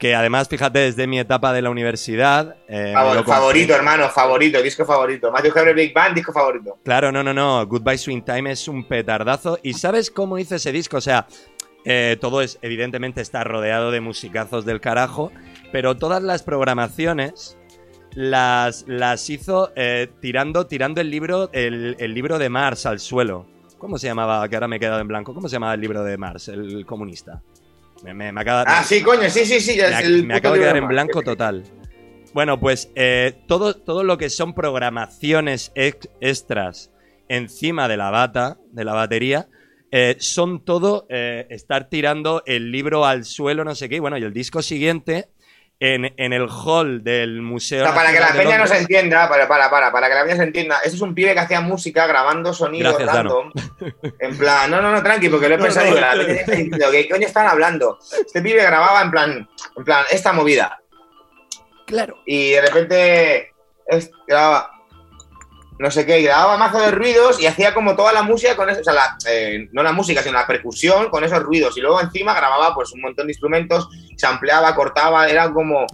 que 0.00 0.14
además, 0.16 0.48
fíjate, 0.48 0.78
desde 0.80 1.06
mi 1.06 1.20
etapa 1.20 1.52
de 1.52 1.60
la 1.62 1.70
universidad. 1.70 2.56
eh, 2.66 2.92
Favor- 2.94 3.24
favorito, 3.24 3.74
hermano, 3.74 4.08
favorito, 4.08 4.60
disco 4.62 4.84
favorito. 4.86 5.30
Matthew 5.30 5.52
Herbert 5.54 5.76
Big 5.76 5.94
Band, 5.94 6.14
disco 6.16 6.32
favorito. 6.32 6.78
Claro, 6.82 7.12
no, 7.12 7.22
no, 7.22 7.32
no. 7.34 7.66
Goodbye 7.66 7.98
Swing 7.98 8.22
Time 8.22 8.50
es 8.50 8.66
un 8.66 8.82
petardazo. 8.84 9.58
¿Y 9.62 9.74
sabes 9.74 10.10
cómo 10.10 10.38
hice 10.38 10.56
ese 10.56 10.72
disco? 10.72 10.96
O 10.96 11.00
sea, 11.02 11.26
eh, 11.84 12.16
todo 12.20 12.40
es, 12.40 12.58
evidentemente, 12.62 13.20
está 13.20 13.44
rodeado 13.44 13.90
de 13.90 14.00
musicazos 14.00 14.64
del 14.64 14.80
carajo, 14.80 15.32
pero 15.70 15.94
todas 15.96 16.22
las 16.22 16.42
programaciones 16.42 17.58
las, 18.14 18.84
las 18.88 19.28
hizo 19.30 19.70
eh, 19.76 20.08
tirando, 20.20 20.66
tirando 20.66 21.00
el 21.02 21.10
libro, 21.10 21.50
el, 21.52 21.94
el 21.98 22.14
libro 22.14 22.38
de 22.38 22.48
Mars 22.48 22.86
al 22.86 23.00
suelo. 23.00 23.46
¿Cómo 23.78 23.98
se 23.98 24.06
llamaba? 24.08 24.48
Que 24.48 24.56
ahora 24.56 24.68
me 24.68 24.76
he 24.76 24.80
quedado 24.80 25.00
en 25.00 25.08
blanco. 25.08 25.32
¿Cómo 25.34 25.48
se 25.48 25.54
llamaba 25.56 25.74
el 25.74 25.80
libro 25.80 26.02
de 26.04 26.16
Mars, 26.18 26.48
el 26.48 26.84
comunista? 26.86 27.42
Me, 28.02 28.14
me- 28.14 28.32
me 28.32 28.40
acaba, 28.40 28.64
Ah, 28.66 28.82
sí, 28.84 29.02
coño, 29.02 29.28
sí, 29.28 29.44
sí, 29.44 29.60
sí. 29.60 29.78
me, 30.24 30.34
acabo 30.34 30.54
de 30.54 30.60
quedar 30.60 30.76
en 30.76 30.88
blanco 30.88 31.22
total. 31.22 31.64
Bueno, 32.32 32.60
pues 32.60 32.90
eh, 32.94 33.42
todo, 33.48 33.74
todo 33.74 34.04
lo 34.04 34.16
que 34.16 34.30
son 34.30 34.54
programaciones 34.54 35.72
ex- 35.74 36.08
extras 36.20 36.90
encima 37.28 37.88
de 37.88 37.96
la 37.96 38.10
bata, 38.10 38.58
de 38.72 38.84
la 38.84 38.94
batería, 38.94 39.48
eh, 39.90 40.16
son 40.20 40.64
todo 40.64 41.06
eh, 41.08 41.46
estar 41.50 41.88
tirando 41.88 42.42
el 42.46 42.70
libro 42.70 43.04
al 43.04 43.24
suelo, 43.24 43.64
no 43.64 43.74
sé 43.74 43.88
qué. 43.88 43.96
Y 43.96 43.98
bueno, 44.00 44.16
y 44.18 44.22
el 44.22 44.32
disco 44.32 44.62
siguiente, 44.62 45.28
en, 45.80 46.12
en 46.18 46.32
el 46.34 46.46
hall 46.48 47.02
del 47.02 47.40
Museo. 47.40 47.82
O 47.82 47.86
sea, 47.86 47.94
para 47.94 48.12
que 48.12 48.20
la 48.20 48.32
peña 48.32 48.58
no 48.58 48.66
se 48.66 48.76
entienda, 48.78 49.28
para, 49.28 49.48
para, 49.48 49.70
para, 49.70 49.90
para 49.90 50.08
que 50.08 50.14
la 50.14 50.22
peña 50.24 50.36
se 50.36 50.42
entienda, 50.42 50.76
este 50.84 50.96
es 50.96 51.00
un 51.02 51.14
pibe 51.14 51.32
que 51.32 51.40
hacía 51.40 51.60
música 51.62 52.06
grabando 52.06 52.52
sonidos 52.52 52.98
Gracias, 52.98 53.16
random. 53.16 53.50
En 54.18 54.36
plan, 54.36 54.70
no, 54.70 54.82
no, 54.82 54.92
no, 54.92 55.02
tranqui, 55.02 55.30
porque 55.30 55.48
lo 55.48 55.54
he 55.54 55.58
No, 55.58 55.64
pensado 55.64 55.90
no, 55.90 55.98
la 55.98 56.12
peña 56.12 56.32
está 56.34 56.52
diciendo, 56.52 56.86
¿qué 56.92 57.08
coño 57.08 57.26
están 57.26 57.46
hablando? 57.48 57.98
Este 58.24 58.42
pibe 58.42 58.62
grababa 58.62 59.00
en 59.02 59.10
plan, 59.10 59.48
en 59.76 59.84
plan, 59.84 60.04
esta 60.10 60.32
movida. 60.34 60.80
Claro. 61.86 62.18
Y 62.26 62.50
de 62.50 62.60
repente 62.60 63.52
es- 63.86 64.10
grababa 64.28 64.70
no 65.80 65.90
sé 65.90 66.04
qué, 66.06 66.20
y 66.20 66.24
grababa 66.24 66.56
mazo 66.58 66.78
de 66.80 66.90
ruidos 66.90 67.40
y 67.40 67.46
hacía 67.46 67.72
como 67.74 67.96
toda 67.96 68.12
la 68.12 68.22
música 68.22 68.54
con 68.54 68.68
eso, 68.70 68.80
o 68.80 68.84
sea, 68.84 68.92
la- 68.92 69.16
eh, 69.28 69.68
no 69.72 69.82
la 69.82 69.92
música, 69.92 70.22
sino 70.22 70.34
la 70.38 70.46
percusión 70.46 71.08
con 71.10 71.24
esos 71.24 71.42
ruidos. 71.42 71.76
Y 71.76 71.80
luego 71.80 72.00
encima 72.00 72.34
grababa 72.34 72.74
pues 72.74 72.92
un 72.92 73.00
montón 73.00 73.26
de 73.26 73.32
instrumentos, 73.32 73.88
se 74.16 74.26
ampliaba, 74.26 74.74
cortaba, 74.74 75.28
era 75.28 75.50
como 75.52 75.86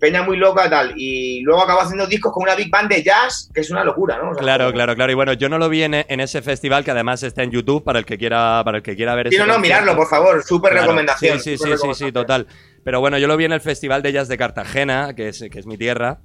peña 0.00 0.22
muy 0.22 0.36
loca 0.36 0.68
tal. 0.70 0.92
Y 0.96 1.40
luego 1.42 1.62
acabó 1.62 1.80
haciendo 1.80 2.06
discos 2.06 2.32
con 2.32 2.42
una 2.44 2.54
big 2.54 2.70
band 2.70 2.88
de 2.88 3.02
jazz, 3.02 3.50
que 3.54 3.60
es 3.62 3.70
una 3.70 3.82
locura, 3.84 4.16
¿no? 4.22 4.30
O 4.30 4.34
sea, 4.34 4.42
Claro, 4.42 4.72
claro, 4.72 4.94
claro. 4.94 5.10
Y 5.10 5.14
bueno, 5.16 5.32
yo 5.32 5.48
no 5.48 5.58
lo 5.58 5.68
vi 5.68 5.82
en, 5.82 5.94
en 5.94 6.20
ese 6.20 6.40
festival 6.42 6.84
que 6.84 6.90
además 6.92 7.22
está 7.24 7.42
en 7.42 7.50
YouTube 7.50 7.82
para 7.84 7.98
el 8.00 8.04
que 8.04 8.16
quiera, 8.18 8.62
para 8.64 8.78
el 8.78 8.82
que 8.82 8.94
quiera 8.96 9.14
ver 9.16 9.28
Sí, 9.28 9.34
ese 9.36 9.38
no, 9.44 9.46
no, 9.46 9.54
concierto. 9.54 9.82
miradlo, 9.82 9.96
por 10.00 10.08
favor, 10.08 10.42
súper 10.44 10.70
Claro. 10.72 10.84
recomendación. 10.86 11.40
Sí, 11.40 11.56
sí, 11.56 11.64
sí, 11.64 11.76
sí, 11.80 11.94
sí, 11.94 12.12
total. 12.12 12.46
Pero 12.84 13.00
bueno, 13.00 13.18
yo 13.18 13.26
lo 13.26 13.36
vi 13.36 13.44
en 13.46 13.52
el 13.52 13.60
Festival 13.60 14.02
de 14.02 14.12
Jazz 14.12 14.28
de 14.28 14.38
Cartagena, 14.38 15.14
que 15.14 15.28
es, 15.28 15.44
que 15.50 15.58
es 15.58 15.66
mi 15.66 15.76
tierra. 15.76 16.18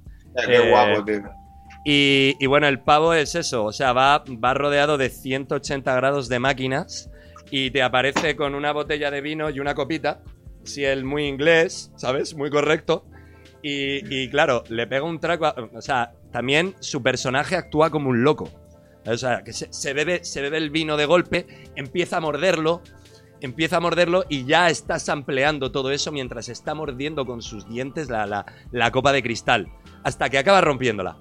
Qué 0.46 0.56
Eh, 0.56 0.70
guapo, 0.70 1.04
tío. 1.04 1.22
Y, 1.86 2.46
bueno, 2.46 2.66
el 2.66 2.80
pavo 2.80 3.12
es 3.12 3.34
eso, 3.34 3.64
o 3.64 3.72
sea, 3.72 3.92
va, 3.92 4.24
rodeado 4.54 4.96
de 4.96 5.10
180 5.10 5.94
grados 5.94 6.30
de 6.30 6.38
máquinas 6.38 7.10
y 7.50 7.70
te 7.70 7.82
aparece 7.82 8.36
con 8.36 8.54
una 8.54 8.72
botella 8.72 9.10
de 9.10 9.20
vino 9.20 9.50
y 9.50 9.60
una 9.60 9.74
copita, 9.74 10.22
si 10.62 10.82
él 10.84 11.04
muy 11.04 11.26
inglés, 11.26 11.92
¿sabes? 11.96 12.34
Muy 12.34 12.48
correcto. 12.50 13.04
Y, 13.62 14.28
claro, 14.28 14.64
le 14.68 14.86
pega 14.86 15.04
un 15.04 15.20
trago, 15.20 15.46
a- 15.46 15.54
o 15.74 15.80
sea, 15.82 16.12
también 16.32 16.74
su 16.80 17.02
personaje 17.02 17.56
actúa 17.56 17.90
como 17.90 18.10
un 18.10 18.22
loco. 18.24 18.50
O 19.06 19.16
sea, 19.18 19.42
que 19.44 19.52
se, 19.52 19.92
bebe, 19.92 20.24
se 20.24 20.40
bebe 20.40 20.56
el 20.56 20.70
vino 20.70 20.96
de 20.96 21.04
golpe, 21.06 21.46
empieza 21.76 22.16
a 22.16 22.20
morderlo, 22.20 22.82
empieza 23.42 23.76
a 23.76 23.80
morderlo 23.80 24.24
y 24.30 24.46
ya 24.46 24.70
está 24.70 24.98
sampleando 24.98 25.70
todo 25.70 25.90
eso 25.90 26.12
mientras 26.12 26.48
está 26.48 26.74
mordiendo 26.74 27.26
con 27.26 27.42
sus 27.42 27.68
dientes 27.68 28.08
la- 28.08 28.46
la 28.70 28.90
copa 28.90 29.12
de 29.12 29.22
cristal, 29.22 29.68
hasta 30.02 30.30
que 30.30 30.38
acaba 30.38 30.62
rompiéndola. 30.62 31.18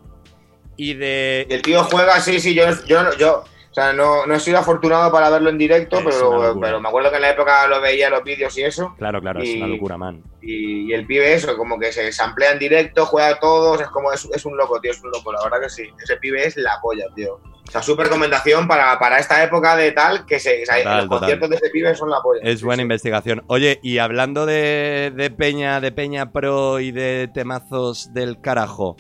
Y 0.78 0.94
de... 0.96 1.46
El 1.50 1.62
tío 1.62 1.84
juega, 1.84 2.20
sí, 2.20 2.40
sí, 2.40 2.54
yo, 2.54 2.66
yo, 2.86 3.16
yo 3.18 3.44
O 3.72 3.74
sea, 3.74 3.92
no, 3.94 4.26
no 4.28 4.36
he 4.36 4.40
sido 4.40 4.60
afortunado 4.60 5.12
para 5.12 5.30
verlo 5.32 5.50
en 5.50 5.58
directo, 5.58 5.98
Es 6.00 6.06
pero, 6.06 6.56
pero 6.62 6.80
me 6.80 6.88
acuerdo 6.90 7.10
que 7.10 7.16
en 7.16 7.22
la 7.24 7.32
época 7.32 7.66
lo 7.68 7.82
veía 7.82 8.10
los 8.10 8.24
vídeos 8.24 8.56
y 8.58 8.64
eso. 8.64 8.94
Claro, 8.98 9.20
claro, 9.22 9.42
es 9.42 9.56
una 9.56 9.68
locura, 9.68 9.98
man. 9.98 10.22
Y, 10.42 10.92
y 10.92 10.94
el 10.94 11.06
pibe 11.08 11.34
eso, 11.34 11.56
como 11.58 11.80
que 11.80 11.92
se 11.92 12.12
samplea 12.12 12.52
en 12.52 12.60
directo, 12.60 13.06
juega 13.06 13.30
a 13.30 13.40
todos, 13.40 13.82
es 13.82 13.88
como, 13.88 14.12
es, 14.12 14.28
es 14.34 14.46
un 14.46 14.58
loco, 14.58 14.80
tío, 14.80 14.92
es 14.92 15.02
un 15.02 15.10
loco, 15.12 15.32
la 15.32 15.44
verdad 15.44 15.62
que 15.62 15.70
sí. 15.70 15.90
Ese 16.04 16.18
pibe 16.18 16.46
es 16.46 16.56
la 16.58 16.80
polla, 16.82 17.06
tío. 17.16 17.40
O 17.66 17.72
sea, 17.72 17.82
su 17.82 17.96
recomendación 17.96 18.68
para, 18.68 19.00
para 19.00 19.18
esta 19.20 19.42
época 19.44 19.76
de 19.78 19.92
tal, 19.94 20.26
que 20.26 20.38
se, 20.40 20.62
o 20.64 20.66
sea, 20.66 20.78
Total, 20.78 20.98
los 20.98 21.06
total. 21.06 21.20
conciertos 21.20 21.50
de 21.50 21.56
ese 21.56 21.70
pibe 21.70 21.96
son 21.96 22.10
la 22.10 22.22
polla. 22.22 22.42
Es 22.44 22.60
Sí, 22.60 22.66
buena 22.66 22.82
sí. 22.82 22.84
investigación. 22.84 23.42
Oye, 23.48 23.80
y 23.82 24.00
hablando 24.00 24.46
de, 24.46 25.14
de 25.16 25.32
Peña, 25.32 25.80
de 25.80 25.92
Peña 25.94 26.32
Pro 26.34 26.80
y 26.82 26.92
de 26.92 27.30
temazos 27.34 28.14
del 28.14 28.42
carajo, 28.42 28.98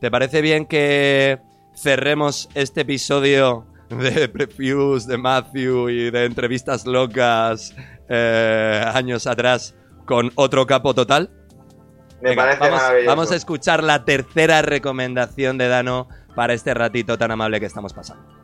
¿te 0.00 0.10
parece 0.10 0.40
bien 0.42 0.66
que 0.66 1.38
cerremos 1.74 2.48
este 2.54 2.82
episodio 2.82 3.66
de 3.88 4.28
previews 4.28 5.06
de 5.06 5.18
Matthew 5.18 5.88
y 5.90 6.10
de 6.10 6.24
entrevistas 6.24 6.86
locas 6.86 7.74
eh, 8.08 8.84
años 8.94 9.26
atrás 9.26 9.74
con 10.04 10.30
otro 10.34 10.66
capo 10.66 10.94
total? 10.94 11.30
Me 12.20 12.30
Venga, 12.30 12.42
parece 12.44 12.60
vamos, 12.60 12.80
maravilloso. 12.80 13.10
vamos 13.10 13.32
a 13.32 13.36
escuchar 13.36 13.82
la 13.84 14.04
tercera 14.04 14.62
recomendación 14.62 15.58
de 15.58 15.68
Dano 15.68 16.08
para 16.34 16.54
este 16.54 16.72
ratito 16.74 17.18
tan 17.18 17.30
amable 17.30 17.60
que 17.60 17.66
estamos 17.66 17.92
pasando. 17.92 18.35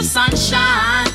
In 0.00 0.04
sunshine. 0.04 1.06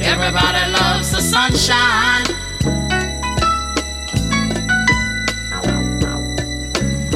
Everybody 0.00 0.72
loves 0.72 1.10
the 1.12 1.20
sunshine. 1.20 2.26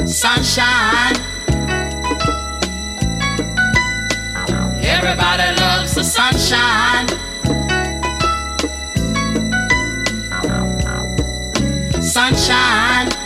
Sunshine. 0.05 1.15
Everybody 4.95 5.47
loves 5.59 5.95
the 5.95 6.03
sunshine. 6.03 7.07
Sunshine. 12.01 13.22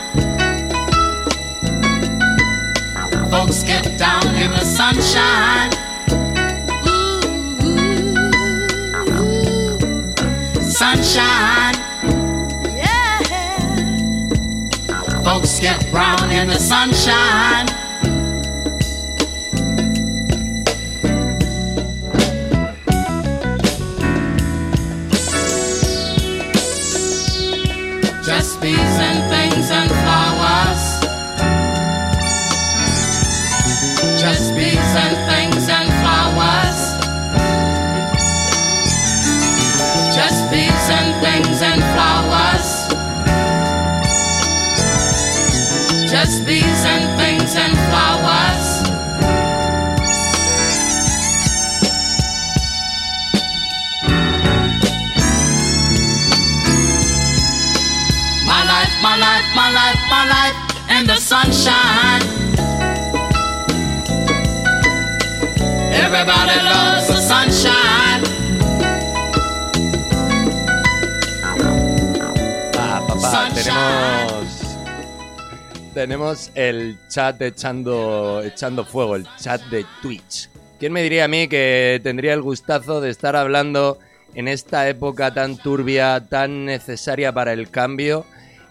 Folks 3.29 3.63
get 3.63 3.97
down 3.97 4.25
in 4.35 4.51
the 4.51 4.63
sunshine. 4.63 5.71
Ooh, 6.87 7.21
sunshine. 10.61 11.75
Yeah. 12.75 13.19
Folks 15.23 15.59
get 15.59 15.89
brown 15.91 16.31
in 16.31 16.47
the 16.47 16.57
sunshine. 16.57 17.86
Sunshine. 61.27 62.23
Everybody 65.91 66.57
loves 66.63 67.07
the 67.07 67.19
sunshine. 67.19 68.23
Ah, 72.77 73.03
papá, 73.05 73.49
tenemos. 73.53 74.77
Tenemos 75.93 76.51
el 76.55 76.97
chat 77.09 77.41
echando, 77.41 78.41
echando 78.41 78.85
fuego, 78.85 79.17
el 79.17 79.27
chat 79.37 79.61
de 79.63 79.85
Twitch. 80.01 80.49
¿Quién 80.79 80.93
me 80.93 81.03
diría 81.03 81.25
a 81.25 81.27
mí 81.27 81.49
que 81.49 81.99
tendría 82.03 82.35
el 82.35 82.41
gustazo 82.41 83.01
de 83.01 83.09
estar 83.09 83.35
hablando 83.35 83.99
en 84.33 84.47
esta 84.47 84.87
época 84.87 85.33
tan 85.33 85.57
turbia, 85.57 86.25
tan 86.29 86.63
necesaria 86.63 87.33
para 87.33 87.51
el 87.51 87.69
cambio, 87.69 88.25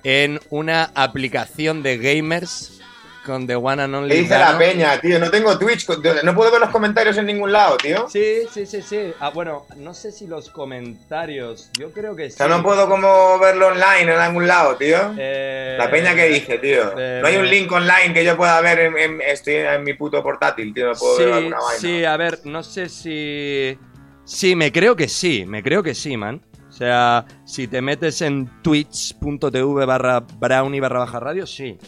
en 0.08 0.38
una 0.50 0.92
aplicación 0.94 1.82
de 1.82 1.98
gamers 1.98 2.80
con 3.24 3.44
The 3.48 3.56
One 3.56 3.82
and 3.82 3.92
Only 3.92 4.14
¿Qué 4.14 4.20
dice 4.22 4.34
Dano? 4.34 4.52
la 4.52 4.58
peña, 4.58 5.00
tío? 5.00 5.18
No 5.18 5.32
tengo 5.32 5.58
Twitch, 5.58 5.84
no 6.22 6.32
puedo 6.32 6.52
ver 6.52 6.60
los 6.60 6.70
comentarios 6.70 7.16
en 7.18 7.26
ningún 7.26 7.50
lado, 7.50 7.76
tío. 7.76 8.08
Sí, 8.08 8.42
sí, 8.54 8.66
sí, 8.66 8.82
sí. 8.82 9.12
Ah, 9.18 9.30
bueno, 9.30 9.66
no 9.78 9.94
sé 9.94 10.12
si 10.12 10.28
los 10.28 10.48
comentarios. 10.50 11.70
Yo 11.76 11.90
creo 11.90 12.14
que 12.14 12.26
O 12.26 12.30
sí. 12.30 12.36
sea, 12.36 12.46
no 12.46 12.62
puedo 12.62 12.88
como 12.88 13.36
verlo 13.40 13.66
online 13.66 14.02
en 14.02 14.10
algún 14.20 14.46
lado, 14.46 14.76
tío. 14.76 15.12
Eh, 15.18 15.74
La 15.76 15.90
peña 15.90 16.14
que 16.14 16.28
dice, 16.28 16.58
tío. 16.58 16.92
eh, 16.96 17.18
No 17.20 17.26
hay 17.26 17.36
un 17.38 17.50
link 17.50 17.72
online 17.72 18.14
que 18.14 18.24
yo 18.24 18.36
pueda 18.36 18.60
ver 18.60 18.78
en, 18.78 18.96
en- 18.96 19.20
estoy 19.20 19.54
en 19.54 19.82
mi 19.82 19.94
puto 19.94 20.22
portátil, 20.22 20.72
tío. 20.72 20.86
No 20.86 20.94
puedo 20.94 21.16
ver 21.16 21.26
Sí, 21.26 21.32
alguna 21.32 21.56
vaina. 21.58 21.80
sí, 21.80 22.04
a 22.04 22.16
ver, 22.16 22.38
no 22.44 22.62
sé 22.62 22.88
si... 22.88 23.76
Sí, 24.24 24.54
me 24.54 24.70
creo 24.70 24.94
que 24.94 25.08
sí, 25.08 25.44
me 25.46 25.64
creo 25.64 25.82
que 25.82 25.96
sí, 25.96 26.16
man. 26.16 26.40
O 26.76 26.78
sea, 26.78 27.24
si 27.46 27.66
te 27.68 27.80
metes 27.80 28.20
en 28.20 28.50
twitch.tv 28.60 29.86
barra 29.86 30.20
brownie 30.20 30.78
barra 30.78 30.98
baja 30.98 31.18
radio, 31.18 31.46
sí. 31.46 31.78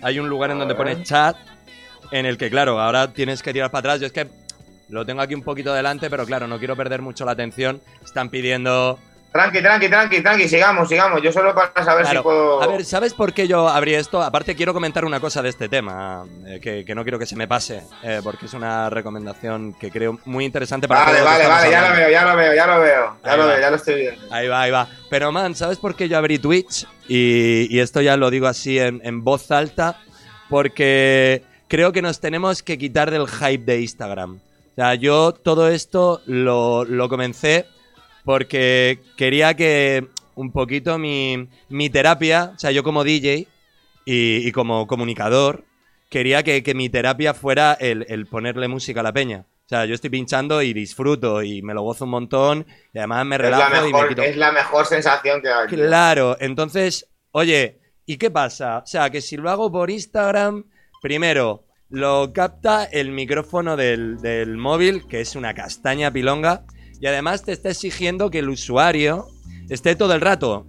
Hay 0.00 0.18
un 0.18 0.30
lugar 0.30 0.50
en 0.50 0.58
donde 0.58 0.72
A 0.72 0.76
pone 0.78 0.94
ver. 0.94 1.04
chat, 1.04 1.36
en 2.10 2.24
el 2.24 2.38
que, 2.38 2.48
claro, 2.48 2.80
ahora 2.80 3.12
tienes 3.12 3.42
que 3.42 3.52
tirar 3.52 3.70
para 3.70 3.80
atrás. 3.80 4.00
Yo 4.00 4.06
es 4.06 4.12
que 4.12 4.28
lo 4.88 5.04
tengo 5.04 5.20
aquí 5.20 5.34
un 5.34 5.42
poquito 5.42 5.74
delante, 5.74 6.08
pero 6.08 6.24
claro, 6.24 6.48
no 6.48 6.58
quiero 6.58 6.74
perder 6.74 7.02
mucho 7.02 7.26
la 7.26 7.32
atención. 7.32 7.82
Están 8.02 8.30
pidiendo... 8.30 8.98
Tranqui, 9.32 9.62
tranqui, 9.62 9.88
tranqui, 9.88 10.22
tranqui, 10.22 10.48
sigamos, 10.48 10.88
sigamos. 10.88 11.22
Yo 11.22 11.30
solo 11.30 11.54
para 11.54 11.84
saber 11.84 12.02
Claro. 12.04 12.18
si 12.18 12.22
puedo. 12.24 12.62
A 12.62 12.66
ver, 12.66 12.84
¿sabes 12.84 13.14
por 13.14 13.32
qué 13.32 13.46
yo 13.46 13.68
abrí 13.68 13.94
esto? 13.94 14.20
Aparte, 14.20 14.56
quiero 14.56 14.72
comentar 14.74 15.04
una 15.04 15.20
cosa 15.20 15.40
de 15.40 15.50
este 15.50 15.68
tema, 15.68 16.24
eh, 16.46 16.58
que, 16.60 16.84
que 16.84 16.94
no 16.96 17.04
quiero 17.04 17.16
que 17.18 17.26
se 17.26 17.36
me 17.36 17.46
pase, 17.46 17.82
eh, 18.02 18.20
porque 18.24 18.46
es 18.46 18.54
una 18.54 18.90
recomendación 18.90 19.74
que 19.74 19.90
creo 19.92 20.18
muy 20.24 20.44
interesante 20.44 20.88
para 20.88 21.04
Vale, 21.04 21.22
vale, 21.22 21.46
vale, 21.46 21.70
ya 21.70 21.88
lo 21.88 21.94
veo, 21.96 22.10
ya 22.10 22.24
lo 22.26 22.36
veo, 22.36 22.54
ya 22.54 22.66
lo 22.66 22.80
veo. 22.80 23.16
Ya 23.24 23.30
Ahí 23.32 23.38
lo 23.38 23.44
va. 23.46 23.52
veo, 23.52 23.60
ya 23.60 23.70
lo 23.70 23.76
estoy 23.76 23.94
viendo. 23.94 24.34
Ahí 24.34 24.48
va, 24.48 24.62
ahí 24.62 24.70
va. 24.72 24.88
Pero, 25.08 25.30
man, 25.30 25.54
¿sabes 25.54 25.78
por 25.78 25.94
qué 25.94 26.08
yo 26.08 26.18
abrí 26.18 26.38
Twitch? 26.40 26.86
Y, 27.06 27.68
y 27.70 27.78
esto 27.78 28.00
ya 28.00 28.16
lo 28.16 28.30
digo 28.30 28.48
así 28.48 28.80
en, 28.80 29.00
en 29.04 29.22
voz 29.22 29.50
alta, 29.52 29.96
porque 30.48 31.42
creo 31.68 31.92
que 31.92 32.02
nos 32.02 32.18
tenemos 32.20 32.62
que 32.64 32.76
quitar 32.78 33.10
del 33.12 33.28
hype 33.28 33.64
de 33.64 33.80
Instagram. 33.80 34.40
O 34.72 34.74
sea, 34.74 34.94
yo 34.96 35.32
todo 35.32 35.68
esto 35.68 36.20
lo, 36.26 36.84
lo 36.84 37.08
comencé 37.08 37.66
porque 38.30 39.00
quería 39.16 39.54
que 39.54 40.06
un 40.36 40.52
poquito 40.52 40.98
mi, 40.98 41.48
mi 41.68 41.90
terapia, 41.90 42.52
o 42.54 42.58
sea, 42.60 42.70
yo 42.70 42.84
como 42.84 43.02
DJ 43.02 43.48
y, 44.04 44.46
y 44.46 44.52
como 44.52 44.86
comunicador, 44.86 45.64
quería 46.08 46.44
que, 46.44 46.62
que 46.62 46.72
mi 46.72 46.88
terapia 46.88 47.34
fuera 47.34 47.72
el, 47.72 48.06
el 48.08 48.28
ponerle 48.28 48.68
música 48.68 49.00
a 49.00 49.02
la 49.02 49.12
peña. 49.12 49.46
O 49.66 49.68
sea, 49.68 49.84
yo 49.84 49.96
estoy 49.96 50.10
pinchando 50.10 50.62
y 50.62 50.72
disfruto 50.72 51.42
y 51.42 51.60
me 51.62 51.74
lo 51.74 51.82
gozo 51.82 52.04
un 52.04 52.12
montón 52.12 52.66
y 52.94 52.98
además 52.98 53.26
me 53.26 53.36
relajo 53.36 53.68
y 53.68 53.88
me 53.88 53.92
mejor, 53.94 54.08
quito... 54.10 54.22
es 54.22 54.36
la 54.36 54.52
mejor 54.52 54.86
sensación 54.86 55.42
que 55.42 55.48
hay. 55.48 55.66
Claro, 55.66 56.36
entonces, 56.38 57.08
oye, 57.32 57.80
¿y 58.06 58.16
qué 58.16 58.30
pasa? 58.30 58.78
O 58.78 58.86
sea, 58.86 59.10
que 59.10 59.22
si 59.22 59.38
lo 59.38 59.50
hago 59.50 59.72
por 59.72 59.90
Instagram, 59.90 60.66
primero, 61.02 61.64
lo 61.88 62.32
capta 62.32 62.84
el 62.84 63.10
micrófono 63.10 63.76
del, 63.76 64.20
del 64.20 64.56
móvil, 64.56 65.08
que 65.08 65.20
es 65.20 65.34
una 65.34 65.52
castaña 65.52 66.12
pilonga, 66.12 66.64
y 67.00 67.06
además 67.06 67.44
te 67.44 67.52
está 67.52 67.70
exigiendo 67.70 68.30
que 68.30 68.40
el 68.40 68.48
usuario 68.48 69.28
esté 69.68 69.96
todo 69.96 70.14
el 70.14 70.20
rato 70.20 70.66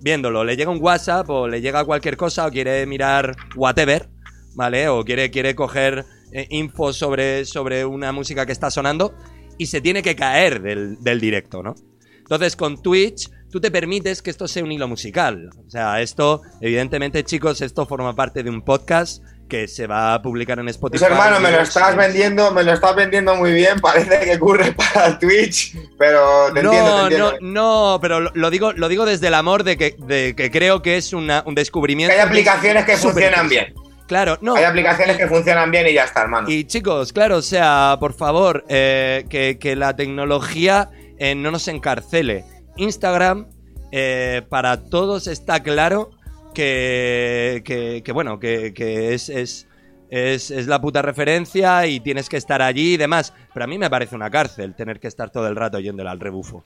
viéndolo. 0.00 0.44
Le 0.44 0.56
llega 0.56 0.70
un 0.70 0.82
WhatsApp 0.82 1.28
o 1.30 1.48
le 1.48 1.60
llega 1.60 1.84
cualquier 1.84 2.16
cosa 2.16 2.46
o 2.46 2.50
quiere 2.50 2.86
mirar 2.86 3.36
whatever, 3.56 4.08
¿vale? 4.54 4.88
O 4.88 5.04
quiere, 5.04 5.30
quiere 5.30 5.54
coger 5.54 6.04
eh, 6.32 6.46
info 6.50 6.92
sobre, 6.92 7.44
sobre 7.44 7.84
una 7.84 8.12
música 8.12 8.46
que 8.46 8.52
está 8.52 8.70
sonando 8.70 9.14
y 9.58 9.66
se 9.66 9.80
tiene 9.80 10.02
que 10.02 10.16
caer 10.16 10.62
del, 10.62 10.96
del 11.00 11.20
directo, 11.20 11.62
¿no? 11.62 11.74
Entonces, 12.18 12.56
con 12.56 12.80
Twitch, 12.80 13.30
tú 13.50 13.60
te 13.60 13.70
permites 13.70 14.22
que 14.22 14.30
esto 14.30 14.48
sea 14.48 14.64
un 14.64 14.72
hilo 14.72 14.88
musical. 14.88 15.50
O 15.66 15.70
sea, 15.70 16.00
esto, 16.00 16.42
evidentemente, 16.60 17.24
chicos, 17.24 17.60
esto 17.60 17.86
forma 17.86 18.14
parte 18.14 18.42
de 18.42 18.50
un 18.50 18.62
podcast 18.62 19.22
que 19.52 19.68
se 19.68 19.86
va 19.86 20.14
a 20.14 20.22
publicar 20.22 20.58
en 20.58 20.68
Spotify. 20.70 20.98
Pues 21.04 21.10
hermano, 21.12 21.38
me 21.38 21.50
lo 21.50 21.60
estás 21.60 21.94
vendiendo, 21.94 22.52
me 22.52 22.62
lo 22.64 22.72
estás 22.72 22.96
vendiendo 22.96 23.34
muy 23.36 23.52
bien, 23.52 23.78
parece 23.80 24.20
que 24.20 24.36
ocurre 24.36 24.72
para 24.94 25.18
Twitch, 25.18 25.76
pero 25.98 26.50
te 26.54 26.60
entiendo, 26.60 26.62
te 26.62 26.72
No, 26.72 27.02
entiendo. 27.02 27.32
no, 27.42 27.92
no, 27.92 28.00
pero 28.00 28.20
lo, 28.20 28.50
digo, 28.50 28.72
lo 28.72 28.88
digo 28.88 29.04
desde 29.04 29.26
el 29.26 29.34
amor 29.34 29.62
de 29.62 29.76
que, 29.76 29.94
de 29.98 30.34
que 30.34 30.50
creo 30.50 30.80
que 30.80 30.96
es 30.96 31.12
una- 31.12 31.42
un 31.44 31.54
Que 31.54 31.60
descubrimiento. 31.60 32.14
hay 32.14 32.20
aplicaciones 32.20 32.86
que 32.86 32.96
funcionan 32.96 33.48
bien. 33.50 33.74
Claro, 34.06 34.38
no. 34.40 34.56
Hay 34.56 34.64
aplicaciones 34.64 35.18
que 35.18 35.26
funcionan 35.26 35.70
bien 35.70 35.86
y 35.86 35.92
ya 35.92 36.04
está, 36.04 36.22
hermano. 36.22 36.48
Y 36.50 36.64
chicos, 36.64 37.12
claro, 37.12 37.36
o 37.36 37.42
sea, 37.42 37.98
por 38.00 38.14
favor, 38.14 38.64
eh, 38.68 39.26
que, 39.28 39.58
que 39.58 39.76
la 39.76 39.94
tecnología 39.94 40.88
eh, 41.18 41.34
no 41.34 41.50
nos 41.50 41.68
encarcele. 41.68 42.44
Instagram, 42.76 43.48
eh, 43.90 44.40
para 44.48 44.84
todos 44.84 45.26
está 45.26 45.62
claro 45.62 46.10
que, 46.52 47.62
que- 47.64 48.02
que, 48.04 48.12
bueno, 48.12 48.38
que, 48.38 48.72
que 48.74 49.14
es, 49.14 49.28
es, 49.28 49.66
es, 50.10 50.50
es 50.50 50.66
la 50.66 50.80
puta 50.80 51.02
referencia 51.02 51.86
y 51.86 52.00
tienes 52.00 52.28
que 52.28 52.36
estar 52.36 52.62
allí 52.62 52.94
y 52.94 52.96
demás. 52.96 53.32
Pero 53.52 53.64
a 53.64 53.66
mí 53.66 53.78
me 53.78 53.90
parece 53.90 54.14
una 54.14 54.30
cárcel 54.30 54.74
tener 54.74 55.00
que 55.00 55.08
estar 55.08 55.30
todo 55.30 55.48
el 55.48 55.56
rato 55.56 55.78
yéndole 55.80 56.10
al 56.10 56.20
rebufo. 56.20 56.64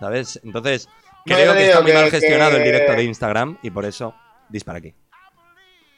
¿Sabes? 0.00 0.40
Entonces, 0.44 0.88
creo 1.24 1.52
que 1.54 1.58
está 1.66 1.80
muy 1.82 1.92
mal 1.92 2.10
gestionado 2.10 2.56
el 2.56 2.64
directo 2.64 2.92
de 2.92 3.04
Instagram 3.04 3.58
y 3.62 3.70
por 3.70 3.84
eso 3.84 4.14
dispara 4.48 4.78
aquí. 4.78 4.94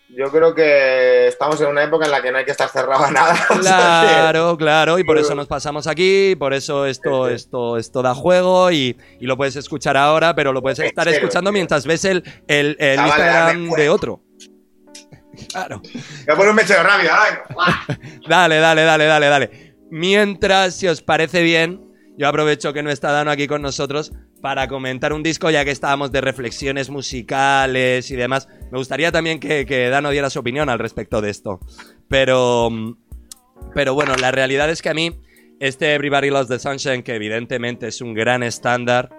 Yo 0.09 0.31
creo 0.31 0.55
que 0.55 1.27
estamos 1.27 1.61
en 1.61 1.67
una 1.67 1.83
época 1.83 2.05
en 2.05 2.13
la 2.13 2.23
que 2.23 2.31
no 2.31 2.39
hay 2.39 2.45
que 2.45 2.53
estar 2.53 2.69
cerrado 2.69 3.05
a 3.05 3.11
nada. 3.11 3.35
Claro, 3.61 4.57
claro, 4.57 4.99
y 4.99 5.05
por 5.05 5.19
eso 5.19 5.35
nos 5.35 5.49
pasamos 5.49 5.87
aquí, 5.87 6.37
por 6.39 6.55
eso 6.55 6.87
esto, 6.87 7.29
esto, 7.29 7.77
esto 7.77 8.03
da 8.03 8.15
juego 8.15 8.71
y, 8.71 8.97
y 9.19 9.27
lo 9.27 9.37
puedes 9.37 9.57
escuchar 9.57 9.97
ahora, 9.97 10.35
pero 10.35 10.53
lo 10.53 10.63
puedes 10.63 10.79
estar 10.79 11.09
escuchando 11.09 11.51
mientras 11.51 11.87
ves 11.87 12.05
el, 12.05 12.23
el, 12.47 12.77
el 12.79 13.01
Instagram 13.01 13.71
de 13.71 13.89
otro. 13.89 14.21
Claro. 15.51 15.83
Voy 15.83 16.33
a 16.33 16.35
poner 16.35 16.49
un 16.49 16.57
mechero 16.57 16.83
rápido. 16.83 17.13
Dale, 18.27 18.57
dale, 18.57 18.83
dale, 18.85 19.05
dale, 19.05 19.27
dale. 19.27 19.77
Mientras, 19.91 20.77
si 20.77 20.89
os 20.89 21.03
parece 21.03 21.43
bien, 21.43 21.95
yo 22.17 22.27
aprovecho 22.27 22.73
que 22.73 22.83
no 22.83 22.91
está 22.91 23.13
Dano 23.13 23.31
aquí 23.31 23.47
con 23.47 23.61
nosotros 23.61 24.13
para 24.47 24.69
comentar 24.69 25.13
un 25.13 25.25
disco, 25.25 25.51
ya 25.51 25.65
que 25.65 25.73
estábamos 25.73 26.13
de 26.13 26.21
reflexiones 26.21 26.89
musicales 26.89 28.13
y 28.13 28.15
demás. 28.15 28.47
Me 28.71 28.79
gustaría 28.79 29.11
también 29.11 29.41
que, 29.41 29.67
que 29.67 29.89
Dano 29.89 30.11
diera 30.11 30.31
su 30.31 30.39
opinión 30.39 30.69
al 30.69 30.79
respecto 30.79 31.21
de 31.21 31.31
esto. 31.31 31.59
Pero, 32.07 32.71
pero 33.75 33.95
bueno, 33.95 34.15
la 34.15 34.31
realidad 34.31 34.71
es 34.71 34.83
que 34.83 34.89
a 34.91 34.95
mí, 34.95 35.11
este 35.59 35.95
Everybody 35.95 36.31
Loves 36.31 36.47
the 36.47 36.61
Sunshine, 36.61 37.03
que 37.03 37.17
evidentemente 37.17 37.89
es 37.89 38.01
un 38.01 38.15
gran 38.15 38.45
estándar 38.45 39.11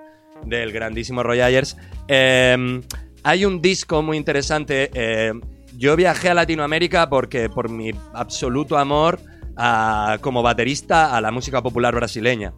del 0.45 0.71
grandísimo 0.71 1.23
Roy 1.23 1.41
Ayers, 1.41 1.75
eh, 2.07 2.79
hay 3.23 3.43
un 3.43 3.61
disco 3.61 4.01
muy 4.01 4.15
interesante. 4.15 4.89
eh, 4.93 5.33
yo 5.75 5.97
viajé 5.97 6.29
a 6.29 6.35
Latinoamérica 6.35 7.09
porque 7.09 7.49
por 7.49 7.69
mi 7.69 7.91
absoluto 8.13 8.77
amor 8.77 9.19
a- 9.57 10.19
como 10.21 10.41
baterista 10.41 11.17
a 11.17 11.19
la 11.19 11.31
música 11.31 11.61
popular 11.61 11.93
brasileña. 11.93 12.53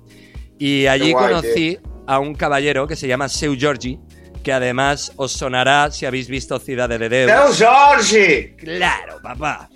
Y 0.60 0.86
allí 0.86 1.14
guay, 1.14 1.30
conocí 1.30 1.80
a 2.10 2.18
un 2.18 2.34
caballero 2.34 2.88
que 2.88 2.96
se 2.96 3.08
llama 3.08 3.30
Seu 3.30 3.54
Giorgi, 3.54 4.00
que 4.44 4.52
además 4.52 5.14
os 5.16 5.32
sonará 5.32 5.92
si 5.92 6.08
habéis 6.08 6.28
visto 6.28 6.58
Ciudad 6.58 6.90
de 6.90 7.08
Deus. 7.08 7.56
¡Seu 7.56 7.68
Jorge! 7.68 8.56
Claro, 8.58 9.20
papá. 9.22 9.70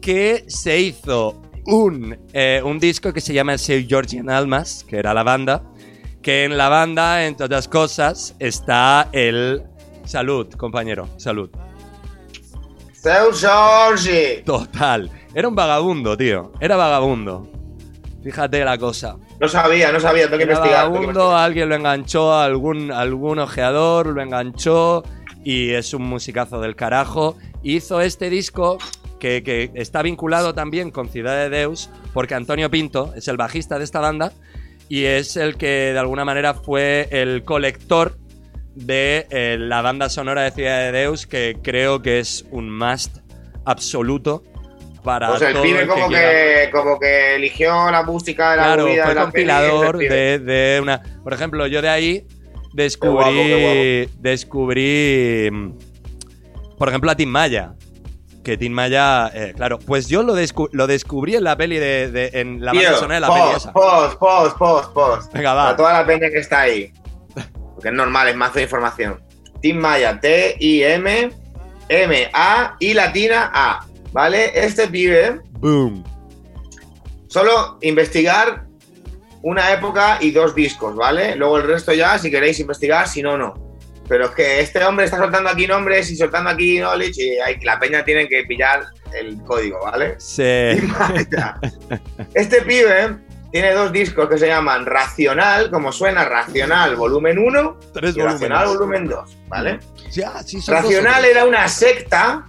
Que 0.00 0.44
se 0.48 0.80
hizo 0.80 1.40
un, 1.66 2.18
eh, 2.32 2.60
un 2.64 2.80
disco 2.80 3.12
que 3.12 3.20
se 3.20 3.32
llama 3.32 3.56
Seu 3.58 3.86
Georgian 3.86 4.28
Almas, 4.28 4.84
que 4.88 4.98
era 4.98 5.14
la 5.14 5.22
banda. 5.22 5.62
Que 6.20 6.44
en 6.44 6.58
la 6.58 6.68
banda, 6.68 7.24
entre 7.24 7.46
otras 7.46 7.68
cosas, 7.68 8.34
está 8.40 9.08
el. 9.12 9.62
Salud, 10.04 10.52
compañero, 10.54 11.08
salud. 11.16 11.48
¡Seu 12.92 13.30
Jorge! 13.30 14.42
Total. 14.44 15.08
Era 15.32 15.46
un 15.46 15.54
vagabundo, 15.54 16.16
tío. 16.16 16.50
Era 16.58 16.74
vagabundo. 16.74 17.48
Fíjate 18.22 18.64
la 18.64 18.76
cosa. 18.78 19.16
No 19.40 19.48
sabía, 19.48 19.92
no 19.92 20.00
sabía, 20.00 20.24
tengo 20.24 20.38
que 20.38 20.44
investigar. 20.44 20.84
tengo 20.84 21.00
que 21.00 21.06
vagabundo, 21.06 21.20
investigar. 21.20 21.44
alguien 21.44 21.68
lo 21.68 21.74
enganchó, 21.76 22.34
algún, 22.34 22.90
algún 22.90 23.38
ojeador 23.38 24.08
lo 24.08 24.22
enganchó 24.22 25.04
y 25.44 25.70
es 25.70 25.94
un 25.94 26.02
musicazo 26.02 26.60
del 26.60 26.74
carajo. 26.74 27.36
Hizo 27.62 28.00
este 28.00 28.28
disco 28.28 28.78
que, 29.20 29.42
que 29.42 29.70
está 29.74 30.02
vinculado 30.02 30.54
también 30.54 30.90
con 30.90 31.08
Ciudad 31.08 31.36
de 31.36 31.50
Deus 31.50 31.90
porque 32.12 32.34
Antonio 32.34 32.70
Pinto 32.70 33.12
es 33.14 33.28
el 33.28 33.36
bajista 33.36 33.78
de 33.78 33.84
esta 33.84 34.00
banda 34.00 34.32
y 34.88 35.04
es 35.04 35.36
el 35.36 35.56
que 35.56 35.92
de 35.92 35.98
alguna 35.98 36.24
manera 36.24 36.54
fue 36.54 37.08
el 37.10 37.44
colector 37.44 38.18
de 38.74 39.26
eh, 39.30 39.56
la 39.58 39.82
banda 39.82 40.08
sonora 40.08 40.42
de 40.42 40.50
Ciudad 40.52 40.78
de 40.80 40.92
Deus 40.92 41.26
que 41.26 41.58
creo 41.62 42.00
que 42.00 42.20
es 42.20 42.46
un 42.50 42.76
must 42.76 43.18
absoluto 43.64 44.42
para 45.08 45.28
Pues 45.30 45.40
el 45.40 45.52
todo 45.54 45.62
pibe 45.62 45.80
el 45.82 45.88
como 45.88 46.08
que, 46.10 46.68
como 46.70 46.98
que 47.00 47.36
eligió 47.36 47.90
la 47.90 48.02
música 48.02 48.50
de 48.50 48.56
la 48.58 48.62
Claro, 48.64 48.86
movida 48.86 49.02
fue 49.04 49.08
de 49.08 49.14
la 49.14 49.22
compilador 49.22 49.98
pibe. 49.98 50.14
de, 50.14 50.38
de 50.40 50.80
una. 50.82 51.02
Por 51.24 51.32
ejemplo, 51.32 51.66
yo 51.66 51.80
de 51.80 51.88
ahí 51.88 52.26
descubrí. 52.74 53.14
guapo, 53.14 53.32
qué 53.32 54.08
Descubrí. 54.18 55.48
mm, 55.50 55.72
Por 56.76 56.88
ejemplo, 56.90 57.10
a 57.10 57.14
Tim 57.16 57.30
Maya. 57.30 57.72
Que 58.44 58.58
Tim 58.58 58.72
Maya, 58.72 59.30
eh, 59.34 59.54
claro, 59.56 59.78
pues 59.78 60.08
yo 60.08 60.22
lo, 60.22 60.36
descu- 60.36 60.68
lo 60.72 60.86
descubrí 60.86 61.36
en 61.36 61.44
la 61.44 61.56
peli 61.56 61.78
de. 61.78 62.10
de- 62.10 62.30
en 62.34 62.62
la 62.62 62.72
banda 62.74 62.94
sonora 62.96 63.14
de 63.14 63.20
la 63.22 63.28
peli 63.28 63.56
esa. 63.56 63.72
post, 63.72 64.18
post, 64.18 64.56
post, 64.58 64.92
post. 64.92 65.32
Venga, 65.32 65.54
va. 65.54 65.64
Para 65.64 65.76
toda 65.76 65.92
la 65.94 66.06
peña 66.06 66.28
que 66.30 66.38
está 66.38 66.60
ahí. 66.60 66.92
Porque 67.74 67.88
es 67.88 67.94
normal, 67.94 68.28
es 68.28 68.36
mazo 68.36 68.54
de 68.56 68.62
información. 68.64 69.20
Tim 69.62 69.78
Maya, 69.78 70.20
T-I-M, 70.20 71.30
M-A 71.88 72.76
y 72.78 72.92
latina 72.94 73.50
A. 73.54 73.86
¿Vale? 74.12 74.50
Este 74.54 74.88
pibe, 74.88 75.40
Boom. 75.52 76.02
solo 77.28 77.78
investigar 77.82 78.64
una 79.42 79.72
época 79.72 80.18
y 80.20 80.30
dos 80.30 80.54
discos, 80.54 80.96
¿vale? 80.96 81.36
Luego 81.36 81.58
el 81.58 81.64
resto 81.64 81.92
ya, 81.92 82.18
si 82.18 82.30
queréis 82.30 82.58
investigar, 82.60 83.06
si 83.08 83.22
no, 83.22 83.36
no. 83.36 83.54
Pero 84.08 84.24
es 84.26 84.30
que 84.30 84.60
este 84.60 84.82
hombre 84.84 85.04
está 85.04 85.18
soltando 85.18 85.50
aquí 85.50 85.66
nombres 85.66 86.10
y 86.10 86.16
soltando 86.16 86.50
aquí 86.50 86.78
knowledge 86.78 87.22
y 87.22 87.38
hay- 87.38 87.60
la 87.60 87.78
peña 87.78 88.02
tiene 88.04 88.26
que 88.26 88.42
pillar 88.44 88.86
el 89.14 89.42
código, 89.44 89.78
¿vale? 89.82 90.16
Vaya. 90.98 91.58
Este 92.34 92.62
pibe 92.62 93.16
tiene 93.52 93.72
dos 93.72 93.92
discos 93.92 94.28
que 94.28 94.38
se 94.38 94.46
llaman 94.46 94.86
Racional, 94.86 95.70
como 95.70 95.92
suena 95.92 96.24
Racional 96.24 96.96
volumen 96.96 97.38
1 97.38 97.78
Tres 97.92 98.16
y 98.16 98.20
Racional 98.20 98.66
volumen 98.68 99.06
2, 99.06 99.36
¿vale? 99.48 99.78
Sí, 100.10 100.22
ah, 100.22 100.42
sí, 100.44 100.56
dos 100.56 100.68
Racional 100.68 101.24
era 101.26 101.44
una 101.44 101.68
secta, 101.68 102.46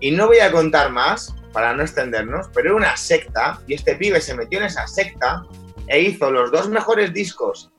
y 0.00 0.10
no 0.10 0.26
voy 0.26 0.40
a 0.40 0.50
contar 0.50 0.90
más 0.90 1.34
para 1.52 1.74
no 1.74 1.82
extendernos, 1.82 2.48
pero 2.54 2.68
era 2.68 2.76
una 2.76 2.96
secta, 2.96 3.60
y 3.66 3.74
este 3.74 3.96
pibe 3.96 4.20
se 4.20 4.34
metió 4.34 4.58
en 4.58 4.66
esa 4.66 4.86
secta 4.86 5.42
e 5.86 6.00
hizo 6.00 6.30
los 6.30 6.50
dos 6.50 6.68
mejores 6.68 7.12
discos. 7.12 7.70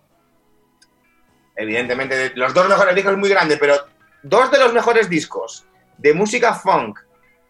Evidentemente, 1.55 2.31
los 2.35 2.53
dos 2.53 2.67
mejores 2.67 2.95
discos 2.95 3.17
muy 3.17 3.29
grandes, 3.29 3.57
pero 3.59 3.85
dos 4.23 4.51
de 4.51 4.59
los 4.59 4.73
mejores 4.73 5.09
discos 5.09 5.65
de 5.97 6.13
música 6.13 6.53
funk, 6.53 6.99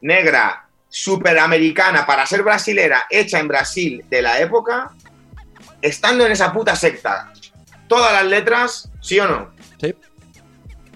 negra, 0.02 0.68
superamericana, 0.90 2.06
para 2.06 2.26
ser 2.26 2.44
brasilera, 2.44 3.06
hecha 3.10 3.40
en 3.40 3.48
Brasil 3.48 4.06
de 4.10 4.22
la 4.22 4.40
época, 4.40 4.92
estando 5.82 6.26
en 6.26 6.34
esa 6.34 6.52
puta 6.52 6.76
secta. 6.76 7.32
Todas 7.88 8.12
las 8.12 8.26
letras, 8.26 8.92
¿sí 9.02 9.20
o 9.20 9.28
no? 9.28 9.54
Sí. 9.80 9.96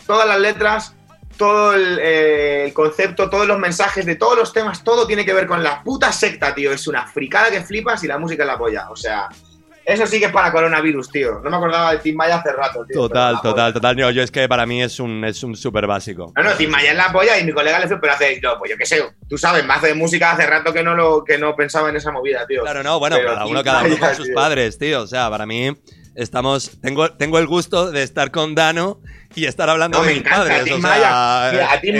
todas 0.05 0.27
las 0.27 0.39
letras, 0.39 0.95
todo 1.37 1.73
el, 1.73 1.99
eh, 1.99 2.65
el 2.65 2.73
concepto, 2.73 3.29
todos 3.29 3.47
los 3.47 3.59
mensajes 3.59 4.05
de 4.05 4.15
todos 4.15 4.37
los 4.37 4.53
temas, 4.53 4.83
todo 4.83 5.05
tiene 5.07 5.25
que 5.25 5.33
ver 5.33 5.47
con 5.47 5.63
la 5.63 5.83
puta 5.83 6.11
secta, 6.11 6.53
tío. 6.53 6.71
Es 6.71 6.87
una 6.87 7.05
fricada 7.07 7.51
que 7.51 7.61
flipas 7.61 8.03
y 8.03 8.07
la 8.07 8.17
música 8.17 8.43
es 8.43 8.47
la 8.47 8.57
polla. 8.57 8.89
O 8.89 8.95
sea, 8.95 9.27
eso 9.85 10.07
sí 10.07 10.19
que 10.19 10.25
es 10.25 10.31
para 10.31 10.51
coronavirus, 10.51 11.11
tío. 11.11 11.39
No 11.43 11.49
me 11.51 11.57
acordaba 11.57 11.91
de 11.91 11.99
Tim 11.99 12.15
Maya 12.15 12.37
hace 12.37 12.51
rato, 12.51 12.83
tío. 12.85 13.01
Total, 13.01 13.39
total, 13.41 13.71
total. 13.71 13.95
No, 13.95 14.09
yo 14.09 14.23
es 14.23 14.31
que 14.31 14.47
para 14.47 14.65
mí 14.65 14.81
es 14.81 14.99
un 14.99 15.23
es 15.23 15.43
un 15.43 15.55
súper 15.55 15.85
básico. 15.85 16.33
No, 16.35 16.43
no, 16.43 16.53
Tim 16.53 16.71
Maya 16.71 16.91
es 16.91 16.97
la 16.97 17.11
polla 17.11 17.37
y 17.37 17.43
mi 17.43 17.51
colega 17.53 17.79
le 17.79 17.87
fue, 17.87 17.99
pero 18.01 18.13
hace, 18.13 18.39
no, 18.41 18.57
pues 18.57 18.71
yo 18.71 18.77
qué 18.77 18.85
sé, 18.87 19.03
tú 19.29 19.37
sabes, 19.37 19.63
más 19.63 19.81
de 19.83 19.93
música 19.93 20.31
hace 20.31 20.47
rato 20.47 20.73
que 20.73 20.81
no 20.81 20.95
lo 20.95 21.23
que 21.23 21.37
no 21.37 21.55
pensaba 21.55 21.89
en 21.89 21.97
esa 21.97 22.11
movida, 22.11 22.47
tío. 22.47 22.63
Claro, 22.63 22.81
no, 22.81 22.97
bueno, 22.97 23.17
Pero 23.17 23.33
cada 23.33 23.45
uno, 23.45 23.63
cada 23.63 23.83
uno 23.83 23.97
con 23.99 24.15
sus 24.15 24.25
tío. 24.25 24.35
padres, 24.35 24.77
tío. 24.79 25.01
O 25.03 25.07
sea, 25.07 25.29
para 25.29 25.45
mí 25.45 25.71
estamos. 26.15 26.79
Tengo, 26.81 27.11
tengo 27.11 27.39
el 27.39 27.47
gusto 27.47 27.91
de 27.91 28.03
estar 28.03 28.31
con 28.31 28.55
Dano 28.55 29.01
y 29.35 29.45
estar 29.45 29.69
hablando 29.69 29.97
No, 29.99 30.03
de 30.03 30.09
me 30.09 30.13
mis 30.15 30.21
encanta. 30.25 30.39
padres. 30.47 30.61
a 30.61 30.63
Tim 30.63 30.73
o 30.75 30.79
Maya, 30.79 31.01
sea, 31.01 31.49
mira, 31.51 31.71
a 31.73 31.81
Tim 31.81 31.99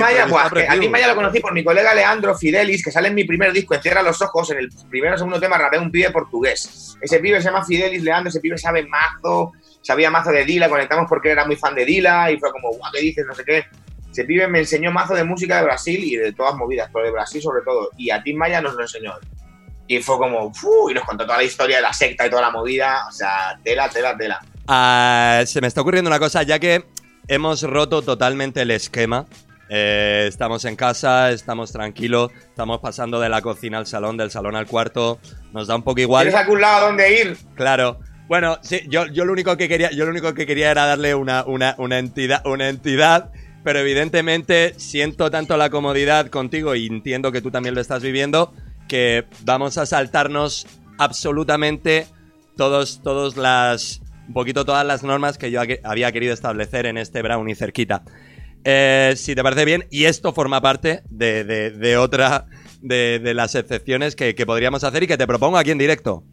Maya, 0.89 1.05
a 1.05 1.07
lo 1.09 1.15
conocí 1.15 1.39
por 1.39 1.53
mi 1.53 1.63
colega 1.63 1.93
Leandro 1.93 2.35
Fidelis, 2.37 2.83
que 2.83 2.91
sale 2.91 3.09
en 3.09 3.15
mi 3.15 3.25
primer 3.25 3.51
disco, 3.51 3.75
Encierra 3.75 4.01
los 4.01 4.21
ojos, 4.21 4.49
en 4.51 4.59
el 4.59 4.69
primero 4.89 5.15
o 5.15 5.17
segundo 5.17 5.39
tema 5.39 5.57
rapea 5.57 5.81
un 5.81 5.91
pibe 5.91 6.09
portugués. 6.11 6.95
Ese 7.01 7.19
pibe 7.19 7.39
se 7.41 7.49
llama 7.49 7.65
Fidelis 7.65 8.01
Leandro, 8.03 8.29
ese 8.29 8.39
pibe 8.39 8.57
sabe 8.57 8.85
mazo, 8.87 9.51
sabía 9.81 10.09
mazo 10.09 10.31
de 10.31 10.45
Dila, 10.45 10.69
conectamos 10.69 11.07
porque 11.09 11.31
era 11.31 11.45
muy 11.45 11.55
fan 11.57 11.75
de 11.75 11.85
Dila 11.85 12.31
y 12.31 12.37
fue 12.39 12.51
como, 12.51 12.69
guau, 12.69 12.91
¿qué 12.93 13.01
dices? 13.01 13.25
No 13.27 13.35
sé 13.35 13.43
qué. 13.43 13.65
ese 14.11 14.23
pibe 14.23 14.47
me 14.47 14.59
enseñó 14.59 14.91
mazo 14.91 15.13
de 15.13 15.25
música 15.25 15.57
de 15.57 15.63
Brasil 15.65 16.01
y 16.03 16.15
de 16.15 16.31
todas 16.31 16.55
movidas, 16.55 16.89
pero 16.93 17.05
de 17.05 17.11
Brasil 17.11 17.41
sobre 17.41 17.63
todo. 17.63 17.89
Y 17.97 18.09
a 18.11 18.23
Tim 18.23 18.37
Maya 18.37 18.61
nos 18.61 18.75
lo 18.75 18.81
enseñó. 18.83 19.13
Y 19.87 19.99
fue 19.99 20.17
como, 20.17 20.53
¡fu! 20.53 20.89
y 20.89 20.93
nos 20.93 21.03
contó 21.03 21.25
toda 21.25 21.37
la 21.37 21.43
historia 21.43 21.77
de 21.77 21.83
la 21.83 21.93
secta 21.93 22.25
y 22.25 22.29
toda 22.29 22.41
la 22.41 22.51
movida. 22.51 23.05
O 23.07 23.11
sea, 23.11 23.59
tela, 23.63 23.89
tela, 23.89 24.17
tela. 24.17 24.39
Ah, 24.67 25.43
se 25.45 25.61
me 25.61 25.67
está 25.67 25.81
ocurriendo 25.81 26.09
una 26.09 26.19
cosa, 26.19 26.43
ya 26.43 26.59
que 26.59 26.85
hemos 27.27 27.61
roto 27.61 28.01
totalmente 28.01 28.61
el 28.61 28.71
esquema. 28.71 29.25
Eh, 29.69 30.25
estamos 30.27 30.63
en 30.65 30.75
casa, 30.75 31.31
estamos 31.31 31.71
tranquilos, 31.71 32.31
estamos 32.33 32.79
pasando 32.79 33.19
de 33.19 33.29
la 33.29 33.41
cocina 33.41 33.79
al 33.79 33.87
salón, 33.87 34.17
del 34.17 34.31
salón 34.31 34.55
al 34.55 34.67
cuarto. 34.67 35.19
Nos 35.53 35.67
da 35.67 35.75
un 35.75 35.83
poco 35.83 36.01
igual. 36.01 36.25
¿Tienes 36.25 36.41
algún 36.41 36.61
lado 36.61 36.87
donde 36.87 37.21
ir? 37.21 37.37
Claro. 37.55 37.99
Bueno, 38.27 38.57
sí, 38.61 38.81
yo, 38.87 39.05
yo 39.07 39.25
lo 39.25 39.33
único 39.33 39.55
que 39.55 39.67
quería, 39.67 39.91
yo 39.91 40.05
lo 40.05 40.11
único 40.11 40.33
que 40.33 40.47
quería 40.47 40.71
era 40.71 40.85
darle 40.85 41.13
una, 41.13 41.43
una, 41.45 41.75
una 41.77 41.99
entidad, 41.99 42.45
una 42.45 42.69
entidad, 42.69 43.31
pero 43.63 43.79
evidentemente 43.79 44.73
siento 44.77 45.29
tanto 45.29 45.57
la 45.57 45.69
comodidad 45.69 46.27
contigo 46.27 46.73
y 46.73 46.87
entiendo 46.87 47.31
que 47.31 47.41
tú 47.41 47.51
también 47.51 47.75
lo 47.75 47.81
estás 47.81 48.01
viviendo, 48.01 48.53
que 48.87 49.25
vamos 49.43 49.77
a 49.77 49.85
saltarnos 49.85 50.67
absolutamente 50.97 52.07
todos, 52.57 53.01
todos 53.01 53.35
las, 53.37 54.01
un 54.27 54.33
poquito 54.33 54.65
todas 54.65 54.85
las 54.85 55.03
normas 55.03 55.37
que 55.37 55.51
yo 55.51 55.61
ha- 55.61 55.65
había 55.83 56.11
querido 56.11 56.33
establecer 56.33 56.85
en 56.85 56.97
este 56.97 57.21
brownie 57.21 57.55
cerquita. 57.55 58.03
Eh, 58.63 59.13
si 59.15 59.35
te 59.35 59.43
parece 59.43 59.65
bien, 59.65 59.85
y 59.91 60.05
esto 60.05 60.33
forma 60.33 60.61
parte 60.61 61.03
de, 61.09 61.43
de- 61.43 61.71
de 61.71 61.97
otra 61.97 62.45
de, 62.81 63.19
de 63.19 63.33
las 63.33 63.55
excepciones 63.55 64.15
que, 64.15 64.35
que 64.35 64.45
podríamos 64.45 64.83
hacer 64.83 65.03
y 65.03 65.07
que 65.07 65.17
te 65.17 65.27
propongo 65.27 65.57
aquí 65.57 65.71
en 65.71 65.77
directo. 65.77 66.23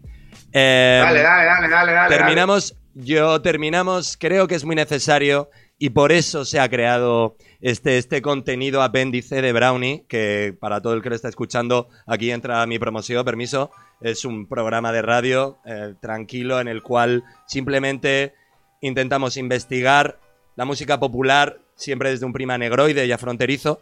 Eh, 0.52 1.00
Dale, 1.02 1.22
dale, 1.22 1.44
dale, 1.46 1.68
dale, 1.68 1.92
dale. 1.92 2.16
terminamos, 2.16 2.76
yo 2.94 3.40
terminamos, 3.42 4.16
creo 4.18 4.46
que 4.48 4.54
es 4.54 4.64
muy 4.64 4.76
necesario 4.76 5.50
y 5.78 5.90
por 5.90 6.12
eso 6.12 6.44
se 6.44 6.60
ha 6.60 6.68
creado 6.68 7.36
este, 7.62 7.96
este 7.96 8.20
contenido 8.20 8.82
apéndice 8.82 9.40
de 9.40 9.52
Brownie, 9.52 10.04
que 10.08 10.54
para 10.58 10.82
todo 10.82 10.94
el 10.94 11.02
que 11.02 11.08
lo 11.08 11.14
está 11.14 11.28
escuchando, 11.28 11.88
aquí 12.06 12.30
entra 12.30 12.66
mi 12.66 12.78
promoción, 12.78 13.24
permiso, 13.24 13.70
es 14.00 14.24
un 14.24 14.46
programa 14.46 14.92
de 14.92 15.00
radio 15.00 15.58
eh, 15.64 15.94
tranquilo 16.00 16.60
en 16.60 16.68
el 16.68 16.82
cual 16.82 17.24
simplemente 17.46 18.34
intentamos 18.80 19.36
investigar 19.36 20.18
la 20.56 20.64
música 20.64 20.98
popular 20.98 21.60
siempre 21.76 22.10
desde 22.10 22.26
un 22.26 22.32
prima 22.32 22.58
negroide 22.58 23.06
y 23.06 23.12
afronterizo, 23.12 23.80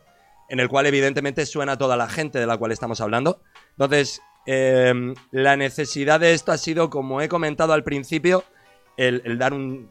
en 0.49 0.61
el 0.61 0.68
cual 0.68 0.87
evidentemente 0.87 1.47
suena 1.47 1.78
toda 1.78 1.97
la 1.97 2.09
gente 2.09 2.39
de 2.39 2.47
la 2.47 2.59
cual 2.59 2.72
estamos 2.72 3.01
hablando. 3.01 3.43
Entonces, 3.72 4.20
eh, 4.47 4.93
la 5.31 5.57
necesidad 5.57 6.20
de 6.20 6.35
esto 6.35 6.53
ha 6.53 6.59
sido, 6.59 6.91
como 6.91 7.20
he 7.20 7.28
comentado 7.28 7.72
al 7.72 7.85
principio, 7.85 8.45
el, 8.97 9.39
dar 9.39 9.55
un, 9.55 9.91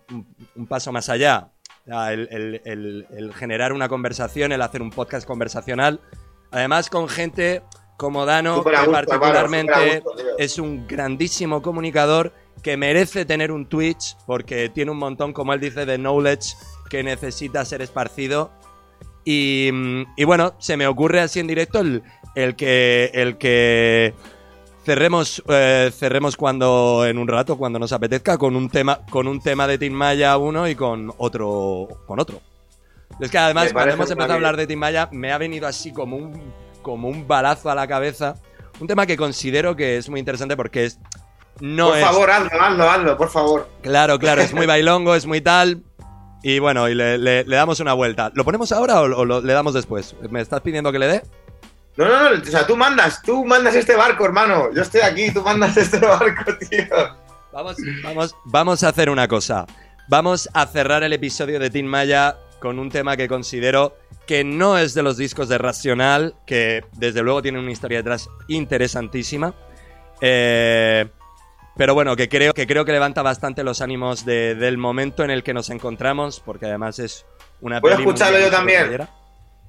paso 0.68 0.92
más 0.92 1.10
allá, 1.10 1.50
el, 1.90 2.28
el- 2.32 2.62
el- 2.66 3.08
el 3.18 3.34
generar 3.34 3.74
una 3.74 3.90
conversación, 3.90 4.52
el 4.52 4.62
hacer 4.62 4.82
un 4.82 4.90
podcast 4.92 5.28
conversacional, 5.28 6.00
además 6.52 6.90
con 6.90 7.08
gente 7.10 7.62
como 7.98 8.26
Dano, 8.26 8.64
que 8.64 8.92
particularmente 8.92 10.00
gusto, 10.00 10.22
es 10.38 10.58
un 10.58 10.88
grandísimo 10.88 11.62
comunicador 11.62 12.34
que 12.64 12.78
merece 12.78 13.26
tener 13.26 13.52
un 13.52 13.68
Twitch 13.68 14.16
porque 14.26 14.70
tiene 14.70 14.92
un 14.92 14.98
montón, 14.98 15.34
como 15.34 15.54
él 15.54 15.60
dice, 15.60 15.86
de 15.86 15.98
knowledge 15.98 16.56
que 16.90 17.04
necesita 17.04 17.64
ser 17.66 17.82
esparcido. 17.82 18.52
Y, 19.26 19.70
y 20.16 20.24
bueno, 20.24 20.54
se 20.60 20.78
me 20.78 20.88
ocurre 20.88 21.20
así 21.22 21.40
en 21.40 21.48
directo 21.48 21.80
el, 21.80 22.04
el 22.36 22.56
que 22.56 23.12
el 23.14 23.38
que 23.38 24.14
cerremos 24.90 25.44
eh, 25.48 25.92
cerremos 25.96 26.36
cuando 26.36 27.06
en 27.06 27.20
un 27.20 27.28
rato 27.28 27.58
cuando 27.60 27.78
nos 27.78 27.92
apetezca 27.94 28.40
con 28.40 28.56
un 28.56 28.70
tema 28.72 29.02
con 29.12 29.28
un 29.28 29.40
tema 29.40 29.68
de 29.68 29.78
Tim 29.78 29.94
Maya 29.94 30.36
uno 30.38 30.68
y 30.68 30.74
con 30.74 31.14
otro 31.20 31.88
con 32.08 32.20
otro. 32.20 32.42
Es 33.20 33.30
que 33.30 33.38
además 33.38 33.72
cuando 33.72 33.94
hemos 33.94 34.10
empezado 34.10 34.34
a 34.34 34.36
hablar 34.38 34.58
de 34.58 34.66
Tim 34.66 34.80
Maya 34.80 35.08
me 35.12 35.32
ha 35.32 35.38
venido 35.38 35.68
así 35.68 35.94
como 35.94 36.18
un 36.18 36.42
como 36.82 37.08
un 37.08 37.28
balazo 37.28 37.70
a 37.70 37.76
la 37.76 37.86
cabeza, 37.88 38.34
un 38.80 38.88
tema 38.88 39.06
que 39.06 39.16
considero 39.16 39.76
que 39.76 39.98
es 39.98 40.10
muy 40.10 40.20
interesante 40.20 40.58
porque 40.58 40.86
es 40.86 40.98
no 41.60 41.90
por 41.90 41.98
es 41.98 42.04
favor, 42.06 42.32
hazlo, 42.32 42.60
hazlo, 42.62 42.90
hazlo, 42.90 43.18
por 43.18 43.30
favor. 43.30 43.70
Claro, 43.84 44.18
claro, 44.18 44.42
es 44.42 44.54
muy 44.56 44.66
bailongo, 44.74 45.14
es 45.14 45.28
muy 45.28 45.40
tal. 45.42 45.84
Y 46.42 46.58
bueno, 46.58 46.88
y 46.90 46.96
le, 46.96 47.18
le- 47.20 47.44
le 47.44 47.56
damos 47.56 47.80
una 47.82 47.94
vuelta. 47.94 48.32
¿Lo 48.34 48.44
ponemos 48.46 48.72
ahora 48.72 49.02
o, 49.02 49.08
lo- 49.08 49.18
o 49.20 49.26
lo- 49.26 49.42
le 49.42 49.54
damos 49.54 49.74
después? 49.76 50.16
¿Me 50.32 50.40
estás 50.42 50.62
pidiendo 50.62 50.92
que 50.92 50.98
le 51.00 51.08
dé? 51.08 51.22
No, 52.00 52.08
no, 52.08 52.30
no, 52.36 52.42
o 52.42 52.46
sea, 52.46 52.66
tú 52.66 52.78
mandas, 52.78 53.22
tú 53.22 53.44
mandas 53.46 53.76
este 53.76 53.96
barco, 53.96 54.26
hermano. 54.26 54.74
Yo 54.74 54.82
estoy 54.82 55.02
aquí, 55.02 55.32
tú 55.34 55.42
mandas 55.42 55.76
este 55.78 56.00
barco, 56.06 56.44
tío. 56.70 56.86
Vamos, 57.52 57.76
vamos, 58.04 58.36
vamos 58.46 58.84
a 58.84 58.90
hacer 58.90 59.10
una 59.10 59.28
cosa. 59.28 59.66
Vamos 60.08 60.50
a 60.54 60.66
cerrar 60.66 61.04
el 61.04 61.14
episodio 61.14 61.60
de 61.60 61.70
Team 61.70 61.86
Maya 61.88 62.38
con 62.60 62.80
un 62.80 62.90
tema 62.90 63.18
que 63.18 63.28
considero 63.28 63.96
que 64.26 64.44
no 64.44 64.78
es 64.78 64.94
de 64.94 65.04
los 65.04 65.18
discos 65.18 65.50
de 65.50 65.58
Racional, 65.58 66.36
que 66.46 66.86
desde 66.94 67.22
luego 67.22 67.42
tiene 67.42 67.60
una 67.60 67.72
historia 67.72 67.98
detrás 67.98 68.30
interesantísima. 68.48 69.54
Eh, 70.22 71.08
pero 71.76 71.94
bueno, 71.94 72.16
que 72.16 72.28
creo, 72.30 72.54
que 72.54 72.68
creo 72.68 72.86
que 72.86 72.92
levanta 72.92 73.22
bastante 73.22 73.64
los 73.64 73.82
ánimos 73.82 74.26
de- 74.26 74.56
del 74.56 74.78
momento 74.78 75.24
en 75.24 75.32
el 75.32 75.44
que 75.44 75.54
nos 75.54 75.70
encontramos, 75.70 76.40
porque 76.42 76.66
además 76.68 77.00
es 77.00 77.26
una 77.62 77.80
¿Puedo 77.82 77.96
peli 77.96 78.08
escucharlo 78.08 78.40
yo 78.40 78.50
también? 78.50 79.08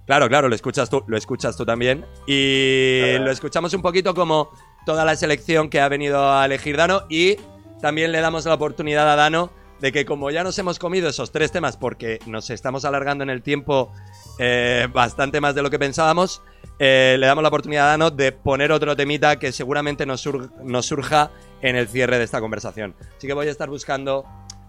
Claro, 0.06 0.28
claro, 0.28 0.48
lo 0.48 0.54
escuchas 0.54 0.90
tú, 0.90 1.04
lo 1.06 1.16
escuchas 1.16 1.56
tú 1.56 1.64
también. 1.64 2.04
Y 2.26 3.00
Claro. 3.10 3.24
lo 3.26 3.30
escuchamos 3.30 3.72
un 3.74 3.82
poquito 3.82 4.14
como 4.14 4.50
toda 4.86 5.04
la 5.04 5.14
selección 5.16 5.68
que 5.70 5.80
ha 5.80 5.88
venido 5.88 6.32
a 6.32 6.44
elegir 6.46 6.76
Dano 6.76 7.02
y 7.08 7.36
también 7.80 8.10
le 8.12 8.20
damos 8.20 8.44
la 8.46 8.54
oportunidad 8.54 9.10
a 9.10 9.16
Dano 9.16 9.50
de 9.80 9.92
que 9.92 10.04
como 10.04 10.30
ya 10.30 10.42
nos 10.44 10.58
hemos 10.58 10.78
comido 10.78 11.08
esos 11.08 11.30
tres 11.32 11.52
temas 11.52 11.76
porque 11.76 12.18
nos 12.26 12.50
estamos 12.50 12.84
alargando 12.84 13.22
en 13.24 13.30
el 13.30 13.42
tiempo 13.42 13.92
eh, 14.38 14.88
bastante 14.92 15.40
más 15.40 15.54
de 15.54 15.62
lo 15.62 15.70
que 15.70 15.78
pensábamos, 15.78 16.42
eh, 16.78 17.16
le 17.18 17.26
damos 17.26 17.42
la 17.42 17.48
oportunidad 17.48 17.86
a 17.86 17.90
Dano 17.92 18.10
de 18.10 18.32
poner 18.32 18.72
otro 18.72 18.96
temita 18.96 19.38
que 19.38 19.52
seguramente 19.52 20.06
nos, 20.06 20.20
sur- 20.22 20.50
nos 20.62 20.86
surja 20.86 21.30
en 21.62 21.76
el 21.76 21.88
cierre 21.88 22.18
de 22.18 22.24
esta 22.24 22.40
conversación. 22.40 22.94
Así 23.16 23.26
que 23.26 23.32
voy 23.32 23.48
a 23.48 23.50
estar 23.50 23.68
buscando 23.70 24.24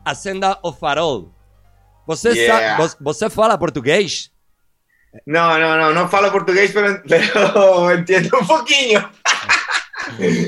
A 0.05 0.13
Senda 0.15 0.59
of 0.61 0.77
Farol. 0.79 1.31
Você, 2.05 2.33
Yeah. 2.35 2.77
vos- 2.99 3.33
fala 3.33 3.57
portugués? 3.59 4.31
No, 5.25 5.59
no, 5.59 5.77
no, 5.77 5.91
no 5.91 6.07
falo 6.07 6.31
portugués, 6.31 6.71
pero, 6.73 7.01
pero 7.07 7.91
entiendo 7.91 8.37
un 8.39 8.47
poquillo. 8.47 9.09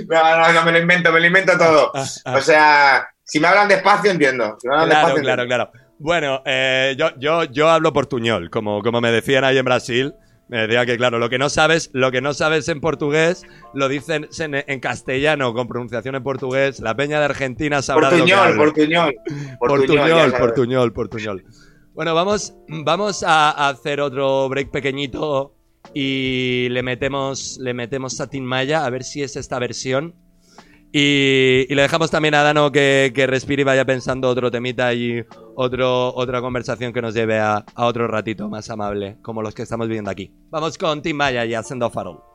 No, 0.10 0.38
no, 0.38 0.52
no, 0.52 0.64
me 0.66 0.72
lo 0.72 0.80
invento, 0.80 1.12
me 1.12 1.20
lo 1.20 1.28
invento 1.28 1.56
todo. 1.58 1.92
Ah, 1.94 2.06
ah. 2.26 2.36
O 2.38 2.42
sea, 2.42 3.08
si 3.24 3.40
me 3.40 3.48
hablan 3.48 3.68
despacio, 3.68 4.10
entiendo. 4.10 4.58
Si 4.60 4.68
me 4.68 4.74
hablan 4.74 4.90
Claro, 4.90 5.08
despacio, 5.08 5.24
claro, 5.24 5.44
entiendo. 5.44 5.70
claro. 5.72 5.94
Bueno, 6.00 6.42
eh, 6.46 6.96
yo, 6.98 7.12
yo, 7.20 7.44
yo 7.46 7.70
hablo 7.70 7.94
portuñol, 7.94 8.50
como, 8.50 8.82
como 8.82 9.00
me 9.00 9.12
decían 9.12 9.44
ahí 9.44 9.58
en 9.60 9.66
Brasil. 9.66 10.14
Me 10.50 10.68
decía 10.68 10.86
que, 10.86 10.98
claro, 10.98 11.20
lo 11.20 11.30
que 11.30 11.38
no 11.38 11.50
sabes, 11.50 11.92
lo 11.94 12.12
que 12.12 12.20
no 12.20 12.34
sabes 12.34 12.68
en 12.68 12.82
portugués, 12.82 13.44
lo 13.74 13.88
dicen 13.88 14.28
en, 14.40 14.64
en 14.68 14.80
castellano, 14.80 15.54
con 15.54 15.68
pronunciación 15.68 16.16
en 16.16 16.24
portugués. 16.24 16.80
La 16.80 16.96
peña 16.96 17.20
de 17.20 17.26
Argentina 17.26 17.82
sabrá 17.82 18.10
de 18.10 18.18
lo 18.18 18.26
que 18.26 18.34
Portuñol, 18.34 18.58
portuñol. 18.58 19.16
Portuñol, 19.60 20.34
portuñol, 20.34 20.94
portuñol. 20.94 21.46
Bueno, 21.94 22.16
vamos, 22.16 22.56
vamos 22.68 23.22
a 23.22 23.70
hacer 23.70 24.02
otro 24.02 24.50
break 24.50 24.72
pequeñito 24.72 25.54
y 25.94 26.68
le 26.70 26.82
metemos, 26.82 27.60
le 27.62 27.76
metemos 27.76 28.20
a 28.20 28.28
Tin 28.28 28.44
Maya 28.44 28.84
a 28.84 28.90
ver 28.90 29.04
si 29.04 29.22
es 29.22 29.36
esta 29.36 29.60
versión. 29.60 30.16
Y, 30.92 31.68
y 31.70 31.76
le 31.76 31.84
dejamos 31.84 32.10
también 32.10 32.34
a 32.34 32.42
Dano 32.42 32.72
que, 32.72 33.12
que 33.14 33.28
respire 33.28 33.62
y 33.62 33.66
vaya 33.66 33.86
pensando 33.86 34.28
otro 34.28 34.50
temita 34.50 34.92
y 34.94 35.24
otro, 35.56 36.16
otra 36.16 36.42
conversación 36.42 36.94
que 36.94 37.02
nos 37.02 37.14
lleve 37.14 37.40
a, 37.40 37.64
a 37.76 37.86
otro 37.86 38.08
ratito 38.08 38.50
más 38.50 38.72
amable, 38.72 39.18
como 39.22 39.44
los 39.44 39.54
que 39.54 39.62
estamos 39.62 39.88
viviendo 39.88 40.10
aquí. 40.10 40.32
Vamos 40.50 40.80
con 40.80 41.02
Tim 41.04 41.18
Maya 41.18 41.46
y 41.46 41.54
Ascendo 41.54 41.92
Farol. 41.92 42.33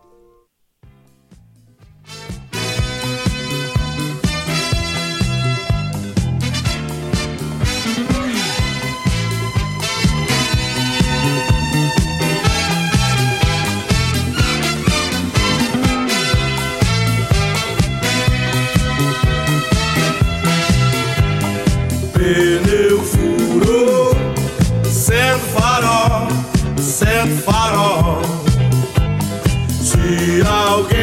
Sendo 26.98 27.40
farol. 27.42 28.20
Se 29.80 30.42
alguém 30.44 30.97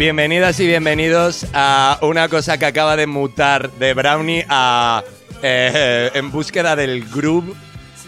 Bienvenidas 0.00 0.58
y 0.60 0.66
bienvenidos 0.66 1.46
a 1.52 1.98
una 2.00 2.30
cosa 2.30 2.56
que 2.56 2.64
acaba 2.64 2.96
de 2.96 3.06
mutar 3.06 3.70
de 3.72 3.92
Brownie 3.92 4.46
a 4.48 5.04
eh, 5.42 6.10
en 6.14 6.30
búsqueda 6.30 6.74
del 6.74 7.04
groove 7.06 7.52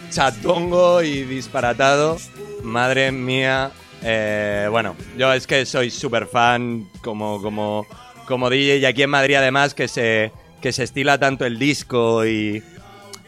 chatongo 0.09 1.03
y 1.03 1.21
disparatado. 1.21 2.17
Madre 2.63 3.11
mía. 3.11 3.69
eh, 4.01 4.67
bueno, 4.71 4.95
yo 5.19 5.31
es 5.33 5.45
que 5.45 5.67
soy 5.67 5.91
súper 5.91 6.25
fan 6.25 6.89
como, 7.03 7.39
como, 7.43 7.85
como 8.25 8.49
DJ 8.49 8.77
y 8.77 8.85
aquí 8.85 9.03
en 9.03 9.11
Madrid 9.11 9.35
además 9.35 9.75
que 9.75 9.87
se, 9.87 10.31
que 10.63 10.73
se 10.73 10.85
estila 10.85 11.19
tanto 11.19 11.45
el 11.45 11.59
disco 11.59 12.25
y, 12.25 12.63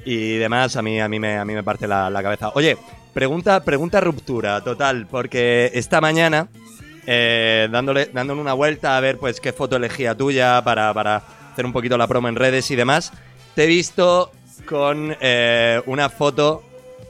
y 0.05 0.37
demás, 0.37 0.75
a 0.75 0.81
mí, 0.81 0.99
a 0.99 1.07
mí, 1.07 1.19
me, 1.19 1.37
a 1.37 1.45
mí 1.45 1.53
me 1.53 1.61
parte 1.61 1.87
la, 1.87 2.09
la 2.09 2.23
cabeza. 2.23 2.49
Oye, 2.55 2.77
pregunta, 3.13 3.63
pregunta 3.63 4.01
ruptura, 4.01 4.59
total, 4.61 5.05
porque 5.05 5.69
esta 5.75 6.01
mañana, 6.01 6.47
eh, 7.05 7.67
dándole, 7.71 8.09
dándole 8.13 8.41
una 8.41 8.53
vuelta 8.53 8.97
a 8.97 8.99
ver 8.99 9.17
pues 9.17 9.39
qué 9.39 9.53
foto 9.53 9.75
elegía 9.75 10.15
tuya 10.15 10.63
para, 10.63 10.93
para 10.93 11.17
hacer 11.51 11.65
un 11.65 11.73
poquito 11.73 11.97
la 11.97 12.07
promo 12.07 12.27
en 12.27 12.35
redes 12.35 12.69
y 12.71 12.75
demás, 12.75 13.13
te 13.55 13.63
he 13.63 13.67
visto 13.67 14.31
con 14.67 15.15
eh, 15.21 15.81
una 15.85 16.09
foto 16.09 16.63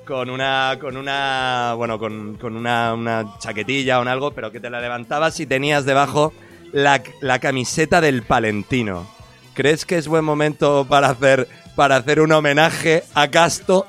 con 0.05 0.29
una 0.29 0.77
con 0.79 0.97
una 0.97 1.73
bueno 1.75 1.97
con, 1.97 2.35
con 2.35 2.55
una, 2.55 2.93
una 2.93 3.37
chaquetilla 3.39 3.99
o 3.99 4.03
algo 4.07 4.31
pero 4.31 4.51
que 4.51 4.59
te 4.59 4.69
la 4.69 4.79
levantabas 4.79 5.39
y 5.39 5.47
tenías 5.47 5.85
debajo 5.85 6.33
la, 6.71 7.01
la 7.21 7.39
camiseta 7.39 8.01
del 8.01 8.23
Palentino. 8.23 9.07
¿crees 9.55 9.85
que 9.85 9.97
es 9.97 10.07
buen 10.07 10.23
momento 10.23 10.85
para 10.87 11.09
hacer 11.09 11.47
para 11.75 11.95
hacer 11.95 12.21
un 12.21 12.31
homenaje 12.31 13.03
a 13.15 13.29
Casto 13.29 13.87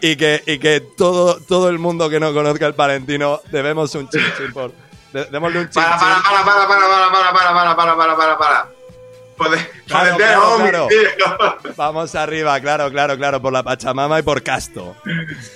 y 0.00 0.16
que, 0.16 0.42
y 0.46 0.58
que 0.58 0.80
todo, 0.80 1.40
todo 1.40 1.68
el 1.68 1.78
mundo 1.78 2.08
que 2.08 2.20
no 2.20 2.32
conozca 2.32 2.66
el 2.66 2.74
Palentino 2.74 3.40
debemos 3.50 3.94
un 3.94 4.08
chin 4.08 4.20
chin 4.36 4.52
por 4.52 4.72
démosle 5.12 5.60
un 5.60 5.68
Para, 5.68 5.98
para, 5.98 6.22
para, 6.22 6.44
para, 6.44 6.66
para, 6.68 6.88
para, 6.88 7.32
para, 7.32 7.52
para, 7.54 7.76
para, 7.76 7.96
para, 7.96 8.16
para, 8.16 8.38
para. 8.38 8.68
Claro, 9.86 10.16
claro, 10.16 10.54
hombre, 10.56 10.78
claro. 11.16 11.58
Vamos 11.76 12.12
arriba, 12.16 12.60
claro, 12.60 12.90
claro, 12.90 13.16
claro, 13.16 13.40
por 13.40 13.52
la 13.52 13.62
Pachamama 13.62 14.18
y 14.18 14.22
por 14.22 14.42
Casto. 14.42 14.96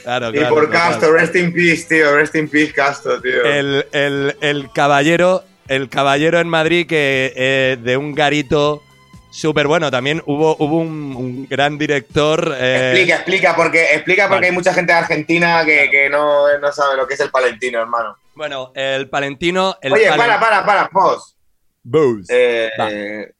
Claro, 0.04 0.30
Y 0.32 0.44
por. 0.44 0.70
Castro, 0.70 1.12
rest 1.12 1.34
in 1.34 1.52
peace, 1.52 1.86
tío, 1.88 2.14
rest 2.14 2.34
in 2.36 2.48
peace, 2.48 2.72
Castro, 2.72 3.20
tío. 3.20 3.42
el, 3.44 3.84
el- 3.90 4.36
el 4.40 4.70
caballero, 4.72 5.42
el 5.66 5.88
caballero 5.88 6.38
en 6.38 6.48
Madrid 6.48 6.86
que 6.86 7.32
eh, 7.34 7.76
de 7.82 7.96
un 7.96 8.14
garito 8.14 8.84
súper 9.32 9.66
bueno. 9.66 9.90
También 9.90 10.22
hubo, 10.26 10.54
hubo 10.60 10.78
un, 10.78 11.16
un 11.16 11.48
gran 11.48 11.78
director. 11.78 12.54
eh, 12.56 12.90
Explica, 12.92 13.14
explica, 13.16 13.56
porque, 13.56 13.94
explica 13.94 14.24
porque 14.24 14.34
Vale. 14.36 14.46
hay 14.48 14.52
mucha 14.52 14.72
gente 14.72 14.92
de 14.92 14.98
Argentina 15.00 15.64
que, 15.64 15.88
que 15.90 16.08
no, 16.08 16.56
no 16.58 16.72
sabe 16.72 16.96
lo 16.96 17.06
que 17.08 17.14
es 17.14 17.20
el 17.20 17.30
palentino, 17.30 17.80
hermano. 17.80 18.16
Bueno, 18.34 18.70
el 18.74 19.08
Palentino. 19.10 19.76
El 19.82 19.92
Oye, 19.92 20.08
Palen- 20.08 20.16
para, 20.16 20.40
para, 20.40 20.64
para, 20.64 20.88
pause. 20.88 21.34
Booze. 21.82 22.26
Eh, 22.30 23.32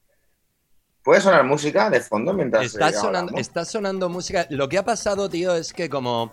¿Puede 1.02 1.20
sonar 1.20 1.44
música 1.44 1.90
de 1.90 2.01
fondo 2.01 2.32
mientras 2.32 2.64
Está 2.66 2.89
eh, 2.90 2.93
sonando, 2.93 3.36
está 3.39 3.64
sonando 3.64 4.09
música. 4.09 4.47
Lo 4.51 4.69
que 4.69 4.78
ha 4.78 4.85
pasado, 4.85 5.28
tío, 5.28 5.55
es 5.55 5.73
que 5.73 5.89
como. 5.89 6.31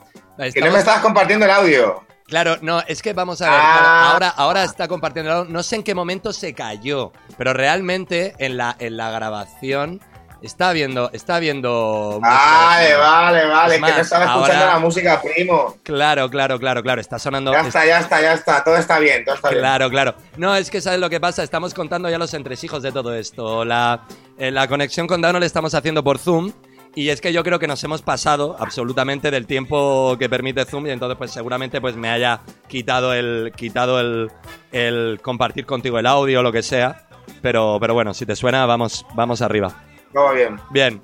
Que 0.54 0.62
no 0.62 0.72
me 0.72 0.80
estabas 0.80 1.02
compartiendo 1.02 1.46
el 1.46 1.52
audio. 1.52 2.04
Claro, 2.30 2.58
no, 2.62 2.82
es 2.88 3.02
que 3.02 3.14
vamos 3.14 3.42
a 3.42 3.50
ver. 3.50 3.60
Ah. 3.62 3.72
claro, 3.72 4.06
ahora, 4.14 4.30
ahora 4.30 4.64
está 4.64 4.88
compartiendo. 4.88 5.46
No 5.46 5.64
sé 5.64 5.78
en 5.78 5.84
qué 5.84 5.96
momento 5.96 6.32
se 6.34 6.54
cayó, 6.54 7.12
pero 7.38 7.54
realmente 7.54 8.36
en 8.38 8.58
la, 8.58 8.76
en 8.80 8.98
la 8.98 9.10
grabación 9.12 10.00
está 10.42 10.72
viendo. 10.72 11.10
Está 11.12 11.40
viendo. 11.40 12.20
Vale, 12.22 12.96
vale, 12.96 13.46
vale. 13.48 13.76
Es 13.76 13.82
que 13.82 13.92
no 13.92 13.98
estaba 13.98 14.26
escuchando 14.26 14.64
ahora- 14.64 14.74
la 14.74 14.80
música, 14.80 15.22
primo. 15.22 15.76
Claro, 15.84 16.30
claro, 16.30 16.60
claro, 16.60 16.82
claro. 16.84 17.02
Está 17.02 17.18
sonando. 17.20 17.52
Ya 17.52 17.62
es- 17.62 17.68
está, 17.68 17.86
ya 17.86 18.00
está, 18.00 18.22
ya 18.22 18.34
está. 18.34 18.64
Todo 18.64 18.78
está 18.78 19.00
bien, 19.00 19.26
todo 19.26 19.36
está 19.36 19.50
bien. 19.50 19.62
Claro, 19.62 19.90
claro. 19.90 20.16
No, 20.38 20.56
es 20.56 20.70
que 20.70 20.82
sabes 20.82 21.00
lo 21.00 21.10
que 21.10 21.20
pasa. 21.20 21.44
Estamos 21.44 21.74
contando 21.74 22.10
ya 22.10 22.18
los 22.18 22.34
entresijos 22.34 22.84
de 22.84 22.92
todo 22.92 23.14
esto. 23.16 23.66
La, 23.66 24.02
eh, 24.38 24.52
la 24.52 24.68
conexión 24.68 25.08
con 25.08 25.20
Dano 25.22 25.40
le 25.40 25.46
estamos 25.46 25.74
haciendo 25.74 26.04
por 26.04 26.20
Zoom. 26.20 26.54
Y 26.96 27.10
es 27.10 27.22
que 27.22 27.32
yo 27.32 27.44
creo 27.44 27.60
que 27.60 27.68
nos 27.68 27.84
hemos 27.84 28.02
pasado 28.02 28.56
absolutamente 28.60 29.32
del 29.32 29.46
tiempo 29.46 30.16
que 30.18 30.28
permite 30.28 30.66
Zoom. 30.66 30.88
Y 30.88 30.90
entonces, 30.90 31.18
pues 31.18 31.32
seguramente 31.32 31.80
pues 31.82 31.96
me 31.96 32.10
haya 32.10 32.42
quitado 32.68 33.14
el. 33.14 33.54
quitado 33.56 34.00
el. 34.00 34.32
el 34.72 35.20
compartir 35.22 35.66
contigo 35.66 36.00
el 36.00 36.06
audio 36.06 36.40
o 36.40 36.44
lo 36.44 36.52
que 36.52 36.64
sea. 36.64 37.08
Pero, 37.42 37.78
pero 37.80 37.94
bueno, 37.94 38.14
si 38.14 38.26
te 38.26 38.36
suena, 38.36 38.66
vamos, 38.66 39.06
vamos 39.16 39.42
arriba. 39.42 39.74
Todo 40.14 40.34
bien. 40.34 40.60
Bien. 40.72 41.02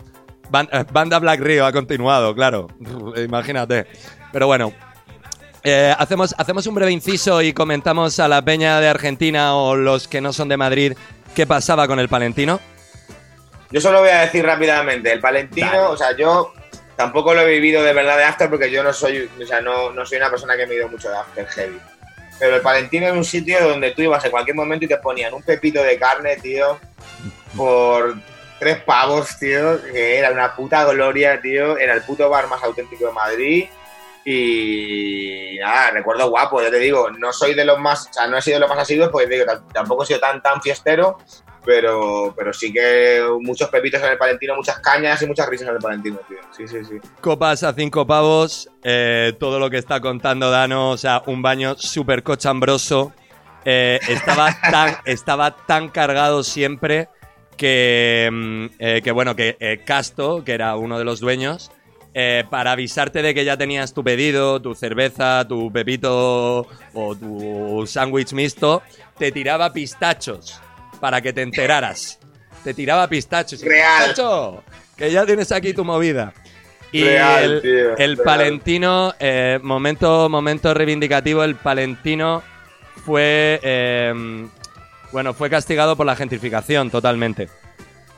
Eh, 0.71 0.85
Banda 0.91 1.19
Black 1.19 1.39
Rio 1.39 1.65
ha 1.65 1.71
continuado, 1.71 2.33
claro. 2.33 2.67
Imagínate. 3.17 3.87
Pero 4.31 4.47
bueno. 4.47 4.73
Eh, 5.67 5.95
hacemos, 5.97 6.35
hacemos 6.37 6.67
un 6.67 6.75
breve 6.75 6.91
inciso 6.91 7.41
y 7.41 7.51
comentamos 7.51 8.19
a 8.19 8.27
la 8.27 8.43
peña 8.43 8.79
de 8.79 8.87
Argentina 8.87 9.55
o 9.55 9.75
los 9.75 10.07
que 10.07 10.21
no 10.21 10.31
son 10.31 10.47
de 10.47 10.57
Madrid 10.57 10.93
qué 11.33 11.45
pasaba 11.47 11.87
con 11.87 11.99
el 11.99 12.07
Palentino. 12.07 12.59
Yo 13.71 13.81
solo 13.81 13.99
voy 13.99 14.09
a 14.09 14.21
decir 14.21 14.45
rápidamente, 14.45 15.11
el 15.11 15.19
palentino, 15.19 15.67
Dale. 15.67 15.79
o 15.79 15.97
sea, 15.97 16.15
yo 16.15 16.53
tampoco 16.95 17.33
lo 17.33 17.41
he 17.41 17.47
vivido 17.47 17.83
de 17.83 17.93
verdad 17.93 18.17
de 18.17 18.23
after 18.23 18.49
porque 18.49 18.71
yo 18.71 18.83
no 18.83 18.93
soy, 18.93 19.29
o 19.41 19.45
sea, 19.45 19.61
no, 19.61 19.91
no 19.91 20.05
soy 20.05 20.17
una 20.17 20.29
persona 20.29 20.55
que 20.55 20.67
me 20.67 20.75
ido 20.75 20.87
mucho 20.87 21.09
de 21.09 21.17
after 21.17 21.47
heavy. 21.47 21.79
Pero 22.39 22.55
el 22.55 22.61
palentino 22.61 23.07
es 23.07 23.13
un 23.13 23.23
sitio 23.23 23.67
donde 23.67 23.91
tú 23.91 24.01
ibas 24.01 24.23
en 24.25 24.31
cualquier 24.31 24.55
momento 24.55 24.85
y 24.85 24.89
te 24.89 24.97
ponían 24.97 25.33
un 25.33 25.43
pepito 25.43 25.81
de 25.81 25.97
carne, 25.97 26.35
tío, 26.37 26.79
por 27.55 28.15
tres 28.59 28.83
pavos, 28.83 29.37
tío, 29.39 29.81
que 29.81 30.17
era 30.17 30.31
una 30.31 30.55
puta 30.55 30.83
gloria, 30.85 31.39
tío. 31.41 31.77
Era 31.77 31.93
el 31.93 32.01
puto 32.01 32.29
bar 32.29 32.47
más 32.47 32.61
auténtico 32.63 33.07
de 33.07 33.13
Madrid. 33.13 33.65
Y 34.25 35.57
nada, 35.59 35.91
recuerdo 35.91 36.29
guapo, 36.29 36.61
ya 36.61 36.71
te 36.71 36.79
digo, 36.79 37.11
no 37.11 37.31
soy 37.31 37.53
de 37.53 37.63
los 37.63 37.79
más, 37.79 38.07
o 38.09 38.13
sea, 38.13 38.27
no 38.27 38.37
he 38.37 38.41
sido 38.41 38.55
de 38.55 38.61
los 38.61 38.69
más 38.69 38.79
asiduos 38.79 39.09
porque 39.09 39.27
digo, 39.27 39.45
tampoco 39.71 40.03
he 40.03 40.07
sido 40.07 40.19
tan 40.19 40.41
tan 40.41 40.63
fiestero, 40.63 41.19
pero, 41.65 42.33
pero 42.35 42.53
sí 42.53 42.71
que 42.71 43.21
muchos 43.41 43.69
pepitos 43.69 44.01
en 44.01 44.11
el 44.11 44.17
Palentino, 44.17 44.55
muchas 44.55 44.79
cañas 44.79 45.21
y 45.21 45.27
muchas 45.27 45.49
risas 45.49 45.69
en 45.69 45.75
el 45.75 45.81
Palentino, 45.81 46.19
tío. 46.27 46.37
Sí, 46.55 46.67
sí, 46.67 46.85
sí. 46.85 46.95
Copas 47.21 47.63
a 47.63 47.73
cinco 47.73 48.05
pavos, 48.05 48.69
eh, 48.83 49.33
todo 49.39 49.59
lo 49.59 49.69
que 49.69 49.77
está 49.77 49.99
contando 49.99 50.51
Dano, 50.51 50.91
o 50.91 50.97
sea, 50.97 51.23
un 51.25 51.41
baño 51.41 51.75
súper 51.77 52.23
cochambroso. 52.23 53.13
Eh, 53.65 53.99
estaba, 54.07 54.55
tan, 54.71 54.97
estaba 55.05 55.55
tan 55.65 55.89
cargado 55.89 56.43
siempre 56.43 57.09
que, 57.57 58.29
mm, 58.31 58.65
eh, 58.79 59.01
que 59.03 59.11
bueno, 59.11 59.35
que 59.35 59.81
Casto, 59.85 60.43
que 60.43 60.53
era 60.53 60.75
uno 60.75 60.99
de 60.99 61.05
los 61.05 61.19
dueños, 61.19 61.71
eh, 62.17 62.45
para 62.49 62.71
avisarte 62.71 63.21
de 63.21 63.33
que 63.33 63.43
ya 63.43 63.57
tenías 63.57 63.93
tu 63.93 64.01
pedido, 64.01 64.61
tu 64.61 64.73
cerveza, 64.73 65.45
tu 65.49 65.69
pepito 65.69 66.65
o 66.93 67.13
tu 67.13 67.85
sándwich 67.85 68.31
mixto, 68.31 68.81
te 69.17 69.33
tiraba 69.33 69.73
pistachos 69.73 70.61
para 71.05 71.21
que 71.21 71.33
te 71.33 71.43
enteraras. 71.43 72.17
Te 72.63 72.73
tiraba 72.73 73.07
pistachos. 73.07 73.61
Real. 73.61 74.07
¡Pistacho! 74.07 74.63
Que 74.97 75.11
ya 75.11 75.23
tienes 75.23 75.51
aquí 75.51 75.71
tu 75.71 75.85
movida. 75.85 76.33
Y 76.91 77.03
Real, 77.03 77.43
el, 77.43 77.61
tío, 77.61 77.95
el 77.95 78.15
real. 78.15 78.25
Palentino, 78.25 79.13
eh, 79.19 79.59
momento, 79.61 80.27
momento 80.29 80.73
reivindicativo, 80.73 81.43
el 81.43 81.57
Palentino 81.57 82.41
fue, 83.05 83.59
eh, 83.61 84.47
bueno, 85.11 85.35
fue 85.35 85.47
castigado 85.47 85.95
por 85.95 86.07
la 86.07 86.15
gentrificación 86.15 86.89
totalmente. 86.89 87.49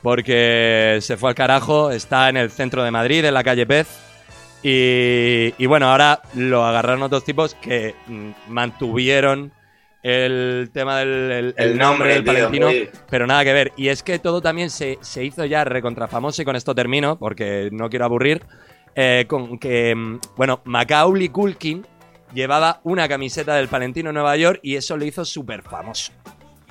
Porque 0.02 1.00
se 1.02 1.18
fue 1.18 1.32
al 1.32 1.36
carajo, 1.36 1.92
está 1.92 2.30
en 2.30 2.38
el 2.38 2.52
centro 2.52 2.86
de 2.86 2.92
Madrid, 2.92 3.26
en 3.26 3.34
la 3.34 3.44
calle 3.44 3.66
Pez. 3.66 3.90
Y, 4.64 5.54
y 5.58 5.66
bueno, 5.66 5.92
ahora 5.92 6.22
lo 6.36 6.66
agarraron 6.66 7.04
otros 7.04 7.26
tipos 7.26 7.54
que 7.56 7.96
mm, 8.08 8.30
mantuvieron 8.48 9.52
el 10.16 10.70
tema 10.74 11.00
del 11.00 11.08
el- 11.10 11.54
el 11.58 11.72
El 11.72 11.78
nombre 11.78 12.16
nombre, 12.16 12.34
del 12.34 12.52
tío, 12.52 12.66
muy- 12.68 12.90
pero 13.10 13.28
nada 13.28 13.44
que 13.44 13.54
ver. 13.54 13.72
Y 13.76 13.90
es 13.90 14.04
que 14.04 14.20
todo 14.20 14.42
también 14.42 14.70
se, 14.70 14.98
se 15.02 15.24
hizo 15.24 15.44
ya 15.46 15.64
recontra 15.64 16.08
famoso, 16.08 16.42
y 16.42 16.46
con 16.46 16.56
esto 16.56 16.74
termino, 16.74 17.18
porque 17.20 17.70
no 17.72 17.90
quiero 17.90 18.06
aburrir, 18.06 18.46
eh, 18.96 19.26
con 19.28 19.60
que, 19.60 19.94
mm, 19.96 20.20
bueno, 20.38 20.62
Macaulay 20.66 21.30
Culkin 21.30 21.86
llevaba 22.34 22.80
una 22.84 23.08
camiseta 23.08 23.56
del 23.56 23.68
Palentino 23.68 24.10
en 24.10 24.16
Nueva 24.16 24.36
York 24.38 24.60
y 24.64 24.76
eso 24.76 24.96
le 24.98 25.08
hizo 25.08 25.24
súper 25.26 25.62
famoso. 25.62 26.12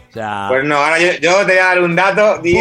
O 0.08 0.12
sea, 0.12 0.46
Pues 0.48 0.64
no, 0.64 0.76
ahora 0.76 0.98
yo, 0.98 1.12
yo 1.20 1.36
te 1.44 1.52
voy 1.52 1.58
a 1.58 1.64
dar 1.66 1.82
un 1.82 1.94
dato. 1.94 2.40
¡Ay, 2.42 2.52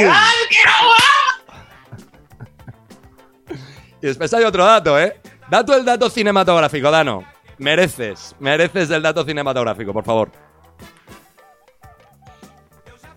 y 4.02 4.08
después 4.08 4.34
hay 4.34 4.44
otro 4.44 4.66
dato, 4.66 5.00
¿eh? 5.00 5.16
Dato 5.50 5.76
el 5.76 5.86
dato 5.86 6.10
cinematográfico, 6.10 6.92
Dano. 6.92 7.24
Mereces, 7.58 8.36
mereces 8.40 8.90
el 8.92 9.02
dato 9.02 9.24
cinematográfico, 9.24 9.94
por 9.94 10.04
favor. 10.04 10.32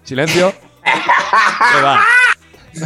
Silencio. 0.09 0.55
¿Qué 0.83 1.83
va? 1.83 2.03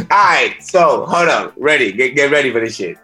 Alright, 0.09 0.59
so, 0.61 1.05
hold 1.05 1.29
on, 1.29 1.53
ready, 1.55 1.93
get, 1.93 2.13
get 2.15 2.29
ready 2.29 2.51
for 2.51 2.61
this 2.61 2.75
shit. 2.75 2.97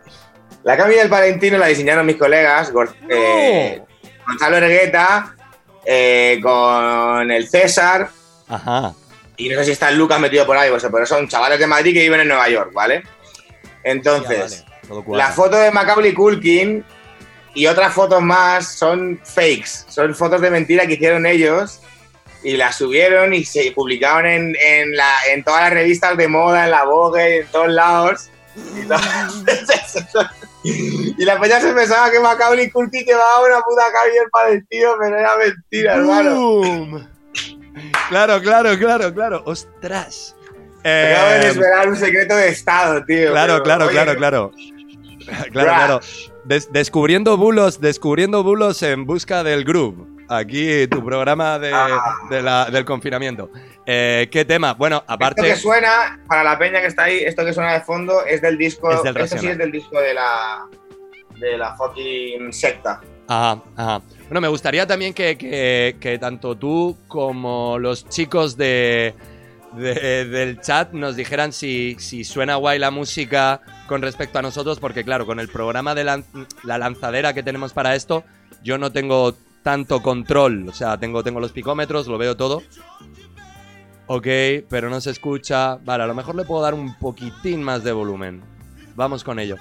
La 0.64 0.76
camisa 0.76 1.00
del 1.00 1.10
Palentino 1.10 1.58
la 1.58 1.68
diseñaron 1.68 2.06
mis 2.06 2.18
colegas, 2.18 2.74
eh, 3.10 3.82
Gonzalo 4.28 4.58
Ergueta, 4.58 5.36
eh, 5.86 6.38
con 6.44 7.32
el 7.32 7.48
César, 7.48 8.10
Ajá. 8.50 8.94
Y 9.38 9.48
no 9.48 9.60
sé 9.60 9.66
si 9.66 9.72
está 9.72 9.90
Lucas 9.92 10.20
metido 10.20 10.46
por 10.46 10.58
ahí, 10.58 10.70
pero 10.92 11.06
son 11.06 11.30
chavales 11.30 11.58
de 11.58 11.68
Madrid 11.68 11.94
que 11.94 12.02
viven 12.02 12.20
en 12.20 12.28
Nueva 12.28 12.50
York, 12.50 12.74
¿vale? 12.74 13.04
Entonces, 13.86 14.66
Ya, 14.84 14.96
vale, 14.96 15.18
la 15.18 15.30
foto 15.30 15.56
de 15.56 15.72
Macaulay 15.72 16.14
Culkin 16.14 16.84
y 17.54 17.68
otras 17.68 17.94
fotos 17.94 18.22
más 18.22 18.68
son 18.68 19.22
fakes, 19.24 19.86
son 19.88 20.14
fotos 20.14 20.42
de 20.42 20.50
mentira 20.50 20.86
que 20.86 20.96
hicieron 20.96 21.26
ellos 21.26 21.82
y 22.44 22.56
las 22.58 22.76
subieron 22.78 23.34
y 23.34 23.44
se 23.46 23.72
publicaron 23.74 24.26
en, 24.26 24.56
en 24.56 24.96
la, 24.96 25.12
en 25.32 25.44
todas 25.44 25.62
las 25.64 25.74
revistas 25.74 26.16
de 26.18 26.28
moda, 26.28 26.66
en 26.66 26.72
la 26.72 26.84
Vogue 26.86 27.40
en 27.40 27.48
todos 27.48 27.70
lados. 27.70 28.30
Y, 28.56 28.88
to- 28.88 28.96
y 30.64 31.24
la 31.26 31.40
peña 31.40 31.60
se 31.62 31.74
pensaba 31.74 32.12
que 32.12 32.20
Macaulay 32.20 32.70
Culkin 32.70 33.06
llevaba 33.06 33.46
una 33.46 33.62
puta 33.62 33.84
carrier 33.94 34.24
para 34.32 34.50
el 34.50 34.68
tío, 34.68 34.96
pero 35.00 35.18
era 35.18 35.38
mentira, 35.38 35.96
hermano. 35.96 36.36
¡Boom! 36.36 37.08
Claro, 38.10 38.42
claro, 38.42 38.78
claro, 38.78 39.14
claro. 39.14 39.44
¡Ostras! 39.46 40.36
Eh, 40.84 41.14
Acabo 41.16 41.32
de 41.34 41.40
desvelar 41.40 41.90
un 41.90 41.96
secreto 41.96 42.36
de 42.36 42.50
Estado, 42.50 43.04
tío. 43.06 43.32
claro, 43.32 43.54
pero, 43.54 43.64
claro, 43.64 43.86
oye, 43.86 43.94
claro, 43.94 44.16
claro. 44.18 44.52
Claro, 45.52 45.70
claro. 45.70 46.00
Des- 46.46 46.72
descubriendo 46.72 47.38
bulos, 47.38 47.80
descubriendo 47.80 48.44
bulos 48.44 48.82
en 48.82 49.06
busca 49.06 49.44
del 49.44 49.64
groove. 49.64 50.06
Aquí 50.30 50.88
tu 50.88 51.04
programa 51.04 51.58
de, 51.58 51.72
Ah. 51.74 52.16
de 52.30 52.42
la- 52.42 52.70
del 52.70 52.86
confinamiento. 52.86 53.50
Eh, 53.86 54.28
¿Qué 54.32 54.46
tema? 54.46 54.74
Bueno, 54.76 54.98
Esto 54.98 55.14
aparte. 55.14 55.42
que 55.42 55.56
suena, 55.56 56.20
para 56.28 56.44
la 56.44 56.58
peña 56.60 56.80
que 56.82 56.88
está 56.88 57.06
ahí, 57.06 57.18
esto 57.18 57.44
que 57.44 57.52
suena 57.54 57.74
de 57.74 57.82
fondo 57.82 58.24
es 58.26 58.40
del 58.42 58.58
disco. 58.58 58.92
Es 58.92 59.02
del 59.02 59.18
esto 59.18 59.38
sí 59.40 59.48
es 59.48 59.58
del 59.58 59.72
disco 59.72 60.00
de 60.00 60.14
la. 60.14 60.66
de 61.40 61.58
la 61.58 61.74
fucking 61.78 62.52
secta. 62.54 63.02
Ajá, 63.28 63.64
ajá. 63.78 64.02
Bueno, 64.28 64.42
me 64.42 64.48
gustaría 64.50 64.86
también 64.86 65.14
que, 65.14 65.38
que- 65.38 65.96
que 66.00 66.20
tanto 66.20 66.56
tú 66.58 66.98
como 67.08 67.80
los 67.80 68.08
chicos 68.10 68.58
de, 68.58 69.14
de- 69.74 70.26
del 70.26 70.60
chat 70.62 70.92
nos 70.92 71.16
dijeran 71.16 71.54
si, 71.54 71.96
si 72.00 72.24
suena 72.26 72.56
guay 72.56 72.78
la 72.78 72.92
música 72.92 73.62
con 73.88 74.02
respecto 74.02 74.38
a 74.40 74.42
nosotros, 74.42 74.80
porque 74.80 75.04
claro, 75.06 75.26
con 75.26 75.40
el 75.40 75.48
programa 75.48 75.96
de 75.96 76.04
la 76.04 76.78
lanzadera 76.78 77.34
que 77.34 77.42
tenemos 77.42 77.72
para 77.74 77.96
esto, 77.96 78.24
yo 78.62 78.78
no 78.78 78.92
tengo 78.92 79.34
tanto 79.64 80.02
control. 80.02 80.68
O 80.70 80.74
sea, 80.74 80.98
tengo, 80.98 81.24
tengo 81.24 81.40
los 81.40 81.52
picómetros, 81.52 82.08
lo 82.08 82.18
veo 82.18 82.36
todo. 82.36 82.64
Ok, 84.08 84.28
pero 84.70 84.90
no 84.90 85.00
se 85.02 85.12
escucha. 85.12 85.76
Vale, 85.76 86.04
a 86.04 86.08
lo 86.08 86.16
mejor 86.16 86.36
le 86.36 86.44
puedo 86.44 86.62
dar 86.62 86.74
un 86.74 86.96
poquitín 86.98 87.62
más 87.62 87.84
de 87.84 87.92
volumen. 87.92 88.42
Vamos 88.96 89.24
con 89.24 89.40
ello. 89.40 89.58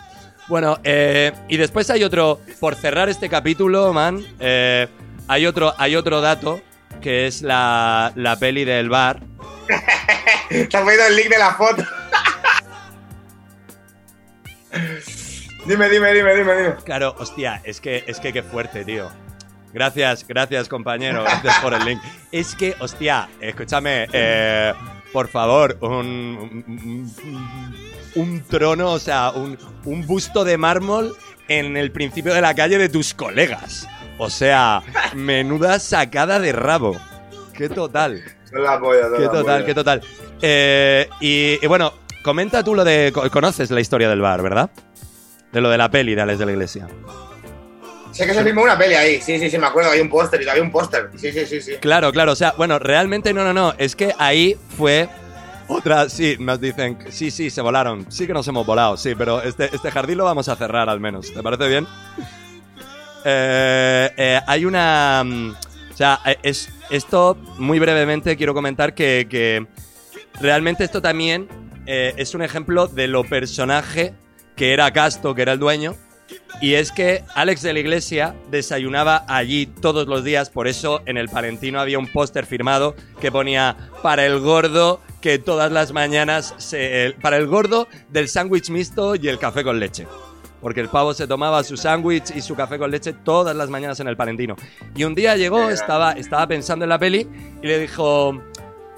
Bueno, 0.49 0.79
eh, 0.83 1.33
y 1.49 1.59
después 1.59 1.91
hay 1.91 2.03
otro, 2.03 2.41
por 2.59 2.75
cerrar 2.75 3.11
este 3.11 3.29
capítulo, 3.29 3.93
man, 3.93 4.25
eh, 4.41 4.89
hay, 5.27 5.45
otro, 5.45 5.75
hay 5.77 5.95
otro 5.95 6.23
dato 6.23 6.63
que 7.03 7.27
es 7.27 7.43
la, 7.43 8.13
la 8.15 8.39
peli 8.39 8.65
del 8.65 8.89
bar. 8.89 9.21
Te 10.49 10.77
has 10.77 10.85
pedido 10.85 11.07
el 11.07 11.17
link 11.17 11.29
de 11.29 11.39
la 11.39 11.55
foto. 11.55 11.85
dime, 15.67 15.91
dime, 15.91 16.15
dime, 16.15 16.35
dime, 16.35 16.57
dime. 16.57 16.77
Claro, 16.85 17.15
hostia, 17.19 17.61
es 17.65 17.83
que, 17.83 18.05
es 18.07 18.19
que 18.19 18.33
qué 18.33 18.43
fuerte, 18.43 18.87
tío. 18.87 19.11
Gracias, 19.73 20.27
gracias, 20.27 20.69
compañero, 20.69 21.23
gracias 21.23 21.59
por 21.61 21.75
el 21.75 21.85
link. 21.85 22.01
Es 22.33 22.55
que, 22.55 22.75
hostia, 22.81 23.29
escúchame, 23.41 24.09
eh, 24.13 24.73
por 25.13 25.29
favor, 25.29 25.77
un, 25.81 26.65
un, 26.67 27.13
un 28.15 28.41
trono, 28.45 28.93
o 28.93 28.99
sea, 28.99 29.31
un, 29.31 29.59
un 29.85 30.07
busto 30.07 30.45
de 30.45 30.57
mármol 30.57 31.15
en 31.49 31.77
el 31.77 31.93
principio 31.93 32.33
de 32.35 32.41
la 32.41 32.55
calle 32.55 32.79
de 32.79 32.89
tus 32.89 33.15
colegas. 33.15 33.87
O 34.19 34.31
sea, 34.31 34.83
menuda 35.15 35.79
sacada 35.79 36.39
de 36.41 36.53
rabo. 36.53 36.97
Qué 37.53 37.69
total. 37.69 38.23
La 38.53 38.81
polla, 38.81 39.03
Qué 39.17 39.25
la 39.25 39.31
total, 39.31 39.65
qué 39.67 39.75
total. 39.75 40.01
Eh, 40.43 41.09
y, 41.21 41.59
y 41.63 41.67
bueno, 41.69 41.93
comenta 42.23 42.65
tú 42.65 42.75
lo 42.75 42.85
de. 42.85 43.11
co- 43.15 43.31
Conoces 43.31 43.71
la 43.71 43.81
historia 43.81 44.09
del 44.09 44.21
bar, 44.21 44.43
¿verdad? 44.43 44.71
De 45.53 45.61
lo 45.61 45.69
de 45.71 45.79
la 45.79 45.91
peli 45.91 46.15
de 46.15 46.23
Alex 46.23 46.39
de 46.39 46.47
la 46.47 46.53
Iglesia. 46.53 46.89
Sé 48.19 48.27
que 48.27 48.35
se 48.35 48.43
filmó 48.43 48.65
una 48.65 48.77
peli 48.77 48.95
ahí. 48.95 49.21
Sí, 49.21 49.39
sí, 49.39 49.49
sí, 49.49 49.59
me 49.59 49.69
acuerdo. 49.69 49.93
Hay 49.93 50.01
un 50.01 50.09
póster 50.09 50.43
y 50.43 50.49
había 50.49 50.61
un 50.61 50.73
póster. 50.73 51.09
Sí, 51.17 51.31
sí, 51.31 51.47
sí, 51.47 51.61
sí. 51.61 51.73
Claro, 51.81 52.11
claro. 52.11 52.33
O 52.33 52.35
sea, 52.35 52.53
bueno, 52.57 52.81
realmente 52.81 53.33
no, 53.33 53.45
no, 53.45 53.55
no. 53.55 53.75
Es 53.79 53.95
que 53.95 54.13
ahí 54.19 54.57
fue. 54.77 55.09
Otra, 55.69 56.09
sí, 56.09 56.35
nos 56.41 56.61
dicen, 56.61 56.99
sí, 57.11 57.31
sí, 57.31 57.49
se 57.49 57.61
volaron. 57.61 58.11
Sí 58.11 58.27
que 58.27 58.33
nos 58.33 58.49
hemos 58.49 58.67
volado, 58.67 58.97
sí, 58.97 59.15
pero 59.15 59.41
este, 59.41 59.67
este 59.73 59.93
jardín 59.93 60.19
lo 60.19 60.25
vamos 60.25 60.49
a 60.49 60.57
cerrar 60.57 60.89
al 60.89 60.99
menos. 60.99 61.33
¿Te 61.33 61.43
parece 61.43 61.69
bien? 61.69 61.87
Eh, 63.25 64.11
eh, 64.17 64.41
hay 64.47 64.65
una. 64.65 65.23
mm, 65.25 65.51
O 65.93 65.97
sea, 65.97 66.21
eh, 66.25 66.39
es, 66.45 66.71
esto, 66.89 67.37
muy 67.59 67.79
brevemente, 67.81 68.37
quiero 68.37 68.55
comentar 68.55 68.95
que, 68.95 69.67
realmente 70.41 70.85
esto 70.85 71.03
también 71.03 71.49
es 71.85 72.35
un 72.35 72.43
ejemplo 72.43 72.87
de 72.87 73.09
lo 73.09 73.25
personaje 73.25 74.15
que 74.57 74.73
era 74.73 74.93
Casto, 74.93 75.35
que 75.35 75.43
era 75.43 75.53
el 75.53 75.59
dueño. 75.59 75.97
Y 76.61 76.75
es 76.75 76.91
que 76.91 77.23
Alex 77.35 77.63
de 77.63 77.73
la 77.73 77.79
Iglesia 77.79 78.35
desayunaba 78.51 79.25
allí 79.29 79.67
todos 79.67 80.09
los 80.09 80.25
días, 80.25 80.51
por 80.51 80.67
eso 80.67 81.03
en 81.07 81.17
el 81.17 81.29
Palentino 81.29 81.81
había 81.81 81.99
un 81.99 82.09
póster 82.09 82.47
firmado 82.47 82.97
que 83.21 83.31
ponía 83.31 83.77
para 84.03 84.27
el 84.27 84.41
gordo 84.41 85.01
que 85.21 85.39
todas 85.39 85.71
las 85.71 85.93
mañanas 85.93 86.55
se, 86.59 87.15
para 87.21 87.37
el 87.37 87.47
gordo 87.47 87.87
del 88.09 88.29
sándwich 88.29 88.71
mixto 88.71 89.15
y 89.15 89.29
el 89.29 89.39
café 89.39 89.63
con 89.63 89.79
leche. 89.79 90.07
Porque 90.61 90.81
el 90.81 90.89
pavo 90.89 91.15
se 91.15 91.29
tomaba 91.29 91.63
su 91.63 91.77
sándwich 91.77 92.35
y 92.35 92.41
su 92.41 92.57
café 92.57 92.79
con 92.79 92.91
leche 92.91 93.13
todas 93.13 93.55
las 93.55 93.71
mañanas 93.71 94.01
en 94.01 94.09
el 94.09 94.17
Palentino. 94.17 94.57
Y 94.97 95.05
un 95.05 95.15
día 95.15 95.37
llegó, 95.37 95.71
estaba, 95.71 96.13
estaba 96.13 96.49
pensando 96.49 96.85
en 96.85 96.89
la 96.89 96.99
peli 96.99 97.29
y 97.63 97.67
le 97.67 97.79
dijo, 97.79 98.43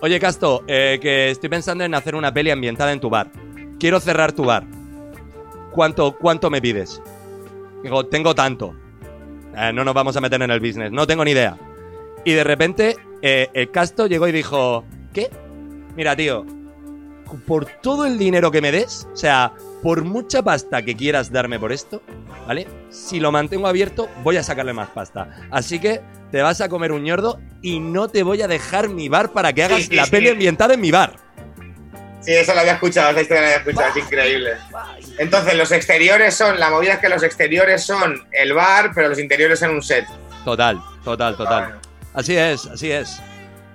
oye 0.01 0.19
Casto, 0.19 0.65
eh, 0.67 0.99
que 1.03 1.31
estoy 1.31 1.51
pensando 1.51 1.85
en 1.85 1.95
hacer 1.95 2.15
una 2.15 2.33
peli 2.33 2.51
ambientada 2.51 2.93
en 2.93 3.01
tu 3.01 3.11
bar. 3.11 3.31
Quiero 3.79 4.01
cerrar 4.01 4.33
tu 4.33 4.45
bar. 4.45 4.65
¿Cuánto, 5.73 6.17
cuánto 6.17 6.49
me 6.49 6.63
pides? 6.63 7.01
Digo, 7.83 8.07
tengo 8.07 8.35
tanto. 8.35 8.75
Eh, 9.57 9.73
no 9.73 9.85
nos 9.85 9.95
vamos 9.95 10.17
a 10.17 10.21
meter 10.21 10.41
en 10.43 10.51
el 10.51 10.61
business. 10.61 10.93
No 10.93 11.07
tengo 11.07 11.25
ni 11.25 11.33
idea. 11.33 11.57
Y 12.25 12.33
de 12.33 12.45
repente, 12.45 12.97
eh, 13.23 13.49
el 13.55 13.71
casto 13.71 14.07
llegó 14.07 14.29
y 14.29 14.33
dijo: 14.33 14.85
¿Qué? 15.13 15.31
Mira, 15.97 16.15
tío, 16.15 16.45
por 17.47 17.67
todo 17.67 18.07
el 18.07 18.19
dinero 18.19 18.51
que 18.51 18.61
me 18.61 18.73
des, 18.73 19.09
o 19.13 19.17
sea, 19.17 19.53
por 19.83 20.05
mucha 20.05 20.43
pasta 20.43 20.83
que 20.83 20.97
quieras 20.97 21.33
darme 21.33 21.59
por 21.59 21.73
esto, 21.73 22.03
¿vale? 22.47 22.67
Si 22.91 23.21
lo 23.21 23.33
mantengo 23.33 23.67
abierto, 23.67 24.09
voy 24.23 24.37
a 24.37 24.43
sacarle 24.43 24.73
más 24.73 24.91
pasta. 24.91 25.47
Así 25.51 25.79
que 25.79 26.01
te 26.31 26.43
vas 26.43 26.61
a 26.61 26.69
comer 26.69 26.93
un 26.93 27.03
ñordo 27.03 27.41
y 27.63 27.81
no 27.81 28.09
te 28.09 28.23
voy 28.23 28.43
a 28.43 28.49
dejar 28.49 28.89
mi 28.89 29.09
bar 29.09 29.33
para 29.33 29.53
que 29.53 29.65
hagas 29.65 29.85
sí, 29.85 29.95
la 29.95 30.05
sí. 30.05 30.11
peli 30.11 30.29
ambientada 30.29 30.75
en 30.75 30.81
mi 30.81 30.91
bar. 30.91 31.17
Sí, 32.21 32.33
eso 32.33 32.53
lo 32.53 32.61
había 32.61 32.75
escuchado, 32.75 33.11
esa 33.11 33.23
historia 33.23 33.41
la 33.43 33.49
había 33.49 33.59
escuchado, 33.59 33.89
es 33.91 33.97
increíble. 33.97 34.51
Entonces, 35.21 35.55
los 35.55 35.71
exteriores 35.71 36.35
son, 36.35 36.59
la 36.59 36.71
movida 36.71 36.95
es 36.95 36.99
que 36.99 37.11
los 37.11 37.23
exteriores 37.23 37.85
son 37.85 38.27
el 38.33 38.55
bar, 38.55 38.93
pero 38.95 39.11
los 39.11 39.19
interiores 39.19 39.59
son 39.59 39.71
un 39.71 39.83
set. 39.83 40.07
Total, 40.47 40.81
total, 41.05 41.37
total. 41.37 41.79
Así 42.15 42.35
es, 42.37 42.65
así 42.67 42.91
es. 42.91 43.21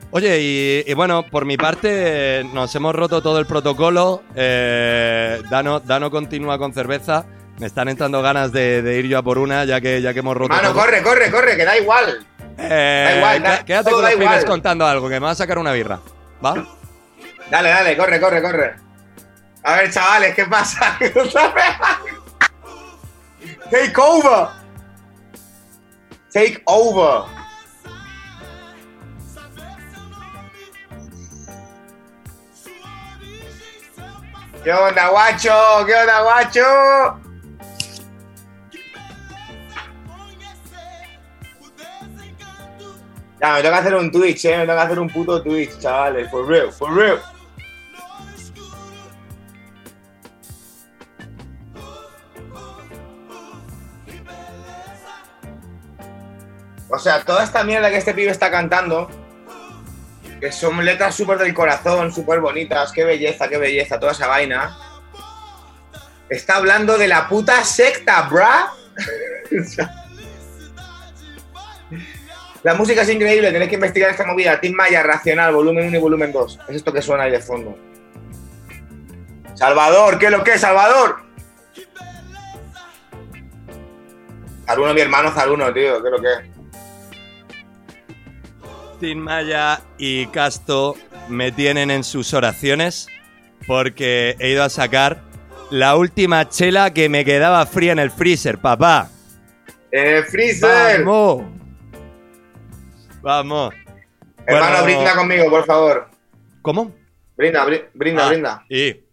Oye, 0.10 0.40
y, 0.42 0.84
y 0.90 0.94
bueno, 0.96 1.24
por 1.30 1.46
mi 1.46 1.56
parte, 1.56 2.44
nos 2.52 2.74
hemos 2.74 2.96
roto 2.96 3.22
todo 3.22 3.38
el 3.38 3.46
protocolo. 3.46 4.24
Eh, 4.36 5.40
Dano, 5.50 5.80
Dano 5.82 6.10
continúa 6.10 6.58
con 6.58 6.74
cerveza. 6.74 7.26
Me 7.60 7.68
están 7.68 7.90
entrando 7.90 8.24
ganas 8.24 8.52
de, 8.52 8.82
de 8.82 8.98
ir 8.98 9.06
yo 9.08 9.20
a 9.20 9.24
por 9.24 9.38
una, 9.38 9.66
ya 9.66 9.80
que, 9.80 10.02
ya 10.02 10.14
que 10.14 10.20
hemos 10.20 10.36
roto 10.36 10.50
Mano, 10.54 10.70
todo. 10.72 10.82
corre, 10.82 11.04
corre, 11.04 11.30
corre, 11.30 11.56
que 11.56 11.64
da 11.66 11.78
igual. 11.78 12.26
Eh, 12.58 13.04
Da 13.12 13.18
igual, 13.18 13.44
da- 13.44 13.60
qué- 13.60 13.66
quédate 13.66 13.92
con 13.92 14.02
los 14.02 14.10
pibes 14.12 14.26
igual. 14.26 14.46
contando 14.46 14.86
algo, 14.88 15.08
que 15.10 15.14
me 15.20 15.26
va 15.26 15.32
a 15.32 15.36
sacar 15.36 15.60
una 15.60 15.74
birra. 15.74 16.00
¿Va? 16.44 16.66
Dale, 17.52 17.70
dale, 17.70 17.96
corre, 17.96 18.20
corre, 18.20 18.42
corre. 18.42 18.85
A 19.66 19.78
ver, 19.78 19.92
chavales, 19.92 20.36
¿qué 20.36 20.46
pasa? 20.46 20.96
Take 23.72 24.00
over. 24.00 24.50
Take 26.32 26.62
over. 26.66 27.24
¿Qué 34.64 34.72
onda, 34.72 35.10
guacho? 35.10 35.86
¿Qué 35.88 35.96
onda, 35.96 36.22
guacho? 36.22 37.22
Ya, 43.42 43.54
me 43.54 43.64
toca 43.64 43.78
hacer 43.78 43.96
un 43.96 44.12
Twitch, 44.12 44.46
eh. 44.46 44.58
Me 44.60 44.68
toca 44.68 44.84
hacer 44.84 45.00
un 45.00 45.10
puto 45.10 45.42
Twitch, 45.42 45.80
chavales. 45.80 46.30
For 46.30 46.46
real, 46.46 46.72
for 46.72 46.94
real. 46.94 47.20
O 56.96 57.00
sea, 57.00 57.26
toda 57.26 57.44
esta 57.44 57.66
mierda 57.66 57.90
que 57.90 57.98
este 57.98 58.14
pibe 58.14 58.32
está 58.32 58.50
cantando, 58.50 59.10
que 60.40 60.50
son 60.54 60.84
letras 60.86 61.14
súper 61.14 61.38
del 61.38 61.54
corazón, 61.54 62.10
súper 62.14 62.40
bonitas, 62.40 62.94
qué 62.94 63.04
belleza, 63.04 63.50
qué 63.50 63.58
belleza, 63.58 64.00
toda 64.00 64.14
esa 64.14 64.28
vaina. 64.28 64.78
Está 66.30 66.56
hablando 66.56 66.98
de 66.98 67.10
la 67.10 67.28
puta 67.28 67.66
secta, 67.66 68.22
bruh. 68.30 68.46
La 72.64 72.74
música 72.74 73.02
es 73.02 73.10
increíble, 73.10 73.52
tenéis 73.52 73.70
que 73.70 73.76
investigar 73.76 74.10
esta 74.10 74.26
movida. 74.26 74.60
Tim 74.60 74.74
Maya, 74.74 75.04
Racional, 75.04 75.54
volumen 75.54 75.86
1 75.88 75.98
y 75.98 76.00
volumen 76.00 76.32
2. 76.32 76.60
Es 76.70 76.78
esto 76.78 76.92
que 76.92 77.02
suena 77.02 77.26
ahí 77.26 77.32
de 77.32 77.40
fondo. 77.40 77.78
Salvador, 79.54 80.18
¿qué 80.18 80.26
es 80.28 80.32
lo 80.32 80.44
que 80.44 80.54
es, 80.54 80.62
Salvador? 80.62 81.18
Zaruno, 84.66 84.94
mi 84.96 85.02
hermano 85.02 85.30
Zaruno, 85.30 85.72
tío, 85.72 86.02
¿qué 86.02 86.08
es 86.08 86.12
lo 86.12 86.22
que 86.22 86.28
es? 86.28 86.55
Tim 89.06 89.20
Maya 89.20 89.82
y 90.00 90.26
Casto 90.28 90.96
me 91.30 91.52
tienen 91.52 91.92
en 91.92 92.04
sus 92.04 92.34
oraciones 92.34 93.08
porque 93.68 94.36
he 94.40 94.50
ido 94.50 94.64
a 94.64 94.70
sacar 94.70 95.22
la 95.70 95.96
última 95.96 96.50
chela 96.50 96.92
que 96.92 97.08
me 97.08 97.24
quedaba 97.24 97.64
fría 97.68 97.92
en 97.92 98.00
el 98.00 98.10
freezer, 98.10 98.58
papá. 98.58 99.12
En 99.92 100.08
el 100.08 100.24
freezer. 100.24 101.04
¡Vamos! 101.04 101.44
Vamos. 103.22 103.76
Hermano, 104.48 104.72
Bueno, 104.72 104.84
brinda 104.86 105.16
conmigo, 105.16 105.50
por 105.52 105.66
favor. 105.68 106.10
¿Cómo? 106.64 106.92
Brinda, 107.38 107.64
bri- 107.64 107.86
brinda, 107.94 108.26
Ah, 108.26 108.30
brinda. 108.30 108.66
Y. 108.70 109.04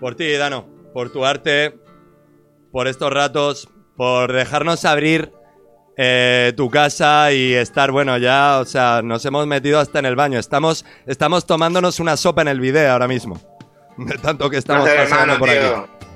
Por 0.00 0.14
ti, 0.14 0.32
Dano. 0.32 0.66
Por 0.94 1.12
tu 1.12 1.22
arte. 1.26 1.78
Por 2.70 2.88
estos 2.88 3.12
ratos. 3.12 3.68
Por 3.94 4.32
dejarnos 4.32 4.86
abrir 4.86 5.32
eh, 5.96 6.52
tu 6.56 6.70
casa 6.70 7.32
y 7.32 7.52
estar, 7.54 7.90
bueno, 7.90 8.16
ya, 8.18 8.58
o 8.60 8.64
sea, 8.64 9.00
nos 9.02 9.24
hemos 9.26 9.46
metido 9.46 9.78
hasta 9.80 9.98
en 9.98 10.06
el 10.06 10.16
baño. 10.16 10.38
Estamos, 10.38 10.84
estamos 11.06 11.46
tomándonos 11.46 12.00
una 12.00 12.16
sopa 12.16 12.42
en 12.42 12.48
el 12.48 12.60
video 12.60 12.92
ahora 12.92 13.08
mismo. 13.08 13.40
De 13.98 14.16
tanto 14.18 14.48
que 14.48 14.56
estamos 14.56 14.84
placer, 14.84 15.08
pasando 15.08 15.34
hermano, 15.34 15.38
por 15.38 15.48
tío. 15.50 15.76
aquí. 15.76 16.06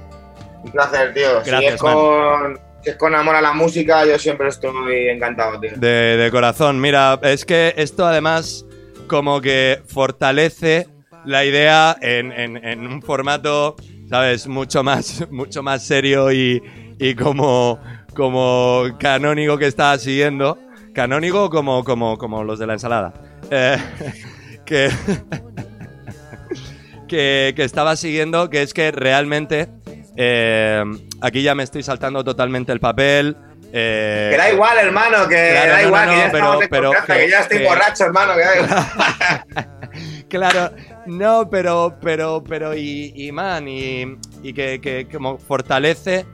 Un 0.65 0.73
placer, 0.73 1.15
tío. 1.15 1.45
si, 1.45 1.65
es 1.67 1.77
con, 1.81 2.59
si 2.83 2.91
es 2.91 2.97
con 2.97 3.15
amor 3.15 3.37
a 3.37 3.41
la 3.43 3.53
música, 3.53 4.05
yo 4.07 4.19
siempre 4.19 4.49
estoy 4.49 5.09
encantado, 5.09 5.61
tío. 5.61 5.73
De, 5.77 6.17
de 6.17 6.31
corazón. 6.31 6.81
Mira, 6.81 7.19
es 7.23 7.45
que 7.45 7.75
esto 7.77 8.07
además 8.07 8.65
como 9.09 9.41
que 9.41 9.83
fortalece 9.87 10.89
la 11.25 11.45
idea 11.45 11.97
en, 12.01 12.33
en- 12.33 12.57
en 12.65 12.87
un 12.87 13.03
formato, 13.03 13.77
¿sabes? 14.09 14.47
Mucho 14.47 14.83
más, 14.83 15.25
mucho 15.31 15.63
más 15.63 15.85
serio 15.85 16.33
y, 16.33 16.63
y 16.99 17.15
como, 17.15 17.79
como 18.17 18.85
canónico 18.99 19.59
que 19.59 19.67
estaba 19.67 19.99
siguiendo. 19.99 20.59
Canónico 20.95 21.51
como, 21.51 21.85
como, 21.85 22.17
como 22.17 22.43
los 22.43 22.59
de 22.59 22.67
la 22.67 22.73
ensalada. 22.73 23.13
Eh, 23.51 23.77
que, 24.65 24.89
que, 27.09 27.53
que 27.55 27.65
estaba 27.65 27.97
siguiendo, 27.97 28.51
que 28.51 28.63
es 28.63 28.75
que 28.75 28.91
realmente... 28.91 29.69
eh, 30.17 30.83
aquí 31.21 31.43
ya 31.43 31.55
me 31.55 31.63
estoy 31.63 31.83
saltando 31.83 32.25
totalmente 32.25 32.73
el 32.73 32.81
papel. 32.81 33.37
eh, 33.73 34.29
Que 34.33 34.37
da 34.39 34.51
igual, 34.51 34.79
hermano, 34.79 35.29
que 35.29 35.51
Claro, 35.53 35.71
da 35.73 35.81
no, 35.83 35.87
igual, 35.89 36.07
no, 36.07 36.13
que 36.13 36.19
ya 36.19 36.31
pero- 36.33 36.61
pero 36.71 36.91
que- 37.07 37.13
que, 37.13 37.31
ya 37.31 37.41
estoy 37.41 37.59
que- 37.59 37.65
borracho, 37.65 38.05
hermano. 38.05 38.33
Que 38.35 38.41
da 38.41 38.57
igual. 38.57 39.77
Claro, 40.29 40.73
no, 41.07 41.49
pero, 41.49 41.97
pero, 42.03 42.43
pero, 42.47 42.75
y, 42.75 43.13
y 43.15 43.31
man, 43.33 43.67
y, 43.69 44.19
y 44.43 44.53
que, 44.53 44.81
que 44.81 45.07
como 45.11 45.39
fortalece 45.39 46.27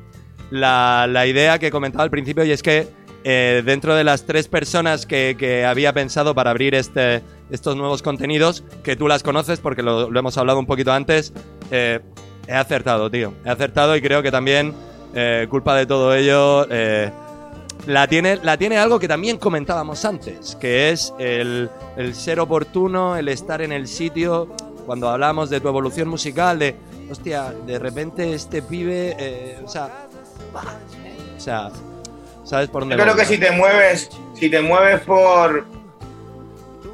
la, 0.53 1.09
la 1.09 1.27
idea 1.27 1.59
que 1.59 1.70
comentaba 1.70 2.05
al 2.05 2.11
principio, 2.11 2.45
y 2.45 2.53
es 2.53 2.62
que 2.62 2.87
eh, 3.24 3.62
dentro 3.65 3.95
de 3.95 4.05
las 4.05 4.24
tres 4.27 4.49
personas 4.49 5.07
que, 5.07 5.37
que 5.39 5.65
había 5.65 5.93
pensado 5.93 6.35
para 6.35 6.51
abrir 6.51 6.74
este, 6.74 7.23
estos 7.51 7.77
nuevos 7.77 8.03
contenidos, 8.03 8.65
que 8.83 8.97
tú 8.97 9.09
las 9.09 9.23
conoces 9.23 9.61
porque 9.61 9.83
lo, 9.83 10.09
hemos 10.16 10.37
hablado 10.39 10.59
un 10.59 10.66
poquito 10.66 10.93
antes, 10.93 11.33
eh, 11.70 12.01
he 12.47 12.53
acertado, 12.53 13.11
tío. 13.11 13.33
He 13.45 13.51
acertado 13.51 13.97
y 13.97 14.03
creo 14.03 14.23
que 14.23 14.31
también, 14.31 14.74
eh, 15.15 15.47
culpa 15.49 15.77
de 15.77 15.87
todo 15.87 16.15
ello, 16.15 16.66
la 17.87 18.07
tiene, 18.07 18.39
la 18.43 18.57
tiene 18.57 18.77
algo 18.77 19.01
que 19.01 19.09
también 19.09 19.39
comentábamos 19.39 20.05
antes, 20.05 20.57
que 20.57 20.91
es 20.91 21.15
el, 21.19 21.70
el 21.97 22.15
ser 22.15 22.41
oportuno, 22.41 23.16
el 23.16 23.29
estar 23.29 23.62
en 23.62 23.73
el 23.73 23.89
sitio. 23.89 24.49
Cuando 24.87 25.09
hablamos 25.09 25.49
de 25.49 25.61
tu 25.61 25.69
evolución 25.69 26.09
musical, 26.09 26.59
de, 26.59 26.74
hostia, 27.11 27.55
de 27.66 27.79
repente 27.79 28.35
este 28.35 28.62
pibe, 28.62 29.57
o 29.65 29.69
sea, 29.69 30.09
bah, 30.53 30.74
o 31.37 31.41
sea, 31.41 31.70
¿sabes 32.45 32.69
por 32.69 32.83
dónde 32.83 32.97
Yo 32.97 33.03
creo 33.03 33.16
que 33.16 33.24
si 33.24 33.39
te 33.39 33.51
mueves, 33.51 34.11
si 34.35 34.51
te 34.51 34.61
mueves 34.61 35.01
por 35.01 35.65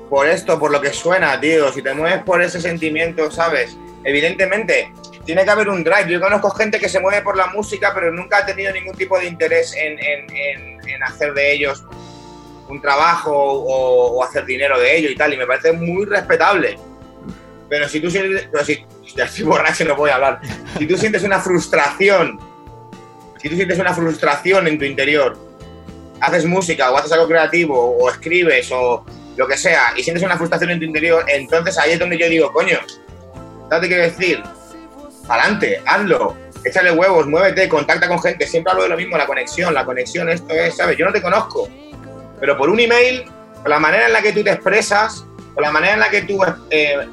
por 0.09 0.27
esto, 0.27 0.59
por 0.59 0.71
lo 0.71 0.81
que 0.81 0.93
suena, 0.93 1.39
tío, 1.39 1.71
si 1.71 1.83
te 1.83 1.93
mueves 1.93 2.23
por 2.23 2.41
ese 2.41 2.61
sentimiento, 2.63 3.31
¿sabes? 3.31 3.77
Evidentemente, 4.05 4.91
tiene 5.27 5.45
que 5.45 5.51
haber 5.51 5.69
un 5.69 5.85
drive. 5.85 6.09
Yo 6.11 6.19
conozco 6.21 6.49
gente 6.51 6.79
que 6.79 6.89
se 6.89 6.99
mueve 6.99 7.21
por 7.21 7.37
la 7.37 7.49
música, 7.49 7.93
pero 7.95 8.11
nunca 8.11 8.39
ha 8.39 8.47
tenido 8.47 8.73
ningún 8.73 8.97
tipo 8.97 9.19
de 9.19 9.27
interés 9.27 9.75
en, 9.77 9.99
en- 9.99 10.31
en- 10.35 10.89
en 10.89 11.03
hacer 11.03 11.35
de 11.35 11.53
ellos 11.53 11.85
un 12.69 12.81
trabajo 12.81 13.33
o, 13.35 14.13
o 14.19 14.25
hacer 14.25 14.47
dinero 14.47 14.79
de 14.81 14.97
ello 14.97 15.11
y 15.11 15.15
tal, 15.17 15.35
y 15.35 15.37
me 15.37 15.47
parece 15.47 15.73
muy 15.73 16.07
respetable. 16.07 16.79
Pero 17.69 17.87
si 17.87 18.01
tú 18.01 18.11
sientes, 18.11 18.49
pero 18.51 18.65
si, 18.65 19.43
borracho 19.45 19.85
no 19.85 19.95
voy 19.95 20.09
a 20.09 20.15
hablar. 20.15 20.41
Si 20.79 20.87
tú 20.87 20.97
sientes 20.97 21.23
una 21.23 21.39
frustración, 21.39 22.39
si 23.41 23.49
tú 23.49 23.57
sientes 23.57 23.79
una 23.79 23.95
frustración 23.95 24.67
en 24.67 24.79
tu 24.79 24.85
interior, 24.85 25.39
haces 26.21 26.45
música 26.45 26.91
o 26.91 26.97
haces 26.97 27.13
algo 27.13 27.29
creativo 27.29 27.97
o 27.97 28.11
escribes 28.11 28.71
o 28.73 29.05
lo 29.37 29.47
que 29.47 29.57
sea 29.57 29.93
y 29.97 30.03
sientes 30.03 30.25
una 30.25 30.37
frustración 30.37 30.71
en 30.71 30.81
tu 30.81 30.85
interior, 30.85 31.25
entonces 31.29 31.79
ahí 31.79 31.93
es 31.93 31.99
donde 31.99 32.19
yo 32.19 32.29
digo, 32.29 32.53
coño, 32.53 32.79
¿sabes 33.69 33.83
qué 33.83 33.89
quiero 33.89 34.03
decir? 34.03 34.43
Adelante, 35.29 35.81
hazlo, 35.87 36.37
échale 36.65 36.91
huevos, 36.91 37.27
muévete, 37.27 37.69
contacta 37.69 38.09
con 38.09 38.21
gente. 38.21 38.47
Siempre 38.47 38.73
hablo 38.73 38.85
de 38.85 38.89
lo 38.91 38.97
mismo, 38.97 39.17
la 39.17 39.27
conexión, 39.27 39.73
la 39.75 39.85
conexión, 39.85 40.29
esto 40.29 40.53
es, 40.55 40.77
¿sabes? 40.77 40.97
Yo 40.97 41.07
no 41.07 41.13
te 41.13 41.23
conozco, 41.23 41.69
pero 42.41 42.57
por 42.57 42.71
un 42.71 42.81
email, 42.81 43.25
con 43.63 43.71
la 43.71 43.79
manera 43.79 44.07
en 44.07 44.13
la 44.13 44.23
que 44.23 44.33
tú 44.33 44.43
te 44.43 44.51
expresas, 44.51 45.25
con 45.55 45.63
la 45.63 45.71
manera 45.71 45.95
en 45.95 46.01
la 46.01 46.11
que 46.11 46.23
tú 46.23 46.41
eh, 46.71 47.07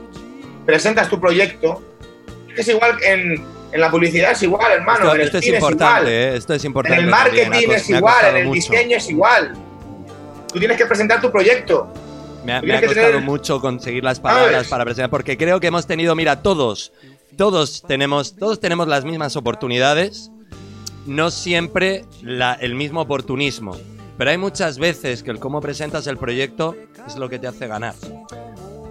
presentas 0.65 1.10
tu 1.10 1.19
proyecto, 1.19 1.84
es 2.56 2.68
igual 2.68 2.97
en, 3.03 3.43
en 3.76 3.81
la 3.81 3.91
publicidad, 3.91 4.31
es 4.31 4.41
igual, 4.43 4.72
hermano. 4.72 4.99
Esto, 4.99 5.15
en 5.15 5.22
el 5.22 5.27
esto 5.27 5.38
es 5.39 5.47
importante, 5.47 6.02
igual. 6.02 6.07
¿eh? 6.34 6.38
Esto 6.38 6.53
es 6.53 6.64
En 6.64 6.69
importante. 6.69 7.03
el 7.03 7.10
también, 7.11 7.45
ha 7.45 7.49
marketing 7.49 7.68
cos- 7.69 7.76
es 7.76 7.89
igual, 7.89 8.26
en 8.30 8.35
el 8.38 8.45
mucho. 8.47 8.56
diseño 8.56 8.97
es 8.97 9.10
igual. 9.10 9.53
Tú 10.52 10.60
tienes 10.60 10.77
que 10.77 10.85
presentar 10.85 11.19
tu 11.22 11.30
proyecto. 11.31 11.91
Me 12.45 12.53
ha, 12.53 12.61
me 12.61 12.76
ha 12.77 12.81
costado 12.81 13.07
tener- 13.07 13.22
mucho 13.22 13.60
conseguir 13.60 14.03
las 14.03 14.19
palabras 14.19 14.68
para 14.68 14.85
presentar, 14.85 15.10
porque 15.10 15.35
creo 15.38 15.60
que 15.60 15.68
hemos 15.68 15.85
tenido, 15.88 16.15
mira, 16.15 16.41
todos, 16.41 16.93
todos 17.38 17.84
tenemos, 17.88 18.35
todos 18.38 18.60
tenemos 18.61 18.88
las 18.88 19.03
mismas 19.03 19.35
oportunidades, 19.35 20.31
no 21.06 21.30
siempre 21.31 22.06
la- 22.22 22.53
el 22.53 22.76
mismo 22.76 23.02
oportunismo, 23.02 23.76
pero 24.18 24.30
hay 24.31 24.38
muchas 24.38 24.77
veces 24.80 25.22
que 25.23 25.31
el 25.31 25.39
cómo 25.39 25.60
presentas 25.60 26.07
el 26.07 26.18
proyecto 26.18 26.76
es 27.06 27.18
lo 27.18 27.27
que 27.30 27.39
te 27.39 27.47
hace 27.47 27.68
ganar. 27.68 27.95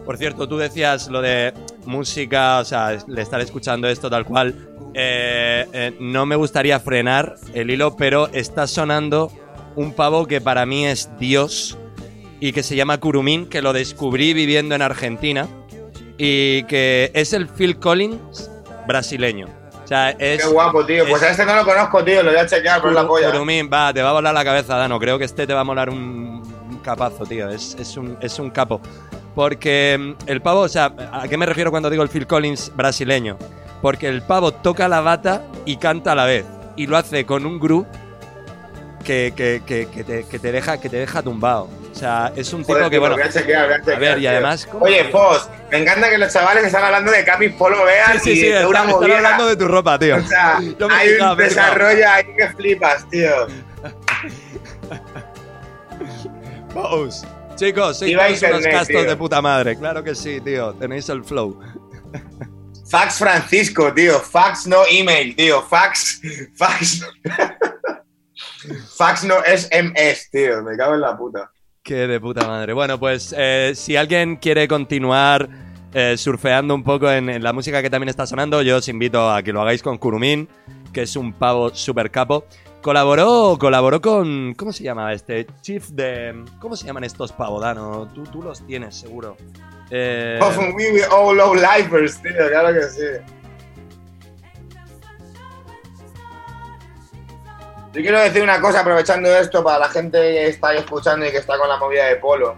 Por 0.05 0.19
cierto, 0.19 0.47
tú 0.47 0.59
decías 0.59 1.09
lo 1.09 1.23
de 1.23 1.55
música, 1.87 2.59
o 2.59 2.65
sea, 2.65 2.97
le 3.07 3.23
estar 3.23 3.41
escuchando 3.41 3.89
esto 3.89 4.09
tal 4.11 4.25
cual. 4.25 4.55
Eh, 4.95 5.67
eh, 5.73 5.97
no 6.01 6.25
me 6.27 6.37
gustaría 6.37 6.79
frenar 6.81 7.35
el 7.53 7.71
hilo, 7.71 7.97
pero 7.97 8.29
está 8.33 8.67
sonando 8.67 9.31
un 9.77 9.93
pavo 9.93 10.27
que 10.27 10.41
para 10.41 10.67
mí 10.67 10.87
es 10.87 11.11
Dios 11.19 11.77
y 12.41 12.53
que 12.53 12.63
se 12.63 12.77
llama 12.77 12.99
Kurumín, 13.01 13.47
que 13.49 13.61
lo 13.63 13.73
descubrí 13.73 14.35
viviendo 14.35 14.75
en 14.75 14.83
Argentina 14.83 15.49
y 16.17 16.63
que 16.65 17.11
es 17.15 17.33
el 17.33 17.49
Phil 17.49 17.79
Collins 17.79 18.51
brasileño. 18.87 19.49
O 19.83 19.87
sea, 19.87 20.11
es 20.11 20.43
Qué 20.43 20.49
guapo, 20.49 20.87
tío. 20.87 21.05
Pues 21.09 21.21
es- 21.23 21.29
a 21.29 21.31
este 21.33 21.45
no 21.45 21.57
lo 21.57 21.65
conozco, 21.65 22.03
tío. 22.05 22.23
Lo 22.23 22.31
voy 22.31 22.39
a 22.41 22.47
chequear 22.47 22.81
por 22.81 22.93
la 22.93 23.07
polla. 23.07 23.31
Kurumín, 23.33 23.69
va, 23.71 23.93
te 23.93 24.01
va 24.03 24.11
a 24.11 24.13
volar 24.13 24.33
la 24.33 24.45
cabeza, 24.45 24.77
Dano. 24.77 24.99
Creo 25.01 25.19
que 25.19 25.25
este 25.25 25.47
te 25.47 25.53
va 25.53 25.61
a 25.61 25.65
molar 25.65 25.91
un 25.91 26.43
capazo, 26.85 27.25
tío. 27.25 27.49
Es, 27.49 27.77
es 27.81 27.97
un, 27.97 28.17
es 28.21 28.39
un 28.39 28.51
capo. 28.51 28.81
Porque 29.35 29.97
mm, 29.99 30.29
el 30.31 30.41
pavo, 30.41 30.61
o 30.61 30.69
sea, 30.69 30.93
¿a 31.13 31.27
qué 31.27 31.37
me 31.37 31.47
refiero 31.47 31.71
cuando 31.71 31.91
digo 31.91 32.03
el 32.03 32.09
Phil 32.09 32.27
Collins 32.27 32.71
brasileño? 32.77 33.37
Porque 33.83 34.09
el 34.09 34.23
pavo 34.23 34.53
toca 34.53 34.87
la 34.89 35.01
bata 35.01 35.43
y 35.65 35.77
canta 35.79 36.13
a 36.13 36.15
la 36.15 36.25
vez. 36.25 36.45
Y 36.77 36.87
lo 36.87 36.97
hace 36.97 37.27
con 37.27 37.45
un 37.47 37.59
groove 37.59 37.87
que, 39.05 39.33
que, 39.37 39.63
que, 39.67 39.87
que 39.89 40.05
te, 40.05 40.27
que 40.27 40.39
te 40.39 40.53
deja, 40.53 40.81
que 40.81 40.89
te 40.89 40.97
deja 40.97 41.23
tumbado. 41.23 41.69
O 41.93 41.97
sea, 41.97 42.33
es 42.35 42.53
un 42.53 42.63
tipo 42.63 42.73
Joder, 42.75 42.91
que, 42.91 42.99
bueno, 42.99 43.15
voy 43.15 43.23
a 43.25 43.29
chequear, 43.29 43.67
voy 43.67 43.75
a 43.75 43.79
chequear, 43.79 44.01
ver, 44.01 44.19
y 44.19 44.27
además, 44.27 44.67
¿cómo, 44.67 44.85
Oye, 44.85 45.05
tío? 45.05 45.13
Fos, 45.13 45.49
me 45.71 45.79
encanta 45.79 46.11
que 46.11 46.19
los 46.19 46.33
chavales 46.33 46.65
están 46.65 46.83
hablando 46.83 47.13
de 47.13 47.25
Camis 47.25 47.53
Polo 47.53 47.85
Vean 47.85 48.15
Sí, 48.15 48.19
sí, 48.19 48.31
y 48.33 48.37
sí, 48.37 48.43
de 48.47 48.63
están, 48.63 48.67
una 48.69 48.79
están 48.81 48.95
movida. 49.01 49.17
hablando 49.17 49.47
de 49.47 49.57
tu 49.57 49.69
ropa, 49.69 49.99
tío. 49.99 50.17
O 50.17 50.23
sea, 50.23 50.57
hay 50.91 51.11
un 51.21 51.37
desarrollo 51.37 52.09
ahí 52.11 52.25
que 52.37 52.49
flipas, 52.57 53.09
tío. 53.11 53.31
Chicos, 57.57 57.99
sois 57.99 58.11
Iba 58.11 58.25
a 58.25 58.29
todos 58.29 58.43
unos 58.43 58.67
castos 58.67 58.87
tío. 58.89 59.05
de 59.05 59.17
puta 59.17 59.41
madre. 59.41 59.77
Claro 59.77 60.03
que 60.03 60.15
sí, 60.15 60.41
tío. 60.41 60.75
Tenéis 60.75 61.09
el 61.09 61.23
flow. 61.25 61.59
Fax 62.91 63.19
Francisco, 63.19 63.93
tío. 63.95 64.19
Fax 64.19 64.67
no 64.67 64.83
email, 64.91 65.37
tío. 65.37 65.63
Fax. 65.63 66.21
Fax. 66.57 67.07
Fax 68.97 69.25
no 69.25 69.37
SMS, 69.43 70.31
tío. 70.31 70.63
Me 70.63 70.77
cago 70.77 70.95
en 70.95 71.01
la 71.01 71.17
puta. 71.17 71.51
Qué 71.83 72.07
de 72.07 72.19
puta 72.21 72.47
madre. 72.47 72.73
Bueno, 72.73 72.99
pues 72.99 73.35
eh, 73.37 73.73
si 73.75 73.97
alguien 73.97 74.37
quiere 74.37 74.67
continuar 74.67 75.49
eh, 75.93 76.17
surfeando 76.17 76.75
un 76.75 76.83
poco 76.83 77.11
en, 77.11 77.29
en 77.29 77.43
la 77.43 77.53
música 77.53 77.83
que 77.83 77.91
también 77.91 78.09
está 78.09 78.27
sonando, 78.27 78.63
yo 78.63 78.79
os 78.79 78.89
invito 78.89 79.31
a 79.31 79.43
que 79.43 79.53
lo 79.53 79.61
hagáis 79.61 79.83
con 79.83 79.99
Kurumin, 79.99 80.49
que 80.93 81.03
es 81.03 81.15
un 81.15 81.35
pavo 81.35 81.75
super 81.75 82.11
capo. 82.11 82.47
Colaboró, 82.85 83.57
colaboró 83.59 83.99
con. 84.03 84.53
¿Cómo 84.53 84.71
se 84.71 84.85
llama 84.85 85.11
este? 85.15 85.47
Chief 85.63 85.89
de. 85.89 86.45
¿Cómo 86.61 86.77
se 86.77 86.85
llaman 86.85 87.05
estos 87.05 87.33
pavodano? 87.33 88.11
Tú, 88.15 88.25
tú 88.25 88.43
los 88.43 88.61
tienes, 88.67 88.95
seguro. 88.95 89.39
Eh, 89.91 90.39
Often 90.43 90.75
we 90.75 90.93
were 90.93 91.07
all 91.07 91.35
low 91.35 91.55
lifers, 91.55 92.21
tío, 92.21 92.33
claro 92.51 92.75
que 92.75 92.83
sí. 92.83 93.07
Yo 97.95 98.03
quiero 98.03 98.21
decir 98.21 98.43
una 98.43 98.61
cosa 98.61 98.81
aprovechando 98.81 99.35
esto 99.35 99.65
para 99.65 99.79
la 99.79 99.89
gente 99.89 100.19
que 100.19 100.49
está 100.49 100.75
escuchando 100.75 101.25
y 101.25 101.31
que 101.31 101.39
está 101.39 101.57
con 101.57 101.71
la 101.71 101.79
movida 101.79 102.05
de 102.05 102.17
polo. 102.17 102.55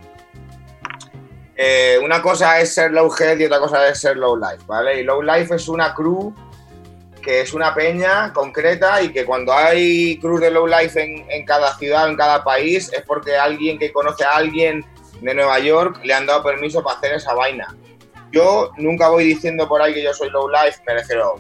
Eh, 1.54 2.00
una 2.02 2.20
cosa 2.20 2.58
es 2.58 2.74
ser 2.74 2.90
low 2.90 3.14
head 3.16 3.38
y 3.38 3.44
otra 3.44 3.60
cosa 3.60 3.88
es 3.88 4.00
ser 4.00 4.16
low 4.16 4.36
life, 4.36 4.64
¿vale? 4.66 4.98
Y 4.98 5.04
low 5.04 5.22
life 5.22 5.54
es 5.54 5.68
una 5.68 5.94
crew 5.94 6.34
que 7.26 7.40
es 7.40 7.52
una 7.54 7.74
peña 7.74 8.32
concreta 8.32 9.02
y 9.02 9.08
que 9.08 9.24
cuando 9.24 9.52
hay 9.52 10.16
cruz 10.20 10.40
de 10.40 10.48
low 10.48 10.64
life 10.64 11.02
en, 11.02 11.28
en 11.28 11.44
cada 11.44 11.76
ciudad, 11.76 12.08
en 12.08 12.16
cada 12.16 12.44
país, 12.44 12.88
es 12.92 13.02
porque 13.02 13.36
alguien 13.36 13.80
que 13.80 13.92
conoce 13.92 14.24
a 14.24 14.36
alguien 14.36 14.86
de 15.20 15.34
Nueva 15.34 15.58
York 15.58 15.98
le 16.04 16.14
han 16.14 16.24
dado 16.24 16.44
permiso 16.44 16.84
para 16.84 16.98
hacer 16.98 17.14
esa 17.14 17.34
vaina. 17.34 17.74
Yo 18.30 18.70
nunca 18.76 19.08
voy 19.08 19.24
diciendo 19.24 19.66
por 19.66 19.82
ahí 19.82 19.92
que 19.92 20.04
yo 20.04 20.14
soy 20.14 20.30
low 20.30 20.48
life, 20.48 20.80
me 20.86 20.94
refiero, 20.94 21.34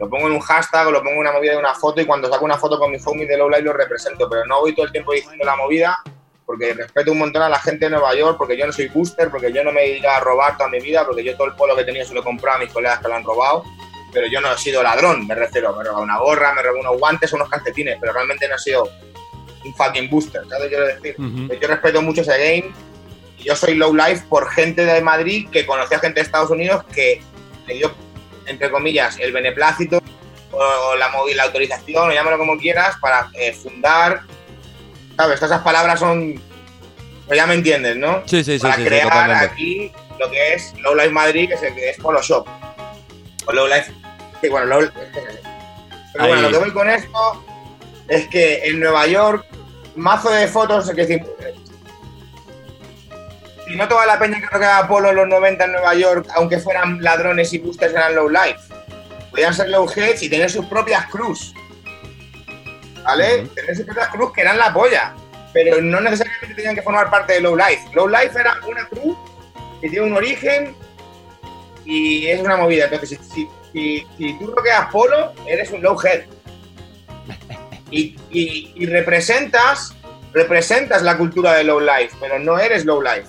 lo 0.00 0.10
pongo 0.10 0.26
en 0.26 0.32
un 0.32 0.40
hashtag 0.40 0.88
o 0.88 0.90
lo 0.90 0.98
pongo 0.98 1.12
en 1.12 1.18
una 1.20 1.32
movida 1.32 1.52
de 1.52 1.58
una 1.58 1.74
foto 1.74 2.00
y 2.00 2.06
cuando 2.06 2.28
saco 2.28 2.44
una 2.44 2.58
foto 2.58 2.76
con 2.76 2.90
mi 2.90 2.98
homie 3.04 3.24
de 3.24 3.36
low 3.36 3.48
life 3.48 3.62
lo 3.62 3.72
represento, 3.72 4.28
pero 4.28 4.44
no 4.46 4.58
voy 4.58 4.74
todo 4.74 4.86
el 4.86 4.90
tiempo 4.90 5.12
diciendo 5.12 5.44
la 5.44 5.54
movida 5.54 5.96
porque 6.44 6.74
respeto 6.74 7.12
un 7.12 7.20
montón 7.20 7.42
a 7.42 7.48
la 7.48 7.60
gente 7.60 7.84
de 7.84 7.92
Nueva 7.92 8.12
York, 8.16 8.36
porque 8.36 8.56
yo 8.56 8.66
no 8.66 8.72
soy 8.72 8.88
booster, 8.88 9.30
porque 9.30 9.52
yo 9.52 9.62
no 9.62 9.70
me 9.70 9.86
ido 9.86 10.10
a 10.10 10.18
robar 10.18 10.56
toda 10.56 10.68
mi 10.68 10.80
vida, 10.80 11.06
porque 11.06 11.22
yo 11.22 11.36
todo 11.36 11.46
el 11.46 11.54
polo 11.54 11.76
que 11.76 11.84
tenido 11.84 12.04
se 12.04 12.12
lo 12.12 12.22
he 12.22 12.24
comprado 12.24 12.56
a 12.56 12.60
mis 12.60 12.72
colegas 12.72 12.98
que 12.98 13.06
lo 13.06 13.14
han 13.14 13.22
robado, 13.22 13.62
pero 14.12 14.26
yo 14.26 14.40
no 14.40 14.52
he 14.52 14.58
sido 14.58 14.82
ladrón, 14.82 15.26
me 15.26 15.34
refiero, 15.34 15.74
me 15.74 15.82
he 15.82 15.84
robado 15.84 16.02
una 16.02 16.18
gorra, 16.18 16.52
me 16.54 16.60
he 16.60 16.64
robado 16.64 16.80
unos 16.80 16.98
guantes 16.98 17.32
o 17.32 17.36
unos 17.36 17.48
calcetines, 17.48 17.96
pero 18.00 18.12
realmente 18.12 18.48
no 18.48 18.56
he 18.56 18.58
sido 18.58 18.90
un 19.64 19.74
fucking 19.74 20.08
booster, 20.08 20.42
¿sabes 20.48 20.68
quiero 20.68 20.86
decir? 20.86 21.14
Ujú. 21.18 21.48
Yo 21.60 21.68
respeto 21.68 22.02
mucho 22.02 22.22
ese 22.22 22.32
game 22.32 22.72
y 23.38 23.44
yo 23.44 23.56
soy 23.56 23.74
low 23.74 23.94
life 23.94 24.24
por 24.28 24.50
gente 24.50 24.84
de 24.84 25.00
Madrid 25.00 25.48
que 25.50 25.66
conocía 25.66 25.98
gente 25.98 26.20
de 26.20 26.26
Estados 26.26 26.50
Unidos 26.50 26.84
que 26.94 27.22
le 27.66 27.74
dio, 27.74 27.92
entre 28.46 28.70
comillas, 28.70 29.18
el 29.18 29.32
beneplácito 29.32 30.00
o 30.52 30.96
la, 30.96 31.10
la 31.34 31.42
autorización, 31.44 32.10
o 32.10 32.12
llámalo 32.12 32.38
como 32.38 32.58
quieras, 32.58 32.96
para 33.00 33.30
eh, 33.34 33.52
fundar, 33.52 34.22
¿sabes? 35.16 35.42
Esas 35.42 35.62
palabras 35.62 36.00
son, 36.00 36.40
pues 37.26 37.36
ya 37.36 37.46
me 37.46 37.54
entiendes, 37.54 37.96
¿no? 37.96 38.22
Sí, 38.26 38.42
sí, 38.42 38.58
sí, 38.58 38.62
para 38.62 38.76
sí, 38.76 38.84
crear 38.84 39.30
aquí 39.30 39.92
lo 40.18 40.30
que 40.30 40.54
es 40.54 40.74
Low 40.80 40.94
Life 40.94 41.10
Madrid, 41.10 41.48
que 41.48 41.54
es 41.54 41.62
el 41.62 41.74
que 41.74 41.90
es 41.90 41.96
Polo 41.98 42.20
Shop. 42.20 42.46
O 43.46 43.52
Low 43.52 43.66
Life. 43.66 43.92
Sí, 44.40 44.48
bueno, 44.48 44.66
Low- 44.66 44.90
Pero 46.12 46.26
bueno, 46.26 46.42
lo 46.42 46.50
que 46.50 46.58
voy 46.58 46.72
con 46.72 46.88
esto 46.90 47.44
es 48.08 48.26
que 48.28 48.64
en 48.66 48.80
Nueva 48.80 49.06
York, 49.06 49.44
mazo 49.96 50.30
de 50.30 50.48
fotos, 50.48 50.88
es 50.88 50.96
decir, 50.96 51.22
si 53.66 53.76
no 53.76 53.86
toda 53.86 54.04
la 54.06 54.18
peña 54.18 54.40
que 54.40 54.48
tocaba 54.48 54.88
Polo 54.88 55.10
en 55.10 55.16
los 55.16 55.28
90 55.28 55.64
en 55.64 55.72
Nueva 55.72 55.94
York, 55.94 56.26
aunque 56.34 56.58
fueran 56.58 57.02
ladrones 57.02 57.52
y 57.52 57.58
boosters, 57.58 57.92
eran 57.94 58.14
low 58.16 58.28
life. 58.28 58.58
Podían 59.30 59.54
ser 59.54 59.68
low 59.68 59.88
heads 59.94 60.22
y 60.22 60.28
tener 60.28 60.50
sus 60.50 60.66
propias 60.66 61.06
cruz. 61.06 61.54
¿Vale? 63.04 63.46
Tener 63.54 63.76
sus 63.76 63.84
propias 63.86 64.08
cruz 64.08 64.32
que 64.32 64.40
eran 64.40 64.58
la 64.58 64.72
polla. 64.72 65.14
Pero 65.52 65.80
no 65.80 66.00
necesariamente 66.00 66.54
tenían 66.56 66.74
que 66.74 66.82
formar 66.82 67.10
parte 67.10 67.34
de 67.34 67.40
low 67.40 67.56
life. 67.56 67.82
Low 67.94 68.08
life 68.08 68.38
era 68.38 68.56
una 68.68 68.86
cruz 68.88 69.16
que 69.80 69.88
tiene 69.88 70.06
un 70.06 70.14
origen 70.16 70.74
y 71.84 72.26
es 72.26 72.40
una 72.40 72.56
movida. 72.56 72.84
Entonces, 72.86 73.20
si, 73.22 73.34
si, 73.34 73.48
si, 73.72 74.06
si 74.18 74.38
tú 74.38 74.46
roqueas 74.56 74.90
polo, 74.90 75.32
eres 75.46 75.70
un 75.70 75.82
low 75.82 75.96
head. 76.02 76.22
Y, 77.92 78.16
y- 78.30 78.72
y 78.76 78.86
representas, 78.86 79.96
representas 80.32 81.02
la 81.02 81.16
cultura 81.18 81.54
de 81.54 81.64
low 81.64 81.80
life, 81.80 82.14
pero 82.20 82.38
no 82.38 82.56
eres 82.56 82.84
low 82.84 83.02
life. 83.02 83.26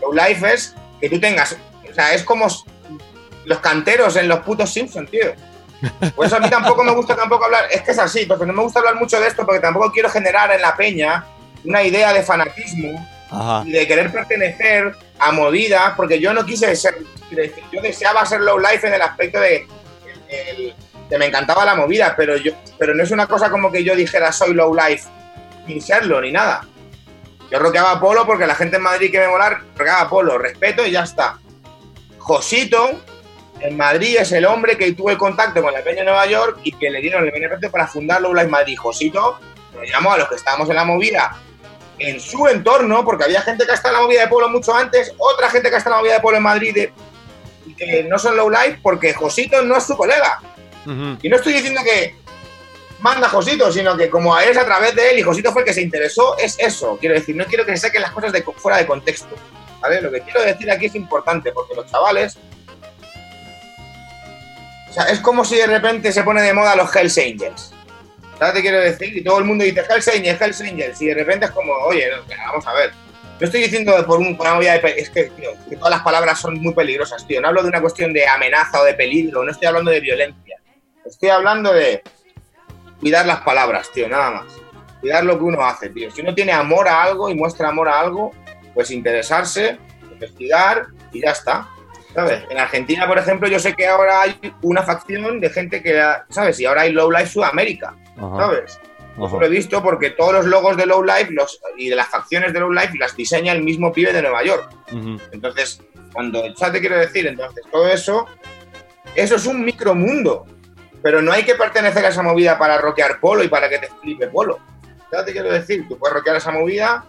Low 0.00 0.14
life 0.14 0.50
es 0.54 0.74
que 1.02 1.10
tú 1.10 1.20
tengas, 1.20 1.54
o 1.90 1.94
sea, 1.94 2.14
es 2.14 2.24
como 2.24 2.46
los 3.44 3.58
canteros 3.58 4.16
en 4.16 4.26
los 4.26 4.40
putos 4.40 4.72
Simpsons, 4.72 5.10
tío. 5.10 5.34
Por 6.16 6.24
eso 6.24 6.36
a 6.36 6.40
mí 6.40 6.48
tampoco 6.48 6.82
me 6.82 6.92
gusta 6.94 7.14
tampoco 7.14 7.44
hablar, 7.44 7.64
es 7.70 7.82
que 7.82 7.90
es 7.90 7.98
así, 7.98 8.24
porque 8.24 8.46
no 8.46 8.54
me 8.54 8.62
gusta 8.62 8.78
hablar 8.78 8.94
mucho 8.96 9.20
de 9.20 9.26
esto, 9.26 9.44
porque 9.44 9.60
tampoco 9.60 9.92
quiero 9.92 10.08
generar 10.08 10.50
en 10.50 10.62
la 10.62 10.74
peña 10.74 11.26
una 11.64 11.82
idea 11.82 12.14
de 12.14 12.22
fanatismo 12.22 13.06
Ajá. 13.30 13.62
de 13.64 13.86
querer 13.86 14.10
pertenecer 14.10 14.92
a 15.18 15.32
movidas, 15.32 15.94
porque 15.96 16.18
yo 16.18 16.32
no 16.32 16.44
quise 16.44 16.74
ser, 16.74 16.96
yo 17.72 17.80
deseaba 17.80 18.26
ser 18.26 18.40
low 18.40 18.58
life 18.58 18.86
en 18.86 18.94
el 18.94 19.02
aspecto 19.02 19.38
de 19.38 19.66
que 21.08 21.18
me 21.18 21.26
encantaba 21.26 21.64
la 21.64 21.74
movida, 21.74 22.14
pero 22.16 22.36
yo, 22.36 22.52
pero 22.78 22.94
no 22.94 23.02
es 23.02 23.10
una 23.10 23.26
cosa 23.26 23.50
como 23.50 23.70
que 23.70 23.82
yo 23.82 23.96
dijera 23.96 24.32
soy 24.32 24.54
low 24.54 24.74
life 24.74 25.08
sin 25.66 25.80
serlo 25.80 26.20
ni 26.20 26.32
nada. 26.32 26.66
Yo 27.50 27.58
roqueaba 27.58 27.98
polo 28.00 28.24
porque 28.24 28.46
la 28.46 28.54
gente 28.54 28.76
en 28.76 28.82
Madrid 28.82 29.10
que 29.10 29.18
me 29.18 29.28
molar 29.28 29.60
roqueaba 29.76 30.08
polo, 30.08 30.38
respeto 30.38 30.86
y 30.86 30.92
ya 30.92 31.02
está. 31.02 31.38
Josito 32.18 33.00
en 33.60 33.76
Madrid 33.76 34.16
es 34.20 34.30
el 34.32 34.46
hombre 34.46 34.76
que 34.76 34.92
tuvo 34.92 35.10
el 35.10 35.18
contacto 35.18 35.60
con 35.60 35.72
la 35.72 35.82
Peña 35.82 35.98
de 35.98 36.04
Nueva 36.04 36.26
York 36.26 36.60
y 36.62 36.72
que 36.72 36.90
le 36.90 37.00
dieron 37.00 37.24
el 37.24 37.32
beneficio 37.32 37.70
para 37.70 37.88
fundar 37.88 38.20
Low 38.20 38.32
Life 38.32 38.48
Madrid. 38.48 38.76
Josito 38.78 39.40
nos 39.74 39.90
llamó 39.90 40.12
a 40.12 40.18
los 40.18 40.28
que 40.28 40.36
estábamos 40.36 40.68
en 40.70 40.76
la 40.76 40.84
movida 40.84 41.36
en 42.00 42.18
su 42.20 42.46
entorno, 42.48 43.04
porque 43.04 43.24
había 43.24 43.42
gente 43.42 43.64
que 43.64 43.72
ha 43.72 43.74
estado 43.74 43.94
en 43.94 44.00
la 44.00 44.06
movida 44.06 44.20
de 44.22 44.28
polo 44.28 44.48
mucho 44.48 44.74
antes, 44.74 45.12
otra 45.18 45.50
gente 45.50 45.68
que 45.68 45.74
ha 45.76 45.78
estado 45.78 45.96
en 45.96 45.98
la 45.98 46.02
movida 46.02 46.14
de 46.14 46.20
polo 46.20 46.36
en 46.38 46.42
Madrid 46.42 46.74
de- 46.74 46.92
y 47.66 47.74
que 47.74 48.04
no 48.04 48.18
son 48.18 48.36
low 48.36 48.50
life 48.50 48.78
porque 48.82 49.12
Josito 49.14 49.62
no 49.62 49.76
es 49.76 49.84
su 49.84 49.96
colega. 49.96 50.40
Y 51.22 51.28
no 51.28 51.36
estoy 51.36 51.52
diciendo 51.52 51.82
que 51.84 52.16
manda 53.00 53.28
Josito, 53.28 53.70
sino 53.70 53.96
que 53.96 54.08
como 54.10 54.38
es 54.38 54.56
a 54.56 54.64
través 54.64 54.94
de 54.94 55.10
él 55.10 55.18
y 55.18 55.22
Josito 55.22 55.52
fue 55.52 55.62
el 55.62 55.66
que 55.68 55.74
se 55.74 55.82
interesó, 55.82 56.36
es 56.38 56.56
eso. 56.58 56.96
Quiero 56.98 57.14
decir, 57.14 57.36
no 57.36 57.44
quiero 57.44 57.64
que 57.66 57.72
se 57.76 57.86
saquen 57.86 58.02
las 58.02 58.10
cosas 58.12 58.32
de, 58.32 58.42
fuera 58.42 58.78
de 58.78 58.86
contexto. 58.86 59.34
¿vale? 59.80 60.00
Lo 60.00 60.10
que 60.10 60.20
quiero 60.22 60.42
decir 60.42 60.70
aquí 60.70 60.86
es 60.86 60.94
importante, 60.94 61.52
porque 61.52 61.74
los 61.74 61.86
chavales. 61.90 62.38
O 64.88 64.92
sea, 64.92 65.04
es 65.04 65.20
como 65.20 65.44
si 65.44 65.56
de 65.56 65.66
repente 65.66 66.12
se 66.12 66.22
pone 66.24 66.42
de 66.42 66.52
moda 66.52 66.74
los 66.76 66.94
Hells 66.94 67.16
Angels. 67.18 67.72
¿Sabes 68.40 68.54
qué 68.54 68.60
quiero 68.62 68.80
decir? 68.80 69.14
Y 69.14 69.22
todo 69.22 69.38
el 69.38 69.44
mundo 69.44 69.64
dice 69.64 69.82
Hells 69.86 70.08
Angels, 70.08 70.40
Hells 70.40 70.60
Angels. 70.62 71.02
Y 71.02 71.06
de 71.08 71.14
repente 71.14 71.44
es 71.44 71.50
como, 71.50 71.74
oye, 71.74 72.08
vamos 72.46 72.66
a 72.66 72.72
ver. 72.72 72.90
No 73.38 73.44
estoy 73.44 73.60
diciendo 73.60 73.92
por, 74.06 74.18
un, 74.18 74.34
una 74.40 74.54
movida 74.54 74.78
de. 74.78 74.94
Es 74.96 75.10
que, 75.10 75.30
que 75.68 75.76
todas 75.76 75.90
las 75.90 76.00
palabras 76.00 76.40
son 76.40 76.54
muy 76.54 76.72
peligrosas, 76.72 77.26
tío. 77.26 77.42
No 77.42 77.48
hablo 77.48 77.62
de 77.62 77.68
una 77.68 77.82
cuestión 77.82 78.14
de 78.14 78.26
amenaza 78.26 78.80
o 78.80 78.84
de 78.84 78.94
peligro, 78.94 79.44
no 79.44 79.50
estoy 79.50 79.68
hablando 79.68 79.90
de 79.90 80.00
violencia. 80.00 80.56
Estoy 81.04 81.28
hablando 81.28 81.70
de 81.74 82.02
cuidar 82.98 83.26
las 83.26 83.42
palabras, 83.42 83.90
tío, 83.92 84.08
nada 84.08 84.30
más. 84.30 84.46
Cuidar 85.02 85.22
lo 85.24 85.36
que 85.36 85.44
uno 85.44 85.62
hace, 85.62 85.90
tío. 85.90 86.10
Si 86.10 86.22
uno 86.22 86.34
tiene 86.34 86.52
amor 86.52 86.88
a 86.88 87.02
algo 87.02 87.28
y 87.28 87.34
muestra 87.34 87.68
amor 87.68 87.90
a 87.90 88.00
algo, 88.00 88.32
pues 88.72 88.90
interesarse, 88.90 89.76
investigar 90.10 90.86
y 91.12 91.20
ya 91.20 91.32
está. 91.32 91.68
¿Sabes? 92.14 92.42
En 92.50 92.58
Argentina, 92.58 93.06
por 93.06 93.18
ejemplo, 93.18 93.48
yo 93.48 93.58
sé 93.58 93.74
que 93.74 93.86
ahora 93.86 94.22
hay 94.22 94.52
una 94.62 94.82
facción 94.82 95.40
de 95.40 95.48
gente 95.50 95.82
que, 95.82 96.02
¿sabes? 96.28 96.58
Y 96.58 96.66
ahora 96.66 96.82
hay 96.82 96.92
Low 96.92 97.10
Life 97.10 97.28
Sudamérica, 97.28 97.94
Ajá. 98.16 98.36
¿sabes? 98.36 98.80
Eso 99.26 99.38
lo 99.38 99.46
he 99.46 99.50
visto 99.50 99.82
porque 99.82 100.10
todos 100.10 100.32
los 100.32 100.46
logos 100.46 100.76
de 100.76 100.86
Low 100.86 101.02
Life 101.02 101.28
los, 101.30 101.60
y 101.76 101.88
de 101.88 101.96
las 101.96 102.08
facciones 102.08 102.52
de 102.52 102.60
Low 102.60 102.72
Life 102.72 102.96
las 102.98 103.14
diseña 103.16 103.52
el 103.52 103.62
mismo 103.62 103.92
pibe 103.92 104.12
de 104.12 104.22
Nueva 104.22 104.42
York. 104.42 104.70
Entonces, 105.32 105.82
cuando, 106.12 106.42
¿sabes 106.56 106.74
qué 106.74 106.80
quiero 106.80 106.96
decir? 106.96 107.26
Entonces, 107.26 107.64
todo 107.70 107.88
eso, 107.88 108.26
eso 109.14 109.36
es 109.36 109.46
un 109.46 109.64
micromundo. 109.64 110.46
Pero 111.02 111.22
no 111.22 111.32
hay 111.32 111.44
que 111.44 111.54
pertenecer 111.54 112.04
a 112.04 112.08
esa 112.08 112.22
movida 112.22 112.58
para 112.58 112.78
rockear 112.78 113.20
polo 113.20 113.42
y 113.42 113.48
para 113.48 113.68
que 113.68 113.78
te 113.78 113.88
flipe 114.00 114.26
polo. 114.28 114.58
¿Sabes 115.10 115.26
qué 115.26 115.32
quiero 115.32 115.50
decir? 115.52 115.86
Tú 115.88 115.98
puedes 115.98 116.14
rockear 116.14 116.36
esa 116.36 116.50
movida 116.50 117.04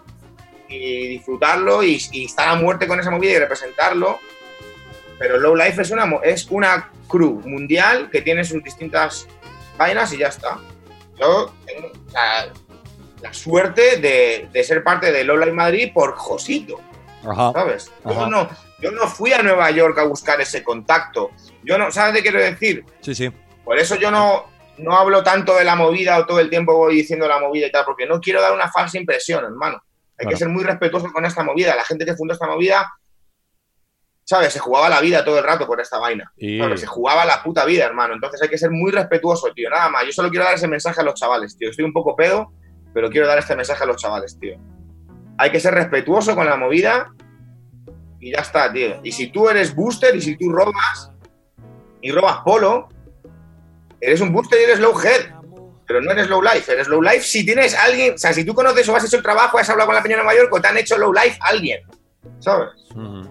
y 0.68 1.08
disfrutarlo 1.08 1.84
y, 1.84 2.02
y 2.12 2.26
estar 2.26 2.48
a 2.48 2.56
muerte 2.56 2.88
con 2.88 3.00
esa 3.00 3.12
movida 3.12 3.34
y 3.34 3.40
representarlo. 3.40 4.20
Pero 5.22 5.38
Low 5.40 5.56
Life 5.56 5.80
es 5.80 5.92
una, 5.92 6.12
es 6.24 6.48
una 6.50 6.90
crew 7.08 7.42
mundial 7.46 8.10
que 8.10 8.24
tiene 8.24 8.44
sus 8.44 8.64
distintas 8.64 9.28
vainas 9.78 10.12
y 10.14 10.18
ya 10.18 10.30
está. 10.30 10.58
Yo 11.20 11.54
tengo 11.68 11.92
sea, 12.10 12.48
la 13.22 13.32
suerte 13.32 13.98
de, 13.98 14.50
de 14.52 14.64
ser 14.64 14.84
parte 14.84 15.12
de 15.12 15.24
Low 15.24 15.38
Life 15.38 15.52
Madrid 15.52 15.92
por 15.94 16.16
Josito. 16.16 16.80
Ajá. 17.24 17.52
¿sabes? 17.54 17.92
Ajá. 18.04 18.16
Yo 18.22 18.28
no, 18.28 18.50
yo 18.82 18.90
no 18.92 19.08
fui 19.08 19.32
a 19.32 19.44
Nueva 19.44 19.70
York 19.70 19.96
a 20.00 20.06
buscar 20.06 20.42
ese 20.42 20.64
contacto. 20.64 21.30
Yo 21.64 21.78
no, 21.78 21.92
¿sabes 21.92 22.16
qué 22.16 22.22
quiero 22.24 22.40
decir? 22.40 22.84
Sí, 23.02 23.14
sí. 23.14 23.32
Por 23.64 23.78
eso 23.78 23.96
yo 23.98 24.10
no, 24.10 24.46
no 24.80 24.98
hablo 24.98 25.22
tanto 25.22 25.56
de 25.56 25.64
la 25.64 25.76
movida 25.76 26.18
o 26.18 26.26
todo 26.26 26.40
el 26.40 26.50
tiempo 26.50 26.76
voy 26.76 26.96
diciendo 26.96 27.28
la 27.28 27.40
movida 27.40 27.68
y 27.68 27.72
tal, 27.72 27.86
porque 27.86 28.08
no 28.08 28.20
quiero 28.20 28.42
dar 28.42 28.54
una 28.54 28.72
falsa 28.72 28.98
impresión, 28.98 29.46
hermano. 29.46 29.78
Hay 30.18 30.24
Claro. 30.26 30.30
que 30.32 30.38
ser 30.38 30.50
muy 30.50 30.64
respetuoso 30.64 31.12
con 31.14 31.26
esta 31.26 31.44
movida. 31.44 31.76
La 31.76 31.84
gente 31.84 32.06
que 32.06 32.16
fundó 32.16 32.34
esta 32.34 32.48
movida, 32.48 32.92
¿sabes? 34.32 34.54
Se 34.54 34.60
jugaba 34.60 34.90
la 34.90 35.00
vida 35.02 35.24
todo 35.24 35.38
el 35.38 35.44
rato 35.44 35.68
por 35.68 35.80
esta 35.80 36.00
vaina. 36.00 36.32
Y- 36.38 36.58
¿sabes? 36.60 36.80
Se 36.80 36.88
jugaba 36.88 37.24
la 37.26 37.44
puta 37.44 37.66
vida, 37.66 37.86
hermano. 37.86 38.14
Entonces 38.16 38.42
hay 38.42 38.50
que 38.50 38.58
ser 38.58 38.72
muy 38.72 38.92
respetuoso, 38.92 39.52
tío. 39.54 39.70
Nada 39.70 39.90
más. 39.90 40.06
Yo 40.06 40.12
solo 40.12 40.30
quiero 40.30 40.46
dar 40.46 40.56
ese 40.56 40.68
mensaje 40.68 41.02
a 41.02 41.04
los 41.04 41.14
chavales, 41.16 41.56
tío. 41.58 41.70
Estoy 41.70 41.86
un 41.86 41.94
poco 41.94 42.16
pedo, 42.16 42.52
pero 42.94 43.10
quiero 43.10 43.28
dar 43.28 43.38
este 43.40 43.56
mensaje 43.56 43.84
a 43.84 43.88
los 43.88 43.98
chavales, 43.98 44.38
tío. 44.40 44.58
Hay 45.38 45.52
que 45.52 45.60
ser 45.60 45.74
respetuoso 45.74 46.36
con 46.36 46.46
la 46.46 46.56
movida 46.56 47.12
y 48.20 48.32
ya 48.32 48.40
está, 48.42 48.72
tío. 48.72 49.00
Y 49.04 49.12
si 49.12 49.28
tú 49.28 49.50
eres 49.50 49.76
booster 49.76 50.16
y 50.16 50.22
si 50.22 50.38
tú 50.38 50.50
robas 50.52 51.12
y 52.02 52.12
robas 52.12 52.38
polo, 52.46 52.88
eres 54.00 54.22
un 54.22 54.32
booster 54.32 54.60
y 54.60 54.64
eres 54.64 54.80
low 54.80 54.94
head. 55.00 55.34
pero 55.88 56.00
no 56.00 56.12
eres 56.12 56.30
low 56.30 56.42
life. 56.42 56.72
Eres 56.72 56.88
low 56.88 57.02
life 57.02 57.20
si 57.22 57.46
tienes 57.46 57.76
alguien, 57.76 58.14
o 58.14 58.18
sea, 58.18 58.32
si 58.32 58.46
tú 58.46 58.54
conoces 58.54 58.88
o 58.88 58.96
has 58.96 59.04
hecho 59.04 59.18
el 59.18 59.24
trabajo, 59.24 59.58
has 59.58 59.70
hablado 59.70 59.88
con 59.88 59.96
la 59.96 60.02
peña 60.02 60.16
de 60.16 60.24
Nueva 60.24 60.40
York 60.40 60.54
o 60.54 60.62
te 60.62 60.68
han 60.70 60.78
hecho 60.78 60.98
low 60.98 61.12
life 61.12 61.38
alguien, 61.42 61.82
¿sabes? 62.40 62.70
Ujú. 62.96 63.30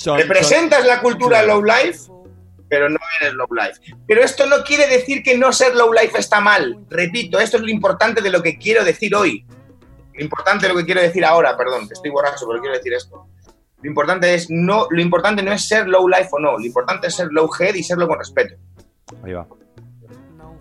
Son- 0.00 0.18
Representas 0.18 0.86
la 0.86 1.00
cultura 1.02 1.42
low 1.42 1.62
life, 1.62 2.10
pero 2.70 2.88
no 2.88 2.98
eres 3.20 3.34
low 3.34 3.48
life. 3.52 3.78
Pero 4.06 4.22
esto 4.22 4.46
no 4.46 4.64
quiere 4.64 4.86
decir 4.86 5.22
que 5.22 5.36
no 5.36 5.52
ser 5.52 5.74
low 5.74 5.92
life 5.92 6.18
está 6.18 6.40
mal. 6.40 6.78
Repito, 6.88 7.38
esto 7.38 7.58
es 7.58 7.62
lo 7.62 7.68
importante 7.68 8.22
de 8.22 8.30
lo 8.30 8.42
que 8.42 8.56
quiero 8.56 8.82
decir 8.82 9.14
hoy. 9.14 9.44
Lo 10.14 10.22
importante 10.24 10.66
de 10.66 10.72
lo 10.72 10.78
que 10.78 10.86
quiero 10.86 11.02
decir 11.02 11.22
ahora, 11.24 11.54
perdón, 11.56 11.86
que 11.86 11.92
estoy 11.94 12.10
borracho, 12.10 12.46
pero 12.48 12.60
quiero 12.60 12.76
decir 12.76 12.94
esto. 12.94 13.26
Lo 13.82 13.88
importante 13.90 14.32
es 14.34 14.46
no, 14.48 14.86
lo 14.90 15.02
importante 15.02 15.42
no 15.42 15.52
es 15.52 15.68
ser 15.68 15.86
low 15.86 16.08
life 16.08 16.28
o 16.32 16.38
no, 16.38 16.58
lo 16.58 16.64
importante 16.64 17.08
es 17.08 17.14
ser 17.14 17.28
low 17.30 17.50
head 17.58 17.74
y 17.74 17.82
serlo 17.82 18.08
con 18.08 18.18
respeto. 18.18 18.54
Ahí 19.22 19.32
va, 19.34 19.46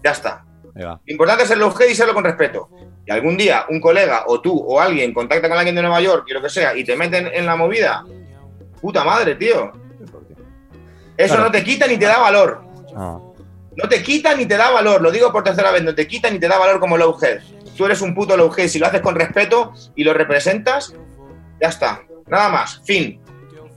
Ya 0.04 0.12
está. 0.12 0.46
ahí 0.76 0.84
va. 0.84 1.00
Lo 1.06 1.12
importante 1.14 1.44
es 1.44 1.50
ser 1.50 1.58
low 1.60 1.74
head 1.80 1.88
y 1.90 1.96
serlo 1.96 2.14
con 2.14 2.24
respeto. 2.26 2.70
Y 3.06 3.12
algún 3.12 3.38
día 3.38 3.66
un 3.70 3.80
colega 3.80 4.24
o 4.28 4.42
tú 4.42 4.58
o 4.58 4.80
alguien 4.82 5.14
contacta 5.14 5.48
con 5.48 5.58
alguien 5.58 5.76
de 5.76 5.82
Nueva 5.82 6.02
York 6.02 6.26
y 6.30 6.34
lo 6.34 6.42
que 6.42 6.50
sea 6.50 6.76
y 6.76 6.84
te 6.84 6.96
meten 6.98 7.28
en 7.28 7.46
la 7.46 7.56
movida, 7.56 8.06
puta 8.82 9.04
madre, 9.04 9.36
tío. 9.36 9.72
Eso 11.18 11.34
Claro. 11.36 11.44
no 11.44 11.52
te 11.52 11.64
quita 11.64 11.88
ni 11.88 11.98
te 11.98 12.06
da 12.06 12.18
valor. 12.20 12.62
Ah. 12.96 13.20
No 13.76 13.88
te 13.90 14.02
quita 14.04 14.36
ni 14.36 14.46
te 14.46 14.58
da 14.58 14.72
valor, 14.72 15.02
lo 15.02 15.12
digo 15.12 15.32
por 15.32 15.44
tercera 15.44 15.72
vez, 15.72 15.84
no 15.84 15.94
te 15.96 16.08
quita 16.08 16.30
ni 16.30 16.40
te 16.40 16.48
da 16.48 16.58
valor 16.58 16.80
como 16.80 16.98
low 16.98 17.16
head. 17.22 17.40
Tú 17.78 17.86
eres 17.86 18.02
un 18.02 18.14
puto 18.14 18.36
low 18.36 18.52
head, 18.58 18.68
si 18.68 18.80
lo 18.80 18.88
haces 18.88 19.02
con 19.02 19.16
respeto 19.16 19.74
y 19.96 20.04
lo 20.04 20.14
representas, 20.14 20.94
ya 21.62 21.70
está. 21.70 22.02
Nada 22.28 22.50
más, 22.50 22.82
fin. 22.84 23.22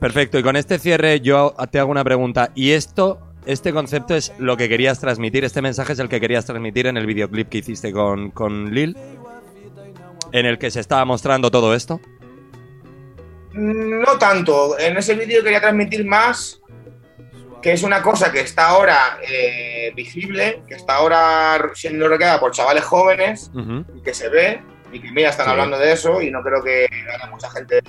Perfecto, 0.01 0.39
y 0.39 0.43
con 0.43 0.57
este 0.57 0.79
cierre 0.79 1.21
yo 1.21 1.55
te 1.71 1.79
hago 1.79 1.91
una 1.91 2.03
pregunta. 2.03 2.51
¿Y 2.57 2.73
esto, 2.73 3.21
este 3.47 3.73
concepto 3.73 4.17
es 4.17 4.33
lo 4.39 4.57
que 4.57 4.69
querías 4.69 4.99
transmitir? 4.99 5.45
¿Este 5.45 5.63
mensaje 5.63 5.93
es 5.93 5.99
el 6.01 6.09
que 6.09 6.21
querías 6.21 6.45
transmitir 6.45 6.87
en 6.89 6.97
el 6.97 7.07
videoclip 7.07 7.49
que 7.49 7.59
hiciste 7.59 7.93
con, 7.93 8.31
con 8.33 8.75
Lil? 8.75 8.97
¿En 10.33 10.47
el 10.47 10.59
que 10.59 10.71
se 10.73 10.81
estaba 10.81 11.05
mostrando 11.05 11.51
todo 11.53 11.75
esto? 11.75 12.01
No 13.55 14.19
tanto, 14.19 14.79
en 14.79 14.97
ese 14.97 15.15
vídeo 15.15 15.43
quería 15.43 15.61
transmitir 15.61 16.05
más 16.07 16.59
que 17.61 17.73
es 17.73 17.83
una 17.85 18.03
cosa 18.03 18.33
que 18.33 18.41
está 18.41 18.67
ahora 18.71 19.19
eh, 19.23 19.93
visible, 19.95 20.63
que 20.67 20.75
está 20.75 20.97
ahora 20.97 21.71
siendo 21.75 22.09
recreada 22.09 22.41
por 22.41 22.51
chavales 22.51 22.83
jóvenes 22.83 23.53
y 23.95 24.03
que 24.03 24.13
se 24.15 24.29
ve 24.29 24.61
y 24.93 25.01
que 25.01 25.11
mira 25.13 25.31
están 25.31 25.47
Sí. 25.47 25.53
hablando 25.53 25.79
de 25.79 25.93
eso 25.93 26.21
y 26.21 26.31
no 26.31 26.43
creo 26.43 26.63
que 26.63 26.87
haya 27.15 27.27
mucha 27.31 27.49
gente 27.51 27.81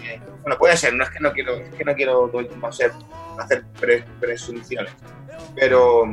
bueno 0.42 0.58
puede 0.60 0.78
ser 0.78 0.94
no 0.94 1.04
es 1.04 1.10
que 1.10 1.20
no 1.20 1.34
quiero 1.34 1.56
es 1.58 1.74
que 1.76 1.84
no 1.84 1.96
quiero 1.96 2.32
hacer, 2.68 2.92
hacer 3.40 3.64
pre- 3.80 4.06
presunciones 4.22 4.94
pero 5.56 6.06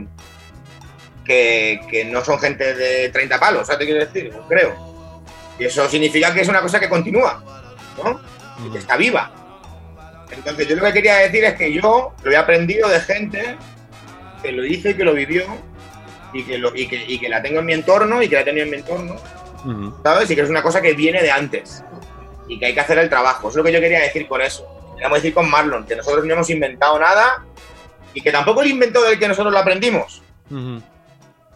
que, 1.24 1.80
que 1.90 2.04
no 2.06 2.24
son 2.24 2.38
gente 2.40 2.74
de 2.74 3.10
30 3.10 3.38
palos 3.38 3.66
¿sabes 3.66 3.80
qué 3.86 3.92
quiero 3.92 4.06
decir? 4.06 4.32
Creo 4.48 4.74
y 5.58 5.64
eso 5.66 5.86
significa 5.88 6.32
que 6.32 6.40
es 6.40 6.48
una 6.48 6.62
cosa 6.62 6.80
que 6.80 6.88
continúa 6.88 7.44
¿no? 8.02 8.20
y 8.66 8.72
que 8.72 8.78
está 8.78 8.96
viva 8.96 9.30
entonces 10.32 10.68
yo 10.68 10.76
lo 10.76 10.84
que 10.84 10.92
quería 10.92 11.16
decir 11.16 11.44
es 11.44 11.54
que 11.54 11.72
yo 11.72 12.14
lo 12.22 12.30
he 12.30 12.36
aprendido 12.36 12.88
de 12.88 13.00
gente 13.00 13.56
que 14.42 14.52
lo 14.52 14.64
hizo 14.64 14.90
y 14.90 14.94
que 14.94 15.04
lo 15.04 15.12
vivió 15.14 15.44
y 16.32 16.44
que, 16.44 16.58
lo, 16.58 16.74
y 16.74 16.86
que, 16.86 17.04
y 17.06 17.18
que 17.18 17.28
la 17.28 17.42
tengo 17.42 17.60
en 17.60 17.66
mi 17.66 17.72
entorno 17.72 18.22
y 18.22 18.28
que 18.28 18.36
la 18.36 18.42
he 18.42 18.44
tenido 18.44 18.64
en 18.64 18.70
mi 18.70 18.76
entorno 18.78 19.16
Ujú. 19.64 19.94
¿sabes? 20.02 20.30
Y 20.30 20.34
que 20.34 20.42
es 20.42 20.48
una 20.48 20.62
cosa 20.62 20.80
que 20.80 20.94
viene 20.94 21.22
de 21.22 21.30
antes 21.30 21.84
y 22.48 22.58
que 22.58 22.66
hay 22.66 22.74
que 22.74 22.80
hacer 22.80 22.98
el 22.98 23.08
trabajo. 23.08 23.48
Eso 23.48 23.50
es 23.50 23.56
lo 23.56 23.64
que 23.64 23.72
yo 23.72 23.80
quería 23.80 24.00
decir 24.00 24.26
con 24.26 24.40
eso. 24.40 24.66
Queríamos 24.94 25.18
decir 25.18 25.34
con 25.34 25.48
Marlon, 25.48 25.86
que 25.86 25.96
nosotros 25.96 26.24
no 26.24 26.34
hemos 26.34 26.50
inventado 26.50 26.98
nada 26.98 27.44
y 28.12 28.20
que 28.20 28.32
tampoco 28.32 28.62
el 28.62 28.70
inventó 28.70 29.02
del 29.02 29.18
que 29.18 29.28
nosotros 29.28 29.52
lo 29.52 29.58
aprendimos, 29.58 30.22
Ujú. 30.50 30.82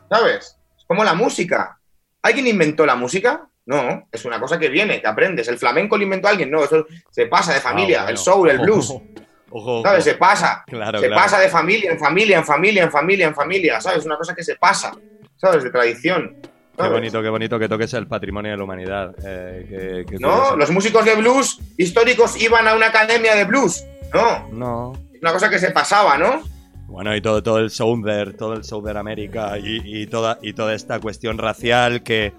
¿sabes? 0.09 0.57
Es 0.79 0.85
como 0.87 1.03
la 1.03 1.15
música. 1.15 1.79
¿Alguien 2.23 2.47
inventó 2.47 2.87
la 2.87 2.95
música? 2.95 3.49
No, 3.67 4.07
es 4.13 4.25
una 4.27 4.39
cosa 4.39 4.59
que 4.59 4.69
viene, 4.69 5.01
que 5.01 5.07
aprendes. 5.07 5.49
¿El 5.49 5.59
flamenco 5.59 5.97
lo 5.97 6.03
inventó 6.03 6.29
alguien? 6.29 6.51
No, 6.51 6.63
eso 6.65 6.87
se 7.11 7.27
pasa 7.27 7.55
de 7.55 7.61
familia. 7.61 8.01
Ah, 8.01 8.03
bueno. 8.05 8.11
El 8.11 8.19
soul, 8.19 8.51
el 8.51 8.59
blues, 8.59 8.91
Ojo, 8.91 9.03
ojo, 9.51 9.73
ojo. 9.79 9.83
¿sabes? 9.83 10.05
Se 10.05 10.15
pasa. 10.15 10.63
Claro, 10.67 10.99
se 11.01 11.07
claro. 11.07 11.23
pasa 11.23 11.39
de 11.41 11.49
familia 11.49 11.93
en 11.93 11.99
familia, 11.99 12.39
en 12.39 12.45
familia, 12.45 12.83
en 12.85 12.91
familia, 12.91 13.27
en 13.29 13.35
familia, 13.35 13.81
¿sabes? 13.81 14.01
Es 14.01 14.07
una 14.07 14.17
cosa 14.19 14.35
que 14.35 14.45
se 14.45 14.57
pasa, 14.57 14.93
¿sabes? 15.37 15.65
De 15.65 15.71
tradición. 15.71 16.37
Qué 16.77 16.89
bonito, 16.89 17.23
qué 17.23 17.29
bonito 17.29 17.57
que 17.59 17.69
toques 17.69 17.95
el 17.95 18.09
patrimonio 18.09 18.51
de 18.51 18.57
la 18.59 18.65
humanidad. 18.65 19.15
eh, 19.25 20.05
que- 20.05 20.13
que 20.13 20.19
No, 20.19 20.57
los 20.57 20.71
músicos 20.71 21.05
de 21.05 21.15
blues 21.15 21.61
históricos 21.79 22.37
iban 22.43 22.67
a 22.67 22.75
una 22.75 22.89
academia 22.89 23.35
de 23.37 23.45
blues. 23.45 23.85
No, 24.13 24.49
No. 24.53 24.93
es 25.15 25.23
una 25.23 25.33
cosa 25.33 25.49
que 25.49 25.59
se 25.61 25.71
pasaba, 25.71 26.19
¿no? 26.19 26.43
Bueno, 26.89 27.15
y 27.17 27.21
todo, 27.23 27.43
todo 27.43 27.59
el 27.61 27.71
Southern, 27.71 28.37
todo 28.37 28.55
el 28.55 28.65
Southern 28.65 28.99
América 28.99 29.57
y, 29.59 29.81
y 30.03 30.07
toda, 30.09 30.39
y 30.43 30.53
toda 30.53 30.75
esta 30.75 30.99
cuestión 31.01 31.39
racial 31.39 32.03
que, 32.03 32.33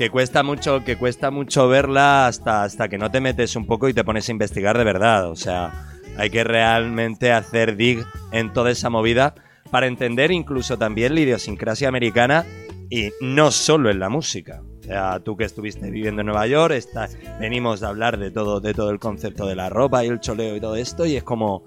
que 0.00 0.08
cuesta 0.08 0.42
mucho, 0.42 0.82
que 0.82 0.96
cuesta 0.96 1.30
mucho 1.30 1.68
verla 1.68 2.26
hasta, 2.26 2.62
hasta 2.62 2.88
que 2.88 2.96
no 2.96 3.10
te 3.10 3.20
metes 3.20 3.54
un 3.54 3.66
poco 3.66 3.86
y 3.86 3.92
te 3.92 4.02
pones 4.02 4.26
a 4.26 4.32
investigar 4.32 4.78
de 4.78 4.84
verdad. 4.84 5.28
O 5.28 5.36
sea, 5.36 5.90
hay 6.16 6.30
que 6.30 6.42
realmente 6.42 7.32
hacer 7.32 7.76
dig 7.76 8.02
en 8.32 8.50
toda 8.54 8.70
esa 8.70 8.88
movida 8.88 9.34
para 9.70 9.86
entender 9.86 10.30
incluso 10.30 10.78
también 10.78 11.14
la 11.14 11.20
idiosincrasia 11.20 11.88
americana 11.88 12.46
y 12.88 13.10
no 13.20 13.50
solo 13.50 13.90
en 13.90 13.98
la 13.98 14.08
música. 14.08 14.62
O 14.78 14.82
sea, 14.84 15.20
tú 15.20 15.36
que 15.36 15.44
estuviste 15.44 15.90
viviendo 15.90 16.22
en 16.22 16.28
Nueva 16.28 16.46
York, 16.46 16.72
está, 16.72 17.06
venimos 17.38 17.80
de 17.80 17.88
hablar 17.88 18.18
de 18.18 18.30
todo, 18.30 18.62
de 18.62 18.72
todo 18.72 18.88
el 18.88 18.98
concepto 18.98 19.46
de 19.46 19.54
la 19.54 19.68
ropa 19.68 20.02
y 20.02 20.08
el 20.08 20.20
choleo 20.20 20.56
y 20.56 20.60
todo 20.62 20.76
esto, 20.76 21.04
y 21.04 21.16
es 21.16 21.24
como, 21.24 21.64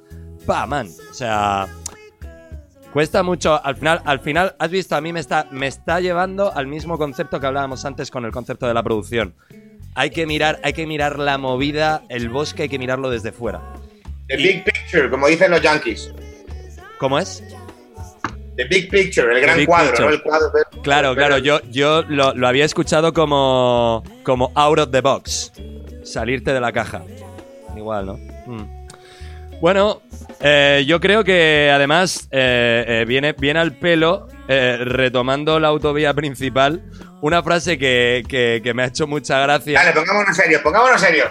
pa, 0.47 0.65
man. 0.65 0.87
O 0.87 1.13
sea, 1.13 1.67
cuesta 2.93 3.23
mucho. 3.23 3.59
Al 3.65 3.75
final, 3.75 4.01
al 4.05 4.19
final, 4.19 4.55
has 4.59 4.69
visto, 4.69 4.95
a 4.95 5.01
mí 5.01 5.11
me 5.11 5.19
está, 5.19 5.47
me 5.51 5.67
está 5.67 5.99
llevando 5.99 6.53
al 6.53 6.67
mismo 6.67 6.97
concepto 6.97 7.39
que 7.39 7.47
hablábamos 7.47 7.83
antes 7.85 8.09
con 8.11 8.25
el 8.25 8.31
concepto 8.31 8.67
de 8.67 8.73
la 8.73 8.83
producción. 8.83 9.33
Hay 9.95 10.09
que 10.09 10.25
mirar, 10.25 10.59
hay 10.63 10.73
que 10.73 10.87
mirar 10.87 11.19
la 11.19 11.37
movida, 11.37 12.03
el 12.09 12.29
bosque, 12.29 12.63
hay 12.63 12.69
que 12.69 12.79
mirarlo 12.79 13.09
desde 13.09 13.31
fuera. 13.31 13.61
The 14.27 14.39
Y- 14.39 14.43
big 14.43 14.63
picture, 14.63 15.09
como 15.09 15.27
dicen 15.27 15.51
los 15.51 15.61
yankees. 15.61 16.11
¿Cómo 16.97 17.19
es? 17.19 17.43
The 18.55 18.65
big 18.65 18.89
picture, 18.89 19.33
el 19.35 19.41
gran 19.41 19.65
cuadro, 19.65 19.87
picture. 19.91 20.07
¿no? 20.09 20.13
El 20.15 20.21
cuadro. 20.21 20.51
Claro, 20.83 21.09
pero- 21.09 21.15
claro, 21.15 21.37
yo, 21.39 21.59
yo 21.71 22.03
lo, 22.03 22.33
lo 22.35 22.47
había 22.47 22.65
escuchado 22.65 23.11
como, 23.13 24.03
como 24.23 24.51
out 24.55 24.79
of 24.79 24.91
the 24.91 25.01
box. 25.01 25.51
Salirte 26.03 26.53
de 26.53 26.61
la 26.61 26.71
caja. 26.71 27.03
Igual, 27.75 28.05
¿no? 28.05 28.17
Mm. 28.45 28.82
Bueno, 29.61 30.01
eh, 30.41 30.83
yo 30.85 30.99
creo 30.99 31.23
que 31.23 31.71
además 31.73 32.27
eh, 32.31 32.83
eh, 32.87 33.05
viene, 33.07 33.33
viene 33.33 33.59
al 33.59 33.77
pelo, 33.77 34.27
retomando 34.47 35.59
la 35.59 35.69
autovía 35.69 36.13
principal, 36.13 36.83
una 37.21 37.41
frase 37.41 37.77
que, 37.77 38.23
que- 38.27 38.59
que 38.63 38.73
me 38.73 38.83
ha 38.83 38.87
hecho 38.87 39.07
mucha 39.07 39.39
gracia. 39.39 39.79
Dale, 39.79 39.93
pongámonos 39.93 40.35
serios, 40.35 40.61
pongámonos 40.61 40.99
serios. 40.99 41.29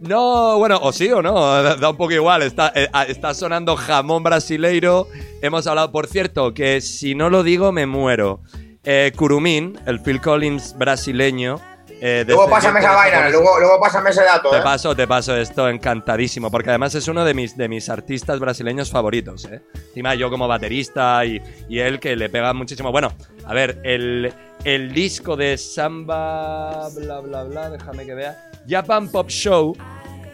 No, 0.00 0.58
bueno, 0.58 0.78
o 0.82 0.92
sí 0.92 1.10
o 1.10 1.22
no, 1.22 1.62
da, 1.62 1.90
un 1.90 1.96
poco 1.96 2.12
igual. 2.12 2.42
Está, 2.42 2.72
ah, 2.92 3.04
está 3.04 3.34
sonando 3.34 3.76
jamón 3.76 4.22
brasileiro. 4.22 5.06
Hemos 5.42 5.66
hablado, 5.66 5.90
por 5.92 6.06
cierto, 6.08 6.54
que 6.54 6.80
si 6.80 7.14
no 7.14 7.30
lo 7.30 7.42
digo 7.42 7.70
me 7.72 7.86
muero. 7.86 8.40
Eh, 8.84 9.12
Curumín, 9.16 9.78
el 9.86 10.00
Phil 10.00 10.20
Collins 10.20 10.76
brasileño. 10.76 11.60
Eh, 12.04 12.24
Luego 12.26 12.50
pásame 12.50 12.80
esa 12.80 12.92
vaina, 12.92 13.28
luego, 13.30 13.60
luego 13.60 13.78
pásame 13.80 14.10
ese 14.10 14.24
dato, 14.24 14.50
Te 14.50 14.58
¿eh? 14.58 14.62
paso, 14.62 14.96
te 14.96 15.06
paso 15.06 15.36
esto 15.36 15.68
encantadísimo, 15.68 16.50
porque 16.50 16.70
además 16.70 16.94
es 16.96 17.06
uno 17.06 17.24
de 17.24 17.32
mis, 17.32 17.56
de 17.56 17.68
mis 17.68 17.88
artistas 17.88 18.40
brasileños 18.40 18.90
favoritos. 18.90 19.44
¿eh? 19.44 19.62
Encima 19.88 20.16
yo 20.16 20.28
como 20.28 20.48
baterista 20.48 21.24
y, 21.24 21.40
y 21.68 21.78
él 21.78 22.00
que 22.00 22.16
le 22.16 22.28
pega 22.28 22.52
muchísimo. 22.52 22.90
Bueno, 22.90 23.12
a 23.46 23.54
ver, 23.54 23.80
el, 23.84 24.32
el 24.64 24.92
disco 24.92 25.36
de 25.36 25.56
Samba, 25.56 26.88
bla, 26.96 27.20
bla, 27.20 27.44
bla, 27.44 27.70
déjame 27.70 28.04
que 28.04 28.14
vea. 28.14 28.50
Japan 28.68 29.08
Pop 29.08 29.28
Show 29.28 29.76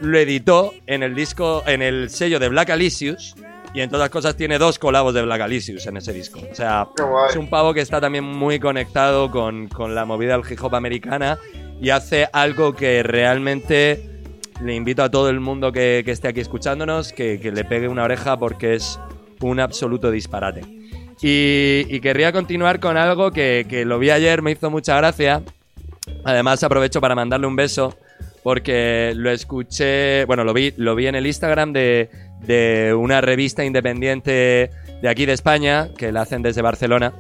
lo 0.00 0.18
editó 0.18 0.72
en 0.86 1.02
el 1.02 1.14
disco, 1.14 1.62
en 1.66 1.82
el 1.82 2.08
sello 2.08 2.38
de 2.38 2.48
Black 2.48 2.70
Alicious. 2.70 3.34
Y 3.78 3.80
en 3.80 3.90
todas 3.90 4.06
las 4.06 4.10
cosas 4.10 4.34
tiene 4.34 4.58
dos 4.58 4.76
colabos 4.76 5.14
de 5.14 5.22
Black 5.22 5.40
Alicious 5.40 5.86
en 5.86 5.98
ese 5.98 6.12
disco. 6.12 6.40
O 6.50 6.52
sea, 6.52 6.88
es 7.30 7.36
un 7.36 7.48
pavo 7.48 7.72
que 7.72 7.80
está 7.80 8.00
también 8.00 8.24
muy 8.24 8.58
conectado 8.58 9.30
con, 9.30 9.68
con 9.68 9.94
la 9.94 10.04
movida 10.04 10.36
del 10.36 10.42
hip 10.50 10.58
hop 10.60 10.74
americana 10.74 11.38
y 11.80 11.90
hace 11.90 12.28
algo 12.32 12.74
que 12.74 13.04
realmente 13.04 14.24
le 14.64 14.74
invito 14.74 15.04
a 15.04 15.12
todo 15.12 15.30
el 15.30 15.38
mundo 15.38 15.70
que, 15.70 16.02
que 16.04 16.10
esté 16.10 16.26
aquí 16.26 16.40
escuchándonos 16.40 17.12
que, 17.12 17.38
que 17.38 17.52
le 17.52 17.64
pegue 17.64 17.86
una 17.86 18.02
oreja 18.02 18.36
porque 18.36 18.74
es 18.74 18.98
un 19.42 19.60
absoluto 19.60 20.10
disparate. 20.10 20.62
Y, 21.22 21.86
y 21.88 22.00
querría 22.00 22.32
continuar 22.32 22.80
con 22.80 22.96
algo 22.96 23.30
que, 23.30 23.64
que 23.68 23.84
lo 23.84 24.00
vi 24.00 24.10
ayer, 24.10 24.42
me 24.42 24.50
hizo 24.50 24.70
mucha 24.70 24.96
gracia. 24.96 25.40
Además 26.24 26.64
aprovecho 26.64 27.00
para 27.00 27.14
mandarle 27.14 27.46
un 27.46 27.54
beso 27.54 27.96
porque 28.42 29.12
lo 29.14 29.30
escuché, 29.30 30.24
bueno, 30.24 30.42
lo 30.42 30.52
vi, 30.52 30.74
lo 30.78 30.96
vi 30.96 31.06
en 31.06 31.14
el 31.14 31.26
Instagram 31.26 31.72
de, 31.72 32.10
de 32.40 32.94
una 32.94 33.20
revista 33.20 33.64
independiente 33.64 34.70
de 35.02 35.08
aquí 35.08 35.26
de 35.26 35.32
España, 35.32 35.88
que 35.96 36.12
la 36.12 36.22
hacen 36.22 36.42
desde 36.42 36.62
Barcelona, 36.62 37.12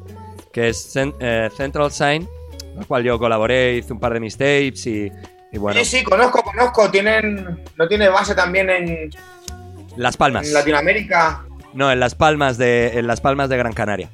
que 0.52 0.68
es 0.68 0.92
eh, 0.96 1.48
Central 1.56 1.92
Sign, 1.92 2.26
con 2.26 2.76
la 2.80 2.84
cual 2.84 3.04
yo 3.04 3.18
colaboré, 3.18 3.76
hice 3.76 3.92
un 3.92 4.00
par 4.00 4.14
de 4.14 4.20
mis 4.20 4.36
tapes 4.36 4.86
y, 4.86 5.12
y 5.52 5.58
bueno, 5.58 5.78
Sí, 5.80 5.98
sí, 5.98 6.04
conozco, 6.04 6.42
conozco. 6.42 6.90
Tienen, 6.90 7.64
¿No 7.76 7.88
tiene 7.88 8.08
base 8.08 8.34
también 8.34 8.70
en, 8.70 9.10
Las 9.96 10.16
Palmas. 10.16 10.46
en 10.46 10.54
Latinoamérica? 10.54 11.44
No, 11.74 11.92
en 11.92 12.00
Las 12.00 12.14
Palmas 12.14 12.58
de, 12.58 12.98
en 12.98 13.06
Las 13.06 13.20
Palmas 13.20 13.48
de 13.48 13.56
Gran 13.56 13.72
Canaria. 13.72 14.10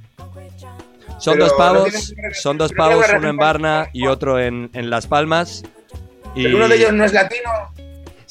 Son 1.18 1.34
Pero 1.34 1.46
dos 1.46 1.54
pavos, 1.54 2.14
son 2.32 2.58
dos 2.58 2.72
pavos, 2.72 3.06
uno 3.16 3.28
en 3.30 3.36
Varna 3.36 3.88
y 3.92 4.06
otro 4.06 4.40
en, 4.40 4.68
en 4.74 4.90
Las 4.90 5.06
Palmas. 5.06 5.62
Y 6.34 6.44
Pero 6.44 6.56
uno 6.56 6.68
de 6.68 6.76
ellos 6.76 6.92
no 6.92 7.04
es 7.04 7.12
latino. 7.12 7.72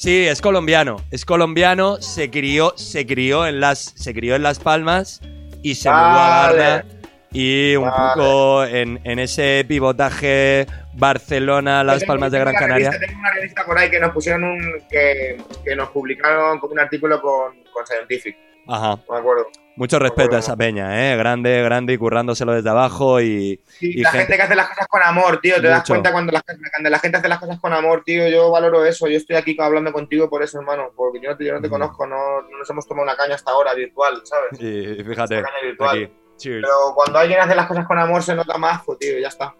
Sí, 0.04 0.26
es 0.26 0.42
colombiano. 0.42 0.98
Es 1.10 1.24
colombiano, 1.24 1.96
se 2.02 2.30
crió, 2.30 2.74
se 2.76 3.06
crió 3.06 3.46
en 3.46 3.58
las, 3.58 3.78
se 3.96 4.12
crió 4.12 4.34
en 4.36 4.42
Las 4.42 4.58
Palmas 4.58 5.22
y 5.62 5.76
se 5.76 5.88
mudó 5.88 5.98
a. 5.98 6.52
Varna. 6.52 6.84
Y 7.32 7.74
un 7.76 7.86
Vale. 7.88 8.12
poco 8.14 8.64
en, 8.66 9.00
en 9.02 9.18
ese 9.18 9.64
pivotaje 9.66 10.66
Barcelona, 10.92 11.82
Las 11.82 12.00
Tengo- 12.00 12.08
Palmas 12.08 12.32
de 12.32 12.38
Gran 12.38 12.54
Canaria. 12.54 12.90
revista- 12.90 13.06
tengo 13.06 13.18
una 13.20 13.30
revista 13.32 13.64
por 13.64 13.78
ahí 13.78 13.90
que 13.90 13.98
nos 13.98 14.10
pusieron 14.12 14.44
un. 14.44 14.82
que, 14.90 15.38
que 15.64 15.74
nos 15.74 15.88
publicaron 15.88 16.58
como 16.60 16.74
un 16.74 16.80
artículo 16.80 17.22
con, 17.22 17.54
con 17.72 17.86
Scientific. 17.86 18.36
Ajá. 18.66 18.98
Me 19.10 19.18
acuerdo. 19.18 19.46
Mucho 19.76 19.98
respeto 19.98 20.36
a 20.36 20.38
esa 20.38 20.56
peña, 20.56 21.12
¿eh? 21.12 21.16
Grande, 21.16 21.60
grande 21.62 21.94
y 21.94 21.98
currándoselo 21.98 22.52
desde 22.52 22.70
abajo 22.70 23.20
y, 23.20 23.60
Sí, 23.66 23.90
y 23.90 24.02
la 24.02 24.12
gente... 24.12 24.36
que 24.36 24.42
hace 24.42 24.54
las 24.54 24.68
cosas 24.68 24.86
con 24.86 25.02
amor, 25.02 25.40
tío. 25.40 25.60
Te 25.60 25.66
das 25.66 25.84
cuenta 25.84 26.12
cuando 26.12 26.30
la, 26.30 26.42
cuando 26.42 26.90
la 26.90 26.98
gente 27.00 27.18
hace 27.18 27.28
las 27.28 27.40
cosas 27.40 27.58
con 27.58 27.72
amor, 27.72 28.04
tío. 28.04 28.28
Yo 28.28 28.52
valoro 28.52 28.84
eso. 28.84 29.08
Yo 29.08 29.16
estoy 29.16 29.34
aquí 29.34 29.56
hablando 29.58 29.92
contigo 29.92 30.30
por 30.30 30.44
eso, 30.44 30.60
hermano. 30.60 30.92
Porque 30.94 31.20
yo 31.20 31.30
no 31.30 31.36
te, 31.36 31.44
yo 31.44 31.54
no 31.54 31.60
te 31.60 31.68
conozco, 31.68 32.06
no, 32.06 32.42
no 32.42 32.58
nos 32.58 32.70
hemos 32.70 32.86
tomado 32.86 33.02
una 33.04 33.16
caña 33.16 33.34
hasta 33.34 33.50
ahora 33.50 33.74
virtual, 33.74 34.22
¿sabes? 34.22 34.60
y 34.60 35.02
fíjate, 35.02 35.38
Una 35.38 35.48
caña 35.48 35.62
virtual. 35.64 36.10
Pero 36.40 36.92
cuando 36.94 37.18
alguien 37.18 37.40
hace 37.40 37.54
las 37.56 37.66
cosas 37.66 37.84
con 37.86 37.98
amor 37.98 38.22
se 38.22 38.36
nota 38.36 38.56
mazo, 38.56 38.96
tío. 38.96 39.18
Ya 39.18 39.28
está. 39.28 39.56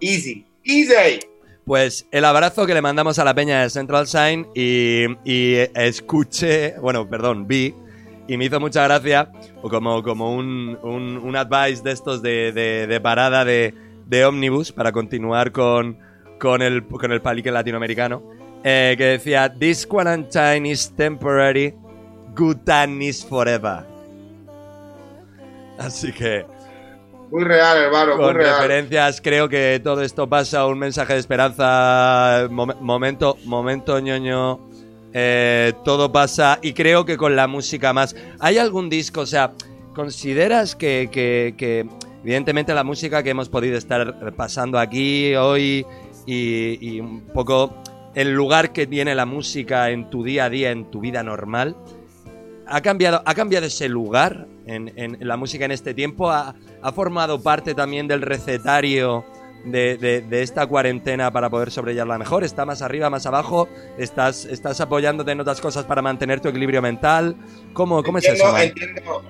Easy. 0.00 0.46
Easy. 0.62 1.18
Pues 1.64 2.06
el 2.12 2.24
abrazo 2.24 2.64
que 2.64 2.74
le 2.74 2.80
mandamos 2.80 3.18
a 3.18 3.24
la 3.24 3.34
peña 3.34 3.62
de 3.62 3.70
Central 3.70 4.06
Sign 4.06 4.48
y, 4.54 5.04
y 5.24 5.56
escuché, 5.74 6.76
bueno, 6.78 7.08
perdón, 7.08 7.48
vi 7.48 7.74
y 8.28 8.36
me 8.36 8.44
hizo 8.44 8.60
mucha 8.60 8.84
gracia 8.84 9.32
como, 9.62 10.02
como 10.02 10.34
un, 10.34 10.78
un, 10.82 11.16
un 11.16 11.36
advice 11.36 11.82
de 11.82 11.90
estos 11.92 12.22
de, 12.22 12.52
de- 12.52 12.86
de 12.86 13.00
parada 13.00 13.44
de, 13.44 13.74
de 14.06 14.24
ómnibus 14.24 14.70
para 14.70 14.92
continuar 14.92 15.50
con, 15.50 15.98
con, 16.38 16.62
el, 16.62 16.86
con 16.86 17.10
el 17.10 17.20
palique 17.20 17.50
latinoamericano 17.50 18.22
eh, 18.62 18.94
que 18.98 19.04
decía 19.04 19.52
This 19.58 19.86
quarantine 19.86 20.68
is 20.68 20.92
temporary, 20.94 21.74
good 22.36 22.58
time 22.64 23.04
is 23.04 23.24
forever. 23.24 23.84
Así 25.78 26.12
que 26.12 26.44
Muy 27.30 27.44
real, 27.44 27.78
hermano. 27.78 28.16
Muy 28.16 28.24
con 28.26 28.34
real. 28.34 28.56
referencias, 28.56 29.20
creo 29.20 29.48
que 29.48 29.80
todo 29.82 30.02
esto 30.02 30.28
pasa 30.28 30.66
un 30.66 30.78
mensaje 30.78 31.12
de 31.14 31.20
esperanza. 31.20 32.48
mom- 32.50 32.76
momento, 32.80 33.36
momento 33.44 33.98
ñoño. 34.00 34.67
Eh, 35.20 35.72
todo 35.82 36.12
pasa. 36.12 36.60
Y 36.62 36.74
creo 36.74 37.04
que 37.04 37.16
con 37.16 37.34
la 37.34 37.48
música 37.48 37.92
más. 37.92 38.14
¿Hay 38.38 38.56
algún 38.56 38.88
disco? 38.88 39.22
O 39.22 39.26
sea, 39.26 39.52
¿consideras 39.92 40.76
que, 40.76 41.10
evidentemente 42.22 42.72
la 42.72 42.84
música 42.84 43.24
que 43.24 43.30
hemos 43.30 43.48
podido 43.48 43.76
estar 43.76 44.32
pasando 44.36 44.78
aquí 44.78 45.34
hoy 45.34 45.84
y, 46.24 47.00
un 47.00 47.22
poco 47.34 47.74
el 48.14 48.32
lugar 48.32 48.72
que 48.72 48.86
tiene 48.86 49.16
la 49.16 49.26
música 49.26 49.90
en 49.90 50.08
tu 50.08 50.22
día 50.22 50.44
a 50.44 50.50
día, 50.50 50.70
en 50.70 50.88
tu 50.88 51.00
vida 51.00 51.24
normal? 51.24 51.76
¿Ha 52.68 52.80
cambiado, 52.80 53.20
ha 53.24 53.34
cambiado 53.34 53.66
ese 53.66 53.88
lugar 53.88 54.46
en, 54.66 55.18
la 55.18 55.36
música 55.36 55.64
en 55.64 55.72
este 55.72 55.94
tiempo? 55.94 56.30
¿Ha, 56.30 56.54
ha 56.80 56.92
formado 56.92 57.42
parte 57.42 57.74
también 57.74 58.06
del 58.06 58.22
recetario 58.22 59.24
de, 59.64 59.96
de- 59.96 60.20
de 60.22 60.42
esta 60.42 60.66
cuarentena 60.66 61.30
para 61.30 61.50
poder 61.50 61.70
sobrellevarla 61.70 62.18
mejor? 62.18 62.44
¿Está 62.44 62.64
más 62.64 62.82
arriba, 62.82 63.10
más 63.10 63.26
abajo? 63.26 63.68
¿Estás, 63.98 64.44
estás 64.44 64.80
apoyándote 64.80 65.32
en 65.32 65.40
otras 65.40 65.60
cosas 65.60 65.84
para 65.84 66.02
mantener 66.02 66.40
tu 66.40 66.48
equilibrio 66.48 66.80
mental? 66.82 67.36
¿Cómo, 67.72 68.02
cómo 68.02 68.18
es 68.18 68.24
entiendo, 68.24 68.44
eso? 68.44 68.52
man? 68.52 68.62
entiendo, 68.62 69.22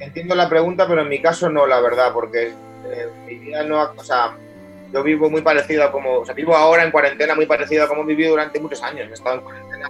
entiendo 0.00 0.34
la 0.34 0.48
pregunta, 0.48 0.86
pero 0.86 1.02
en 1.02 1.08
mi 1.08 1.20
caso 1.20 1.48
no, 1.48 1.66
la 1.66 1.80
verdad, 1.80 2.12
porque 2.12 2.48
eh, 2.48 3.06
mi 3.26 3.34
vida 3.36 3.62
no, 3.64 3.80
o 3.96 4.04
sea, 4.04 4.36
yo 4.92 5.02
vivo 5.02 5.30
muy 5.30 5.40
parecido 5.42 5.84
a 5.84 5.90
como, 5.92 6.18
o 6.18 6.24
sea, 6.26 6.34
vivo 6.34 6.54
ahora 6.54 6.84
en 6.84 6.90
cuarentena 6.90 7.34
muy 7.34 7.46
parecido 7.46 7.84
a 7.84 7.88
como 7.88 8.02
he 8.02 8.06
vivido 8.06 8.30
durante 8.30 8.60
muchos 8.60 8.82
años. 8.82 9.08
He 9.10 9.14
estado 9.14 9.36
en 9.36 9.40
cuarentena 9.42 9.88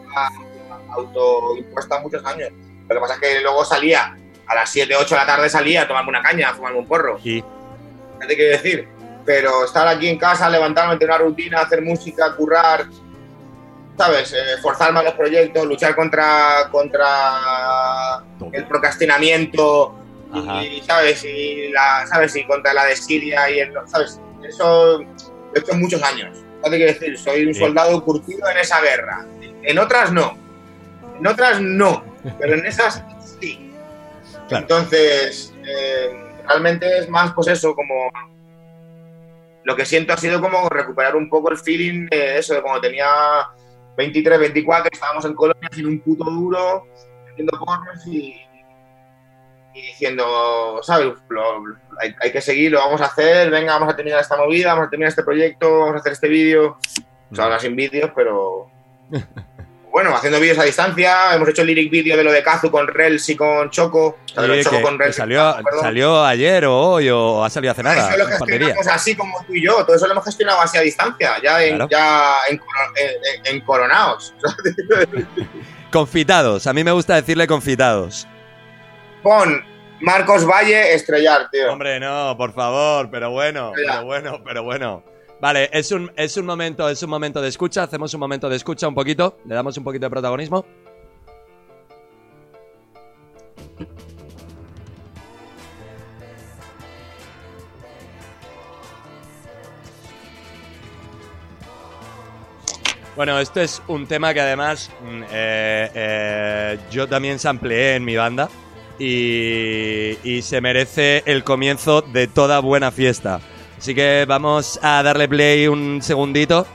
autoimpuesta 0.90 2.00
muchos 2.00 2.24
años. 2.24 2.50
Lo 2.88 2.94
que 2.94 3.00
pasa 3.00 3.14
es 3.14 3.20
que 3.20 3.40
luego 3.40 3.64
salía 3.64 4.16
a 4.46 4.54
las 4.54 4.70
7, 4.70 4.94
8 4.96 5.14
de 5.14 5.20
la 5.20 5.26
tarde 5.26 5.48
salía 5.48 5.82
a 5.82 5.88
tomarme 5.88 6.10
una 6.10 6.22
caña, 6.22 6.50
a 6.50 6.54
fumarme 6.54 6.78
un 6.78 6.86
porro. 6.86 7.18
Y 7.24 7.40
¿Qué 7.40 8.26
te 8.28 8.36
quiero 8.36 8.50
decir? 8.52 8.88
Pero 9.24 9.64
estar 9.64 9.86
aquí 9.88 10.08
en 10.08 10.18
casa, 10.18 10.48
levantarme, 10.50 10.96
tener 10.96 11.14
una 11.14 11.24
rutina, 11.24 11.60
hacer 11.60 11.80
música, 11.82 12.34
currar, 12.34 12.86
¿sabes? 13.96 14.32
Eh, 14.32 14.58
forzarme 14.60 15.00
a 15.00 15.02
los 15.04 15.14
proyectos, 15.14 15.64
luchar 15.66 15.94
contra, 15.94 16.68
contra 16.72 18.24
el 18.52 18.66
procrastinamiento 18.66 19.94
Ajá. 20.32 20.64
y, 20.64 20.80
¿sabes? 20.82 21.24
Y 21.24 21.68
la, 21.70 22.04
¿sabes? 22.06 22.34
Y 22.36 22.44
contra 22.46 22.72
la 22.74 22.84
desidia 22.86 23.48
y 23.50 23.60
el, 23.60 23.72
¿sabes? 23.86 24.20
Eso 24.42 24.98
lo 25.02 25.06
he 25.54 25.58
hecho 25.60 25.74
muchos 25.74 26.02
años. 26.02 26.36
¿Qué 26.64 26.70
te 26.70 26.76
quiero 26.76 26.92
decir? 26.92 27.18
Soy 27.18 27.46
un 27.46 27.54
Sí. 27.54 27.60
soldado 27.60 28.02
curtido 28.04 28.48
en 28.48 28.58
esa 28.58 28.80
guerra. 28.80 29.24
En 29.62 29.78
otras 29.78 30.10
no. 30.12 30.36
En 31.18 31.26
otras 31.26 31.60
no. 31.60 32.04
Pero 32.38 32.54
en 32.54 32.66
esas 32.66 33.02
sí. 33.40 33.72
Claro. 34.48 34.62
Entonces, 34.62 35.52
eh, 35.64 36.10
realmente 36.46 36.98
es 36.98 37.08
más, 37.08 37.32
pues 37.34 37.48
eso, 37.48 37.74
como. 37.74 38.10
Lo 39.64 39.76
que 39.76 39.84
siento 39.84 40.12
ha 40.12 40.16
sido 40.16 40.40
como 40.40 40.68
recuperar 40.68 41.14
un 41.16 41.28
poco 41.28 41.50
el 41.50 41.58
feeling 41.58 42.06
de 42.10 42.38
eso, 42.38 42.54
de 42.54 42.62
cuando 42.62 42.80
tenía 42.80 43.06
23, 43.96 44.38
24, 44.40 44.90
estábamos 44.92 45.24
en 45.24 45.34
Colonia 45.34 45.68
sin 45.72 45.86
un 45.86 46.00
puto 46.00 46.24
duro, 46.24 46.84
haciendo 47.30 47.58
porros 47.58 48.06
y, 48.06 48.40
y 49.74 49.80
diciendo, 49.82 50.80
¿sabes? 50.82 51.06
Lo- 51.28 51.58
lo- 51.60 51.76
hay, 52.00 52.14
hay 52.20 52.32
que 52.32 52.40
seguir, 52.40 52.72
lo 52.72 52.78
vamos 52.80 53.00
a 53.00 53.06
hacer, 53.06 53.50
venga, 53.50 53.74
vamos 53.74 53.92
a 53.92 53.96
terminar 53.96 54.20
esta 54.20 54.36
movida, 54.36 54.72
vamos 54.74 54.86
a 54.88 54.90
terminar 54.90 55.10
este 55.10 55.22
proyecto, 55.22 55.78
vamos 55.80 55.94
a 55.94 55.98
hacer 55.98 56.12
este 56.12 56.28
vídeo. 56.28 56.76
O 57.30 57.34
sea, 57.34 57.44
ahora 57.44 57.58
sin 57.58 57.76
vídeos, 57.76 58.10
pero. 58.14 58.68
Bueno, 59.92 60.16
haciendo 60.16 60.40
vídeos 60.40 60.58
a 60.58 60.62
distancia, 60.64 61.34
hemos 61.34 61.46
hecho 61.50 61.60
el 61.60 61.68
lyric 61.68 61.90
vídeo 61.90 62.16
de 62.16 62.24
lo 62.24 62.32
de 62.32 62.42
Kazu 62.42 62.70
con 62.70 62.88
Rels 62.88 63.28
y 63.28 63.36
con 63.36 63.68
Choco. 63.68 64.06
O 64.06 64.16
sea, 64.26 64.40
de 64.40 64.48
lo 64.48 64.54
de 64.54 64.60
Oye, 64.60 64.64
Choco 64.64 64.76
que- 64.78 64.82
con 64.82 64.96
que 64.96 65.04
Rels 65.04 65.16
y 65.16 65.18
salió, 65.18 65.38
Kazu, 65.52 65.64
perdón. 65.64 65.80
salió 65.82 66.24
ayer 66.24 66.64
o 66.64 66.78
hoy 66.78 67.10
o 67.10 67.44
ha 67.44 67.50
salido 67.50 67.72
hace 67.72 67.82
nada. 67.82 68.08
Eso 68.08 68.16
lo 68.16 68.26
gestionamos 68.26 68.86
así 68.86 69.14
como 69.14 69.44
tú 69.46 69.52
y 69.54 69.62
yo, 69.62 69.84
todo 69.84 69.94
eso 69.94 70.06
lo 70.06 70.12
hemos 70.12 70.24
gestionado 70.24 70.62
así 70.62 70.78
a 70.78 70.80
distancia, 70.80 71.34
ya 71.42 71.62
en, 71.62 71.76
Claro. 71.76 71.88
ya 71.90 72.34
en, 72.48 72.56
coro- 72.56 72.92
en- 72.96 73.46
en- 73.46 73.54
en 73.56 73.60
coronaos. 73.66 74.34
Confitados, 75.92 76.66
a 76.66 76.72
mí 76.72 76.82
me 76.84 76.92
gusta 76.92 77.14
decirle 77.16 77.46
confitados. 77.46 78.26
Pon 79.22 79.62
Marcos 80.00 80.46
Valle 80.46 80.94
estrellar, 80.94 81.50
tío. 81.50 81.70
Hombre, 81.70 82.00
no, 82.00 82.34
por 82.38 82.54
favor, 82.54 83.10
pero 83.10 83.30
bueno, 83.30 83.72
pero 83.76 84.04
bueno, 84.04 84.40
pero 84.42 84.62
bueno. 84.62 85.04
Vale, 85.42 85.68
es 85.72 85.90
un, 85.90 86.08
es 86.14 86.36
un 86.36 86.46
momento, 86.46 86.88
es 86.88 87.02
un 87.02 87.10
momento 87.10 87.42
de 87.42 87.48
escucha, 87.48 87.82
hacemos 87.82 88.14
un 88.14 88.20
momento 88.20 88.48
de 88.48 88.54
escucha 88.54 88.86
un 88.86 88.94
poquito, 88.94 89.38
le 89.44 89.56
damos 89.56 89.76
un 89.76 89.82
poquito 89.82 90.06
de 90.06 90.10
protagonismo. 90.10 90.64
Bueno, 103.16 103.40
esto 103.40 103.60
es 103.60 103.82
un 103.88 104.06
tema 104.06 104.32
que 104.32 104.40
además 104.42 104.92
mm, 105.02 105.22
eh, 105.24 105.90
eh, 105.92 106.78
yo 106.92 107.08
también 107.08 107.40
sampleé 107.40 107.96
en 107.96 108.04
mi 108.04 108.14
banda 108.14 108.48
y, 108.96 110.18
y 110.22 110.42
se 110.42 110.60
merece 110.60 111.24
el 111.26 111.42
comienzo 111.42 112.00
de 112.00 112.28
toda 112.28 112.60
buena 112.60 112.92
fiesta. 112.92 113.40
Así 113.82 113.96
que 113.96 114.26
vamos 114.28 114.78
a 114.80 115.02
darle 115.02 115.26
play 115.26 115.66
un 115.66 116.00
segundito 116.02 116.68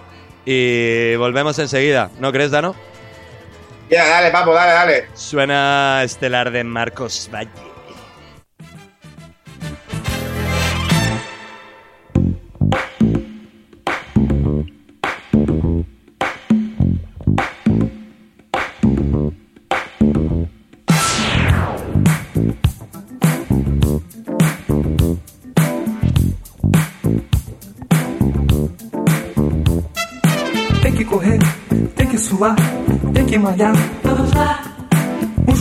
y 0.44 1.16
volvemos 1.16 1.58
enseguida. 1.58 2.12
¿No 2.20 2.34
crees, 2.34 2.52
Dano? 2.52 2.76
Ya, 3.90 4.06
dale, 4.10 4.30
papo, 4.30 4.54
dale, 4.54 4.74
dale. 4.74 5.08
Suena 5.14 6.02
estelar 6.04 6.52
de 6.52 6.66
Marcos 6.66 7.30
Valle. 7.34 7.67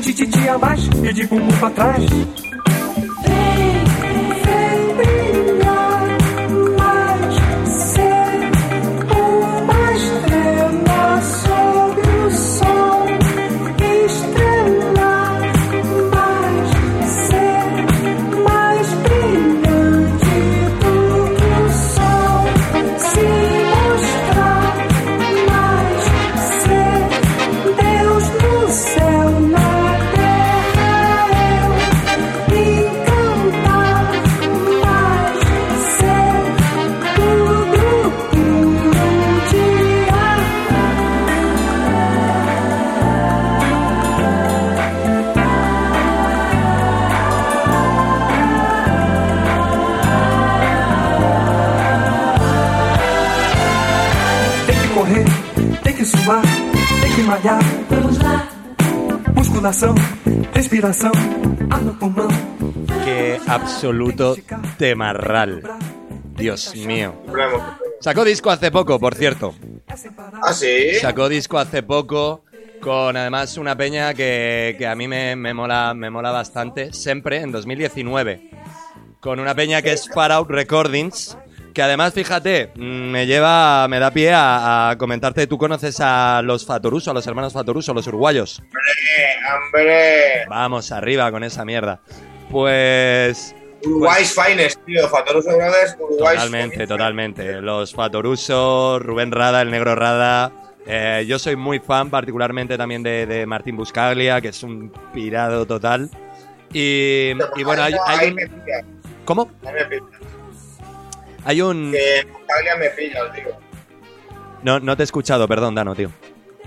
De 0.00 0.08
um 0.08 0.14
tititi 0.14 0.48
a 0.48 0.56
mais 0.56 0.88
e 1.04 1.12
de 1.12 1.26
bumbum 1.26 1.58
pra 1.58 1.70
trás. 1.70 2.04
Que 57.20 57.26
malhar. 57.26 57.60
vamos 57.90 58.18
lá. 58.18 58.48
Musculação, 59.34 59.94
respiração, 60.52 61.12
ar 61.70 61.82
no 61.82 61.94
pulmão. 61.94 62.28
Qué 63.04 63.40
absoluto 63.46 64.36
temarral. 64.78 65.60
Dios 66.36 66.74
mío. 66.74 67.14
Sacó 68.00 68.24
disco 68.24 68.50
hace 68.50 68.70
poco, 68.70 68.98
por 68.98 69.14
cierto. 69.14 69.54
Ah, 70.42 70.52
sí. 70.52 70.94
Sacó 71.00 71.28
disco 71.28 71.58
hace 71.58 71.82
poco 71.82 72.44
con 72.80 73.14
además 73.16 73.58
una 73.58 73.76
peña 73.76 74.14
que, 74.14 74.74
que 74.78 74.86
a 74.86 74.94
mí 74.94 75.06
me, 75.06 75.36
me 75.36 75.52
mola, 75.52 75.92
me 75.94 76.08
mola 76.08 76.30
bastante, 76.30 76.92
siempre 76.94 77.40
en 77.40 77.52
2019. 77.52 78.50
Con 79.20 79.38
una 79.38 79.54
peña 79.54 79.82
que 79.82 79.92
es 79.92 80.08
Far 80.08 80.32
Out 80.32 80.48
Recordings, 80.48 81.36
que 81.80 81.84
además, 81.84 82.12
fíjate, 82.12 82.72
mm, 82.76 83.10
me 83.10 83.26
lleva, 83.26 83.88
me 83.88 83.98
da 83.98 84.10
pie 84.10 84.34
a, 84.34 84.90
a 84.90 84.98
comentarte, 84.98 85.46
tú 85.46 85.56
conoces 85.56 85.96
a 86.00 86.42
los 86.44 86.66
Fatoruso, 86.66 87.10
a 87.10 87.14
los 87.14 87.26
hermanos 87.26 87.54
Fatoruso, 87.54 87.94
los 87.94 88.06
uruguayos. 88.06 88.60
Eh, 88.62 89.36
hombre. 89.50 90.44
Vamos 90.46 90.92
arriba 90.92 91.30
con 91.32 91.42
esa 91.42 91.64
mierda. 91.64 92.00
Pues... 92.50 93.54
Uruguay's 93.82 94.34
finest, 94.38 94.78
tío. 94.84 95.08
Fatoruso 95.08 95.56
Brothers, 95.56 95.96
Uruguay's 95.98 96.34
Totalmente, 96.34 96.74
finest. 96.74 96.90
totalmente. 96.90 97.60
Los 97.62 97.94
Fatoruso, 97.94 98.98
Rubén 98.98 99.32
Rada, 99.32 99.62
el 99.62 99.70
negro 99.70 99.94
Rada. 99.94 100.52
Eh, 100.86 101.24
yo 101.26 101.38
soy 101.38 101.56
muy 101.56 101.78
fan, 101.78 102.10
particularmente 102.10 102.76
también 102.76 103.02
de, 103.02 103.24
de 103.24 103.46
Martín 103.46 103.78
Buscaglia, 103.78 104.42
que 104.42 104.48
es 104.48 104.62
un 104.62 104.92
pirado 105.14 105.64
total. 105.64 106.10
Y, 106.74 107.30
y 107.56 107.64
bueno, 107.64 107.82
hay, 107.84 107.94
hay 108.06 108.32
un- 108.32 108.38
¿Cómo? 109.24 109.50
Hay 111.44 111.62
un... 111.62 111.92
Que 111.92 112.20
en 112.20 112.32
Buscaglia 112.32 112.76
me 112.76 112.90
pillas, 112.90 113.32
tío. 113.34 113.56
No, 114.62 114.80
no 114.80 114.96
te 114.96 115.02
he 115.02 115.04
escuchado, 115.04 115.48
perdón, 115.48 115.74
Dano, 115.74 115.94
tío. 115.94 116.10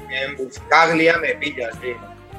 Que 0.09 0.23
en 0.23 0.37
Buscaglia 0.37 1.17
me 1.17 1.35
pillas, 1.35 1.79
tío. 1.79 1.95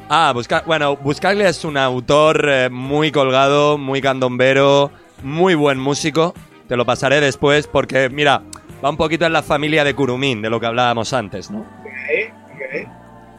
Ah, 0.08 0.32
Busca 0.34 0.62
bueno, 0.66 0.96
Buscaglia 0.96 1.48
es 1.48 1.64
un 1.64 1.78
autor 1.78 2.46
eh, 2.48 2.68
muy 2.70 3.10
colgado, 3.10 3.78
muy 3.78 4.02
candombero, 4.02 4.90
muy 5.22 5.54
buen 5.54 5.78
músico. 5.78 6.34
Te 6.68 6.76
lo 6.76 6.84
pasaré 6.84 7.20
después 7.20 7.66
porque, 7.66 8.10
mira, 8.10 8.42
va 8.84 8.90
un 8.90 8.96
poquito 8.96 9.24
en 9.24 9.32
la 9.32 9.42
familia 9.42 9.82
de 9.84 9.94
Curumín, 9.94 10.42
de 10.42 10.50
lo 10.50 10.60
que 10.60 10.66
hablábamos 10.66 11.12
antes, 11.14 11.50
¿no? 11.50 11.60
Ok, 11.60 12.34
ok. 12.54 12.88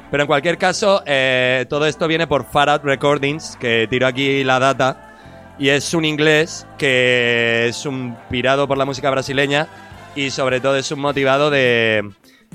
Pero 0.09 0.23
en 0.23 0.27
cualquier 0.27 0.57
caso, 0.57 1.03
eh, 1.05 1.65
todo 1.69 1.85
esto 1.85 2.07
viene 2.07 2.25
por 2.25 2.45
Far 2.45 2.69
Out 2.69 2.83
Recordings, 2.83 3.57
que 3.57 3.87
tiro 3.89 4.07
aquí 4.07 4.43
la 4.43 4.59
data. 4.59 5.14
Y 5.57 5.69
es 5.69 5.93
un 5.93 6.03
inglés 6.05 6.67
que 6.77 7.67
es 7.67 7.85
un 7.85 8.17
pirado 8.29 8.67
por 8.67 8.77
la 8.77 8.85
música 8.85 9.09
brasileña 9.09 9.67
y 10.15 10.29
sobre 10.31 10.59
todo 10.59 10.75
es 10.75 10.91
un 10.91 10.99
motivado 10.99 11.49
de. 11.49 12.09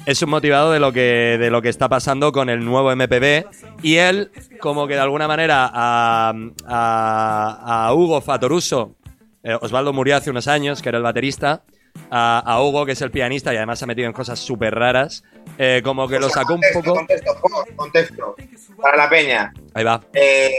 Es 0.07 0.23
un 0.23 0.31
motivado 0.31 0.71
de 0.73 0.81
lo 0.81 0.93
que, 0.93 1.37
de 1.39 1.51
lo 1.51 1.61
que 1.61 1.69
está 1.69 1.89
pasando 1.89 2.33
con 2.33 2.49
el 2.49 2.65
nuevo 2.65 2.95
MPB. 2.95 3.45
Y 3.83 3.97
él, 3.97 4.31
como 4.61 4.87
que 4.87 4.95
de 4.95 5.01
alguna 5.01 5.27
manera, 5.29 5.71
a, 5.73 6.33
a- 6.67 7.87
a 7.89 7.95
Hugo 7.95 8.21
Fatoruso, 8.21 8.95
eh, 9.43 9.57
Osvaldo 9.61 9.93
murió 9.93 10.17
hace 10.17 10.31
unos 10.31 10.47
años, 10.49 10.81
que 10.81 10.89
era 10.91 10.99
el 10.99 11.05
baterista, 11.05 11.63
a, 12.11 12.41
a 12.45 12.63
Hugo, 12.63 12.85
que 12.87 12.93
es 12.93 13.01
el 13.03 13.11
pianista 13.11 13.53
y 13.53 13.57
además 13.57 13.79
se 13.79 13.85
ha 13.85 13.89
metido 13.89 14.07
en 14.07 14.13
cosas 14.13 14.39
súper 14.39 14.75
raras, 14.75 15.23
eh, 15.59 15.81
como 15.85 16.09
que 16.09 16.19
lo 16.19 16.29
sacó 16.29 16.55
un 16.55 16.61
poco... 16.75 16.95
Contexto, 16.95 17.37
por- 17.41 17.75
contexto. 17.77 18.37
Para 18.81 18.97
la 18.97 19.11
peña. 19.11 19.53
Ahí 19.75 19.85
va. 19.85 20.01
Eh, 20.15 20.51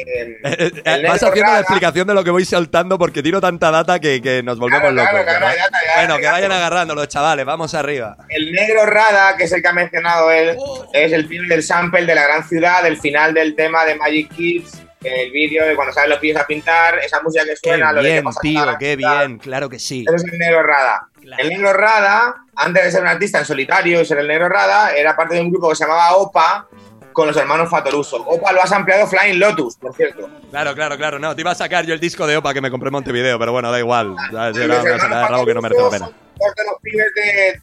Eh, 0.43 0.71
el 0.85 1.03
Vas 1.07 1.23
haciendo 1.23 1.51
la 1.51 1.59
explicación 1.61 2.07
de 2.07 2.13
lo 2.13 2.23
que 2.23 2.29
voy 2.29 2.45
saltando 2.45 2.97
porque 2.99 3.23
tiro 3.23 3.41
tanta 3.41 3.71
data 3.71 3.99
que, 3.99 4.21
que 4.21 4.43
nos 4.43 4.59
volvemos 4.59 4.91
Claro, 4.91 4.95
locos. 4.95 5.23
claro, 5.23 5.39
¿verdad? 5.47 5.55
ya 5.57 5.63
está, 5.65 5.77
ya 5.85 5.95
bueno, 6.01 6.17
que 6.17 6.23
ya 6.23 6.31
vayan 6.33 6.51
agarrando 6.51 6.95
los 6.95 7.07
chavales, 7.07 7.45
vamos 7.45 7.73
arriba. 7.73 8.17
El 8.29 8.51
negro 8.53 8.85
Rada, 8.85 9.35
que 9.37 9.45
es 9.45 9.51
el 9.51 9.61
que 9.61 9.67
ha 9.67 9.73
mencionado 9.73 10.31
él, 10.31 10.55
es 10.93 11.11
el 11.11 11.27
pibe 11.27 11.47
del 11.47 11.63
sample 11.63 12.05
de 12.05 12.15
la 12.15 12.23
gran 12.27 12.47
ciudad, 12.47 12.83
del 12.83 12.97
final 12.99 13.33
del 13.33 13.55
tema 13.55 13.85
de 13.85 13.95
Magic 13.95 14.29
Kids, 14.35 14.81
el 15.03 15.31
vídeo 15.31 15.65
de 15.65 15.75
cuando 15.75 15.93
salen 15.93 16.11
los 16.11 16.19
pies 16.19 16.37
a 16.37 16.45
pintar, 16.45 16.99
esa 16.99 17.21
música 17.21 17.43
que 17.43 17.51
Qué 17.61 17.69
suena, 17.69 17.91
lo 17.91 18.01
de 18.01 18.07
que 18.07 18.11
bien, 18.13 18.23
pasa 18.23 18.39
la 18.39 18.41
tío, 18.41 18.77
qué 18.79 18.95
bien, 18.95 19.37
claro 19.39 19.69
que 19.69 19.79
sí. 19.79 20.05
Ese 20.07 20.15
es 20.15 20.23
el 20.31 20.37
negro 20.39 20.63
Rada. 20.63 21.07
Claro. 21.19 21.43
El 21.43 21.49
negro 21.49 21.73
Rada, 21.73 22.35
antes 22.55 22.83
de 22.83 22.91
ser 22.91 23.01
un 23.01 23.07
artista 23.07 23.39
en 23.39 23.45
solitario 23.45 24.01
y 24.01 24.05
ser 24.05 24.19
el 24.19 24.27
negro 24.27 24.49
Rada, 24.49 24.95
era 24.95 25.15
parte 25.15 25.35
de 25.35 25.41
un 25.41 25.49
grupo 25.51 25.69
que 25.69 25.75
se 25.75 25.83
llamaba 25.83 26.15
OPA 26.15 26.67
con 27.13 27.27
los 27.27 27.35
hermanos 27.35 27.69
Fatoruso. 27.69 28.17
OPA 28.17 28.51
lo 28.53 28.61
has 28.61 28.71
ampliado 28.71 29.07
Flying 29.07 29.39
Lotus, 29.39 29.75
por 29.77 29.93
cierto. 29.95 30.29
Claro, 30.49 30.73
claro, 30.75 30.97
claro. 30.97 31.19
No, 31.19 31.35
te 31.35 31.41
iba 31.41 31.51
a 31.51 31.55
sacar 31.55 31.85
yo 31.85 31.93
el 31.93 31.99
disco 31.99 32.25
de 32.25 32.37
Opa 32.37 32.53
que 32.53 32.61
me 32.61 32.71
compré 32.71 32.87
en 32.87 32.93
Montevideo, 32.93 33.37
pero 33.37 33.51
bueno, 33.51 33.71
da 33.71 33.79
igual. 33.79 34.15
Rabo 34.31 35.45
que 35.45 35.53
no 35.53 35.61
merece 35.61 35.81
la 35.81 35.89
pena. 35.89 36.05
son 36.05 36.15
Dos 36.37 36.55
de 36.55 36.63
los 36.63 36.81
pibes 36.81 37.13
de, 37.15 37.61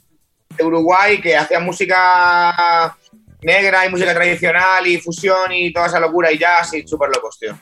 de 0.57 0.65
Uruguay 0.65 1.21
que 1.21 1.37
hacían 1.37 1.65
música 1.65 2.97
negra 3.43 3.87
y 3.87 3.91
música 3.91 4.15
tradicional 4.15 4.87
y 4.87 4.99
fusión 4.99 5.53
y 5.53 5.73
toda 5.73 5.87
esa 5.87 6.01
locura 6.01 6.33
y 6.33 6.39
jazz 6.39 6.75
y 6.75 6.87
súper 6.87 7.11
locos, 7.11 7.39
tío. 7.39 7.59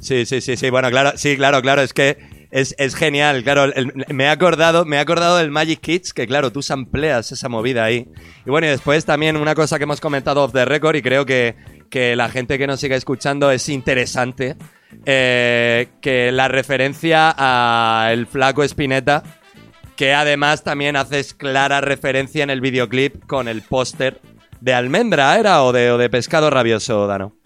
Sí, 0.00 0.24
sí, 0.26 0.40
sí, 0.40 0.56
sí. 0.56 0.70
Bueno, 0.70 0.90
claro, 0.90 1.12
sí, 1.16 1.36
claro, 1.36 1.60
claro. 1.60 1.82
Es 1.82 1.92
que 1.92 2.46
es, 2.50 2.74
es 2.78 2.94
genial. 2.94 3.42
Claro, 3.42 3.64
el- 3.64 3.92
me 4.08 4.24
he 4.24 4.28
acordado, 4.28 4.84
me 4.84 4.96
he 4.96 5.00
acordado 5.00 5.38
del 5.38 5.50
Magic 5.50 5.80
Kids, 5.80 6.12
que 6.14 6.26
claro, 6.26 6.52
tú 6.52 6.62
sampleas 6.62 7.32
esa 7.32 7.48
movida 7.48 7.84
ahí. 7.84 8.06
Y 8.46 8.50
bueno, 8.50 8.66
y 8.68 8.70
después 8.70 9.04
también 9.04 9.36
una 9.36 9.54
cosa 9.54 9.76
que 9.78 9.84
hemos 9.84 10.00
comentado 10.00 10.44
off 10.44 10.52
the 10.52 10.64
record 10.64 10.94
y 10.96 11.02
creo 11.02 11.26
que, 11.26 11.56
que 11.90 12.14
la 12.14 12.28
gente 12.28 12.58
que 12.58 12.66
nos 12.68 12.78
siga 12.80 12.96
escuchando 12.96 13.50
es 13.50 13.68
interesante. 13.68 14.56
eh, 15.04 15.88
que 16.00 16.32
la 16.32 16.48
referencia 16.48 17.34
a 17.36 18.08
el 18.12 18.26
flaco 18.26 18.62
Spinetta, 18.62 19.22
que 19.96 20.14
además 20.14 20.62
también 20.64 20.96
haces 20.96 21.34
clara 21.34 21.80
referencia 21.82 22.42
en 22.44 22.50
el 22.50 22.60
videoclip 22.60 23.26
con 23.26 23.48
el 23.48 23.62
póster 23.62 24.20
de 24.60 24.74
almendra, 24.74 25.38
¿era? 25.38 25.62
O 25.62 25.72
de, 25.72 25.90
o 25.90 25.98
de 25.98 26.10
pescado 26.10 26.50
rabioso, 26.50 27.06
Dano. 27.06 27.36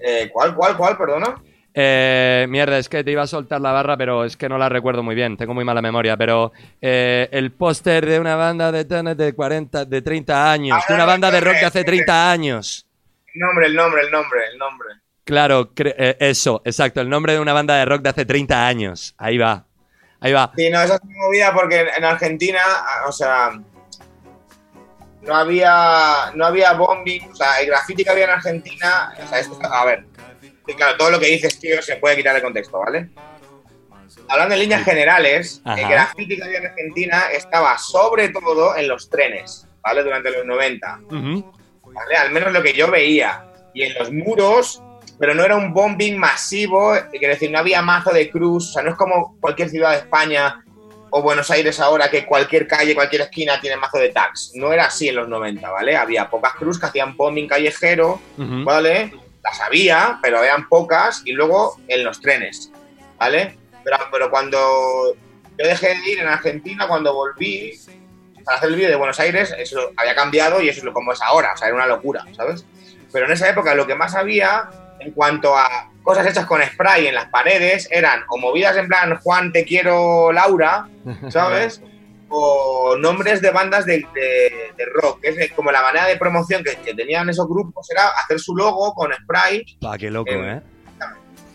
Eh, 0.00 0.30
¿Cuál, 0.32 0.54
cuál, 0.54 0.76
cuál, 0.76 0.96
perdona? 0.96 1.36
Eh, 1.74 2.46
mierda, 2.48 2.78
es 2.78 2.88
que 2.88 3.04
te 3.04 3.12
iba 3.12 3.22
a 3.22 3.26
soltar 3.26 3.60
la 3.60 3.70
barra, 3.70 3.96
pero 3.96 4.24
es 4.24 4.36
que 4.36 4.48
no 4.48 4.58
la 4.58 4.68
recuerdo 4.68 5.02
muy 5.02 5.14
bien, 5.14 5.36
tengo 5.36 5.54
muy 5.54 5.64
mala 5.64 5.80
memoria, 5.80 6.16
pero 6.16 6.52
eh, 6.80 7.28
el 7.30 7.52
póster 7.52 8.04
de 8.04 8.18
una 8.18 8.34
banda 8.34 8.72
de, 8.72 8.84
de 8.84 9.32
40, 9.32 9.84
de 9.84 10.02
30 10.02 10.52
años, 10.52 10.82
de 10.88 10.94
una 10.94 11.04
banda 11.04 11.30
de 11.30 11.40
rock 11.40 11.54
de 11.54 11.66
hace 11.66 11.84
30 11.84 12.32
años. 12.32 12.84
El 13.32 13.40
nombre, 13.40 13.66
el 13.66 13.74
nombre, 13.76 14.02
el 14.02 14.10
nombre, 14.10 14.40
el 14.52 14.58
nombre. 14.58 14.88
Claro, 15.22 15.70
eh, 15.76 16.16
eso, 16.18 16.62
exacto, 16.64 17.00
el 17.00 17.08
nombre 17.08 17.34
de 17.34 17.40
una 17.40 17.52
banda 17.52 17.76
de 17.76 17.84
rock 17.84 18.02
de 18.02 18.08
hace 18.08 18.24
30 18.24 18.66
años. 18.66 19.14
Ahí 19.18 19.38
va, 19.38 19.64
ahí 20.20 20.32
va. 20.32 20.50
Sí, 20.56 20.70
no, 20.70 20.80
esa 20.80 20.96
es 20.96 21.00
una 21.02 21.14
movida 21.16 21.52
porque 21.52 21.86
en 21.96 22.04
Argentina, 22.04 22.60
o 23.06 23.12
sea, 23.12 23.50
no 25.28 25.36
había, 25.36 26.32
no 26.34 26.46
había 26.46 26.72
bombing, 26.72 27.30
o 27.30 27.34
sea, 27.36 27.60
el 27.60 27.66
graffiti 27.66 28.02
que 28.02 28.10
había 28.10 28.24
en 28.24 28.30
Argentina, 28.30 29.12
o 29.22 29.28
sea, 29.28 29.38
esto- 29.38 29.58
a 29.62 29.84
ver, 29.84 30.04
claro, 30.76 30.96
todo 30.96 31.10
lo 31.10 31.20
que 31.20 31.26
dices, 31.26 31.58
tío, 31.60 31.80
se 31.82 31.96
puede 31.96 32.16
quitar 32.16 32.34
de 32.34 32.42
contexto, 32.42 32.78
¿vale? 32.78 33.10
Hablando 34.28 34.54
en 34.54 34.60
líneas 34.60 34.84
generales, 34.84 35.60
Ajá. 35.64 35.80
el 35.80 35.88
graffiti 35.88 36.36
que 36.36 36.44
había 36.44 36.58
en 36.58 36.66
Argentina 36.66 37.24
estaba 37.32 37.76
sobre 37.78 38.30
todo 38.30 38.74
en 38.76 38.88
los 38.88 39.08
trenes, 39.10 39.66
¿vale? 39.82 40.02
Durante 40.02 40.30
los 40.30 40.44
90. 40.46 40.98
Ujú. 41.10 41.52
¿vale? 41.92 42.16
Al 42.16 42.30
menos 42.30 42.52
lo 42.52 42.62
que 42.62 42.72
yo 42.72 42.90
veía. 42.90 43.44
Y 43.74 43.82
en 43.82 43.94
los 43.98 44.10
muros 44.10 44.82
pero 45.20 45.34
no 45.34 45.42
era 45.42 45.56
un 45.56 45.74
bombing 45.74 46.16
masivo, 46.16 46.94
quiero 47.10 47.34
decir, 47.34 47.50
no 47.50 47.58
había 47.58 47.82
mazo 47.82 48.12
de 48.12 48.30
cruz, 48.30 48.68
o 48.70 48.72
sea, 48.74 48.82
no 48.84 48.90
es 48.90 48.96
como 48.96 49.36
cualquier 49.40 49.68
ciudad 49.68 49.90
de 49.90 49.96
España 49.96 50.64
o 51.10 51.22
Buenos 51.22 51.50
Aires 51.50 51.80
ahora 51.80 52.10
que 52.10 52.26
cualquier 52.26 52.66
calle, 52.66 52.94
cualquier 52.94 53.22
esquina 53.22 53.60
tiene 53.60 53.76
mazo 53.76 53.98
de 53.98 54.10
tags. 54.10 54.52
No 54.54 54.72
era 54.72 54.86
así 54.86 55.08
en 55.08 55.16
los 55.16 55.28
90, 55.28 55.70
¿vale? 55.70 55.96
Había 55.96 56.28
pocas 56.28 56.54
cruz 56.54 56.78
que 56.78 56.86
hacían 56.86 57.16
bombing 57.16 57.48
callejero. 57.48 58.20
¿vale? 58.36 59.12
Las 59.42 59.60
había, 59.60 60.18
pero 60.22 60.42
eran 60.42 60.68
pocas 60.68 61.22
y 61.24 61.32
luego 61.32 61.76
en 61.88 62.04
los 62.04 62.20
trenes, 62.20 62.70
¿vale? 63.18 63.56
Pero, 63.84 63.96
pero 64.10 64.30
cuando 64.30 65.14
yo 65.58 65.66
dejé 65.66 65.88
de 65.88 66.10
ir 66.10 66.18
en 66.20 66.28
Argentina, 66.28 66.86
cuando 66.86 67.14
volví 67.14 67.72
para 68.44 68.58
hacer 68.58 68.70
el 68.70 68.76
vídeo 68.76 68.90
de 68.90 68.96
Buenos 68.96 69.20
Aires, 69.20 69.54
eso 69.58 69.92
había 69.96 70.14
cambiado 70.14 70.60
y 70.60 70.68
eso 70.68 70.78
es 70.78 70.84
lo 70.84 70.92
como 70.92 71.12
es 71.12 71.22
ahora, 71.22 71.52
o 71.54 71.56
sea, 71.56 71.68
era 71.68 71.76
una 71.76 71.86
locura, 71.86 72.24
¿sabes? 72.36 72.64
Pero 73.12 73.26
en 73.26 73.32
esa 73.32 73.48
época 73.48 73.74
lo 73.74 73.86
que 73.86 73.94
más 73.94 74.14
había 74.14 74.70
en 75.00 75.12
cuanto 75.12 75.56
a 75.56 75.90
cosas 76.02 76.26
hechas 76.26 76.46
con 76.46 76.62
spray 76.62 77.06
en 77.06 77.14
las 77.14 77.28
paredes 77.28 77.88
eran 77.90 78.22
o 78.28 78.38
movidas 78.38 78.76
en 78.76 78.88
plan 78.88 79.16
Juan 79.18 79.52
te 79.52 79.64
quiero 79.64 80.32
Laura, 80.32 80.88
¿sabes? 81.30 81.82
o 82.30 82.96
nombres 82.98 83.40
de 83.40 83.50
bandas 83.50 83.86
de, 83.86 84.06
de- 84.14 84.72
de 84.76 84.84
rock, 84.94 85.20
que 85.22 85.28
es 85.30 85.52
como 85.52 85.72
la 85.72 85.80
manera 85.80 86.06
de 86.06 86.16
promoción 86.18 86.62
que, 86.62 86.76
que 86.76 86.92
tenían 86.94 87.28
esos 87.30 87.48
grupos, 87.48 87.90
era 87.90 88.08
hacer 88.22 88.38
su 88.38 88.54
logo 88.54 88.92
con 88.94 89.10
spray. 89.14 89.64
Pa, 89.80 89.96
qué 89.96 90.10
loco, 90.10 90.30
Em, 90.30 90.44
¿eh? 90.58 90.62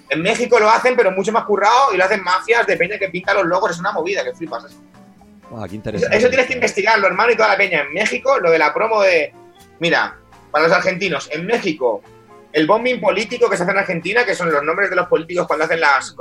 En 0.09 0.21
México 0.21 0.59
lo 0.59 0.69
hacen, 0.69 0.95
pero 0.95 1.11
mucho 1.11 1.31
más 1.31 1.43
currado, 1.45 1.93
y 1.93 1.97
lo 1.97 2.03
hacen 2.03 2.23
mafias 2.23 2.65
de 2.67 2.75
peña 2.77 2.97
que 2.99 3.09
pinta 3.09 3.33
los 3.35 3.45
logos, 3.45 3.71
es 3.71 3.79
una 3.79 3.91
movida, 3.91 4.23
que 4.23 4.33
flipas. 4.33 4.65
Eso, 4.65 4.77
Pa, 5.49 5.59
qué 5.61 5.65
eso, 5.65 5.75
interesante. 5.75 6.17
eso 6.17 6.27
tienes 6.29 6.47
que 6.47 6.53
investigarlo, 6.53 7.05
hermano, 7.07 7.31
y 7.31 7.35
toda 7.35 7.49
la 7.49 7.57
peña. 7.57 7.81
En 7.81 7.93
México, 7.93 8.39
lo 8.39 8.49
de 8.51 8.57
la 8.59 8.73
promo 8.73 9.01
de... 9.01 9.31
Mira, 9.79 10.15
para 10.51 10.67
los 10.67 10.75
argentinos, 10.75 11.29
en 11.31 11.45
México, 11.45 12.01
el 12.53 12.67
bombing 12.67 13.01
político 13.01 13.49
que 13.49 13.57
se 13.57 13.63
hace 13.63 13.71
en 13.71 13.79
Argentina, 13.79 14.23
que 14.23 14.35
son 14.35 14.51
los 14.51 14.63
nombres 14.63 14.89
de 14.91 14.95
los 14.95 15.07
políticos 15.07 15.47
cuando 15.47 15.65
hacen 15.65 15.79
las, 15.79 16.15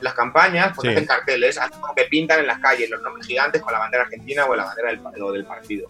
las 0.00 0.14
campañas, 0.14 0.72
pues 0.74 0.86
Sí. 0.88 0.94
hacen 0.94 1.06
carteles, 1.06 1.58
hacen 1.58 1.80
como 1.80 1.94
que 1.94 2.04
pintan 2.04 2.38
en 2.40 2.46
las 2.46 2.60
calles 2.60 2.88
los 2.88 3.02
nombres 3.02 3.26
gigantes 3.26 3.60
con 3.60 3.72
la 3.72 3.80
bandera 3.80 4.04
argentina 4.04 4.44
o 4.46 4.54
la 4.54 4.64
bandera 4.64 4.90
del, 4.90 5.22
o 5.22 5.32
del 5.32 5.44
partido. 5.44 5.88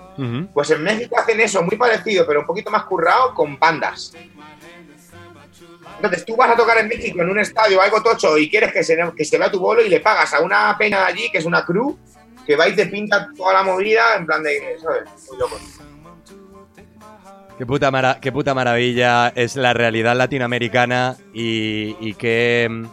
Pues 0.55 0.70
en 0.70 0.82
México 0.82 1.19
hacen 1.19 1.39
eso, 1.40 1.62
muy 1.62 1.77
parecido, 1.77 2.27
pero 2.27 2.40
un 2.40 2.47
poquito 2.47 2.70
más 2.70 2.85
currado, 2.85 3.35
con 3.35 3.59
bandas. 3.59 4.12
Entonces 5.97 6.24
tú 6.24 6.36
vas 6.36 6.51
a 6.51 6.56
tocar 6.56 6.78
en 6.78 6.89
México 6.89 7.20
en 7.20 7.31
un 7.31 7.39
estadio 7.39 7.81
algo 7.81 8.02
tocho 8.02 8.36
y 8.39 8.48
quieres 8.51 8.73
que 8.73 8.82
se, 8.82 8.97
que 9.16 9.24
se 9.24 9.39
vea 9.39 9.51
tu 9.51 9.60
bolo 9.60 9.82
y 9.82 9.89
le 9.89 10.01
pagas 10.01 10.32
a 10.35 10.40
una 10.40 10.77
peña 10.78 11.01
de 11.01 11.05
allí, 11.06 11.31
que 11.31 11.39
es 11.39 11.44
una 11.44 11.64
crew, 11.64 11.97
que 12.47 12.56
va 12.56 12.66
y 12.69 12.74
te 12.74 12.86
pinta 12.86 13.28
toda 13.36 13.52
la 13.52 13.62
movida 13.62 14.16
en 14.16 14.27
plan 14.27 14.43
de, 14.43 14.78
¿sabes? 14.82 15.02
Muy 15.28 15.39
loco. 15.39 15.60
Qué 17.62 17.66
puta, 17.66 17.93
mara- 17.93 18.18
qué 18.20 18.32
puta 18.32 18.55
maravilla 18.55 19.28
es 19.36 19.55
la 19.55 19.72
realidad 19.72 20.16
latinoamericana 20.16 21.14
y, 21.32 22.12
que 22.14 22.66
mm, 22.68 22.86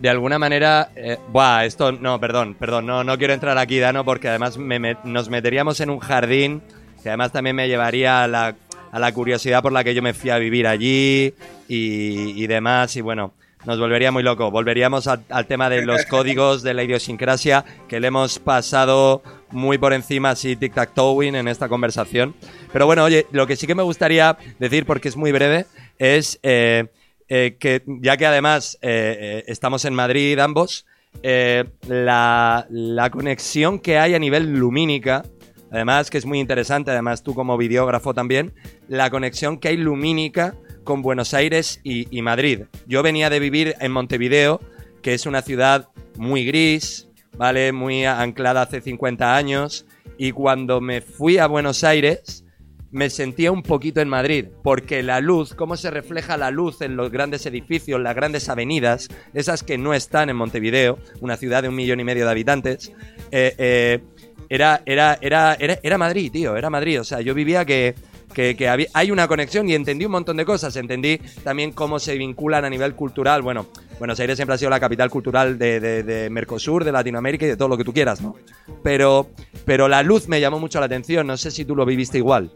de 0.00 0.10
alguna 0.10 0.38
manera... 0.38 0.90
eh, 0.94 1.16
buah, 1.32 1.64
esto... 1.64 1.92
No, 1.92 2.20
perdón, 2.20 2.56
perdón, 2.60 2.84
no, 2.84 3.04
no 3.04 3.16
quiero 3.16 3.32
entrar 3.32 3.56
aquí, 3.56 3.78
Dano, 3.78 4.04
porque 4.04 4.28
además 4.28 4.58
me 4.58 4.98
nos 5.04 5.30
meteríamos 5.30 5.80
en 5.80 5.88
un 5.88 6.00
jardín 6.00 6.60
que 7.02 7.08
además 7.08 7.32
también 7.32 7.56
me 7.56 7.68
llevaría 7.68 8.22
a 8.22 8.28
la, 8.28 8.54
a 8.92 8.98
la 8.98 9.12
curiosidad 9.14 9.62
por 9.62 9.72
la 9.72 9.82
que 9.82 9.94
yo 9.94 10.02
me 10.02 10.12
fui 10.12 10.28
a 10.28 10.36
vivir 10.36 10.66
allí 10.66 11.32
y, 11.66 12.42
y 12.44 12.46
demás. 12.48 12.94
Y 12.96 13.00
bueno, 13.00 13.32
nos 13.66 13.78
volvería 13.78 14.12
muy 14.12 14.22
loco. 14.22 14.50
Volveríamos 14.50 15.08
al, 15.08 15.46
tema 15.46 15.68
de 15.68 15.84
los 15.84 16.06
códigos, 16.06 16.62
de 16.62 16.72
la 16.72 16.84
idiosincrasia, 16.84 17.64
que 17.88 18.00
le 18.00 18.06
hemos 18.06 18.38
pasado 18.38 19.22
muy 19.50 19.76
por 19.76 19.92
encima 19.92 20.30
así 20.30 20.56
tic-tac-toeing 20.56 21.36
en 21.36 21.48
esta 21.48 21.68
conversación. 21.68 22.34
Pero 22.72 22.86
bueno, 22.86 23.04
oye, 23.04 23.26
lo 23.32 23.46
que 23.46 23.56
sí 23.56 23.66
que 23.66 23.74
me 23.74 23.82
gustaría 23.82 24.38
decir, 24.60 24.86
porque 24.86 25.08
es 25.08 25.16
muy 25.16 25.32
breve, 25.32 25.66
es 25.98 26.38
eh, 26.44 26.86
eh, 27.28 27.56
que 27.58 27.82
ya 27.86 28.16
que 28.16 28.26
además 28.26 28.78
eh, 28.82 29.42
estamos 29.48 29.84
en 29.84 29.94
Madrid 29.94 30.38
ambos, 30.38 30.86
la, 31.22 32.66
la 32.70 33.10
conexión 33.10 33.80
que 33.80 33.98
hay 33.98 34.14
a 34.14 34.18
nivel 34.18 34.52
lumínica, 34.52 35.24
además 35.72 36.10
que 36.10 36.18
es 36.18 36.26
muy 36.26 36.38
interesante, 36.38 36.92
además 36.92 37.22
tú 37.22 37.34
como 37.34 37.56
videógrafo 37.56 38.14
también, 38.14 38.54
la 38.86 39.10
conexión 39.10 39.58
que 39.58 39.68
hay 39.68 39.76
lumínica 39.76 40.54
con 40.86 41.02
Buenos 41.02 41.34
Aires 41.34 41.80
y, 41.84 42.22
Madrid. 42.22 42.62
Yo 42.86 43.02
venía 43.02 43.28
de 43.28 43.40
vivir 43.40 43.74
en 43.80 43.92
Montevideo, 43.92 44.62
que 45.02 45.12
es 45.12 45.26
una 45.26 45.42
ciudad 45.42 45.88
muy 46.16 46.46
gris, 46.46 47.08
¿vale? 47.36 47.72
Muy 47.72 48.06
anclada 48.06 48.62
hace 48.62 48.80
50 48.80 49.36
años, 49.36 49.84
y 50.16 50.32
cuando 50.32 50.80
me 50.80 51.02
fui 51.02 51.36
a 51.36 51.46
Buenos 51.46 51.84
Aires, 51.84 52.44
me 52.90 53.10
sentía 53.10 53.52
un 53.52 53.62
poquito 53.62 54.00
en 54.00 54.08
Madrid, 54.08 54.46
porque 54.62 55.02
la 55.02 55.20
luz, 55.20 55.54
cómo 55.54 55.76
se 55.76 55.90
refleja 55.90 56.38
la 56.38 56.50
luz 56.50 56.80
en 56.80 56.96
los 56.96 57.10
grandes 57.10 57.44
edificios, 57.44 58.00
las 58.00 58.14
grandes 58.14 58.48
avenidas, 58.48 59.08
esas 59.34 59.62
que 59.62 59.76
no 59.76 59.92
están 59.92 60.30
en 60.30 60.36
Montevideo, 60.36 60.98
una 61.20 61.36
ciudad 61.36 61.62
de 61.62 61.68
un 61.68 61.74
millón 61.74 62.00
y 62.00 62.04
medio 62.04 62.24
de 62.24 62.30
habitantes, 62.30 62.92
eh, 63.32 63.54
eh, 63.58 64.00
era, 64.48 64.82
era, 64.86 65.18
era, 65.20 65.54
era, 65.58 65.78
era 65.82 65.98
Madrid, 65.98 66.30
tío, 66.30 66.56
era 66.56 66.70
Madrid. 66.70 67.00
O 67.00 67.04
sea, 67.04 67.20
yo 67.20 67.34
vivía 67.34 67.64
que, 67.64 67.96
que, 68.36 68.54
que 68.54 68.68
había- 68.68 68.88
hay 68.92 69.10
una 69.10 69.26
conexión 69.28 69.66
y 69.66 69.74
entendí 69.74 70.04
un 70.04 70.12
montón 70.12 70.36
de 70.36 70.44
cosas. 70.44 70.76
Entendí 70.76 71.16
también 71.42 71.72
cómo 71.72 71.98
se 71.98 72.18
vinculan 72.18 72.66
a 72.66 72.68
nivel 72.68 72.94
cultural. 72.94 73.40
Bueno, 73.40 73.66
Buenos 73.98 74.20
Aires 74.20 74.36
siempre 74.36 74.54
ha 74.54 74.58
sido 74.58 74.68
la 74.70 74.78
capital 74.78 75.08
cultural 75.08 75.58
de, 75.58 75.80
de- 75.80 76.02
de 76.02 76.28
Mercosur, 76.28 76.84
de 76.84 76.92
Latinoamérica 76.92 77.46
y 77.46 77.48
de 77.48 77.56
todo 77.56 77.68
lo 77.68 77.78
que 77.78 77.84
tú 77.84 77.94
quieras, 77.94 78.20
¿no? 78.20 78.36
Pero, 78.82 79.30
pero 79.64 79.88
la 79.88 80.02
luz 80.02 80.28
me 80.28 80.38
llamó 80.38 80.58
mucho 80.60 80.78
la 80.80 80.84
atención. 80.84 81.26
No 81.26 81.38
sé 81.38 81.50
si 81.50 81.64
tú 81.64 81.74
lo 81.74 81.86
viviste 81.86 82.18
igual. 82.18 82.52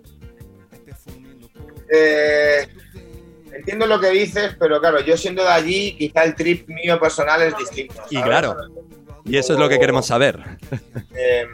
Eh, 1.90 2.68
entiendo 3.54 3.86
lo 3.86 3.98
que 3.98 4.10
dices, 4.10 4.54
pero 4.60 4.80
claro, 4.80 5.00
yo 5.00 5.16
siendo 5.16 5.42
de 5.42 5.48
allí, 5.48 5.96
quizá 5.96 6.24
el 6.24 6.34
trip 6.34 6.68
mío 6.68 7.00
personal 7.00 7.40
es 7.40 7.56
distinto. 7.56 7.94
Y 8.10 8.20
claro. 8.20 8.54
Y 9.24 9.38
eso 9.38 9.54
es 9.54 9.58
lo 9.58 9.66
que 9.68 9.78
queremos 9.78 10.06
saber. 10.06 10.38
Eh, 11.14 11.46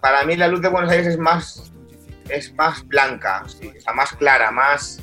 para 0.00 0.24
mí 0.24 0.36
la 0.36 0.46
luz 0.46 0.60
de 0.62 0.68
Buenos 0.68 0.90
Aires 0.92 1.08
es 1.08 1.18
más 1.18 1.72
es 2.28 2.52
más 2.54 2.86
blanca, 2.86 3.42
sí, 3.46 3.70
o 3.76 3.80
sea, 3.80 3.92
más 3.92 4.12
clara, 4.12 4.50
más 4.50 5.00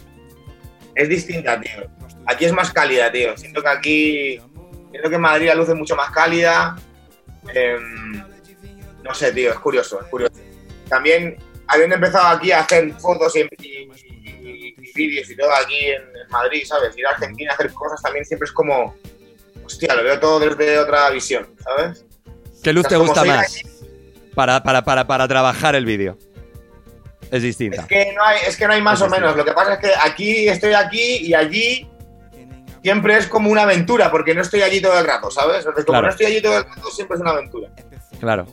es 0.95 1.09
distinta, 1.09 1.59
tío. 1.59 1.89
Aquí 2.25 2.45
es 2.45 2.53
más 2.53 2.71
cálida, 2.71 3.11
tío. 3.11 3.35
Siento 3.37 3.61
que 3.61 3.69
aquí 3.69 4.41
siento 4.91 5.09
que 5.09 5.15
en 5.15 5.21
Madrid 5.21 5.47
la 5.47 5.55
luz 5.55 5.69
es 5.69 5.75
mucho 5.75 5.95
más 5.95 6.11
cálida. 6.11 6.75
Eh, 7.53 7.77
no 9.03 9.13
sé, 9.13 9.31
tío, 9.31 9.51
es 9.51 9.59
curioso, 9.59 9.99
es 10.01 10.07
curioso. 10.07 10.33
También 10.89 11.37
habiendo 11.67 11.95
empezado 11.95 12.27
aquí 12.27 12.51
a 12.51 12.59
hacer 12.59 12.91
fotos 12.93 13.35
y, 13.35 13.39
y- 13.63 13.89
y- 14.43 14.75
y 14.77 14.91
vídeos 14.93 15.29
y 15.29 15.35
todo 15.37 15.51
aquí 15.53 15.85
en, 15.85 16.01
en 16.01 16.29
Madrid, 16.29 16.63
¿sabes? 16.65 16.95
Ir 16.97 17.07
a 17.07 17.11
Argentina 17.11 17.51
a 17.51 17.53
hacer 17.55 17.71
cosas 17.73 18.01
también 18.01 18.25
siempre 18.25 18.45
es 18.45 18.51
como 18.51 18.95
hostia, 19.63 19.95
lo 19.95 20.03
veo 20.03 20.19
todo 20.19 20.39
desde 20.39 20.77
otra 20.79 21.09
visión, 21.11 21.47
¿sabes? 21.63 22.05
¿Qué 22.61 22.73
luz 22.73 22.85
O 22.85 22.89
te 22.89 22.95
sea, 22.95 22.97
gusta 22.99 23.23
más 23.23 23.45
aquí, 23.55 23.61
para, 24.35 24.61
para, 24.63 24.83
para, 24.83 25.07
para 25.07 25.27
trabajar 25.27 25.75
el 25.75 25.85
vídeo? 25.85 26.17
Es 27.31 27.37
Es 27.37 27.43
distinta. 27.43 27.87
que 27.87 28.13
no 28.13 28.23
hay, 28.23 28.39
es 28.47 28.57
que 28.57 28.67
no 28.67 28.73
hay 28.73 28.81
más 28.81 28.99
Es 29.01 29.07
o 29.07 29.09
menos. 29.09 29.35
Lo 29.35 29.45
que 29.45 29.53
pasa 29.53 29.73
es 29.75 29.79
que 29.79 29.91
aquí 30.03 30.47
estoy 30.49 30.73
aquí 30.73 31.17
y 31.27 31.33
allí 31.33 31.89
siempre 32.83 33.17
es 33.17 33.27
como 33.27 33.49
una 33.49 33.61
aventura, 33.63 34.11
porque 34.11 34.33
no 34.35 34.41
estoy 34.41 34.61
allí 34.61 34.81
todo 34.81 34.99
el 34.99 35.05
rato, 35.05 35.31
¿sabes? 35.31 35.63
Como 35.63 35.83
Claro. 35.85 36.03
no 36.03 36.09
estoy 36.09 36.25
allí 36.27 36.41
todo 36.41 36.57
el 36.59 36.65
rato, 36.65 36.89
siempre 36.91 37.15
es 37.15 37.21
una 37.21 37.31
aventura. 37.31 37.69
Claro, 38.19 38.45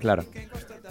claro. 0.00 0.24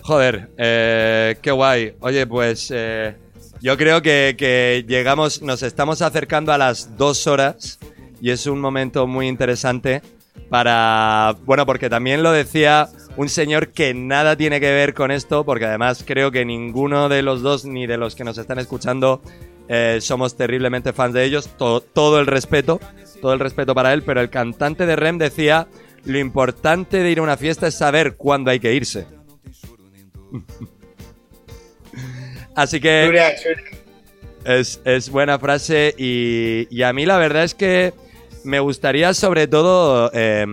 Joder, 0.02 0.50
eh, 0.58 1.38
qué 1.42 1.52
guay. 1.52 1.96
Oye, 2.00 2.26
pues 2.28 2.72
eh, 2.74 3.16
yo 3.62 3.78
creo 3.78 4.02
que, 4.02 4.36
que 4.38 4.84
llegamos, 4.88 5.42
nos 5.42 5.62
estamos 5.64 6.02
acercando 6.02 6.52
a 6.54 6.58
las 6.58 6.98
dos 6.98 7.28
horas 7.28 7.80
y 8.22 8.32
es 8.32 8.46
un 8.48 8.60
momento 8.60 9.08
muy 9.08 9.28
interesante 9.28 10.02
para, 10.50 11.36
bueno, 11.46 11.66
porque 11.66 11.90
también 11.90 12.24
lo 12.24 12.32
decía 12.32 12.88
un 13.18 13.30
señor 13.30 13.70
que 13.70 13.94
nada 13.94 14.36
tiene 14.36 14.60
que 14.60 14.72
ver 14.72 14.94
con 14.94 15.12
esto, 15.12 15.46
porque 15.46 15.66
además 15.66 16.04
creo 16.06 16.32
que 16.32 16.46
ninguno 16.46 17.10
de 17.10 17.22
los 17.22 17.42
dos 17.42 17.66
ni 17.66 17.88
de 17.88 17.98
los 17.98 18.16
que 18.16 18.24
nos 18.24 18.38
están 18.38 18.60
escuchando 18.60 19.22
eh, 19.70 20.00
somos 20.02 20.36
terriblemente 20.38 20.94
fans 20.94 21.14
de 21.14 21.24
ellos. 21.24 21.50
To- 21.58 21.82
todo 21.82 22.20
el 22.20 22.28
respeto, 22.28 22.80
todo 23.22 23.34
el 23.34 23.40
respeto 23.40 23.74
para 23.74 23.94
él, 23.94 24.04
pero 24.04 24.22
el 24.22 24.30
cantante 24.30 24.86
de 24.86 24.96
Rem 24.96 25.18
decía, 25.18 25.68
lo 26.04 26.20
importante 26.20 26.98
de 27.02 27.12
ir 27.12 27.20
a 27.20 27.24
una 27.24 27.38
fiesta 27.38 27.68
es 27.68 27.76
saber 27.76 28.16
cuándo 28.16 28.52
hay 28.52 28.60
que 28.60 28.74
irse. 28.74 29.06
Así 32.56 32.80
que... 32.80 33.08
Es, 34.46 34.80
es 34.86 35.10
buena 35.10 35.40
frase 35.40 35.96
y, 35.98 36.68
y 36.70 36.84
a 36.84 36.94
mí 36.94 37.08
la 37.08 37.18
verdad 37.18 37.44
es 37.44 37.56
que 37.56 37.94
me 38.44 38.60
gustaría 38.60 39.16
sobre 39.16 39.48
todo 39.48 40.12
eh, 40.14 40.46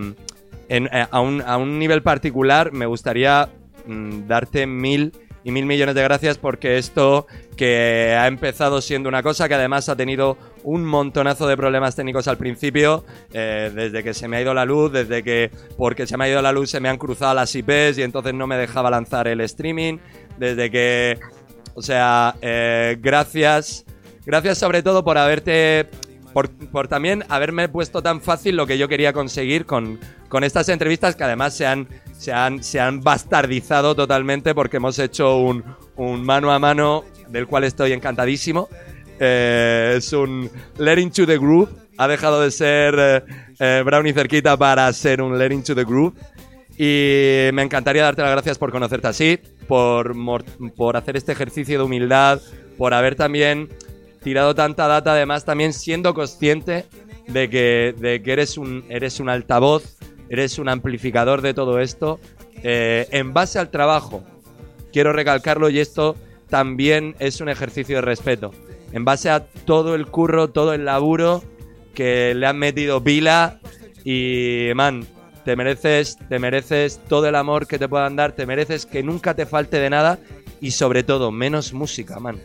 eh, 0.77 1.07
a, 1.09 1.21
un, 1.21 1.41
a 1.41 1.57
un 1.57 1.79
nivel 1.79 2.03
particular 2.03 2.71
me 2.71 2.85
gustaría 2.85 3.49
mm, 3.85 4.27
darte 4.27 4.65
mil 4.65 5.11
y 5.45 5.51
mil 5.51 5.65
millones 5.65 5.93
de 5.95 6.03
gracias 6.03 6.37
porque 6.37 6.77
esto 6.77 7.27
que 7.57 8.15
ha 8.17 8.27
empezado 8.27 8.81
siendo 8.81 9.09
una 9.09 9.21
cosa 9.21 9.47
que 9.47 9.55
además 9.55 9.89
ha 9.89 9.95
tenido 9.95 10.37
un 10.63 10.85
montonazo 10.85 11.47
de 11.47 11.57
problemas 11.57 11.95
técnicos 11.95 12.29
al 12.29 12.37
principio, 12.37 13.03
eh, 13.33 13.69
desde 13.75 14.03
que 14.03 14.13
se 14.13 14.27
me 14.29 14.37
ha 14.37 14.41
ido 14.41 14.53
la 14.53 14.63
luz, 14.63 14.91
desde 14.93 15.21
que 15.21 15.51
porque 15.77 16.07
se 16.07 16.15
me 16.15 16.25
ha 16.25 16.29
ido 16.29 16.41
la 16.41 16.53
luz 16.53 16.69
se 16.69 16.79
me 16.79 16.87
han 16.87 16.97
cruzado 16.97 17.33
las 17.33 17.53
IPs 17.53 17.97
y 17.97 18.03
entonces 18.03 18.33
no 18.33 18.47
me 18.47 18.55
dejaba 18.55 18.89
lanzar 18.89 19.27
el 19.27 19.41
streaming, 19.41 19.97
desde 20.37 20.71
que 20.71 21.19
o 21.75 21.81
sea, 21.81 22.35
eh, 22.41 22.97
gracias. 22.99 23.85
Gracias 24.25 24.57
sobre 24.57 24.83
todo 24.83 25.03
por 25.03 25.17
haberte 25.17 25.89
por, 26.33 26.87
también 26.87 27.23
haberme 27.29 27.69
puesto 27.69 28.01
tan 28.01 28.21
fácil 28.21 28.55
lo 28.55 28.67
que 28.67 28.77
yo 28.77 28.87
quería 28.87 29.13
conseguir 29.13 29.65
con, 29.65 29.99
con 30.29 30.43
estas 30.43 30.67
entrevistas 30.69 31.15
que 31.15 31.23
además 31.23 31.55
se 31.55 31.65
han, 31.65 31.87
se 32.17 32.33
han, 32.33 32.63
se 32.63 32.79
han 32.79 33.01
bastardizado 33.01 33.95
totalmente 33.95 34.55
porque 34.55 34.77
hemos 34.77 34.97
hecho 34.99 35.37
un, 35.37 35.63
un 35.95 36.23
mano 36.25 36.51
a 36.51 36.59
mano 36.59 37.03
del 37.29 37.47
cual 37.47 37.63
estoy 37.63 37.93
encantadísimo. 37.93 38.69
Eh, 39.19 39.95
es 39.97 40.11
un 40.13 40.49
Let 40.77 40.99
Into 40.99 41.25
the 41.25 41.37
Groove. 41.37 41.69
Ha 41.97 42.07
dejado 42.07 42.41
de 42.41 42.51
ser 42.51 42.95
eh, 42.97 43.23
eh, 43.59 43.83
Brownie 43.85 44.13
cerquita 44.13 44.57
para 44.57 44.91
ser 44.93 45.21
un 45.21 45.37
Let 45.37 45.51
Into 45.51 45.75
the 45.75 45.83
Groove. 45.83 46.13
Y 46.77 47.51
me 47.53 47.61
encantaría 47.61 48.03
darte 48.03 48.23
las 48.23 48.31
gracias 48.31 48.57
por 48.57 48.71
conocerte 48.71 49.07
así, 49.07 49.39
por, 49.67 50.15
por 50.75 50.97
hacer 50.97 51.15
este 51.15 51.31
ejercicio 51.31 51.77
de 51.77 51.83
humildad, 51.83 52.41
por 52.79 52.95
haber 52.95 53.15
también 53.15 53.69
tirado 54.23 54.55
tanta 54.55 54.87
data, 54.87 55.13
además 55.13 55.45
también 55.45 55.73
siendo 55.73 56.13
consciente 56.13 56.85
de 57.27 57.49
que, 57.49 57.95
de 57.97 58.21
que 58.21 58.33
eres, 58.33 58.57
un, 58.57 58.85
eres 58.89 59.19
un 59.19 59.29
altavoz, 59.29 59.97
eres 60.29 60.57
un 60.59 60.69
amplificador 60.69 61.41
de 61.41 61.53
todo 61.53 61.79
esto, 61.79 62.19
eh, 62.63 63.07
en 63.11 63.33
base 63.33 63.59
al 63.59 63.69
trabajo. 63.69 64.23
Quiero 64.91 65.13
recalcarlo 65.13 65.69
y 65.69 65.79
esto 65.79 66.15
también 66.49 67.15
es 67.19 67.41
un 67.41 67.49
ejercicio 67.49 67.97
de 67.97 68.01
respeto. 68.01 68.51
En 68.91 69.05
base 69.05 69.29
a 69.29 69.45
todo 69.45 69.95
el 69.95 70.07
curro, 70.07 70.49
todo 70.49 70.73
el 70.73 70.85
laburo 70.85 71.43
que 71.93 72.33
le 72.35 72.45
han 72.45 72.57
metido 72.57 73.03
pila 73.03 73.59
y, 74.03 74.69
man, 74.75 75.05
te 75.45 75.55
mereces, 75.55 76.17
te 76.29 76.39
mereces 76.39 77.01
todo 77.07 77.27
el 77.27 77.35
amor 77.35 77.67
que 77.67 77.79
te 77.79 77.87
puedan 77.87 78.15
dar, 78.15 78.33
te 78.33 78.45
mereces 78.45 78.85
que 78.85 79.03
nunca 79.03 79.33
te 79.33 79.45
falte 79.45 79.79
de 79.79 79.89
nada 79.89 80.19
y 80.61 80.71
sobre 80.71 81.03
todo 81.03 81.31
menos 81.31 81.73
música, 81.73 82.19
man. 82.19 82.39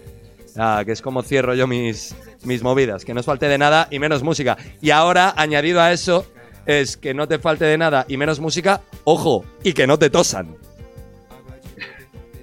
Ah, 0.59 0.83
que 0.85 0.91
es 0.93 1.01
como 1.01 1.23
cierro 1.23 1.55
yo 1.55 1.69
mis, 1.69 2.15
mis 2.43 2.63
movidas, 2.65 3.05
que 3.05 3.15
no 3.15 3.21
os 3.21 3.27
falte 3.27 3.47
de 3.49 3.59
nada 3.59 3.87
y 3.91 4.01
menos 4.01 4.25
música. 4.25 4.57
Y 4.81 4.91
ahora, 4.91 5.33
añadido 5.37 5.81
a 5.81 5.93
eso, 5.93 6.27
es 6.67 6.97
que 6.97 7.15
no 7.15 7.29
te 7.29 7.39
falte 7.39 7.65
de 7.65 7.79
nada 7.79 8.05
y 8.09 8.17
menos 8.17 8.41
música, 8.41 8.81
ojo, 9.05 9.45
y 9.63 9.73
que 9.73 9.87
no 9.87 9.99
te 9.99 10.11
tosan. 10.11 10.57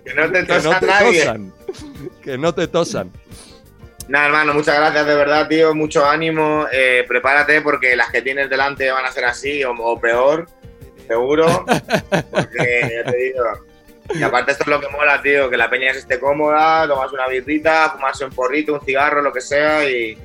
Que 0.05 0.13
no 0.13 0.31
te 0.31 0.39
Que 0.41 0.45
tosa 0.45 0.69
no 0.73 0.79
te 0.79 0.85
nadie. 0.85 1.19
tosan. 1.19 1.53
Que 2.23 2.37
no 2.37 2.53
te 2.55 2.67
tosan. 2.67 3.11
Nada, 4.07 4.27
hermano, 4.27 4.53
muchas 4.53 4.75
gracias 4.75 5.07
de 5.07 5.15
verdad, 5.15 5.47
tío. 5.47 5.73
Mucho 5.73 6.05
ánimo. 6.05 6.67
Eh, 6.71 7.03
prepárate 7.07 7.61
porque 7.61 7.95
las 7.95 8.11
que 8.11 8.21
tienes 8.21 8.49
delante 8.49 8.89
van 8.91 9.03
a 9.05 9.11
ser 9.11 9.25
así 9.25 9.63
o, 9.63 9.71
o 9.71 9.99
peor, 9.99 10.47
seguro. 11.07 11.65
Porque 12.31 13.03
ya 13.03 13.11
te 13.11 13.17
digo. 13.17 13.43
Y 14.13 14.21
aparte, 14.21 14.51
esto 14.51 14.63
es 14.63 14.69
lo 14.69 14.79
que 14.79 14.89
mola, 14.89 15.21
tío: 15.21 15.49
que 15.49 15.57
la 15.57 15.69
peña 15.69 15.91
se 15.93 15.99
esté 15.99 16.19
cómoda, 16.19 16.87
tomas 16.87 17.11
una 17.11 17.27
birrita, 17.27 17.89
fumarse 17.91 18.25
un 18.25 18.31
porrito, 18.31 18.73
un 18.73 18.81
cigarro, 18.81 19.21
lo 19.21 19.33
que 19.33 19.41
sea 19.41 19.89
y, 19.89 20.17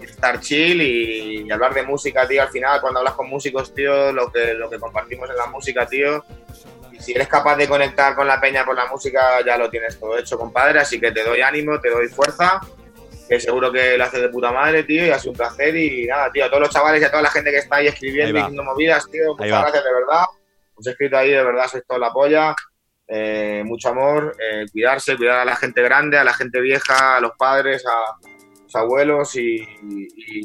y 0.00 0.04
estar 0.04 0.40
chill 0.40 0.80
y, 0.80 1.46
y 1.46 1.50
hablar 1.50 1.74
de 1.74 1.82
música, 1.82 2.26
tío. 2.26 2.42
Al 2.42 2.48
final, 2.48 2.80
cuando 2.80 3.00
hablas 3.00 3.14
con 3.14 3.28
músicos, 3.28 3.74
tío, 3.74 4.12
lo 4.12 4.32
que, 4.32 4.54
lo 4.54 4.70
que 4.70 4.78
compartimos 4.78 5.28
en 5.28 5.36
la 5.36 5.46
música, 5.46 5.86
tío. 5.86 6.24
Y 6.92 6.98
si 6.98 7.12
eres 7.12 7.28
capaz 7.28 7.56
de 7.56 7.68
conectar 7.68 8.14
con 8.14 8.26
la 8.26 8.40
peña 8.40 8.64
por 8.64 8.74
la 8.74 8.86
música, 8.86 9.44
ya 9.44 9.58
lo 9.58 9.68
tienes 9.68 10.00
todo 10.00 10.16
hecho, 10.16 10.38
compadre. 10.38 10.80
Así 10.80 10.98
que 10.98 11.12
te 11.12 11.22
doy 11.22 11.42
ánimo, 11.42 11.78
te 11.78 11.90
doy 11.90 12.08
fuerza 12.08 12.60
que 13.28 13.40
seguro 13.40 13.72
que 13.72 13.98
lo 13.98 14.04
haces 14.04 14.20
de 14.20 14.28
puta 14.28 14.52
madre, 14.52 14.84
tío, 14.84 15.04
y 15.04 15.10
ha 15.10 15.18
sido 15.18 15.32
un 15.32 15.36
placer. 15.36 15.76
Y 15.76 16.06
nada, 16.06 16.30
tío, 16.32 16.44
a 16.44 16.48
todos 16.48 16.60
los 16.60 16.70
chavales 16.70 17.02
y 17.02 17.04
a 17.04 17.10
toda 17.10 17.22
la 17.22 17.30
gente 17.30 17.50
que 17.50 17.58
está 17.58 17.76
ahí 17.76 17.88
escribiendo 17.88 18.28
Ahí 18.28 18.30
y 18.30 18.32
va. 18.34 18.48
diciendo 18.48 18.62
movidas, 18.62 19.10
tío, 19.10 19.34
muchas 19.36 19.48
gracias 19.62 19.84
de 19.84 19.92
verdad. 19.92 20.24
Os 20.74 20.86
he 20.86 20.90
escrito 20.90 21.16
ahí, 21.18 21.30
de 21.30 21.42
verdad, 21.42 21.66
sois 21.68 21.84
toda 21.86 21.98
la 22.00 22.12
polla. 22.12 22.54
Eh, 23.08 23.62
mucho 23.64 23.90
amor, 23.90 24.36
eh, 24.40 24.66
cuidarse, 24.72 25.16
cuidar 25.16 25.38
a 25.38 25.44
la 25.44 25.54
gente 25.54 25.80
grande, 25.80 26.18
a 26.18 26.24
la 26.24 26.34
gente 26.34 26.60
vieja, 26.60 27.16
a 27.16 27.20
los 27.20 27.32
padres, 27.38 27.84
a 27.86 28.18
los 28.64 28.74
abuelos 28.74 29.36
y, 29.36 29.60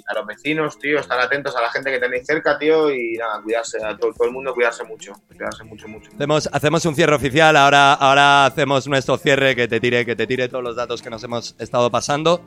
a 0.07 0.13
los 0.13 0.27
vecinos, 0.27 0.77
tío, 0.77 0.99
estar 0.99 1.19
atentos 1.19 1.55
a 1.55 1.61
la 1.61 1.71
gente 1.71 1.89
que 1.89 1.99
tenéis 1.99 2.25
cerca, 2.27 2.59
tío, 2.59 2.93
y 2.93 3.13
nada, 3.13 3.41
cuidarse, 3.41 3.83
a 3.83 3.97
todo, 3.97 4.13
el 4.23 4.31
mundo 4.31 4.53
cuidarse 4.53 4.83
mucho, 4.83 5.13
cuidarse 5.27 5.63
mucho, 5.63 5.87
mucho. 5.87 6.11
Hacemos, 6.13 6.49
hacemos 6.51 6.85
un 6.85 6.95
cierre 6.95 7.15
oficial, 7.15 7.57
ahora, 7.57 7.93
ahora 7.93 8.45
hacemos 8.45 8.87
nuestro 8.87 9.17
cierre 9.17 9.55
que 9.55 9.67
te 9.67 9.79
tire, 9.79 10.05
que 10.05 10.15
te 10.15 10.27
tire 10.27 10.47
todos 10.47 10.63
los 10.63 10.75
datos 10.75 11.01
que 11.01 11.09
nos 11.09 11.23
hemos 11.23 11.55
estado 11.57 11.89
pasando. 11.89 12.45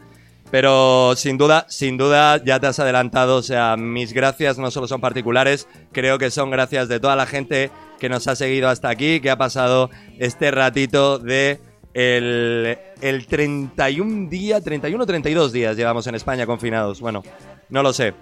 Pero 0.51 1.16
sin 1.16 1.36
duda, 1.36 1.66
sin 1.69 1.97
duda, 1.97 2.36
ya 2.45 2.61
te 2.61 2.69
has 2.69 2.78
adelantado. 2.78 3.43
Sea, 3.43 3.77
mis 3.77 4.12
gracias 4.12 4.59
no 4.59 4.70
solo 4.70 4.86
son 4.86 5.01
particulares, 5.01 5.66
creo 5.91 6.19
que 6.19 6.31
son 6.31 6.51
gracias 6.51 6.86
de 6.86 7.01
toda 7.01 7.16
la 7.16 7.27
gente 7.27 7.73
que 7.99 8.09
nos 8.09 8.27
ha 8.29 8.37
seguido 8.37 8.69
hasta 8.69 8.89
aquí, 8.89 9.21
que 9.21 9.31
ha 9.31 9.37
pasado 9.37 9.91
este 10.19 10.51
ratito 10.51 11.19
de 11.19 11.61
el, 11.95 12.77
el 13.01 13.27
31 13.27 14.29
día, 14.29 14.61
31 14.61 15.03
o 15.03 15.07
32 15.07 15.53
días 15.53 15.77
llevamos 15.77 16.07
en 16.07 16.16
España 16.16 16.45
confinados. 16.45 17.01
Bueno, 17.01 17.23
no 17.71 17.83
lo 17.83 17.93
sé. 17.93 18.15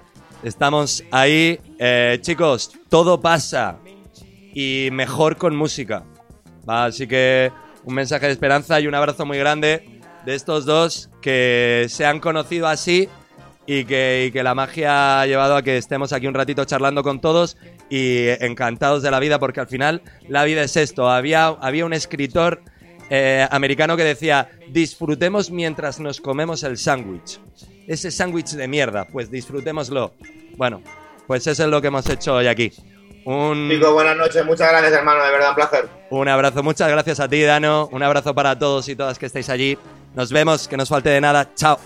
Estamos 0.42 1.04
ahí. 1.10 1.58
Eh, 1.78 2.18
chicos, 2.20 2.72
todo 2.88 3.20
pasa 3.20 3.78
y 4.54 4.88
mejor 4.92 5.36
con 5.36 5.56
música. 5.56 6.04
Así 6.66 7.06
que 7.06 7.52
un 7.84 7.94
mensaje 7.94 8.26
de 8.26 8.32
esperanza 8.32 8.78
y 8.80 8.86
un 8.86 8.94
abrazo 8.94 9.24
muy 9.24 9.38
grande 9.38 10.00
de 10.24 10.34
estos 10.34 10.64
dos 10.64 11.10
que 11.20 11.86
se 11.88 12.04
han 12.04 12.20
conocido 12.20 12.68
así 12.68 13.08
y 13.66 13.84
que, 13.84 14.26
y 14.26 14.32
que 14.32 14.42
la 14.42 14.54
magia 14.54 15.20
ha 15.20 15.26
llevado 15.26 15.56
a 15.56 15.62
que 15.62 15.76
estemos 15.76 16.12
aquí 16.12 16.26
un 16.26 16.34
ratito 16.34 16.64
charlando 16.64 17.02
con 17.02 17.20
todos 17.20 17.56
y 17.92 18.30
encantados 18.42 19.02
de 19.02 19.10
la 19.10 19.20
vida 19.20 19.38
porque 19.38 19.60
al 19.60 19.66
final 19.66 20.00
la 20.26 20.44
vida 20.44 20.62
es 20.62 20.78
esto. 20.78 21.10
Había, 21.10 21.48
había 21.48 21.84
un 21.84 21.92
escritor 21.92 22.62
eh, 23.10 23.46
americano 23.50 23.98
que 23.98 24.04
decía, 24.04 24.48
disfrutemos 24.70 25.50
mientras 25.50 26.00
nos 26.00 26.18
comemos 26.18 26.62
el 26.62 26.78
sándwich. 26.78 27.38
Ese 27.86 28.10
sándwich 28.10 28.52
de 28.52 28.66
mierda, 28.66 29.06
pues 29.06 29.30
disfrutémoslo. 29.30 30.14
Bueno, 30.56 30.82
pues 31.26 31.46
eso 31.46 31.64
es 31.64 31.68
lo 31.68 31.82
que 31.82 31.88
hemos 31.88 32.08
hecho 32.08 32.36
hoy 32.36 32.46
aquí. 32.46 32.72
Un, 33.26 33.68
Chicos, 33.70 33.92
buenas 33.92 34.16
noches, 34.16 34.42
muchas 34.46 34.70
gracias, 34.70 34.94
hermano, 34.94 35.22
de 35.22 35.30
verdad, 35.30 35.50
un 35.50 35.54
placer. 35.54 35.88
un 36.08 36.28
abrazo, 36.28 36.62
muchas 36.62 36.88
gracias 36.88 37.20
a 37.20 37.28
ti, 37.28 37.42
Dano. 37.42 37.90
Un 37.92 38.02
abrazo 38.02 38.34
para 38.34 38.58
todos 38.58 38.88
y 38.88 38.96
todas 38.96 39.18
que 39.18 39.26
estáis 39.26 39.50
allí. 39.50 39.76
Nos 40.14 40.32
vemos, 40.32 40.66
que 40.66 40.78
nos 40.78 40.88
falte 40.88 41.10
de 41.10 41.20
nada. 41.20 41.52
Chao. 41.54 41.78